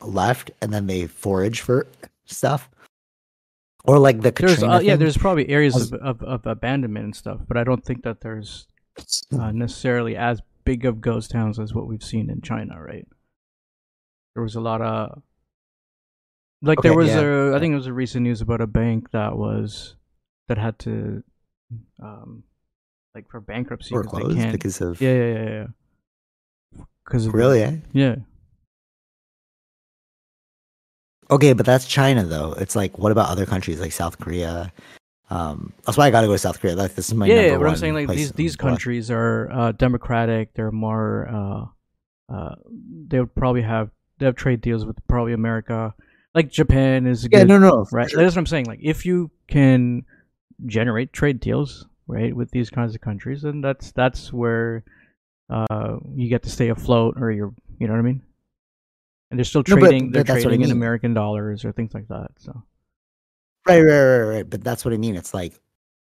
left 0.00 0.50
and 0.60 0.72
then 0.72 0.86
they 0.86 1.06
forage 1.06 1.60
for 1.60 1.86
stuff, 2.24 2.70
or 3.84 3.98
like 3.98 4.20
the 4.20 4.30
There's 4.30 4.54
Katrina 4.56 4.74
uh, 4.74 4.80
yeah, 4.80 4.96
there's 4.96 5.16
probably 5.16 5.48
areas 5.48 5.92
of, 5.92 6.00
of, 6.00 6.22
of 6.22 6.46
abandonment 6.46 7.04
and 7.04 7.16
stuff, 7.16 7.40
but 7.46 7.56
I 7.56 7.64
don't 7.64 7.84
think 7.84 8.02
that 8.04 8.20
there's 8.20 8.66
uh, 9.32 9.52
necessarily 9.52 10.16
as 10.16 10.40
big 10.64 10.84
of 10.84 11.00
ghost 11.00 11.30
towns 11.30 11.58
as 11.58 11.74
what 11.74 11.86
we've 11.86 12.04
seen 12.04 12.30
in 12.30 12.40
China, 12.40 12.80
right? 12.80 13.06
There 14.34 14.42
was 14.42 14.54
a 14.54 14.60
lot 14.60 14.80
of 14.80 15.22
like 16.62 16.80
there 16.80 16.94
was 16.94 17.08
yeah. 17.08 17.20
a 17.20 17.56
I 17.56 17.58
think 17.58 17.72
it 17.72 17.76
was 17.76 17.88
a 17.88 17.92
recent 17.92 18.22
news 18.22 18.40
about 18.40 18.60
a 18.60 18.66
bank 18.66 19.10
that 19.10 19.36
was 19.36 19.96
that 20.48 20.58
had 20.58 20.78
to 20.80 21.22
um 22.02 22.44
like 23.14 23.28
for 23.28 23.40
bankruptcy 23.40 23.94
or 23.94 24.04
'cause 24.04 24.22
they 24.28 24.34
can't 24.34 24.52
because 24.52 24.80
of 24.80 25.00
yeah 25.00 25.12
yeah 25.12 25.32
yeah 25.32 25.48
yeah 25.50 25.66
because 27.04 27.28
really. 27.28 27.62
Eh? 27.62 27.76
yeah 27.92 28.16
Okay, 31.32 31.54
but 31.54 31.64
that's 31.64 31.86
China 31.86 32.24
though. 32.24 32.52
It's 32.52 32.76
like, 32.76 32.98
what 32.98 33.10
about 33.10 33.30
other 33.30 33.46
countries 33.46 33.80
like 33.80 33.92
South 33.92 34.18
Korea? 34.18 34.70
Um, 35.30 35.72
that's 35.86 35.96
why 35.96 36.06
I 36.06 36.10
got 36.10 36.20
to 36.20 36.26
go 36.26 36.34
to 36.34 36.38
South 36.38 36.60
Korea. 36.60 36.76
Like, 36.76 36.94
this 36.94 37.08
is 37.08 37.14
my 37.14 37.26
yeah, 37.26 37.56
but 37.56 37.66
I'm 37.66 37.76
saying 37.76 37.94
like 37.94 38.08
these 38.08 38.32
these 38.32 38.54
countries 38.54 39.10
are 39.10 39.50
uh, 39.50 39.72
democratic. 39.72 40.52
They're 40.52 40.70
more. 40.70 41.28
Uh, 41.28 42.34
uh, 42.34 42.54
they 43.08 43.18
would 43.18 43.34
probably 43.34 43.62
have 43.62 43.90
they 44.18 44.26
have 44.26 44.36
trade 44.36 44.60
deals 44.60 44.84
with 44.84 44.96
probably 45.08 45.32
America. 45.32 45.94
Like 46.34 46.50
Japan 46.50 47.06
is 47.06 47.24
a 47.24 47.28
Yeah, 47.30 47.38
good, 47.40 47.48
no, 47.48 47.58
no, 47.58 47.86
right. 47.92 48.10
sure. 48.10 48.22
That's 48.22 48.34
what 48.36 48.40
I'm 48.40 48.46
saying. 48.46 48.66
Like 48.66 48.80
if 48.82 49.06
you 49.06 49.30
can 49.48 50.04
generate 50.66 51.14
trade 51.14 51.40
deals 51.40 51.86
right 52.06 52.36
with 52.36 52.50
these 52.50 52.68
kinds 52.68 52.94
of 52.94 53.00
countries, 53.00 53.40
then 53.40 53.62
that's 53.62 53.90
that's 53.92 54.34
where 54.34 54.84
uh, 55.52 55.98
you 56.14 56.28
get 56.28 56.42
to 56.44 56.50
stay 56.50 56.68
afloat, 56.70 57.14
or 57.20 57.30
you're 57.30 57.52
you 57.78 57.86
know 57.86 57.92
what 57.92 57.98
I 58.00 58.02
mean. 58.02 58.22
And 59.30 59.38
they're 59.38 59.44
still 59.44 59.62
No, 59.68 59.76
but- 59.76 59.88
trading. 59.88 60.10
they're 60.12 60.22
but 60.24 60.26
that's 60.28 60.44
what 60.44 60.52
I 60.52 60.56
trading 60.56 60.70
in. 60.70 60.76
American 60.76 61.14
dollars 61.14 61.64
or 61.64 61.72
things 61.72 61.94
like 61.94 62.08
that. 62.08 62.30
So 62.38 62.62
Right, 63.68 63.80
right, 63.80 63.90
right, 63.92 64.18
right, 64.18 64.34
right. 64.36 64.50
But 64.50 64.64
that's 64.64 64.84
what 64.84 64.92
I 64.92 64.96
mean. 64.96 65.14
It's 65.16 65.32
like, 65.32 65.54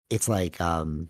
it's 0.10 0.28
like, 0.28 0.60
um, 0.60 1.08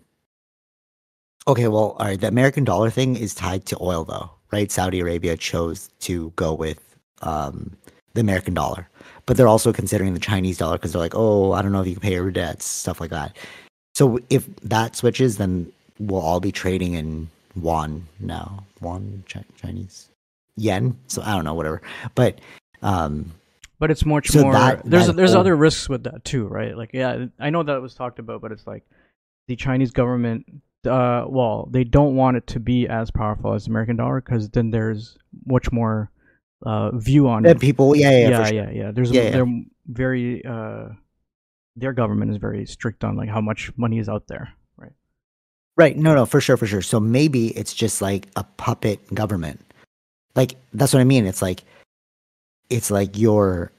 okay, 1.48 1.68
well, 1.68 1.96
all 1.98 2.06
right. 2.06 2.20
The 2.20 2.28
American 2.28 2.64
dollar 2.64 2.90
thing 2.90 3.16
is 3.16 3.34
tied 3.34 3.64
to 3.66 3.78
oil, 3.80 4.04
though, 4.04 4.30
right? 4.52 4.70
Saudi 4.70 5.00
Arabia 5.00 5.36
chose 5.36 5.88
to 6.00 6.32
go 6.36 6.52
with 6.54 6.96
um, 7.22 7.72
the 8.14 8.20
American 8.20 8.52
dollar, 8.54 8.88
but 9.26 9.36
they're 9.36 9.48
also 9.48 9.72
considering 9.72 10.12
the 10.14 10.20
Chinese 10.20 10.58
dollar 10.58 10.76
because 10.76 10.92
they're 10.92 11.00
like, 11.02 11.14
oh, 11.16 11.52
I 11.52 11.62
don't 11.62 11.72
know 11.72 11.80
if 11.80 11.86
you 11.88 11.94
can 11.94 12.02
pay 12.02 12.12
your 12.12 12.30
debts, 12.30 12.66
stuff 12.66 13.00
like 13.00 13.10
that. 13.10 13.36
So 13.94 14.18
if 14.28 14.46
that 14.56 14.96
switches, 14.96 15.38
then 15.38 15.72
we'll 15.98 16.20
all 16.20 16.40
be 16.40 16.52
trading 16.52 16.94
in 16.94 17.30
yuan 17.56 18.06
now, 18.20 18.64
yuan 18.82 19.24
Chinese 19.56 20.08
yen. 20.56 20.96
So 21.06 21.22
I 21.22 21.34
don't 21.34 21.44
know, 21.44 21.54
whatever. 21.54 21.82
But 22.14 22.40
um, 22.82 23.32
But 23.78 23.90
it's 23.90 24.04
much 24.06 24.28
So 24.28 24.42
more. 24.42 24.52
that- 24.52 24.84
there's 24.84 25.06
that 25.08 25.16
there's 25.16 25.32
whole- 25.32 25.40
other 25.40 25.56
risks 25.56 25.88
with 25.88 26.04
that 26.04 26.24
too, 26.24 26.46
right? 26.46 26.76
Like, 26.76 26.90
yeah, 26.92 27.26
I 27.40 27.50
know 27.50 27.62
that 27.62 27.80
was 27.82 27.94
talked 27.94 28.18
about, 28.18 28.40
but 28.40 28.52
it's 28.52 28.66
like 28.66 28.84
the 29.48 29.56
Chinese 29.56 29.90
government. 29.90 30.46
Uh, 30.86 31.24
well, 31.28 31.66
they 31.72 31.82
don't 31.82 32.14
want 32.14 32.36
it 32.36 32.46
to 32.48 32.60
be 32.60 32.86
as 32.88 33.10
powerful 33.10 33.54
as 33.54 33.64
the 33.64 33.70
American 33.70 33.96
dollar 33.96 34.20
because 34.20 34.50
then 34.50 34.70
there's 34.70 35.16
much 35.46 35.72
more 35.72 36.10
uh 36.66 36.90
view 36.96 37.26
on 37.28 37.44
it. 37.44 37.58
people, 37.60 37.96
yeah, 37.96 38.10
yeah, 38.10 38.28
Yeah, 38.28 38.44
for 38.44 38.54
yeah, 38.54 38.64
sure. 38.64 38.72
yeah, 38.72 38.90
There's 38.92 39.10
Yeah, 39.10 39.22
yeah. 39.22 39.30
they're 39.30 39.62
very 39.86 40.44
uh, 40.44 40.88
their 41.76 41.92
government 41.92 42.30
is 42.30 42.36
very 42.36 42.64
strict 42.66 43.02
on 43.02 43.16
like 43.16 43.28
how 43.28 43.40
much 43.40 43.72
money 43.76 43.98
is 43.98 44.08
out 44.08 44.26
there, 44.28 44.52
right? 45.76 45.96
No, 45.96 46.14
no, 46.14 46.26
for 46.26 46.40
sure, 46.40 46.56
for 46.56 46.66
sure. 46.66 46.82
So 46.82 47.00
maybe 47.00 47.48
it's 47.56 47.74
just 47.74 48.00
like 48.00 48.28
a 48.36 48.44
puppet 48.56 49.14
government. 49.14 49.60
Like 50.34 50.56
that's 50.72 50.92
what 50.92 51.00
I 51.00 51.04
mean. 51.04 51.26
It's 51.26 51.42
like 51.42 51.62
it's 52.70 52.90
like 52.90 53.16
you're 53.16 53.70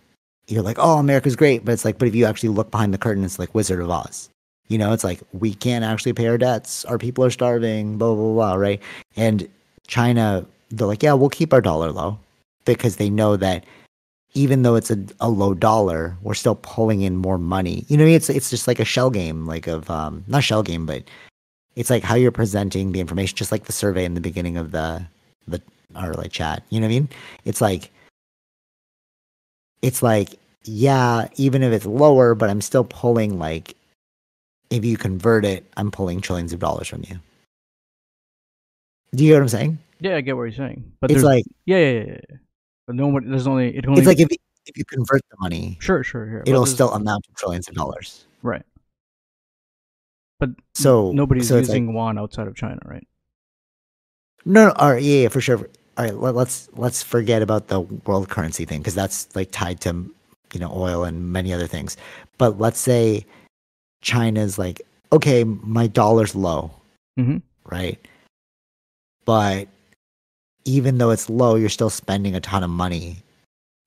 you're 0.47 0.63
like, 0.63 0.77
oh, 0.79 0.97
America's 0.97 1.35
great, 1.35 1.65
but 1.65 1.71
it's 1.71 1.85
like, 1.85 1.97
but 1.97 2.07
if 2.07 2.15
you 2.15 2.25
actually 2.25 2.49
look 2.49 2.71
behind 2.71 2.93
the 2.93 2.97
curtain, 2.97 3.23
it's 3.23 3.39
like 3.39 3.55
Wizard 3.55 3.81
of 3.81 3.89
Oz. 3.89 4.29
You 4.67 4.77
know, 4.77 4.93
it's 4.93 5.03
like 5.03 5.21
we 5.33 5.53
can't 5.53 5.85
actually 5.85 6.13
pay 6.13 6.27
our 6.27 6.37
debts. 6.37 6.85
Our 6.85 6.97
people 6.97 7.23
are 7.23 7.31
starving. 7.31 7.97
Blah 7.97 8.15
blah 8.15 8.33
blah. 8.33 8.53
Right? 8.55 8.81
And 9.15 9.47
China, 9.87 10.45
they're 10.71 10.87
like, 10.87 11.03
yeah, 11.03 11.13
we'll 11.13 11.29
keep 11.29 11.53
our 11.53 11.61
dollar 11.61 11.91
low 11.91 12.17
because 12.65 12.95
they 12.95 13.09
know 13.09 13.37
that 13.37 13.65
even 14.33 14.63
though 14.63 14.75
it's 14.75 14.91
a, 14.91 14.97
a 15.19 15.29
low 15.29 15.53
dollar, 15.53 16.17
we're 16.21 16.33
still 16.33 16.55
pulling 16.55 17.01
in 17.01 17.15
more 17.15 17.37
money. 17.37 17.85
You 17.87 17.97
know, 17.97 18.05
it's 18.05 18.29
it's 18.29 18.49
just 18.49 18.67
like 18.67 18.79
a 18.79 18.85
shell 18.85 19.09
game, 19.09 19.45
like 19.45 19.67
of 19.67 19.89
um, 19.89 20.23
not 20.27 20.43
shell 20.43 20.63
game, 20.63 20.85
but 20.85 21.03
it's 21.75 21.89
like 21.89 22.03
how 22.03 22.15
you're 22.15 22.31
presenting 22.31 22.91
the 22.91 22.99
information, 22.99 23.35
just 23.35 23.51
like 23.51 23.65
the 23.65 23.71
survey 23.71 24.05
in 24.05 24.13
the 24.13 24.21
beginning 24.21 24.57
of 24.57 24.71
the 24.71 25.05
the 25.47 25.61
our 25.95 26.13
like 26.13 26.31
chat. 26.31 26.63
You 26.69 26.79
know 26.79 26.87
what 26.87 26.93
I 26.93 26.99
mean? 26.99 27.09
It's 27.43 27.61
like 27.61 27.91
it's 29.81 30.01
like 30.01 30.39
yeah, 30.63 31.27
even 31.35 31.63
if 31.63 31.71
it's 31.73 31.85
lower, 31.85 32.33
but 32.33 32.49
I'm 32.49 32.61
still 32.61 32.85
pulling 32.85 33.37
like 33.37 33.75
if 34.69 34.83
you 34.83 34.97
convert 34.97 35.45
it, 35.45 35.65
I'm 35.77 35.91
pulling 35.91 36.21
trillions 36.21 36.53
of 36.53 36.59
dollars 36.59 36.87
from 36.87 37.03
you. 37.07 37.19
Do 39.13 39.23
you 39.23 39.31
get 39.31 39.35
what 39.35 39.43
I'm 39.43 39.49
saying? 39.49 39.77
Yeah, 39.99 40.15
I 40.15 40.21
get 40.21 40.35
what 40.35 40.43
you're 40.43 40.51
saying. 40.53 40.91
But 41.01 41.11
It's 41.11 41.23
like 41.23 41.45
yeah, 41.65 41.77
yeah, 41.77 41.91
yeah, 41.91 42.05
yeah. 42.07 42.37
But 42.87 42.95
no 42.95 43.07
one 43.07 43.29
there's 43.29 43.47
only 43.47 43.75
it 43.75 43.85
only 43.85 43.99
it's 43.99 44.07
like 44.07 44.19
if 44.19 44.29
if 44.65 44.77
you 44.77 44.85
convert 44.85 45.21
the 45.29 45.37
money, 45.39 45.77
sure, 45.79 46.03
sure, 46.03 46.27
sure. 46.27 46.43
it'll 46.45 46.65
still 46.65 46.91
amount 46.93 47.23
to 47.25 47.31
trillions 47.33 47.67
of 47.67 47.75
dollars. 47.75 48.25
right. 48.41 48.63
But 50.39 50.49
So 50.73 51.11
nobody's 51.11 51.47
so 51.47 51.57
it's 51.57 51.69
like- 51.69 51.75
using 51.75 51.93
yuan 51.93 52.17
outside 52.17 52.47
of 52.47 52.55
China, 52.55 52.79
right? 52.85 53.07
No, 54.45 54.67
no, 54.67 54.71
all 54.73 54.91
right, 54.91 55.01
yeah, 55.01 55.23
yeah, 55.23 55.27
for 55.29 55.41
sure. 55.41 55.57
All 55.97 56.05
right, 56.05 56.13
let, 56.15 56.35
let's 56.35 56.69
let's 56.73 57.01
forget 57.01 57.41
about 57.41 57.67
the 57.67 57.79
world 57.81 58.29
currency 58.29 58.65
thing 58.65 58.79
because 58.81 58.93
that's 58.95 59.33
like 59.35 59.49
tied 59.51 59.79
to 59.81 59.89
you 60.53 60.59
know 60.59 60.71
oil 60.71 61.03
and 61.03 61.31
many 61.31 61.51
other 61.53 61.67
things. 61.67 61.97
But 62.37 62.59
let's 62.59 62.79
say 62.79 63.25
China's 64.01 64.59
like, 64.59 64.81
okay, 65.11 65.43
my 65.45 65.87
dollar's 65.87 66.35
low, 66.35 66.69
Mhm. 67.17 67.41
right? 67.71 67.97
But 69.23 69.67
even 70.65 70.97
though 70.99 71.09
it's 71.11 71.29
low, 71.29 71.55
you're 71.55 71.69
still 71.69 71.89
spending 71.89 72.35
a 72.35 72.39
ton 72.41 72.63
of 72.63 72.69
money 72.69 73.17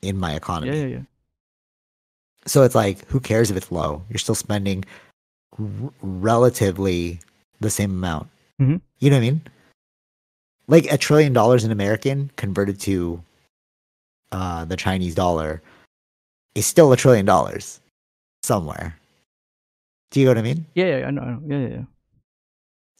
in 0.02 0.16
my 0.18 0.34
economy. 0.34 0.72
Yeah, 0.76 0.84
yeah, 0.86 0.96
yeah. 0.96 1.02
So 2.46 2.62
it's 2.62 2.74
like, 2.74 3.04
who 3.08 3.20
cares 3.20 3.50
if 3.50 3.56
it's 3.56 3.70
low? 3.70 4.02
You're 4.08 4.18
still 4.18 4.34
spending 4.34 4.84
r- 5.58 5.92
relatively 6.02 7.20
the 7.60 7.70
same 7.70 7.90
amount. 7.90 8.28
Mhm. 8.60 8.80
You 8.98 9.10
know 9.10 9.16
what 9.16 9.22
I 9.24 9.30
mean? 9.30 9.40
Like 10.66 10.92
a 10.92 10.98
trillion 10.98 11.32
dollars 11.32 11.64
in 11.64 11.70
American 11.70 12.30
converted 12.36 12.78
to 12.80 13.22
uh, 14.32 14.64
the 14.66 14.76
Chinese 14.76 15.14
dollar 15.14 15.62
is 16.54 16.66
still 16.66 16.92
a 16.92 16.96
trillion 16.96 17.24
dollars 17.24 17.80
somewhere. 18.42 18.98
Do 20.10 20.20
you 20.20 20.26
know 20.26 20.30
what 20.32 20.38
I 20.38 20.42
mean? 20.42 20.66
Yeah, 20.74 20.98
yeah, 20.98 21.06
I 21.06 21.10
know, 21.10 21.22
I 21.22 21.30
know. 21.32 21.42
Yeah, 21.46 21.58
yeah, 21.58 21.68
yeah. 21.76 21.82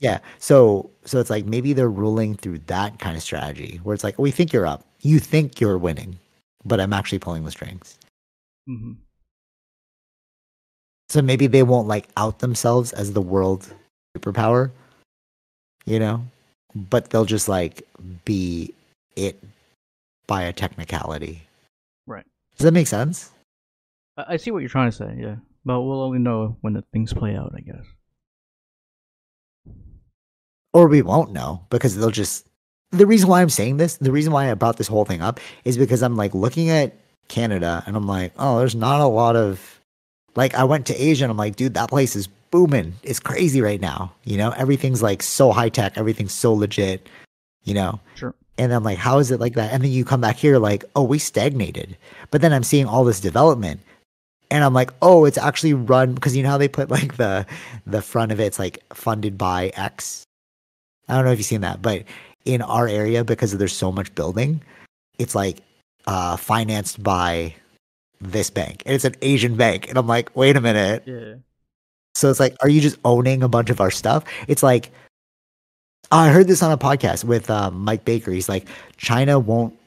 Yeah. 0.01 0.19
So 0.39 0.91
so 1.05 1.19
it's 1.21 1.31
like 1.31 1.45
maybe 1.47 1.73
they're 1.73 1.91
ruling 1.91 2.35
through 2.37 2.59
that 2.67 2.99
kind 2.99 3.17
of 3.17 3.23
strategy 3.23 3.81
where 3.83 3.95
it's 3.95 4.05
like, 4.05 4.19
we 4.19 4.31
think 4.31 4.53
you're 4.53 4.67
up. 4.67 4.85
You 5.01 5.19
think 5.19 5.61
you're 5.61 5.79
winning, 5.79 6.19
but 6.65 6.81
I'm 6.81 6.93
actually 6.93 7.19
pulling 7.19 7.45
the 7.45 7.51
strings. 7.51 7.99
hmm 8.67 8.93
So 11.09 11.23
maybe 11.23 11.47
they 11.47 11.63
won't 11.63 11.89
like 11.89 12.09
out 12.17 12.41
themselves 12.41 12.93
as 12.93 13.13
the 13.13 13.23
world 13.23 13.73
superpower, 14.17 14.71
you 15.87 15.99
know, 15.99 16.25
but 16.75 17.11
they'll 17.11 17.25
just 17.25 17.49
like 17.49 17.83
be 18.25 18.75
it 19.17 19.43
by 20.27 20.43
a 20.43 20.53
technicality. 20.53 21.43
Right. 22.07 22.27
Does 22.57 22.65
that 22.65 22.73
make 22.73 22.87
sense? 22.87 23.31
I, 24.17 24.37
see 24.37 24.51
what 24.51 24.59
you're 24.59 24.69
trying 24.69 24.91
to 24.91 24.97
say. 24.97 25.17
Yeah, 25.19 25.37
but 25.65 25.81
we'll 25.83 26.03
only 26.03 26.19
know 26.19 26.57
when 26.61 26.73
the 26.73 26.83
things 26.93 27.13
play 27.13 27.37
out, 27.37 27.53
I 27.57 27.61
guess. 27.61 27.85
Or 30.73 30.89
we 30.89 31.03
won't 31.03 31.33
know 31.33 31.65
because 31.71 31.97
they'll 31.97 32.11
just. 32.11 32.47
The 32.91 33.07
reason 33.07 33.29
why 33.29 33.43
I'm 33.43 33.51
saying 33.51 33.77
this, 33.77 33.97
the 33.97 34.13
reason 34.13 34.33
why 34.33 34.51
I 34.51 34.55
brought 34.55 34.79
this 34.79 34.89
whole 34.89 35.05
thing 35.05 35.21
up 35.21 35.41
is 35.65 35.77
because 35.77 36.03
I'm 36.03 36.17
like 36.17 36.35
looking 36.35 36.71
at 36.71 36.97
Canada 37.29 37.83
and 37.87 37.97
I'm 37.97 38.07
like, 38.07 38.33
oh, 38.39 38.59
there's 38.59 38.75
not 38.75 39.01
a 39.01 39.07
lot 39.07 39.37
of. 39.37 39.78
Like, 40.39 40.55
I 40.55 40.62
went 40.62 40.86
to 40.86 40.95
Asia 40.95 41.24
and 41.24 41.32
I'm 41.32 41.36
like, 41.36 41.57
dude, 41.57 41.74
that 41.74 41.89
place 41.89 42.14
is 42.14 42.28
booming. 42.53 42.95
It's 43.03 43.18
crazy 43.18 43.61
right 43.61 43.80
now. 43.80 44.12
You 44.22 44.36
know, 44.36 44.51
everything's 44.53 45.03
like 45.03 45.20
so 45.20 45.51
high 45.51 45.68
tech, 45.68 45.99
everything's 45.99 46.32
so 46.32 46.55
legit, 46.55 47.09
you 47.64 47.74
know? 47.74 47.99
Sure. 48.14 48.32
And 48.57 48.72
I'm 48.72 48.84
like, 48.84 48.99
how 48.99 49.18
is 49.18 49.32
it 49.32 49.41
like 49.41 49.55
that? 49.55 49.72
And 49.72 49.82
then 49.82 49.91
you 49.91 50.05
come 50.05 50.20
back 50.20 50.36
here, 50.36 50.59
like, 50.59 50.84
oh, 50.95 51.03
we 51.03 51.18
stagnated. 51.18 51.97
But 52.30 52.41
then 52.41 52.53
I'm 52.53 52.62
seeing 52.62 52.86
all 52.86 53.03
this 53.03 53.18
development, 53.18 53.80
and 54.49 54.62
I'm 54.62 54.74
like, 54.74 54.93
oh, 55.03 55.24
it's 55.24 55.39
actually 55.39 55.74
run 55.74 56.14
because 56.14 56.36
you 56.36 56.45
know 56.45 56.51
how 56.51 56.59
they 56.59 56.68
put 56.68 56.89
like 56.89 57.16
the 57.16 57.45
the 57.84 58.01
front 58.01 58.30
of 58.30 58.39
it's 58.39 58.61
like 58.61 58.78
funded 58.95 59.39
by 59.39 59.72
X. 59.74 60.24
I 61.09 61.16
don't 61.16 61.24
know 61.24 61.32
if 61.32 61.39
you've 61.39 61.47
seen 61.47 61.62
that, 61.62 61.82
but 61.82 62.05
in 62.45 62.62
our 62.62 62.86
area, 62.86 63.24
because 63.24 63.57
there's 63.57 63.76
so 63.76 63.91
much 63.91 64.14
building, 64.14 64.62
it's 65.18 65.34
like 65.34 65.59
uh, 66.07 66.36
financed 66.36 67.03
by 67.03 67.55
this 68.21 68.51
bank, 68.51 68.83
and 68.87 68.95
it's 68.95 69.05
an 69.05 69.14
Asian 69.23 69.57
bank. 69.57 69.89
And 69.89 69.99
I'm 69.99 70.07
like, 70.07 70.35
wait 70.37 70.57
a 70.57 70.61
minute. 70.61 71.03
Yeah. 71.07 71.35
So 72.14 72.31
it's 72.31 72.41
like, 72.41 72.57
are 72.61 72.69
you 72.69 72.81
just 72.81 72.99
owning 73.05 73.43
a 73.43 73.49
bunch 73.49 73.71
of 73.71 73.81
our 73.81 73.91
stuff? 73.91 74.25
It's 74.49 74.62
like, 74.62 74.91
I 76.11 76.31
heard 76.31 76.49
this 76.49 76.62
on 76.62 76.73
a 76.73 76.79
podcast 76.79 77.25
with 77.25 77.49
um, 77.51 77.85
Mike 77.85 78.05
Baker. 78.05 78.33
He's 78.33 78.49
like, 78.49 78.66
China 78.97 79.39
won't, 79.39 79.79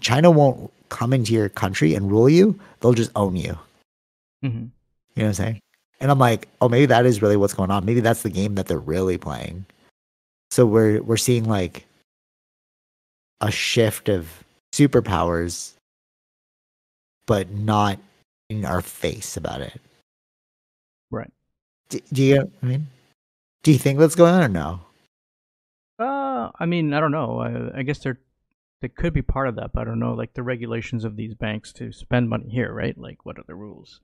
China 0.00 0.30
won't 0.30 0.72
come 0.88 1.12
into 1.12 1.32
your 1.32 1.48
country 1.48 1.94
and 1.94 2.10
rule 2.10 2.28
you. 2.28 2.58
They'll 2.80 2.94
just 2.94 3.10
own 3.14 3.36
you. 3.36 3.58
hmm 4.42 4.46
You 4.46 4.52
know 4.52 4.70
what 5.14 5.24
I'm 5.26 5.34
saying? 5.34 5.60
And 6.00 6.10
I'm 6.10 6.18
like, 6.18 6.48
oh, 6.60 6.68
maybe 6.68 6.86
that 6.86 7.04
is 7.04 7.20
really 7.20 7.36
what's 7.36 7.52
going 7.52 7.70
on. 7.70 7.84
Maybe 7.84 8.00
that's 8.00 8.22
the 8.22 8.30
game 8.30 8.54
that 8.54 8.66
they're 8.66 8.78
really 8.78 9.18
playing. 9.18 9.66
So 10.50 10.64
we're 10.64 11.02
we're 11.02 11.18
seeing 11.18 11.44
like 11.44 11.84
a 13.40 13.50
shift 13.50 14.08
of 14.08 14.28
superpowers, 14.72 15.72
but 17.30 17.48
not 17.52 17.96
in 18.48 18.64
our 18.64 18.82
face 18.82 19.36
about 19.36 19.60
it. 19.60 19.80
Right. 21.12 21.30
Do, 21.88 22.00
do 22.12 22.24
you 22.24 22.50
I 22.60 22.66
mean? 22.66 22.88
Do 23.62 23.70
you 23.70 23.78
think 23.78 24.00
that's 24.00 24.16
going 24.16 24.34
on 24.34 24.42
or 24.42 24.48
no? 24.48 24.80
Uh, 26.00 26.50
I 26.58 26.66
mean, 26.66 26.92
I 26.92 26.98
don't 26.98 27.12
know. 27.12 27.38
I, 27.38 27.78
I 27.78 27.82
guess 27.84 28.00
they're 28.00 28.18
they 28.80 28.88
could 28.88 29.12
be 29.12 29.22
part 29.22 29.46
of 29.46 29.54
that, 29.54 29.72
but 29.72 29.82
I 29.82 29.84
don't 29.84 30.00
know. 30.00 30.14
Like 30.14 30.34
the 30.34 30.42
regulations 30.42 31.04
of 31.04 31.14
these 31.14 31.34
banks 31.34 31.72
to 31.74 31.92
spend 31.92 32.28
money 32.28 32.48
here, 32.48 32.72
right? 32.72 32.98
Like, 32.98 33.24
what 33.24 33.38
are 33.38 33.44
the 33.46 33.54
rules? 33.54 34.00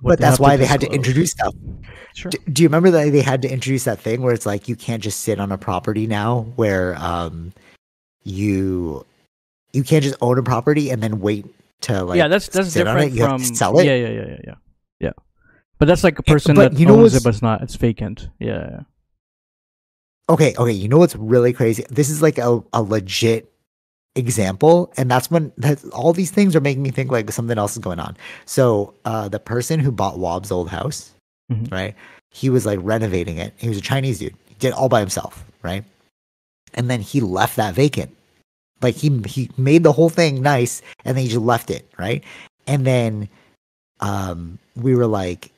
What 0.00 0.10
but 0.10 0.18
that's 0.18 0.38
why 0.38 0.58
they 0.58 0.66
had 0.66 0.82
to 0.82 0.92
introduce 0.92 1.30
stuff. 1.30 1.54
Sure. 2.14 2.30
Do, 2.30 2.38
do 2.52 2.62
you 2.62 2.68
remember 2.68 2.90
that 2.90 3.10
they 3.10 3.22
had 3.22 3.40
to 3.40 3.50
introduce 3.50 3.84
that 3.84 4.00
thing 4.00 4.20
where 4.20 4.34
it's 4.34 4.44
like 4.44 4.68
you 4.68 4.76
can't 4.76 5.02
just 5.02 5.20
sit 5.20 5.40
on 5.40 5.50
a 5.50 5.56
property 5.56 6.06
now 6.06 6.42
where 6.56 6.94
um 6.96 7.54
you 8.22 9.06
you 9.72 9.82
can't 9.82 10.04
just 10.04 10.16
own 10.20 10.36
a 10.38 10.42
property 10.42 10.90
and 10.90 11.02
then 11.02 11.20
wait 11.20 11.46
to 11.82 12.04
like 12.04 12.16
yeah, 12.18 12.28
that's 12.28 12.48
that's 12.48 12.72
different 12.72 13.14
it. 13.16 13.20
From 13.20 13.42
sell 13.42 13.78
it. 13.78 13.84
Yeah, 13.86 13.94
yeah, 13.94 14.08
yeah, 14.08 14.26
yeah, 14.26 14.36
yeah. 14.46 14.54
Yeah. 15.00 15.12
But 15.78 15.86
that's 15.86 16.02
like 16.04 16.18
a 16.18 16.22
Yeah, 16.26 16.32
person 16.32 16.54
but 16.56 16.72
that 16.72 16.78
you 16.80 16.86
know 16.86 17.00
owns 17.00 17.14
it, 17.14 17.22
but 17.22 17.30
it's 17.30 17.42
not. 17.42 17.62
It's 17.62 17.76
vacant. 17.76 18.28
Yeah. 18.40 18.68
yeah. 18.70 18.80
Okay, 20.30 20.54
okay. 20.58 20.72
You 20.72 20.88
know 20.88 20.98
what's 20.98 21.16
really 21.16 21.52
crazy? 21.52 21.84
This 21.88 22.10
is 22.10 22.20
like 22.20 22.36
a, 22.38 22.62
a 22.72 22.82
legit 22.82 23.50
example, 24.16 24.92
and 24.96 25.10
that's 25.10 25.30
when 25.30 25.52
that 25.58 25.82
all 25.92 26.12
these 26.12 26.30
things 26.30 26.54
are 26.56 26.60
making 26.60 26.82
me 26.82 26.90
think 26.90 27.10
like 27.10 27.30
something 27.30 27.56
else 27.56 27.72
is 27.72 27.78
going 27.78 28.00
on. 28.00 28.16
So, 28.44 28.94
uh, 29.04 29.28
the 29.28 29.38
person 29.38 29.80
who 29.80 29.90
bought 29.92 30.18
Wobb's 30.18 30.50
old 30.50 30.68
house, 30.68 31.12
Mhm. 31.50 31.70
right? 31.72 31.94
He 32.30 32.50
was 32.50 32.66
like 32.66 32.78
renovating 32.82 33.38
it. 33.38 33.54
He 33.56 33.68
was 33.68 33.78
a 33.78 33.82
Chinese 33.82 34.18
dude. 34.18 34.34
He 34.48 34.54
did 34.56 34.68
it 34.68 34.74
all 34.74 34.88
by 34.88 35.00
himself, 35.00 35.44
right? 35.62 35.84
And 36.74 36.90
then 36.90 37.00
he 37.00 37.20
left 37.22 37.56
that 37.56 37.74
vacant. 37.74 38.14
Like 38.82 38.94
he 38.94 39.20
he 39.26 39.50
made 39.56 39.82
the 39.82 39.92
whole 39.92 40.10
thing 40.10 40.42
nice, 40.42 40.82
and 41.04 41.16
then 41.16 41.24
he 41.24 41.30
just 41.30 41.42
left 41.42 41.70
it, 41.70 41.88
right? 41.98 42.22
And 42.66 42.86
then, 42.86 43.28
um, 44.00 44.58
we 44.76 44.94
were 44.94 45.06
like, 45.06 45.50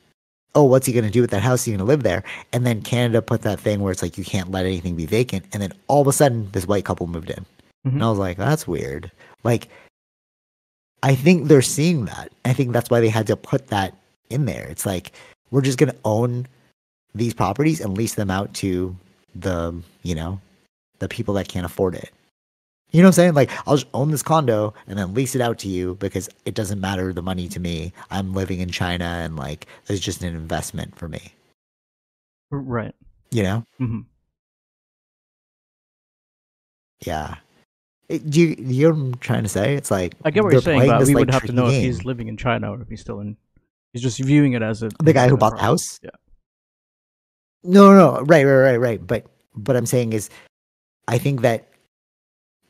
oh, 0.55 0.63
what's 0.63 0.87
he 0.87 0.93
going 0.93 1.05
to 1.05 1.11
do 1.11 1.21
with 1.21 1.29
that 1.31 1.41
house? 1.41 1.61
Is 1.61 1.65
he 1.65 1.71
going 1.71 1.79
to 1.79 1.85
live 1.85 2.03
there? 2.03 2.23
And 2.51 2.65
then 2.65 2.81
Canada 2.81 3.21
put 3.21 3.41
that 3.43 3.59
thing 3.59 3.81
where 3.81 3.91
it's 3.91 4.01
like 4.01 4.17
you 4.17 4.23
can't 4.25 4.51
let 4.51 4.65
anything 4.65 4.95
be 4.95 5.05
vacant. 5.05 5.45
And 5.53 5.61
then 5.61 5.73
all 5.87 6.01
of 6.01 6.07
a 6.07 6.13
sudden, 6.13 6.49
this 6.51 6.67
white 6.67 6.85
couple 6.85 7.07
moved 7.07 7.29
in. 7.29 7.45
Mhm. 7.85 7.93
And 7.93 8.03
I 8.03 8.09
was 8.09 8.19
like, 8.19 8.37
that's 8.37 8.67
weird. 8.67 9.11
Like, 9.43 9.69
I 11.03 11.15
think 11.15 11.47
they're 11.47 11.61
seeing 11.61 12.05
that. 12.05 12.31
I 12.45 12.53
think 12.53 12.73
that's 12.73 12.89
why 12.89 12.99
they 12.99 13.09
had 13.09 13.27
to 13.27 13.35
put 13.35 13.67
that 13.67 13.95
in 14.29 14.45
there. 14.45 14.65
It's 14.67 14.85
like, 14.85 15.11
we're 15.51 15.61
just 15.61 15.77
going 15.77 15.91
to 15.91 15.97
own 16.05 16.47
these 17.15 17.33
properties 17.33 17.81
and 17.81 17.97
lease 17.97 18.15
them 18.15 18.31
out 18.31 18.53
to 18.55 18.95
the, 19.35 19.75
you 20.03 20.15
know, 20.15 20.39
the 20.99 21.07
people 21.07 21.33
that 21.35 21.47
can't 21.47 21.65
afford 21.65 21.95
it. 21.95 22.11
You 22.91 23.01
know 23.01 23.07
what 23.07 23.09
I'm 23.09 23.13
saying? 23.13 23.33
Like, 23.35 23.51
I'll 23.67 23.77
just 23.77 23.87
own 23.93 24.11
this 24.11 24.21
condo 24.21 24.73
and 24.85 24.99
then 24.99 25.13
lease 25.13 25.33
it 25.33 25.41
out 25.41 25.57
to 25.59 25.69
you 25.69 25.95
because 25.95 26.29
it 26.45 26.53
doesn't 26.55 26.81
matter 26.81 27.13
the 27.13 27.21
money 27.21 27.47
to 27.47 27.59
me. 27.59 27.93
I'm 28.09 28.33
living 28.33 28.59
in 28.59 28.69
China 28.69 29.05
and 29.05 29.37
like, 29.37 29.67
it's 29.87 30.01
just 30.01 30.21
an 30.23 30.35
investment 30.35 30.97
for 30.97 31.07
me. 31.07 31.33
Right. 32.49 32.93
You 33.31 33.43
know? 33.43 33.63
hmm 33.77 33.99
Yeah. 37.05 37.35
It- 38.09 38.29
do 38.29 38.41
you, 38.41 38.55
you 38.59 38.89
know 38.89 38.93
what 38.93 39.01
I'm 39.01 39.15
trying 39.15 39.43
to 39.43 39.49
say? 39.49 39.75
It's 39.75 39.89
like 39.89 40.15
I 40.25 40.31
get 40.31 40.43
what 40.43 40.51
you're 40.51 40.61
saying, 40.61 40.85
but 40.85 40.99
this, 40.99 41.07
we 41.07 41.15
like, 41.15 41.21
would 41.27 41.33
have 41.33 41.45
to 41.45 41.53
know 41.53 41.67
if 41.67 41.81
he's 41.81 42.03
living 42.03 42.27
in 42.27 42.35
China 42.35 42.71
or 42.73 42.81
if 42.81 42.89
he's 42.89 42.99
still 42.99 43.21
in. 43.21 43.37
He's 43.93 44.01
just 44.01 44.19
viewing 44.19 44.53
it 44.53 44.61
as 44.61 44.83
a 44.83 44.89
the 45.01 45.13
guy 45.13 45.29
who 45.29 45.37
bought 45.37 45.55
the 45.55 45.61
house. 45.61 45.99
Yeah. 46.03 46.09
No, 47.63 47.93
no, 47.93 48.15
no, 48.15 48.21
right, 48.21 48.43
right, 48.43 48.71
right, 48.71 48.77
right. 48.79 49.07
But 49.07 49.27
what 49.65 49.77
I'm 49.77 49.85
saying 49.85 50.11
is, 50.13 50.29
I 51.07 51.17
think 51.17 51.41
that 51.41 51.70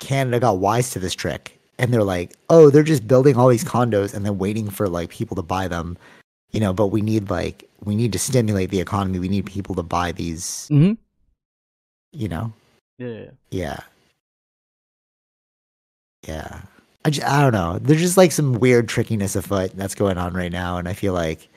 Canada 0.01 0.39
got 0.41 0.57
wise 0.57 0.89
to 0.89 0.99
this 0.99 1.13
trick, 1.15 1.57
and 1.79 1.93
they're 1.93 2.03
like, 2.03 2.33
oh, 2.49 2.69
they're 2.69 2.83
just 2.83 3.07
building 3.07 3.37
all 3.37 3.47
these 3.47 3.63
condos 3.63 4.13
and 4.13 4.25
then 4.25 4.37
waiting 4.37 4.69
for 4.69 4.89
like 4.89 5.09
people 5.09 5.35
to 5.37 5.41
buy 5.41 5.69
them, 5.69 5.97
you 6.51 6.59
know. 6.59 6.73
But 6.73 6.87
we 6.87 6.99
need 7.01 7.29
like 7.29 7.69
we 7.85 7.95
need 7.95 8.11
to 8.11 8.19
stimulate 8.19 8.69
the 8.71 8.81
economy. 8.81 9.19
We 9.19 9.29
need 9.29 9.45
people 9.45 9.75
to 9.75 9.83
buy 9.83 10.11
these, 10.11 10.67
Mhm. 10.69 10.97
you 12.11 12.27
know. 12.27 12.51
Yeah, 12.97 13.07
yeah, 13.07 13.17
yeah. 13.23 13.29
Yeah. 13.51 13.79
Yeah. 16.27 16.61
I, 17.03 17.09
just, 17.09 17.27
I 17.27 17.41
don't 17.41 17.53
know. 17.53 17.79
There's 17.81 17.99
just 18.01 18.17
like 18.17 18.31
some 18.31 18.53
weird 18.59 18.87
trickiness 18.87 19.35
afoot 19.35 19.71
that's 19.75 19.95
going 19.95 20.19
on 20.19 20.33
right 20.33 20.51
now. 20.51 20.77
And 20.77 20.87
I 20.87 20.93
feel 20.93 21.13
like, 21.13 21.47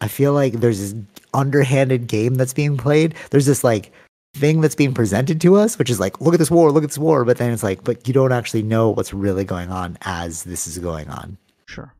I 0.00 0.06
feel 0.06 0.32
like 0.34 0.54
there's 0.54 0.78
this 0.78 0.94
underhanded 1.34 2.06
game 2.06 2.36
that's 2.36 2.52
being 2.54 2.76
played. 2.76 3.14
There's 3.30 3.46
this 3.46 3.64
like 3.64 3.92
thing 4.34 4.60
that's 4.60 4.74
being 4.74 4.94
presented 4.94 5.40
to 5.42 5.56
us, 5.56 5.78
which 5.78 5.90
is 5.90 6.00
like, 6.00 6.20
look 6.20 6.34
at 6.34 6.38
this 6.38 6.50
war, 6.50 6.70
look 6.72 6.84
at 6.84 6.90
this 6.90 6.98
war. 6.98 7.24
But 7.24 7.36
then 7.38 7.52
it's 7.52 7.62
like, 7.62 7.84
but 7.84 8.06
you 8.08 8.14
don't 8.14 8.32
actually 8.32 8.62
know 8.62 8.90
what's 8.90 9.12
really 9.12 9.44
going 9.44 9.70
on 9.70 9.98
as 10.02 10.44
this 10.44 10.66
is 10.66 10.78
going 10.78 11.08
on. 11.10 11.36
Sure. 11.66 11.92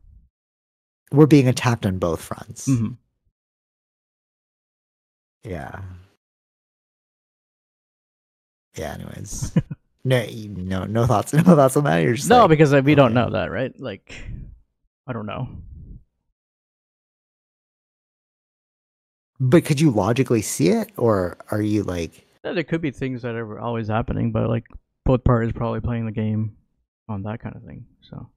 We're 1.11 1.27
being 1.27 1.47
attacked 1.47 1.85
on 1.85 1.99
both 1.99 2.21
fronts. 2.21 2.65
hmm 2.65 2.89
Yeah. 5.43 5.81
Yeah. 8.75 8.93
Anyways, 8.95 9.51
no, 10.03 10.25
no, 10.27 10.85
no 10.85 11.05
thoughts. 11.05 11.33
No 11.33 11.43
thoughts 11.43 11.77
on 11.77 11.83
that. 11.83 11.97
You're 11.99 12.15
just 12.15 12.29
No, 12.29 12.41
like, 12.41 12.49
because 12.49 12.73
like, 12.73 12.85
we 12.85 12.95
don't 12.95 13.13
know 13.13 13.29
that, 13.29 13.51
right? 13.51 13.79
Like, 13.79 14.15
I 15.05 15.13
don't 15.13 15.27
know. 15.27 15.47
But 19.43 19.65
could 19.65 19.79
you 19.79 19.91
logically 19.91 20.41
see 20.41 20.69
it, 20.69 20.91
or 20.97 21.37
are 21.51 21.61
you 21.61 21.83
like, 21.83 22.25
Yeah, 22.43 22.53
there 22.53 22.63
could 22.63 22.81
be 22.81 22.91
things 22.91 23.21
that 23.23 23.35
are 23.35 23.59
always 23.59 23.87
happening, 23.87 24.31
but 24.31 24.49
like 24.49 24.65
both 25.05 25.23
parties 25.23 25.53
probably 25.53 25.81
playing 25.81 26.05
the 26.05 26.11
game 26.11 26.55
on 27.09 27.23
that 27.23 27.41
kind 27.41 27.55
of 27.55 27.63
thing. 27.63 27.85
So 28.01 28.29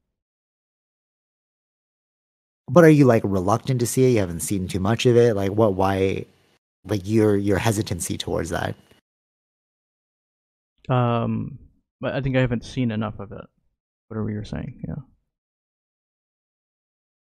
but 2.69 2.85
are 2.85 2.91
you 2.91 3.05
like 3.05 3.23
reluctant 3.25 3.81
to 3.81 3.87
see 3.87 4.05
it? 4.05 4.11
You 4.11 4.19
haven't 4.19 4.41
seen 4.41 4.67
too 4.69 4.81
much 4.81 5.07
of 5.07 5.17
it. 5.17 5.37
Like, 5.37 5.53
what? 5.53 5.75
Why? 5.75 6.25
Like 6.85 7.03
your 7.05 7.37
your 7.37 7.59
hesitancy 7.59 8.19
towards 8.19 8.51
that. 8.51 8.75
Um, 10.89 11.59
but 12.01 12.15
I 12.15 12.21
think 12.21 12.37
I 12.37 12.41
haven't 12.41 12.65
seen 12.65 12.91
enough 12.91 13.19
of 13.19 13.33
it. 13.33 13.45
Whatever 14.09 14.31
you 14.31 14.37
were 14.37 14.45
saying, 14.45 14.83
yeah. 14.87 14.95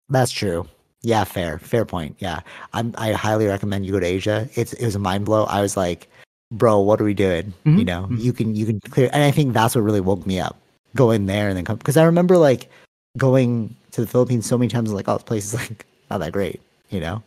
That's 0.09 0.31
true. 0.31 0.69
Yeah, 1.07 1.23
fair, 1.23 1.61
fair 1.61 1.85
point. 1.85 2.17
Yeah, 2.19 2.41
I'm. 2.73 2.93
I 2.99 3.13
highly 3.13 3.47
recommend 3.47 3.87
you 3.87 3.93
go 3.93 4.01
to 4.01 4.07
Asia. 4.07 4.49
It's 4.57 4.73
it 4.73 4.85
was 4.85 4.97
a 4.97 4.99
mind 4.99 5.25
blow. 5.25 5.45
I 5.45 5.61
was 5.61 5.77
like, 5.77 6.09
bro, 6.51 6.81
what 6.81 7.01
are 7.01 7.05
we 7.05 7.15
doing? 7.15 7.55
You 7.65 7.71
Mhm, 7.71 7.87
know, 7.87 8.09
mhm. 8.11 8.19
you 8.21 8.33
can 8.33 8.57
you 8.57 8.67
can 8.67 8.81
clear, 8.81 9.09
and 9.13 9.23
I 9.23 9.31
think 9.31 9.55
that's 9.55 9.77
what 9.77 9.83
really 9.83 10.01
woke 10.01 10.27
me 10.27 10.41
up. 10.41 10.57
Go 10.97 11.13
in 11.13 11.27
there 11.27 11.47
and 11.49 11.57
then 11.57 11.65
come 11.65 11.77
because 11.77 11.97
I 11.97 12.03
remember 12.03 12.37
like 12.37 12.69
going 13.17 13.77
to 13.93 14.01
the 14.01 14.07
Philippines 14.09 14.47
so 14.47 14.59
many 14.59 14.69
times. 14.69 14.93
Like, 14.93 15.09
oh, 15.09 15.15
this 15.15 15.23
place 15.23 15.45
is 15.47 15.55
like 15.63 15.87
not 16.11 16.19
that 16.19 16.33
great, 16.33 16.61
you 16.91 16.99
know. 16.99 17.23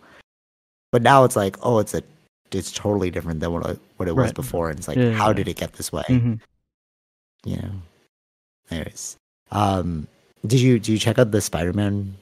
But 0.92 1.02
now 1.02 1.24
it's 1.24 1.38
like, 1.38 1.56
oh, 1.64 1.80
it's 1.80 1.94
a 1.94 2.04
it's 2.52 2.74
totally 2.74 3.12
different 3.12 3.40
than 3.40 3.54
what 3.54 3.66
it, 3.66 3.80
what 3.96 4.10
it 4.10 4.16
was 4.18 4.34
before, 4.34 4.70
and 4.70 4.78
it's 4.78 4.90
like, 4.90 4.98
Yeah, 4.98 5.12
how 5.14 5.28
yeah. 5.28 5.34
did 5.40 5.48
it 5.48 5.56
get 5.56 5.72
this 5.80 5.90
way? 5.94 6.04
hmm 6.08 6.34
You 7.46 7.58
know. 7.64 7.72
Anyways, 8.72 9.16
um, 9.52 10.06
did 10.46 10.60
you 10.60 10.80
do 10.80 10.92
you 10.92 11.00
check 11.00 11.18
out 11.18 11.32
the 11.32 11.40
Spider 11.40 11.72
Man 11.72 12.16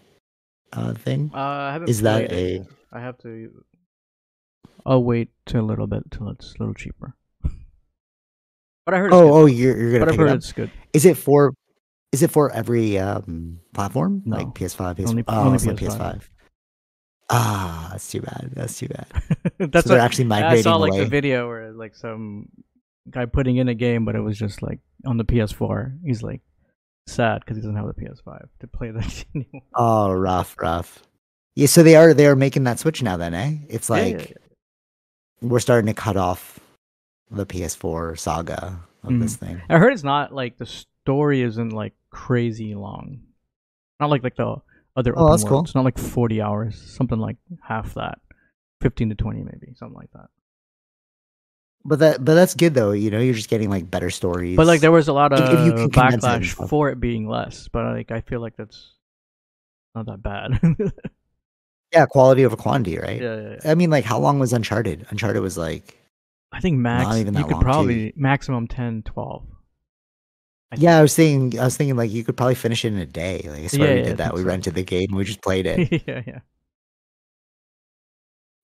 uh 0.73 0.93
thing? 0.93 1.31
Uh, 1.33 1.37
I 1.37 1.73
haven't. 1.73 1.89
Is 1.89 2.01
that 2.01 2.29
played 2.29 2.61
it. 2.61 2.67
I 2.91 2.99
have 2.99 3.17
to. 3.19 3.63
I'll 4.85 5.03
wait 5.03 5.29
till 5.45 5.61
a 5.61 5.67
little 5.67 5.87
bit 5.87 6.03
till 6.11 6.29
it's 6.29 6.53
a 6.55 6.59
little 6.59 6.73
cheaper. 6.73 7.15
But 8.85 8.93
I 8.93 8.97
heard. 8.99 9.07
It's 9.07 9.15
Oh, 9.15 9.27
good. 9.27 9.33
oh, 9.33 9.45
you're 9.47 9.77
you're 9.77 9.91
gonna 9.93 10.05
but 10.05 10.13
I've 10.13 10.19
heard 10.19 10.27
it 10.29 10.31
up. 10.31 10.37
it's 10.37 10.53
good. 10.53 10.71
Is 10.93 11.05
it 11.05 11.17
for 11.17 11.53
is 12.13 12.23
it 12.23 12.31
for 12.31 12.49
every 12.51 12.97
um 12.97 13.59
platform? 13.73 14.21
No. 14.25 14.37
Like 14.37 14.47
PS5, 14.47 14.95
PS 14.97 15.09
Only- 15.09 15.23
oh, 15.27 15.41
only 15.41 15.55
it's 15.55 15.65
like 15.65 15.75
PS5. 15.77 15.97
PS5. 15.99 16.29
Ah, 17.29 17.89
that's 17.91 18.09
too 18.09 18.21
bad. 18.21 18.51
That's 18.53 18.77
too 18.79 18.87
bad. 18.87 19.05
That's 19.59 19.83
so 19.85 19.89
they're 19.89 19.97
what 19.97 20.05
actually 20.05 20.23
migrating. 20.25 20.59
I 20.59 20.61
saw 20.61 20.77
like 20.77 20.93
away. 20.93 21.03
the 21.03 21.09
video 21.09 21.45
where 21.49 21.73
like 21.73 21.93
some 21.93 22.47
guy 23.11 23.25
putting 23.25 23.57
in 23.57 23.67
a 23.67 23.73
game, 23.75 24.05
but 24.05 24.15
it 24.15 24.21
was 24.21 24.37
just 24.39 24.61
like 24.61 24.79
on 25.05 25.17
the 25.17 25.25
PS4. 25.25 25.97
He's 26.05 26.23
like 26.23 26.39
sad 27.07 27.39
because 27.41 27.57
he 27.57 27.61
doesn't 27.61 27.75
have 27.75 27.87
the 27.87 27.93
PS5 27.93 28.47
to 28.59 28.67
play 28.67 28.91
that 28.91 29.25
anymore. 29.35 29.61
Oh, 29.73 30.11
rough, 30.11 30.55
rough. 30.59 31.01
Yeah, 31.55 31.67
so 31.67 31.81
they 31.83 31.95
are 31.95 32.13
they 32.13 32.27
are 32.27 32.35
making 32.35 32.65
that 32.65 32.79
switch 32.79 33.01
now. 33.01 33.17
Then, 33.17 33.33
eh? 33.33 33.57
It's 33.69 33.89
like 33.89 34.13
yeah, 34.19 34.25
yeah. 34.29 35.47
we're 35.49 35.59
starting 35.59 35.87
to 35.87 35.93
cut 35.93 36.17
off 36.17 36.59
the 37.31 37.45
PS4 37.45 38.17
saga 38.19 38.79
of 39.03 39.09
Mm. 39.11 39.21
this 39.21 39.35
thing. 39.35 39.61
I 39.69 39.77
heard 39.77 39.93
it's 39.93 40.03
not 40.03 40.33
like 40.33 40.57
the 40.57 40.65
story 40.65 41.41
isn't 41.41 41.69
like 41.69 41.93
crazy 42.09 42.75
long. 42.75 43.21
Not 43.99 44.09
like 44.09 44.23
like 44.23 44.35
the 44.35 44.57
other 44.95 45.13
Oh, 45.17 45.23
open 45.23 45.31
that's 45.31 45.43
cool. 45.43 45.51
worlds. 45.57 45.75
Not 45.75 45.85
like 45.85 45.97
40 45.97 46.41
hours. 46.41 46.79
Something 46.79 47.19
like 47.19 47.37
half 47.63 47.93
that. 47.95 48.19
15 48.81 49.09
to 49.09 49.15
20 49.15 49.43
maybe. 49.43 49.73
Something 49.75 49.95
like 49.97 50.11
that. 50.13 50.27
But 51.89 51.99
that 51.99 52.23
but 52.25 52.33
that's 52.35 52.53
good 52.53 52.73
though. 52.73 52.91
You 52.91 53.09
know, 53.09 53.19
you're 53.19 53.33
just 53.33 53.49
getting 53.49 53.69
like 53.69 53.89
better 53.89 54.09
stories. 54.09 54.57
But 54.57 54.67
like 54.67 54.81
there 54.81 54.91
was 54.91 55.07
a 55.07 55.13
lot 55.13 55.31
of 55.31 55.39
If- 55.39 55.49
if 55.51 55.65
you 55.79 55.89
condense 55.89 56.23
it 56.23 56.27
backlash 56.27 56.67
for 56.69 56.89
it 56.89 56.99
being 56.99 57.27
less. 57.29 57.69
But 57.69 57.85
like 57.95 58.11
I 58.11 58.19
feel 58.21 58.41
like 58.41 58.57
that's 58.57 58.93
not 59.95 60.05
that 60.07 60.21
bad. 60.21 60.59
yeah, 60.61 60.89
yeah, 61.93 62.05
quality 62.05 62.45
over 62.45 62.57
quantity, 62.57 62.99
right? 62.99 63.21
yeah, 63.21 63.35
yeah. 63.63 63.71
I 63.71 63.73
mean, 63.75 63.89
like, 63.89 64.03
how 64.03 64.19
long 64.19 64.37
was 64.37 64.51
Uncharted? 64.51 65.07
Uncharted 65.09 65.41
was 65.41 65.57
like, 65.57 65.97
I 66.51 66.59
think 66.59 66.77
max 66.77 67.05
Not 67.07 67.17
even 67.19 67.33
you 67.33 67.39
that 67.39 67.43
could 67.47 67.51
long, 67.53 67.61
too. 67.61 67.65
probably 67.65 68.13
maximum 68.17 68.67
10, 68.67 69.03
12. 69.03 69.45
I 70.73 70.75
yeah, 70.77 70.97
I 70.97 71.01
was 71.01 71.15
thinking, 71.15 71.57
I 71.59 71.63
was 71.63 71.77
thinking, 71.77 71.95
like, 71.95 72.11
you 72.11 72.23
could 72.25 72.35
probably 72.35 72.55
finish 72.55 72.83
it 72.83 72.89
in 72.93 72.99
a 72.99 73.05
day. 73.05 73.41
Like, 73.49 73.63
I 73.63 73.67
swear 73.67 73.87
Yeah, 73.87 73.93
we 73.93 73.99
yeah, 74.01 74.05
did 74.07 74.17
that. 74.17 74.33
We 74.33 74.41
so. 74.41 74.47
rented 74.47 74.75
the 74.75 74.83
game, 74.83 75.07
we 75.15 75.23
just 75.23 75.41
played 75.41 75.65
it. 75.65 76.03
yeah, 76.07 76.21
yeah. 76.27 76.39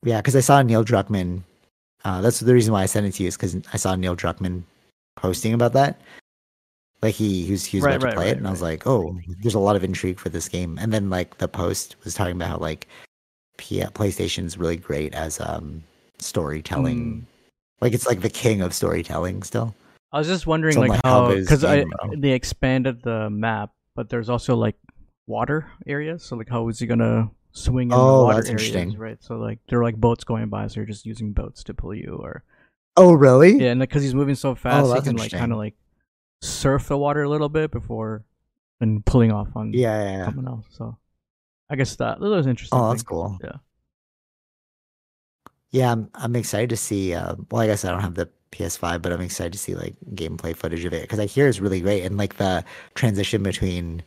yeah, 0.03 0.17
because 0.19 0.35
I 0.35 0.41
saw 0.41 0.61
Neil 0.61 0.83
Druckmann. 0.83 1.43
Uh, 2.03 2.21
that's 2.21 2.39
the 2.39 2.53
reason 2.53 2.73
why 2.73 2.83
I 2.83 2.85
sent 2.85 3.05
it 3.05 3.13
to 3.13 3.23
you 3.23 3.27
is 3.27 3.37
because 3.37 3.55
I 3.71 3.77
saw 3.77 3.95
Neil 3.95 4.15
Druckmann 4.15 4.63
posting 5.15 5.53
about 5.53 5.73
that. 5.73 6.01
Like 7.01 7.15
he, 7.15 7.45
he 7.45 7.51
was 7.51 7.65
he 7.65 7.77
was 7.77 7.85
Right, 7.85 7.95
about 7.95 8.09
to 8.11 8.15
play 8.15 8.25
right, 8.25 8.33
it, 8.33 8.37
and 8.37 8.47
I 8.47 8.51
was 8.51 8.61
like, 8.61 8.87
oh, 8.87 9.17
there's 9.41 9.55
a 9.55 9.59
lot 9.59 9.75
of 9.75 9.83
intrigue 9.83 10.19
for 10.19 10.29
this 10.29 10.47
game. 10.47 10.77
And 10.81 10.93
then 10.93 11.09
like 11.09 11.37
the 11.37 11.47
post 11.47 11.95
was 12.03 12.13
talking 12.13 12.35
about 12.35 12.49
how 12.49 12.57
like 12.57 12.87
P- 13.57 13.81
PlayStation's 13.81 14.57
really 14.57 14.77
great 14.77 15.13
as 15.13 15.39
um 15.41 15.83
storytelling. 16.19 16.97
Mm. 16.97 17.23
Like 17.81 17.93
it's 17.93 18.07
like 18.07 18.21
the 18.21 18.29
king 18.29 18.61
of 18.61 18.73
storytelling 18.73 19.43
still. 19.43 19.75
I 20.13 20.19
was 20.19 20.27
just 20.27 20.47
wondering 20.47 20.75
So 20.75 20.81
like 20.81 20.91
like, 20.91 21.01
how 21.03 21.23
how 21.23 21.27
good 21.27 21.39
is 21.39 21.45
because 21.45 21.63
I 21.65 21.85
they 22.15 22.31
expanded 22.31 23.01
the 23.01 23.29
map, 23.29 23.71
but 23.95 24.09
there's 24.09 24.29
also 24.29 24.55
like 24.55 24.75
water 25.27 25.69
areas. 25.87 26.23
So 26.23 26.37
like 26.37 26.49
how 26.49 26.67
is 26.69 26.79
he 26.79 26.87
gonna 26.87 27.29
swing 27.53 27.89
in 27.91 27.97
Oh, 27.97 28.17
the 28.19 28.23
water 28.25 28.35
that's 28.41 28.49
areas, 28.49 28.71
interesting. 28.73 28.97
right? 28.99 29.23
So 29.23 29.35
like 29.37 29.59
they're 29.69 29.83
like 29.83 29.95
boats 29.95 30.23
going 30.25 30.49
by, 30.49 30.67
so 30.67 30.79
you're 30.79 30.85
just 30.85 31.05
using 31.05 31.31
boats 31.31 31.63
to 31.65 31.73
pull 31.73 31.93
you, 31.95 32.17
or 32.21 32.43
Oh 32.97 33.13
really? 33.13 33.57
yeah, 33.59 33.71
and 33.71 33.79
because 33.79 34.03
he's 34.03 34.13
moving 34.15 34.35
so 34.35 34.53
fast, 34.55 34.93
he 34.93 35.01
can 35.01 35.15
like 35.15 35.31
kind 35.31 35.51
of 35.51 35.57
like 35.57 35.75
surf 36.41 36.87
the 36.89 36.97
water 36.97 37.23
a 37.23 37.29
little 37.29 37.49
bit 37.49 37.71
before 37.71 38.23
and 38.81 39.05
pulling 39.05 39.31
off 39.31 39.47
on 39.55 39.71
Yeah, 39.73 40.03
yeah, 40.03 40.11
yeah. 40.17 40.25
someone 40.25 40.47
else. 40.47 40.65
So 40.71 40.97
I 41.69 41.75
guess 41.75 41.95
that 41.95 42.19
that 42.19 42.27
was 42.27 42.47
interesting. 42.47 42.77
Oh, 42.77 42.89
that's 42.89 43.01
thing. 43.03 43.07
cool. 43.07 43.37
Yeah. 43.43 43.53
Yeah, 45.71 45.91
I'm 45.91 46.09
I'm 46.15 46.35
excited 46.35 46.69
to 46.69 46.77
see. 46.77 47.13
Uh, 47.13 47.35
well, 47.49 47.61
I 47.61 47.67
guess 47.67 47.83
I 47.85 47.89
don't 47.91 48.01
have 48.01 48.13
the 48.15 48.29
PS5, 48.51 49.01
but 49.01 49.11
I'm 49.11 49.21
excited 49.21 49.53
to 49.53 49.59
see 49.59 49.73
like 49.73 49.95
gameplay 50.13 50.55
footage 50.55 50.85
of 50.85 50.93
it 50.93 51.01
because 51.01 51.19
I 51.19 51.25
hear 51.25 51.47
it's 51.47 51.59
really 51.59 51.81
great 51.81 52.03
and 52.03 52.17
like 52.17 52.37
the 52.37 52.63
transition 52.93 53.41
between, 53.41 54.03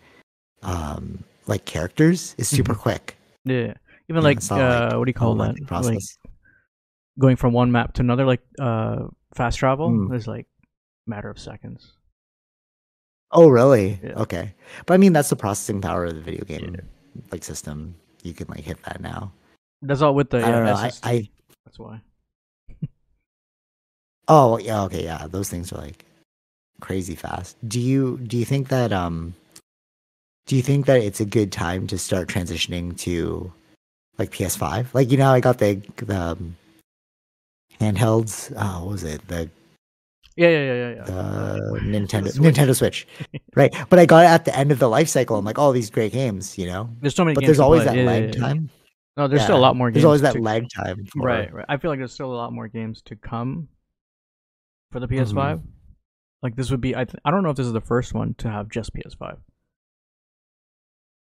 um, 0.62 1.24
like 1.48 1.64
characters 1.64 2.34
is 2.38 2.48
super 2.48 2.74
Mhm. 2.74 2.78
quick. 2.78 3.16
Yeah, 3.46 3.74
even 4.10 4.16
Yeah, 4.16 4.20
like 4.20 4.50
not 4.50 4.58
like 4.58 4.92
uh, 4.92 4.98
what 4.98 5.04
do 5.06 5.10
you 5.10 5.14
call 5.14 5.34
that? 5.36 5.54
lengthy 5.60 5.94
Like 5.94 6.02
going 7.18 7.36
from 7.36 7.52
one 7.54 7.70
map 7.72 7.94
to 7.94 8.02
another, 8.02 8.26
like 8.26 8.42
uh, 8.58 9.06
fast 9.34 9.58
travel. 9.58 9.90
Mm. 9.90 10.14
is 10.14 10.26
like 10.26 10.46
matter 11.06 11.30
of 11.30 11.38
seconds. 11.38 11.92
oh, 13.30 13.48
really? 13.48 14.00
Yeah. 14.02 14.14
Okay, 14.26 14.54
but 14.84 14.94
I 14.94 14.96
mean 14.98 15.12
that's 15.12 15.30
the 15.30 15.36
processing 15.36 15.80
power 15.80 16.04
of 16.06 16.14
the 16.16 16.20
video 16.20 16.44
game 16.44 16.74
Yeah. 16.74 17.22
like 17.30 17.44
system. 17.44 17.94
You 18.22 18.34
can 18.34 18.48
like 18.48 18.64
hit 18.64 18.82
that 18.82 19.00
now. 19.00 19.32
That's 19.82 20.02
all 20.02 20.14
with 20.14 20.30
the 20.30 20.38
I 20.44 20.50
don't 20.50 20.64
know. 20.64 20.74
I, 20.74 20.90
I 21.04 21.28
That's 21.64 21.78
why. 21.78 22.02
oh 24.28 24.58
yeah 24.58 24.82
okay 24.84 25.04
yeah 25.04 25.26
those 25.30 25.48
things 25.48 25.72
are 25.72 25.78
like 25.78 26.04
crazy 26.80 27.14
fast. 27.14 27.56
Do 27.66 27.78
you 27.80 28.18
do 28.18 28.36
you 28.36 28.44
think 28.44 28.68
that 28.68 28.92
um 28.92 29.34
do 30.46 30.56
you 30.56 30.62
think 30.62 30.86
that 30.86 31.00
it's 31.02 31.20
a 31.20 31.24
good 31.24 31.52
time 31.52 31.86
to 31.88 31.98
start 31.98 32.28
transitioning 32.28 32.96
to 33.00 33.52
like 34.18 34.30
PS5? 34.30 34.94
Like 34.94 35.10
you 35.10 35.16
know, 35.18 35.30
I 35.30 35.40
got 35.40 35.58
the 35.58 35.80
the 35.96 36.16
um, 36.20 36.56
handhelds. 37.80 38.52
Oh, 38.56 38.84
what 38.84 38.92
was 38.92 39.04
it? 39.04 39.26
The 39.28 39.50
Yeah, 40.36 40.48
yeah, 40.48 40.58
yeah, 40.60 40.74
yeah. 40.74 40.94
yeah. 40.96 41.04
the 41.04 41.80
Nintendo 41.82 42.30
Switch. 42.32 42.54
Nintendo 42.54 42.76
Switch, 42.76 43.06
right? 43.54 43.74
But 43.88 43.98
I 43.98 44.06
got 44.06 44.24
it 44.24 44.28
at 44.28 44.44
the 44.44 44.56
end 44.56 44.70
of 44.72 44.78
the 44.78 44.88
life 44.88 45.08
cycle. 45.08 45.36
I'm 45.36 45.44
like, 45.44 45.58
all 45.58 45.72
these 45.72 45.90
great 45.90 46.12
games, 46.12 46.56
you 46.58 46.66
know. 46.66 46.90
There's 47.00 47.14
so 47.14 47.24
many 47.24 47.34
But 47.34 47.40
games 47.42 47.48
there's 47.48 47.60
always 47.60 47.84
that 47.84 47.94
Yeah, 47.96 48.02
yeah, 48.02 48.06
lag 48.08 48.34
yeah. 48.34 48.40
time. 48.40 48.70
No, 49.16 49.28
there's 49.28 49.42
still 49.42 49.56
a 49.56 49.58
lot 49.58 49.76
more 49.76 49.88
games. 49.88 49.94
There's 49.94 50.04
always 50.04 50.20
that 50.20 50.34
to- 50.34 50.42
lag 50.42 50.68
time. 50.68 51.06
for- 51.06 51.22
Right, 51.22 51.52
right. 51.52 51.64
I 51.70 51.78
feel 51.78 51.90
like 51.90 51.98
there's 51.98 52.12
still 52.12 52.32
a 52.32 52.36
lot 52.36 52.52
more 52.52 52.68
games 52.68 53.00
to 53.06 53.16
come 53.16 53.68
for 54.92 55.00
the 55.00 55.08
PS5. 55.08 55.32
Mm-hmm. 55.34 55.68
Like 56.42 56.54
this 56.54 56.70
would 56.70 56.82
be 56.82 56.94
I 56.94 57.04
th- 57.04 57.18
I 57.24 57.30
don't 57.30 57.42
know 57.42 57.48
if 57.50 57.56
this 57.56 57.66
is 57.66 57.72
the 57.72 57.80
first 57.80 58.12
one 58.14 58.34
to 58.38 58.50
have 58.50 58.68
just 58.68 58.92
PS5. 58.94 59.38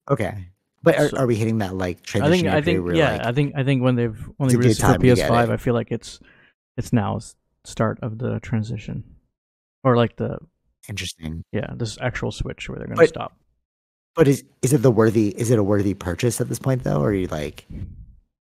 Okay. 0.10 0.48
But 0.82 0.98
are, 0.98 1.10
So- 1.10 1.18
are 1.18 1.28
we 1.28 1.36
hitting 1.36 1.58
that 1.60 1.76
like 1.76 1.98
I 1.98 2.02
transition? 2.06 2.32
think 2.46 2.48
I 2.56 2.62
think 2.62 2.96
yeah, 2.96 3.12
like, 3.18 3.26
I 3.26 3.32
think 3.34 3.54
I 3.56 3.64
think 3.64 3.84
when 3.84 3.96
they've 3.96 4.18
when 4.38 4.48
It's 4.48 4.54
they 4.54 4.56
a 4.56 4.58
good 4.58 4.64
release 4.64 4.78
it 4.78 4.82
for 4.82 4.88
time 4.88 5.02
to 5.02 5.16
get 5.16 5.30
PS5. 5.30 5.50
I 5.52 5.58
feel 5.58 5.74
like 5.74 5.92
it's 5.92 6.20
it's 6.78 6.94
now 6.94 7.20
start 7.66 8.00
of 8.02 8.18
the 8.18 8.40
transition. 8.40 9.04
Or 9.84 9.96
like 9.98 10.16
the 10.18 10.38
interesting. 10.88 11.44
yeah, 11.52 11.74
this 11.76 11.98
actual 12.02 12.32
switch 12.32 12.70
where 12.70 12.78
they're 12.80 12.88
going 12.88 12.98
to 13.00 13.08
stop. 13.08 13.38
But 14.16 14.28
is 14.28 14.44
is 14.62 14.74
it 14.74 14.82
the 14.82 14.92
worthy? 14.92 15.30
Is 15.30 15.52
it 15.52 15.60
a 15.60 15.64
worthy 15.64 15.94
purchase 15.94 16.42
at 16.42 16.50
this 16.50 16.60
point 16.60 16.84
though? 16.84 17.02
Or 17.02 17.10
are 17.10 17.14
you 17.14 17.28
like? 17.28 17.66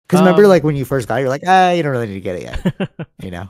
Because 0.07 0.21
remember, 0.21 0.45
Um, 0.45 0.49
like 0.51 0.63
when 0.63 0.77
you 0.77 0.85
first 0.85 1.09
got, 1.09 1.17
it, 1.17 1.21
you're 1.23 1.29
like, 1.29 1.43
ah, 1.47 1.71
you 1.73 1.83
don't 1.83 1.93
really 1.93 2.07
need 2.07 2.15
to 2.15 2.21
get 2.21 2.37
it 2.37 2.43
yet. 2.43 2.91
You 3.23 3.31
know. 3.33 3.49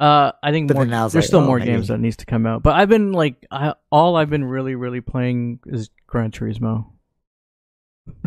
Uh, 0.00 0.32
I 0.42 0.50
think 0.52 0.68
But 0.68 0.74
more, 0.76 0.86
there's 0.86 1.14
like, 1.14 1.24
still 1.24 1.40
oh, 1.40 1.46
more 1.46 1.58
maybe- 1.58 1.72
games 1.72 1.88
that 1.88 1.98
needs 1.98 2.16
to 2.18 2.26
come 2.26 2.46
out. 2.46 2.62
But 2.62 2.74
I've 2.76 2.88
been 2.88 3.12
like, 3.12 3.46
I, 3.50 3.74
all 3.90 4.16
I've 4.16 4.30
been 4.30 4.44
really, 4.44 4.74
really 4.74 5.00
playing 5.00 5.60
is 5.66 5.90
Gran 6.06 6.30
Turismo. 6.30 6.86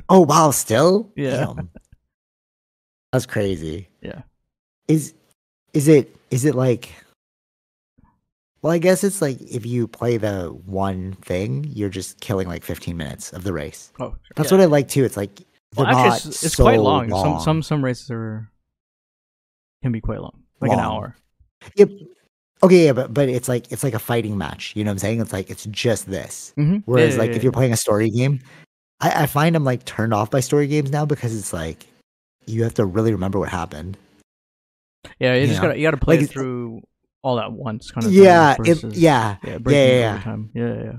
Oh 0.09 0.21
wow! 0.21 0.51
Still. 0.51 1.11
Yeah. 1.15 1.45
Damn. 1.45 1.69
That's 3.11 3.25
crazy. 3.25 3.89
Yeah. 4.01 4.21
Is 4.87 5.13
is 5.73 5.87
it 5.87 6.15
is 6.29 6.45
it 6.45 6.55
like? 6.55 6.93
Well, 8.61 8.71
I 8.71 8.77
guess 8.77 9.03
it's 9.03 9.21
like 9.21 9.41
if 9.41 9.65
you 9.65 9.87
play 9.87 10.17
the 10.17 10.49
one 10.65 11.13
thing, 11.13 11.65
you're 11.67 11.89
just 11.89 12.19
killing 12.19 12.47
like 12.47 12.63
15 12.63 12.95
minutes 12.95 13.33
of 13.33 13.43
the 13.43 13.51
race. 13.53 13.91
Oh, 13.99 14.15
That's 14.35 14.51
yeah. 14.51 14.57
what 14.57 14.63
I 14.63 14.65
like 14.67 14.87
too. 14.87 15.03
It's 15.03 15.17
like 15.17 15.41
Well, 15.75 15.87
actually, 15.87 16.29
it's, 16.29 16.43
it's 16.43 16.55
so 16.55 16.63
quite 16.63 16.79
long. 16.79 17.09
Some 17.09 17.19
long. 17.19 17.41
some 17.41 17.63
some 17.63 17.83
races 17.83 18.11
are 18.11 18.51
can 19.81 19.91
be 19.91 19.99
quite 20.01 20.21
long, 20.21 20.43
like 20.59 20.71
an 20.71 20.79
hour. 20.79 21.15
Yep. 21.75 21.89
Okay, 22.63 22.85
yeah, 22.85 22.93
but 22.93 23.13
but 23.13 23.29
it's 23.29 23.47
like 23.47 23.71
it's 23.71 23.83
like 23.83 23.95
a 23.95 23.99
fighting 23.99 24.37
match. 24.37 24.73
You 24.75 24.83
know 24.83 24.89
what 24.91 24.95
I'm 24.95 24.99
saying? 24.99 25.21
It's 25.21 25.33
like 25.33 25.49
it's 25.49 25.65
just 25.65 26.09
this. 26.09 26.53
Mm-hmm. 26.57 26.77
Whereas 26.85 27.17
like 27.17 27.31
if 27.31 27.41
you're 27.41 27.51
playing 27.51 27.73
a 27.73 27.77
story 27.77 28.11
game, 28.11 28.39
I, 29.01 29.23
I 29.23 29.25
find 29.25 29.55
I'm 29.55 29.63
like 29.63 29.83
turned 29.85 30.13
off 30.13 30.29
by 30.29 30.39
story 30.39 30.67
games 30.67 30.91
now 30.91 31.05
because 31.05 31.35
it's 31.35 31.51
like 31.51 31.85
you 32.45 32.63
have 32.63 32.75
to 32.75 32.85
really 32.85 33.11
remember 33.11 33.39
what 33.39 33.49
happened. 33.49 33.97
yeah, 35.19 35.33
you 35.35 35.41
you 35.41 35.47
just 35.47 35.61
know, 35.61 35.67
gotta 35.69 35.79
you 35.79 35.87
gotta 35.87 35.97
play 35.97 36.17
like 36.17 36.25
it 36.25 36.29
through 36.29 36.81
all 37.23 37.39
at 37.39 37.51
once, 37.51 37.91
kind 37.91 38.05
of. 38.05 38.13
Yeah, 38.13 38.53
thing, 38.55 38.65
it, 38.65 38.75
versus- 38.81 38.97
yeah. 38.97 39.37
yeah, 39.43 39.57
yeah, 39.67 39.85
yeah. 39.85 40.21
time. 40.21 40.49
Yeah, 40.53 40.67
yeah, 40.67 40.83
yeah. 40.83 40.91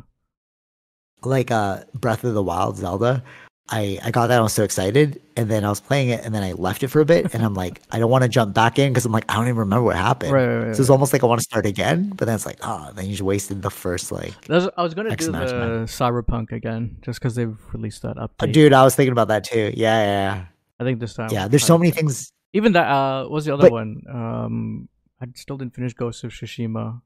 Like 1.23 1.51
uh 1.51 1.85
Breath 1.95 2.25
of 2.25 2.35
the 2.35 2.43
Wild 2.43 2.77
Zelda. 2.77 3.23
I, 3.71 3.99
I 4.05 4.11
got 4.11 4.27
that. 4.27 4.39
I 4.39 4.43
was 4.43 4.53
so 4.53 4.65
excited, 4.65 5.23
and 5.37 5.49
then 5.49 5.65
I 5.65 5.69
was 5.71 5.81
playing 5.81 6.11
it, 6.11 6.25
and 6.25 6.35
then 6.35 6.43
I 6.43 6.53
left 6.53 6.83
it 6.83 6.89
for 6.89 7.01
a 7.01 7.05
bit, 7.07 7.33
and 7.33 7.43
I'm 7.45 7.55
like, 7.55 7.81
I 7.91 7.99
don't 7.99 8.11
want 8.11 8.23
to 8.23 8.29
jump 8.29 8.55
back 8.55 8.79
in 8.79 8.93
because 8.93 9.07
I'm 9.07 9.13
like, 9.13 9.25
I 9.31 9.35
don't 9.37 9.45
even 9.45 9.57
remember 9.57 9.85
what 9.85 9.97
happened. 9.97 10.33
Right, 10.33 10.47
right, 10.47 10.67
right. 10.67 10.77
So 10.77 10.81
it's 10.83 10.91
almost 10.91 11.13
like 11.13 11.23
I 11.23 11.27
want 11.27 11.41
to 11.41 11.45
start 11.45 11.65
again, 11.65 12.11
but 12.17 12.27
then 12.27 12.35
it's 12.35 12.45
like, 12.45 12.59
oh, 12.63 12.91
then 12.95 13.07
you 13.07 13.13
just 13.13 13.23
wasted 13.23 13.63
the 13.63 13.71
first 13.71 14.13
like. 14.13 14.35
That's- 14.47 14.69
I 14.77 14.83
was 14.83 14.95
gonna 14.95 15.11
X 15.11 15.25
do 15.27 15.33
the 15.33 15.39
Cyberpunk 15.87 16.53
again, 16.53 16.99
just 17.03 17.21
because 17.21 17.35
they've 17.35 17.57
released 17.73 18.03
that 18.03 18.17
Oh, 18.19 18.27
update. 18.29 18.53
dude, 18.53 18.73
I 18.73 18.83
was 18.83 18.95
thinking 18.95 19.13
about 19.13 19.29
that 19.29 19.45
too. 19.45 19.73
Yeah, 19.75 20.03
yeah, 20.05 20.45
I 20.81 20.85
think 20.85 20.99
this 21.01 21.15
time. 21.15 21.31
yeah. 21.31 21.43
Yeah, 21.43 21.49
there's 21.49 21.65
so 21.65 21.79
many 21.79 21.93
play. 21.93 22.01
things. 22.03 22.33
Even 22.53 22.73
that. 22.73 22.89
Uh, 22.91 23.23
what 23.23 23.31
was 23.31 23.45
the 23.47 23.55
other 23.55 23.63
But- 23.65 23.73
one? 23.73 24.03
Um, 24.13 24.89
I 25.21 25.27
still 25.37 25.57
didn't 25.57 25.75
finish 25.75 25.95
Ghost 25.95 26.25
of 26.25 26.33
Tsushima. 26.33 27.01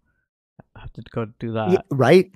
I 0.74 0.80
have 0.80 0.92
to 0.94 1.02
go 1.10 1.26
do 1.38 1.52
that. 1.52 1.70
Yeah, 1.70 1.78
right? 1.90 2.32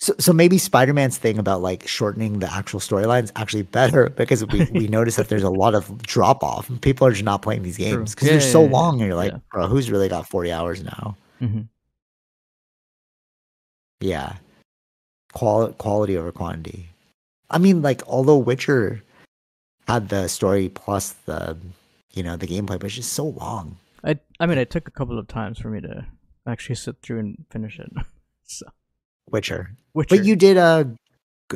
So, 0.00 0.14
so 0.18 0.32
maybe 0.32 0.56
Spider-Man's 0.56 1.18
thing 1.18 1.38
about 1.38 1.60
like 1.60 1.86
shortening 1.86 2.38
the 2.38 2.50
actual 2.50 2.80
storyline 2.80 3.24
is 3.24 3.32
actually 3.36 3.62
better 3.64 4.08
because 4.08 4.42
we, 4.46 4.64
we 4.72 4.88
notice 4.98 5.16
that 5.16 5.28
there's 5.28 5.42
a 5.42 5.50
lot 5.50 5.74
of 5.74 6.02
drop 6.02 6.42
off 6.42 6.70
and 6.70 6.80
people 6.80 7.06
are 7.06 7.10
just 7.12 7.22
not 7.24 7.42
playing 7.42 7.62
these 7.62 7.76
games 7.76 8.14
because 8.14 8.28
Yeah, 8.28 8.34
they're 8.38 8.40
yeah, 8.46 8.52
so 8.52 8.64
yeah. 8.64 8.70
long 8.70 9.00
and 9.00 9.08
you're 9.08 9.14
like, 9.16 9.34
bro, 9.50 9.66
who's 9.68 9.90
really 9.90 10.08
got 10.08 10.26
40 10.26 10.52
hours 10.52 10.82
now? 10.82 11.16
hmm 11.38 11.60
Yeah. 14.00 14.36
Qual- 15.32 15.72
quality 15.74 16.16
over 16.16 16.32
quantity. 16.32 16.88
I 17.50 17.58
mean, 17.58 17.82
like, 17.82 18.02
although 18.06 18.38
Witcher 18.38 19.02
had 19.86 20.08
the 20.08 20.28
story 20.28 20.68
plus 20.70 21.12
the, 21.26 21.58
you 22.12 22.22
know, 22.22 22.36
the 22.36 22.46
gameplay, 22.46 22.78
but 22.78 22.84
it's 22.84 22.94
just 22.94 23.12
so 23.12 23.26
long. 23.26 23.76
I 24.02 24.18
I 24.38 24.46
mean, 24.46 24.56
it 24.56 24.70
took 24.70 24.88
a 24.88 24.92
couple 24.92 25.18
of 25.18 25.28
times 25.28 25.58
for 25.58 25.68
me 25.68 25.80
to 25.82 26.06
actually 26.46 26.76
sit 26.76 27.02
through 27.02 27.18
and 27.18 27.44
finish 27.50 27.78
it. 27.78 27.90
so, 28.44 28.66
Witcher. 29.28 29.70
Witcher. 29.94 30.16
But 30.16 30.24
you 30.24 30.36
did 30.36 30.56
uh, 30.56 30.84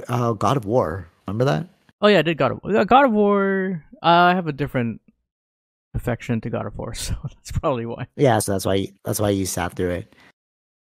uh, 0.09 0.33
God 0.33 0.57
of 0.57 0.65
War. 0.65 1.09
Remember 1.27 1.45
that? 1.45 1.69
Oh 2.01 2.09
yeah, 2.09 2.19
I 2.19 2.23
did 2.23 2.37
God 2.39 2.53
of 2.53 2.61
War. 2.63 2.85
God 2.85 3.05
of 3.07 3.13
War. 3.13 3.85
I 4.03 4.35
have 4.35 4.47
a 4.47 4.53
different 4.53 5.01
affection 5.95 6.41
to 6.43 6.51
God 6.51 6.67
of 6.67 6.77
War, 6.77 6.95
so 6.95 7.15
that's 7.23 7.53
probably 7.53 7.87
why. 7.87 8.07
Yeah, 8.17 8.39
so 8.41 8.53
that's 8.53 8.67
why 8.67 8.89
that's 9.05 9.21
why 9.21 9.31
you 9.31 9.47
sat 9.47 9.75
through 9.75 9.91
it. 9.91 10.15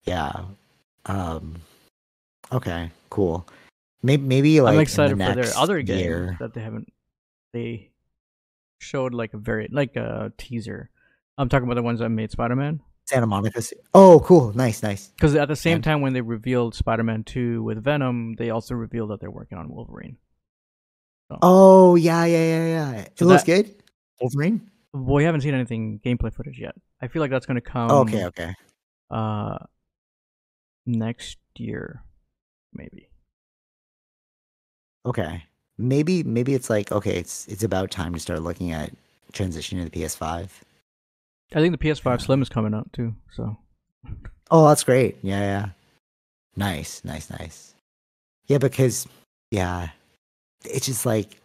Yeah. 0.05 0.45
Um 1.07 1.57
okay, 2.53 2.91
cool. 3.11 3.47
Maybe 4.03 4.23
maybe 4.23 4.61
like 4.61 4.69
I'm 4.69 4.75
in 4.75 4.77
the 4.79 4.83
excited 4.83 5.19
for 5.19 5.35
their 5.35 5.57
other 5.57 5.83
game 5.83 5.99
year- 5.99 6.37
that 6.41 6.55
they 6.55 6.61
haven't. 6.61 6.93
They 7.53 7.91
showed 8.79 9.15
like 9.15 9.35
a 9.35 9.39
very 9.39 9.69
like 9.73 9.97
a 9.97 10.33
teaser. 10.39 10.91
I'm 11.37 11.49
talking 11.49 11.65
about 11.67 11.75
the 11.77 11.83
ones 11.83 12.01
that 12.01 12.09
made 12.11 12.31
Spider 12.31 12.57
Man. 12.57 12.81
Santa 13.09 13.27
Monica. 13.27 13.63
Oh, 13.95 14.21
cool. 14.21 14.53
Nice, 14.55 14.83
nice. 14.83 15.09
Because 15.09 15.35
at 15.35 15.49
the 15.49 15.57
same 15.57 15.77
And- 15.77 15.85
time, 15.85 16.01
when 16.03 16.13
they 16.13 16.21
revealed 16.21 16.75
Spider 16.75 17.03
Man 17.03 17.25
2 17.25 17.63
with 17.63 17.83
Venom, 17.83 18.35
they 18.35 18.51
also 18.51 18.75
revealed 18.75 19.11
that 19.11 19.21
they're 19.21 19.31
working 19.31 19.57
on 19.57 19.71
Wolverine. 19.71 20.19
Oh, 21.43 21.95
yeah, 21.95 22.25
yeah, 22.27 22.45
yeah, 22.45 22.67
yeah. 22.67 22.93
It 23.01 23.19
So 23.19 23.25
looks 23.25 23.45
that- 23.45 23.63
good. 23.65 23.83
Wolverine? 24.21 24.71
Well, 24.93 25.17
we 25.17 25.25
haven't 25.25 25.41
seen 25.43 25.55
anything 25.55 26.01
gameplay 26.05 26.33
footage 26.33 26.59
yet. 26.59 26.75
I 27.01 27.09
feel 27.09 27.21
like 27.21 27.31
that's 27.31 27.47
going 27.47 27.55
to 27.55 27.61
come. 27.61 27.91
Oh, 27.91 28.01
okay, 28.01 28.27
okay. 28.27 28.55
Uh, 29.11 29.59
next 30.87 31.39
year, 31.57 32.03
maybe. 32.75 33.09
Okay. 35.07 35.45
Maybe 35.79 36.25
maybe 36.25 36.55
it's 36.55 36.69
like 36.69 36.91
okay, 36.91 37.17
it's 37.17 37.47
it's 37.47 37.63
about 37.63 37.91
time 37.93 38.13
to 38.13 38.19
start 38.19 38.43
looking 38.43 38.73
at 38.73 38.91
transitioning 39.33 39.85
to 39.85 39.89
the 39.89 39.91
PS5. 39.91 40.49
I 41.55 41.61
think 41.61 41.79
the 41.79 41.79
PS5 41.89 42.05
Yeah. 42.05 42.17
Slim 42.19 42.43
is 42.43 42.49
coming 42.49 42.75
out 42.75 42.93
too. 42.93 43.15
So 43.35 43.57
Oh, 44.51 44.69
that's 44.69 44.85
great. 44.85 45.17
Yeah, 45.23 45.41
yeah. 45.41 45.69
Nice, 46.57 47.03
nice, 47.05 47.31
nice. 47.31 47.75
Yeah, 48.47 48.59
because 48.59 49.07
yeah, 49.51 49.89
it's 50.65 50.87
just 50.87 51.07
like 51.07 51.37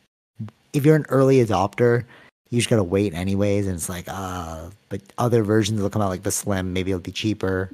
if 0.73 0.85
you're 0.85 0.95
an 0.95 1.05
early 1.09 1.43
adopter, 1.45 2.03
you 2.49 2.59
just 2.59 2.69
gotta 2.69 2.83
wait 2.83 3.13
anyways, 3.13 3.67
and 3.67 3.75
it's 3.75 3.89
like 3.89 4.05
uh 4.07 4.69
but 4.89 5.01
other 5.17 5.43
versions 5.43 5.81
will 5.81 5.89
come 5.89 6.01
out 6.01 6.09
like 6.09 6.23
the 6.23 6.31
slim, 6.31 6.73
maybe 6.73 6.91
it'll 6.91 7.01
be 7.01 7.11
cheaper. 7.11 7.71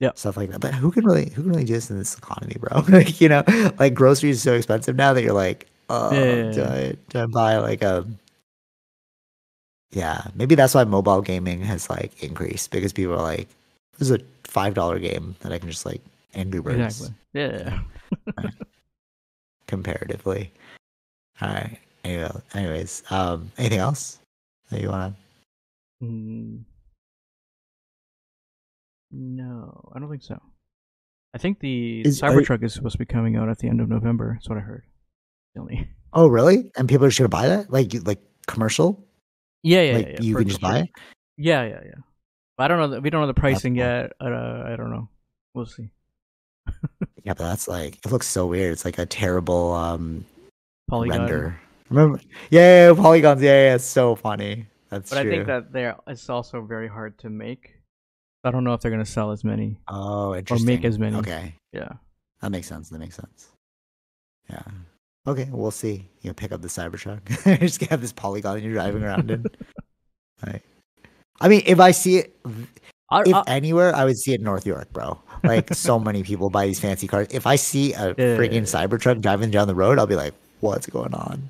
Yeah. 0.00 0.10
Stuff 0.16 0.36
like 0.36 0.50
that. 0.50 0.60
But 0.60 0.74
who 0.74 0.90
can 0.90 1.04
really 1.04 1.30
who 1.30 1.42
can 1.42 1.50
really 1.52 1.64
do 1.64 1.74
this 1.74 1.90
in 1.90 1.98
this 1.98 2.16
economy, 2.18 2.56
bro? 2.58 2.80
like, 2.88 3.20
you 3.20 3.28
know, 3.28 3.44
like 3.78 3.94
groceries 3.94 4.38
are 4.40 4.50
so 4.50 4.54
expensive 4.54 4.96
now 4.96 5.12
that 5.12 5.22
you're 5.22 5.32
like, 5.32 5.66
oh 5.90 6.12
Yeah, 6.12 6.24
yeah, 6.34 6.50
do. 6.52 6.64
I, 6.64 6.94
do 7.08 7.18
I 7.20 7.26
buy 7.26 7.58
like 7.58 7.82
a 7.82 8.06
yeah, 9.92 10.26
maybe 10.34 10.54
that's 10.54 10.74
why 10.74 10.84
mobile 10.84 11.22
gaming 11.22 11.60
has 11.62 11.88
like 11.90 12.22
increased 12.22 12.70
because 12.70 12.92
people 12.92 13.14
are 13.14 13.22
like, 13.22 13.48
this 13.98 14.10
is 14.10 14.16
a 14.16 14.20
five 14.44 14.74
dollar 14.74 14.98
game 14.98 15.36
that 15.40 15.52
I 15.52 15.58
can 15.58 15.68
just 15.68 15.86
like 15.86 16.00
Angry 16.34 16.60
Birds 16.60 16.78
exactly. 17.00 17.16
Yeah. 17.34 17.80
comparatively. 19.66 20.52
All 21.40 21.48
right. 21.48 21.78
Anyway, 22.04 22.30
anyways, 22.54 23.02
um, 23.10 23.50
anything 23.58 23.78
else 23.78 24.18
that 24.70 24.80
you 24.80 24.88
want 24.88 25.14
Mm, 26.02 26.64
no, 29.12 29.92
I 29.94 30.00
don't 30.00 30.10
think 30.10 30.22
so. 30.24 30.40
I 31.34 31.38
think 31.38 31.60
the 31.60 32.00
Is- 32.00 32.20
you- 32.20 32.26
Cybertruck 32.28 32.62
is 32.64 32.74
supposed 32.74 32.94
to 32.94 32.98
be 32.98 33.04
coming 33.06 33.36
out 33.36 33.48
at 33.48 33.58
the 33.58 33.68
end 33.68 33.80
of 33.80 33.88
November. 33.88 34.32
That's 34.34 34.48
what 34.48 34.58
I 34.58 34.62
heard. 34.62 34.82
Only. 35.56 35.88
Oh, 36.12 36.26
really? 36.26 36.72
And 36.76 36.88
people 36.88 37.06
are 37.06 37.08
just 37.08 37.18
gonna 37.18 37.28
buy 37.28 37.48
that? 37.48 37.70
Like, 37.70 37.92
like 38.06 38.20
commercial? 38.46 39.02
Yeah, 39.62 39.82
yeah, 39.82 39.92
like 39.96 40.06
yeah. 40.06 40.12
yeah, 40.14 40.20
you 40.20 40.36
can 40.36 40.48
just 40.48 40.60
buy 40.60 40.78
it? 40.80 40.90
Yeah, 41.36 41.62
yeah, 41.64 41.80
yeah. 41.84 42.00
But 42.56 42.64
I 42.64 42.68
don't 42.68 42.78
know. 42.78 42.88
The, 42.96 43.00
we 43.00 43.10
don't 43.10 43.20
know 43.20 43.26
the 43.26 43.34
pricing 43.34 43.74
yet. 43.74 44.12
Uh, 44.20 44.26
I 44.66 44.74
don't 44.76 44.90
know. 44.90 45.08
We'll 45.54 45.66
see. 45.66 45.90
Yeah, 47.24 47.34
but 47.34 47.44
that's 47.44 47.68
like 47.68 48.04
it 48.04 48.10
looks 48.10 48.26
so 48.26 48.46
weird. 48.46 48.72
It's 48.72 48.84
like 48.84 48.98
a 48.98 49.06
terrible 49.06 49.72
um 49.74 50.24
Polygon. 50.90 51.20
render. 51.20 51.60
Remember? 51.88 52.20
Yeah, 52.50 52.88
yeah, 52.88 52.94
polygons. 52.94 53.40
Yeah, 53.40 53.66
yeah, 53.68 53.74
it's 53.76 53.84
so 53.84 54.16
funny. 54.16 54.66
That's 54.90 55.08
true. 55.10 55.18
But 55.18 55.22
true. 55.22 55.32
I 55.32 55.34
think 55.36 55.46
that 55.46 55.72
they're 55.72 55.96
it's 56.08 56.28
also 56.28 56.62
very 56.62 56.88
hard 56.88 57.16
to 57.18 57.30
make. 57.30 57.76
I 58.42 58.50
don't 58.50 58.64
know 58.64 58.74
if 58.74 58.80
they're 58.80 58.90
gonna 58.90 59.04
sell 59.06 59.30
as 59.30 59.44
many. 59.44 59.76
oh, 59.86 60.34
interesting. 60.34 60.68
Or 60.68 60.72
make 60.72 60.84
as 60.84 60.98
many. 60.98 61.16
Okay, 61.18 61.54
Yeah. 61.72 61.90
that 62.40 62.50
makes 62.50 62.66
sense. 62.66 62.88
That 62.88 62.98
makes 62.98 63.14
sense. 63.14 63.50
Yeah. 64.50 64.62
Okay, 65.26 65.48
we'll 65.52 65.70
see. 65.70 66.08
You 66.22 66.30
know, 66.30 66.34
pick 66.34 66.50
up 66.52 66.62
the 66.62 66.68
Cybertruck. 66.68 67.20
just 67.60 67.80
have 67.82 68.00
this 68.00 68.12
polygon 68.12 68.62
you're 68.62 68.72
driving 68.74 69.02
around 69.04 69.30
in. 69.30 69.46
Right. 70.44 70.60
I 71.40 71.48
mean, 71.48 71.62
if 71.66 71.78
I 71.78 71.92
see 71.92 72.16
it, 72.16 72.36
I, 73.10 73.20
if 73.24 73.32
I- 73.32 73.44
anywhere, 73.46 73.94
I 73.94 74.04
would 74.04 74.18
see 74.18 74.32
it 74.32 74.40
in 74.40 74.44
North 74.44 74.66
York, 74.66 74.92
bro. 74.92 75.20
Like 75.44 75.72
so 75.72 76.00
many 76.00 76.24
people 76.24 76.50
buy 76.50 76.66
these 76.66 76.80
fancy 76.80 77.06
cars. 77.06 77.28
If 77.30 77.46
I 77.46 77.54
see 77.54 77.92
a 77.92 78.08
Yeah. 78.08 78.36
freaking 78.36 78.62
Cybertruck 78.62 79.20
driving 79.20 79.52
down 79.52 79.68
the 79.68 79.74
road, 79.76 80.00
I'll 80.00 80.06
be 80.08 80.16
like, 80.16 80.34
"What's 80.58 80.86
going 80.88 81.14
on?" 81.14 81.48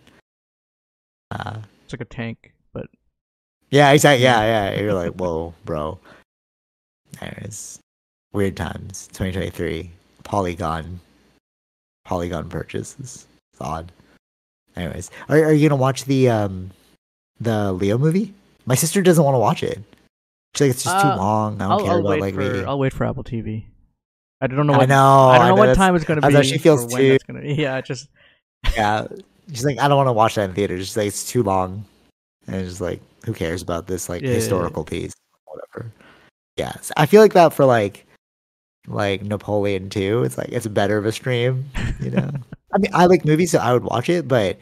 Uh, 1.30 1.60
it's 1.84 1.94
like 1.94 2.02
a 2.02 2.04
tank, 2.04 2.52
but 2.74 2.86
yeah, 3.70 3.90
exactly. 3.92 4.24
Yeah, 4.24 4.40
yeah. 4.74 4.80
You're 4.80 4.92
like, 4.92 5.12
"Whoa, 5.12 5.54
bro." 5.64 5.98
There's 7.20 7.78
weird 8.34 8.56
times. 8.58 9.06
2023 9.14 9.90
Polygon, 10.24 11.00
Polygon 12.04 12.50
purchases. 12.50 13.26
It's 13.52 13.60
odd. 13.60 13.92
Anyways, 14.76 15.10
are 15.28 15.36
are 15.44 15.52
you 15.52 15.68
gonna 15.68 15.80
watch 15.80 16.04
the 16.04 16.28
um 16.30 16.70
the 17.40 17.72
Leo 17.72 17.98
movie? 17.98 18.32
My 18.66 18.74
sister 18.74 19.02
doesn't 19.02 19.22
want 19.22 19.34
to 19.34 19.38
watch 19.40 19.62
it. 19.62 19.78
She's 20.54 20.60
like, 20.60 20.70
it's 20.70 20.82
just 20.84 20.96
Uh, 20.96 21.02
too 21.02 21.18
long. 21.18 21.56
I 21.60 21.64
don't 21.64 21.72
I'll, 21.72 21.80
care 21.80 21.90
I'll 21.92 22.00
about 22.00 22.20
like 22.20 22.34
for. 22.34 22.64
I'll 22.66 22.78
wait 22.78 22.92
for 22.92 23.04
Apple 23.04 23.24
TV. 23.24 23.66
I 24.40 24.46
don't 24.46 24.66
know 24.66 24.74
I 24.74 24.78
what 24.78 24.88
know. 24.88 25.28
I 25.28 25.38
don't 25.38 25.48
know 25.48 25.54
what 25.54 25.74
time 25.76 25.94
it's 25.96 26.04
gonna 26.04 26.20
be. 26.20 26.32
how 26.32 26.42
she 26.42 26.58
feels 26.58 26.92
too. 26.92 27.18
Yeah, 27.42 27.80
just 27.80 28.08
Yeah, 28.76 29.06
she's 29.48 29.64
like, 29.64 29.78
I 29.78 29.88
don't 29.88 29.96
want 29.96 30.08
to 30.08 30.12
watch 30.12 30.34
that 30.36 30.48
in 30.50 30.54
theater. 30.54 30.76
She's 30.78 30.96
like, 30.96 31.06
it's 31.08 31.28
too 31.30 31.42
long, 31.42 31.84
and 32.46 32.56
it's 32.56 32.70
just 32.70 32.80
like, 32.80 33.00
who 33.24 33.32
cares 33.34 33.62
about 33.62 33.86
this 33.86 34.08
like 34.08 34.22
Yeah, 34.22 34.28
yeah, 34.28 34.32
yeah. 34.32 34.40
historical 34.40 34.84
piece, 34.84 35.12
whatever. 35.44 35.90
Yeah, 36.56 36.72
so 36.80 36.92
I 36.96 37.06
feel 37.06 37.20
like 37.22 37.32
that 37.34 37.52
for 37.52 37.64
like, 37.64 38.06
like 38.88 39.22
Napoleon 39.22 39.90
too. 39.90 40.22
It's 40.24 40.36
like 40.38 40.48
it's 40.48 40.66
better 40.66 40.98
of 40.98 41.06
a 41.06 41.12
stream, 41.12 41.70
you 42.00 42.10
know. 42.10 42.30
I 42.72 42.78
mean, 42.78 42.90
I 42.94 43.06
like 43.06 43.24
movies, 43.24 43.50
so 43.52 43.58
I 43.58 43.72
would 43.72 43.84
watch 43.84 44.08
it, 44.08 44.26
but 44.28 44.58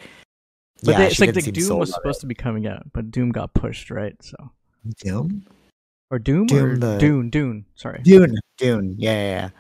But 0.83 0.93
yeah, 0.93 0.99
they, 0.99 1.07
it's 1.09 1.21
like 1.21 1.35
the 1.35 1.43
Doom 1.53 1.79
was 1.79 1.93
supposed 1.95 2.21
to 2.21 2.27
be 2.27 2.35
coming 2.35 2.67
out, 2.67 2.93
but 2.93 3.11
Doom 3.11 3.31
got 3.31 3.55
pushed, 3.55 3.91
right? 3.91 4.17
So. 4.23 4.37
Doom, 5.05 5.45
or 6.11 6.19
Doom, 6.19 6.47
Doom 6.47 6.65
or 6.65 6.77
the- 6.77 6.99
Dune, 6.99 7.31
Dune. 7.31 7.65
Sorry. 7.75 8.01
Dune, 8.03 8.37
Dune. 8.57 8.95
Yeah, 8.99 9.13
yeah, 9.13 9.31
yeah. 9.31 9.51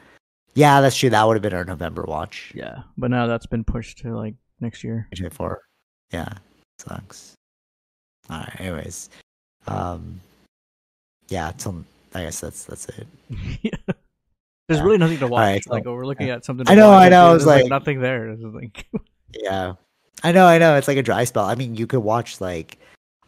Yeah, 0.55 0.81
that's 0.81 0.97
true. 0.97 1.10
That 1.10 1.27
would 1.27 1.35
have 1.35 1.43
been 1.43 1.55
our 1.55 1.64
November 1.64 2.02
watch. 2.02 2.52
Yeah, 2.55 2.82
but 2.98 3.10
now 3.10 3.27
that's 3.27 3.47
been 3.47 3.64
pushed 3.64 3.98
to 3.98 4.16
like 4.16 4.35
next 4.60 4.82
year. 4.82 5.06
2024. 5.14 5.60
Yeah, 6.12 6.32
sucks. 6.81 7.35
All 8.28 8.39
right. 8.39 8.60
Anyways, 8.60 9.10
um, 9.68 10.20
yeah. 11.28 11.52
Till 11.56 11.85
I 12.14 12.24
guess 12.24 12.40
that's 12.40 12.64
that's 12.64 12.89
it. 12.89 13.06
There's 14.71 14.79
Yeah. 14.79 14.85
really 14.85 14.99
nothing 14.99 15.19
to 15.19 15.27
watch. 15.27 15.41
Alright, 15.41 15.65
so- 15.65 15.73
like, 15.73 15.85
oh, 15.85 15.95
we're 15.95 16.07
looking 16.07 16.31
at 16.31 16.45
something. 16.45 16.65
I 16.69 16.77
know, 16.77 16.93
I 16.93 17.09
know, 17.09 17.25
I 17.27 17.29
There's 17.31 17.41
was 17.41 17.47
like, 17.47 17.63
like- 17.65 17.71
nothing 17.71 18.01
there. 18.01 18.37
Like 18.37 18.87
Yeah, 19.35 19.75
I 20.23 20.31
know, 20.31 20.47
I 20.47 20.59
know. 20.59 20.77
It's 20.77 20.87
like 20.87 20.97
a 20.97 21.03
dry 21.03 21.25
spell. 21.25 21.45
I 21.45 21.57
mean, 21.57 21.75
you 21.75 21.89
could 21.89 22.01
watch 22.01 22.41
like 22.41 22.79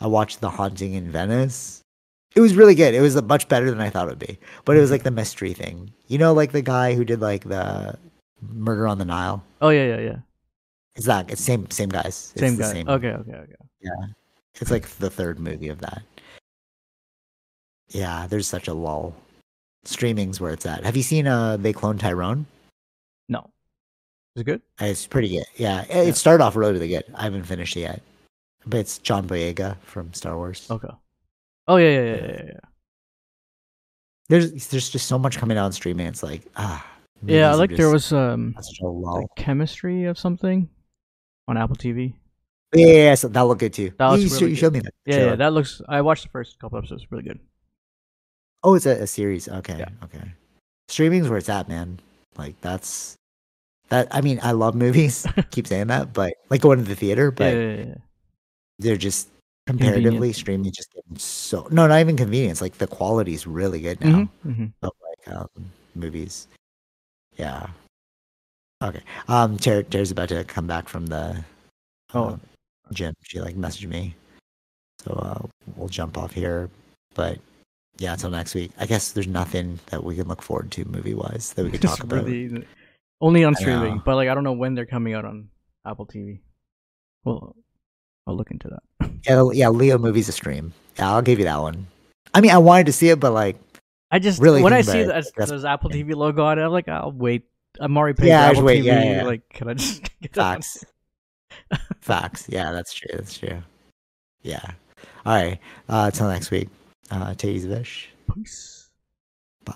I 0.01 0.06
watched 0.06 0.40
The 0.40 0.51
Haunting 0.51 0.94
in 0.94 1.10
Venice. 1.10 1.81
It 2.36 2.40
was 2.40 2.55
really 2.55 2.77
good. 2.77 2.94
It 2.94 3.01
was 3.01 3.16
uh, 3.16 3.23
much 3.23 3.48
better 3.48 3.69
than 3.70 3.81
I 3.81 3.90
thought 3.90 4.06
it 4.06 4.10
would 4.10 4.19
be. 4.20 4.39
But 4.64 4.77
it 4.77 4.81
was 4.81 4.93
like 4.93 5.02
the 5.02 5.10
mystery 5.10 5.52
thing. 5.52 5.93
You 6.06 6.19
know, 6.19 6.32
like 6.32 6.52
the 6.52 6.62
guy 6.62 6.94
who 6.94 7.05
did 7.05 7.20
like 7.20 7.43
the 7.48 7.98
Murder 8.52 8.86
on 8.86 8.98
the 8.98 9.05
Nile. 9.05 9.43
oh 9.60 9.70
yeah, 9.70 9.97
yeah, 9.97 10.01
yeah. 10.01 10.16
It's 10.94 11.06
that. 11.06 11.28
It's 11.28 11.43
same 11.43 11.69
same 11.73 11.89
guys. 11.89 12.32
It's 12.36 12.40
Same 12.40 12.56
guy. 12.56 12.73
Same, 12.73 12.89
Okay, 12.89 13.09
okay, 13.10 13.32
okay. 13.35 13.55
Yeah. 13.81 14.06
It's 14.60 14.70
like 14.70 14.86
the 14.86 15.10
third 15.10 15.40
movie 15.40 15.69
of 15.70 15.81
that. 15.81 16.02
Yeah, 17.89 18.27
there's 18.28 18.47
such 18.47 18.69
a 18.69 18.74
lull. 18.74 19.14
Streaming's 19.84 20.40
where 20.40 20.52
it's 20.52 20.66
at. 20.66 20.84
Have 20.84 20.96
you 20.96 21.02
seen 21.02 21.26
uh 21.26 21.56
They 21.56 21.72
Clone 21.72 21.98
Tyrone? 21.98 22.46
No, 23.28 23.50
is 24.36 24.42
it 24.42 24.44
good? 24.44 24.62
It's 24.80 25.06
pretty 25.06 25.28
good. 25.28 25.44
Yeah, 25.56 25.82
it, 25.82 26.09
it 26.09 26.16
started 26.16 26.42
off 26.42 26.56
really, 26.56 26.72
really 26.72 26.88
good. 26.88 27.04
I 27.14 27.24
haven't 27.24 27.44
finished 27.44 27.76
it 27.76 27.80
yet. 27.80 28.02
But 28.66 28.80
it's 28.80 28.98
John 28.98 29.26
Boyega 29.26 29.76
from 29.80 30.12
Star 30.14 30.36
Wars. 30.36 30.66
Okay. 30.70 30.88
Oh 31.68 31.76
yeah, 31.76 31.88
yeah, 31.88 32.00
yeah, 32.00 32.26
yeah. 32.26 32.42
yeah. 32.46 32.60
There's 34.28 34.68
there's 34.68 34.88
just 34.88 35.06
so 35.06 35.18
much 35.18 35.38
coming 35.38 35.59
out 35.59 35.66
on 35.66 35.72
streaming. 35.72 36.06
It's 36.06 36.22
like 36.22 36.42
ah. 36.56 36.86
Yeah, 37.24 37.50
I 37.50 37.54
like 37.54 37.76
there 37.76 37.90
was 37.90 38.12
um 38.12 38.54
such 38.60 38.80
a 38.80 38.86
like 38.86 39.26
chemistry 39.36 40.04
of 40.04 40.18
something 40.18 40.68
on 41.48 41.56
Apple 41.56 41.76
TV. 41.76 42.14
yeah, 42.74 42.86
yeah, 42.86 42.92
yeah, 42.94 43.14
so 43.14 43.28
that 43.28 43.40
looked 43.42 43.60
good 43.60 43.72
too. 43.72 43.92
That 43.98 44.10
was 44.10 44.24
you, 44.24 44.30
really 44.30 44.44
you 44.44 44.48
good. 44.50 44.59
showed 44.59 44.72
me 44.72 44.80
that. 44.80 44.94
Yeah, 45.06 45.16
yeah, 45.26 45.34
that 45.36 45.52
looks. 45.52 45.82
I 45.88 46.00
watched 46.00 46.24
the 46.24 46.30
first 46.30 46.59
couple 46.59 46.78
episodes. 46.78 47.06
Really 47.10 47.24
good. 47.24 47.40
Oh, 48.64 48.74
it's 48.74 48.86
a, 48.86 49.02
a 49.02 49.06
series. 49.06 49.48
Okay, 49.48 49.78
Yeah. 49.78 49.89
okay. 50.05 50.22
Streaming's 50.89 51.28
where 51.28 51.39
it's 51.39 51.48
at, 51.48 51.68
man. 51.68 51.98
Like 52.36 52.60
that's 52.60 53.16
that. 53.89 54.09
I 54.10 54.20
mean, 54.20 54.40
I 54.43 54.52
love 54.52 54.74
movies. 54.74 55.26
keep 55.51 55.66
saying 55.66 55.89
that, 55.89 56.12
but 56.12 56.34
like 56.51 56.60
going 56.60 56.78
to 56.78 56.84
the 56.84 56.94
theater, 56.94 57.30
but 57.30 57.55
yeah, 57.55 57.74
yeah, 57.76 57.94
they're 58.78 58.97
just 58.97 59.28
comparatively 59.66 60.10
Convenient. 60.10 60.36
streaming 60.36 60.72
just 60.72 60.93
getting 60.93 61.18
so 61.18 61.66
no, 61.70 61.86
not 61.86 62.01
even 62.01 62.16
convenience. 62.16 62.60
Like 62.60 62.78
the 62.78 62.86
quality's 62.86 63.47
really 63.47 63.80
good 63.80 64.01
now 64.01 64.28
Mhm, 64.47 64.56
mhm. 64.56 64.72
of 64.82 64.93
like 65.09 65.36
um, 65.36 65.48
movies. 65.94 66.48
Yeah. 67.36 67.68
Okay. 68.82 69.02
Um, 69.28 69.56
Ter- 69.59 69.84
Terry's 69.84 70.10
about 70.10 70.28
to 70.30 70.44
come 70.44 70.66
back 70.66 70.89
from 70.89 71.06
the 71.06 71.44
Oh. 72.14 72.24
um, 72.34 72.40
gym. 72.93 73.14
She 73.22 73.40
like 73.40 73.55
messaged 73.56 73.89
me, 73.89 74.14
so 75.05 75.12
uh, 75.12 75.47
we'll 75.76 75.89
jump 75.89 76.18
off 76.18 76.32
here. 76.32 76.68
But 77.14 77.39
yeah, 77.98 78.12
until 78.12 78.31
next 78.31 78.55
week. 78.55 78.70
I 78.78 78.86
guess 78.86 79.12
there's 79.12 79.27
nothing 79.28 79.78
that 79.86 80.02
we 80.05 80.16
can 80.16 80.28
look 80.28 80.43
forward 80.43 80.70
to 80.73 80.85
movie 80.86 81.14
wise 81.14 81.52
that 81.55 81.64
we 81.64 81.70
could 81.70 81.82
talk 81.89 82.02
about. 82.02 82.27
only 83.20 83.44
on 83.44 83.55
streaming, 83.55 84.02
but 84.05 84.16
like 84.16 84.28
I 84.28 84.35
don't 84.35 84.44
know 84.44 84.52
when 84.52 84.74
they're 84.74 84.86
coming 84.86 85.14
out 85.14 85.24
on 85.24 85.48
Apple 85.86 86.06
TV. 86.06 86.40
Well, 87.24 87.55
I'll 88.27 88.36
look 88.36 88.51
into 88.51 88.69
that. 88.69 89.10
Yeah, 89.24 89.44
yeah. 89.52 89.69
Leo 89.69 89.98
movies 89.98 90.28
a 90.28 90.32
stream. 90.32 90.73
Yeah, 90.98 91.12
I'll 91.12 91.23
give 91.23 91.39
you 91.39 91.44
that 91.44 91.60
one. 91.60 91.86
I 92.35 92.40
mean, 92.40 92.51
I 92.51 92.59
wanted 92.59 92.86
to 92.86 92.93
see 92.93 93.09
it, 93.09 93.20
but 93.20 93.32
like, 93.32 93.56
I 94.10 94.19
just 94.19 94.40
Really 94.40 94.62
when 94.62 94.73
I 94.73 94.81
see 94.81 95.05
that- 95.05 95.27
there's 95.36 95.64
Apple 95.64 95.90
TV 95.90 96.14
logo 96.16 96.44
on 96.44 96.59
it, 96.59 96.62
I'm 96.62 96.73
like, 96.73 96.89
I'll 96.89 97.12
wait. 97.12 97.44
I'm 97.78 97.97
already 97.97 98.16
paying 98.16 98.31
Yeah, 98.31 98.47
for 98.48 98.51
Apple 98.52 98.64
wait, 98.64 98.82
TV. 98.82 98.86
yeah, 98.86 99.02
yeah. 99.19 99.23
Like, 99.24 99.48
can 99.48 99.69
I 99.69 99.74
just 99.74 100.02
get 100.20 100.35
facts, 100.35 100.85
facts. 102.01 102.47
Yeah, 102.48 102.73
that's 102.73 102.93
true. 102.93 103.10
That's 103.14 103.39
true. 103.39 103.62
Yeah. 104.43 104.73
All 105.24 105.35
right. 105.35 105.59
Uh, 105.89 106.10
until 106.12 106.28
next 106.28 106.51
week. 106.51 106.69
Uh, 107.12 107.34
take 107.34 107.51
it 107.51 107.56
easy, 107.56 107.68
Vish. 107.68 108.09
Peace. 108.34 108.90
Bye. 109.64 109.74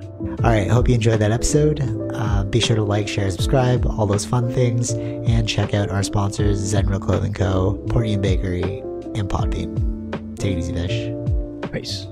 All 0.00 0.36
right. 0.44 0.70
Hope 0.70 0.88
you 0.88 0.94
enjoyed 0.94 1.18
that 1.18 1.32
episode. 1.32 1.80
Uh, 2.14 2.44
be 2.44 2.60
sure 2.60 2.76
to 2.76 2.84
like, 2.84 3.08
share, 3.08 3.28
subscribe, 3.32 3.84
all 3.84 4.06
those 4.06 4.24
fun 4.24 4.50
things, 4.52 4.92
and 4.92 5.48
check 5.48 5.74
out 5.74 5.90
our 5.90 6.04
sponsors: 6.04 6.60
Zenro 6.72 7.00
Clothing 7.00 7.34
Co., 7.34 7.74
Port 7.90 8.06
Union 8.06 8.20
Bakery, 8.20 8.78
and 9.16 9.28
Podbean. 9.28 10.38
Take 10.38 10.52
it 10.52 10.58
easy, 10.58 10.72
Vish. 10.72 11.72
Peace. 11.72 12.06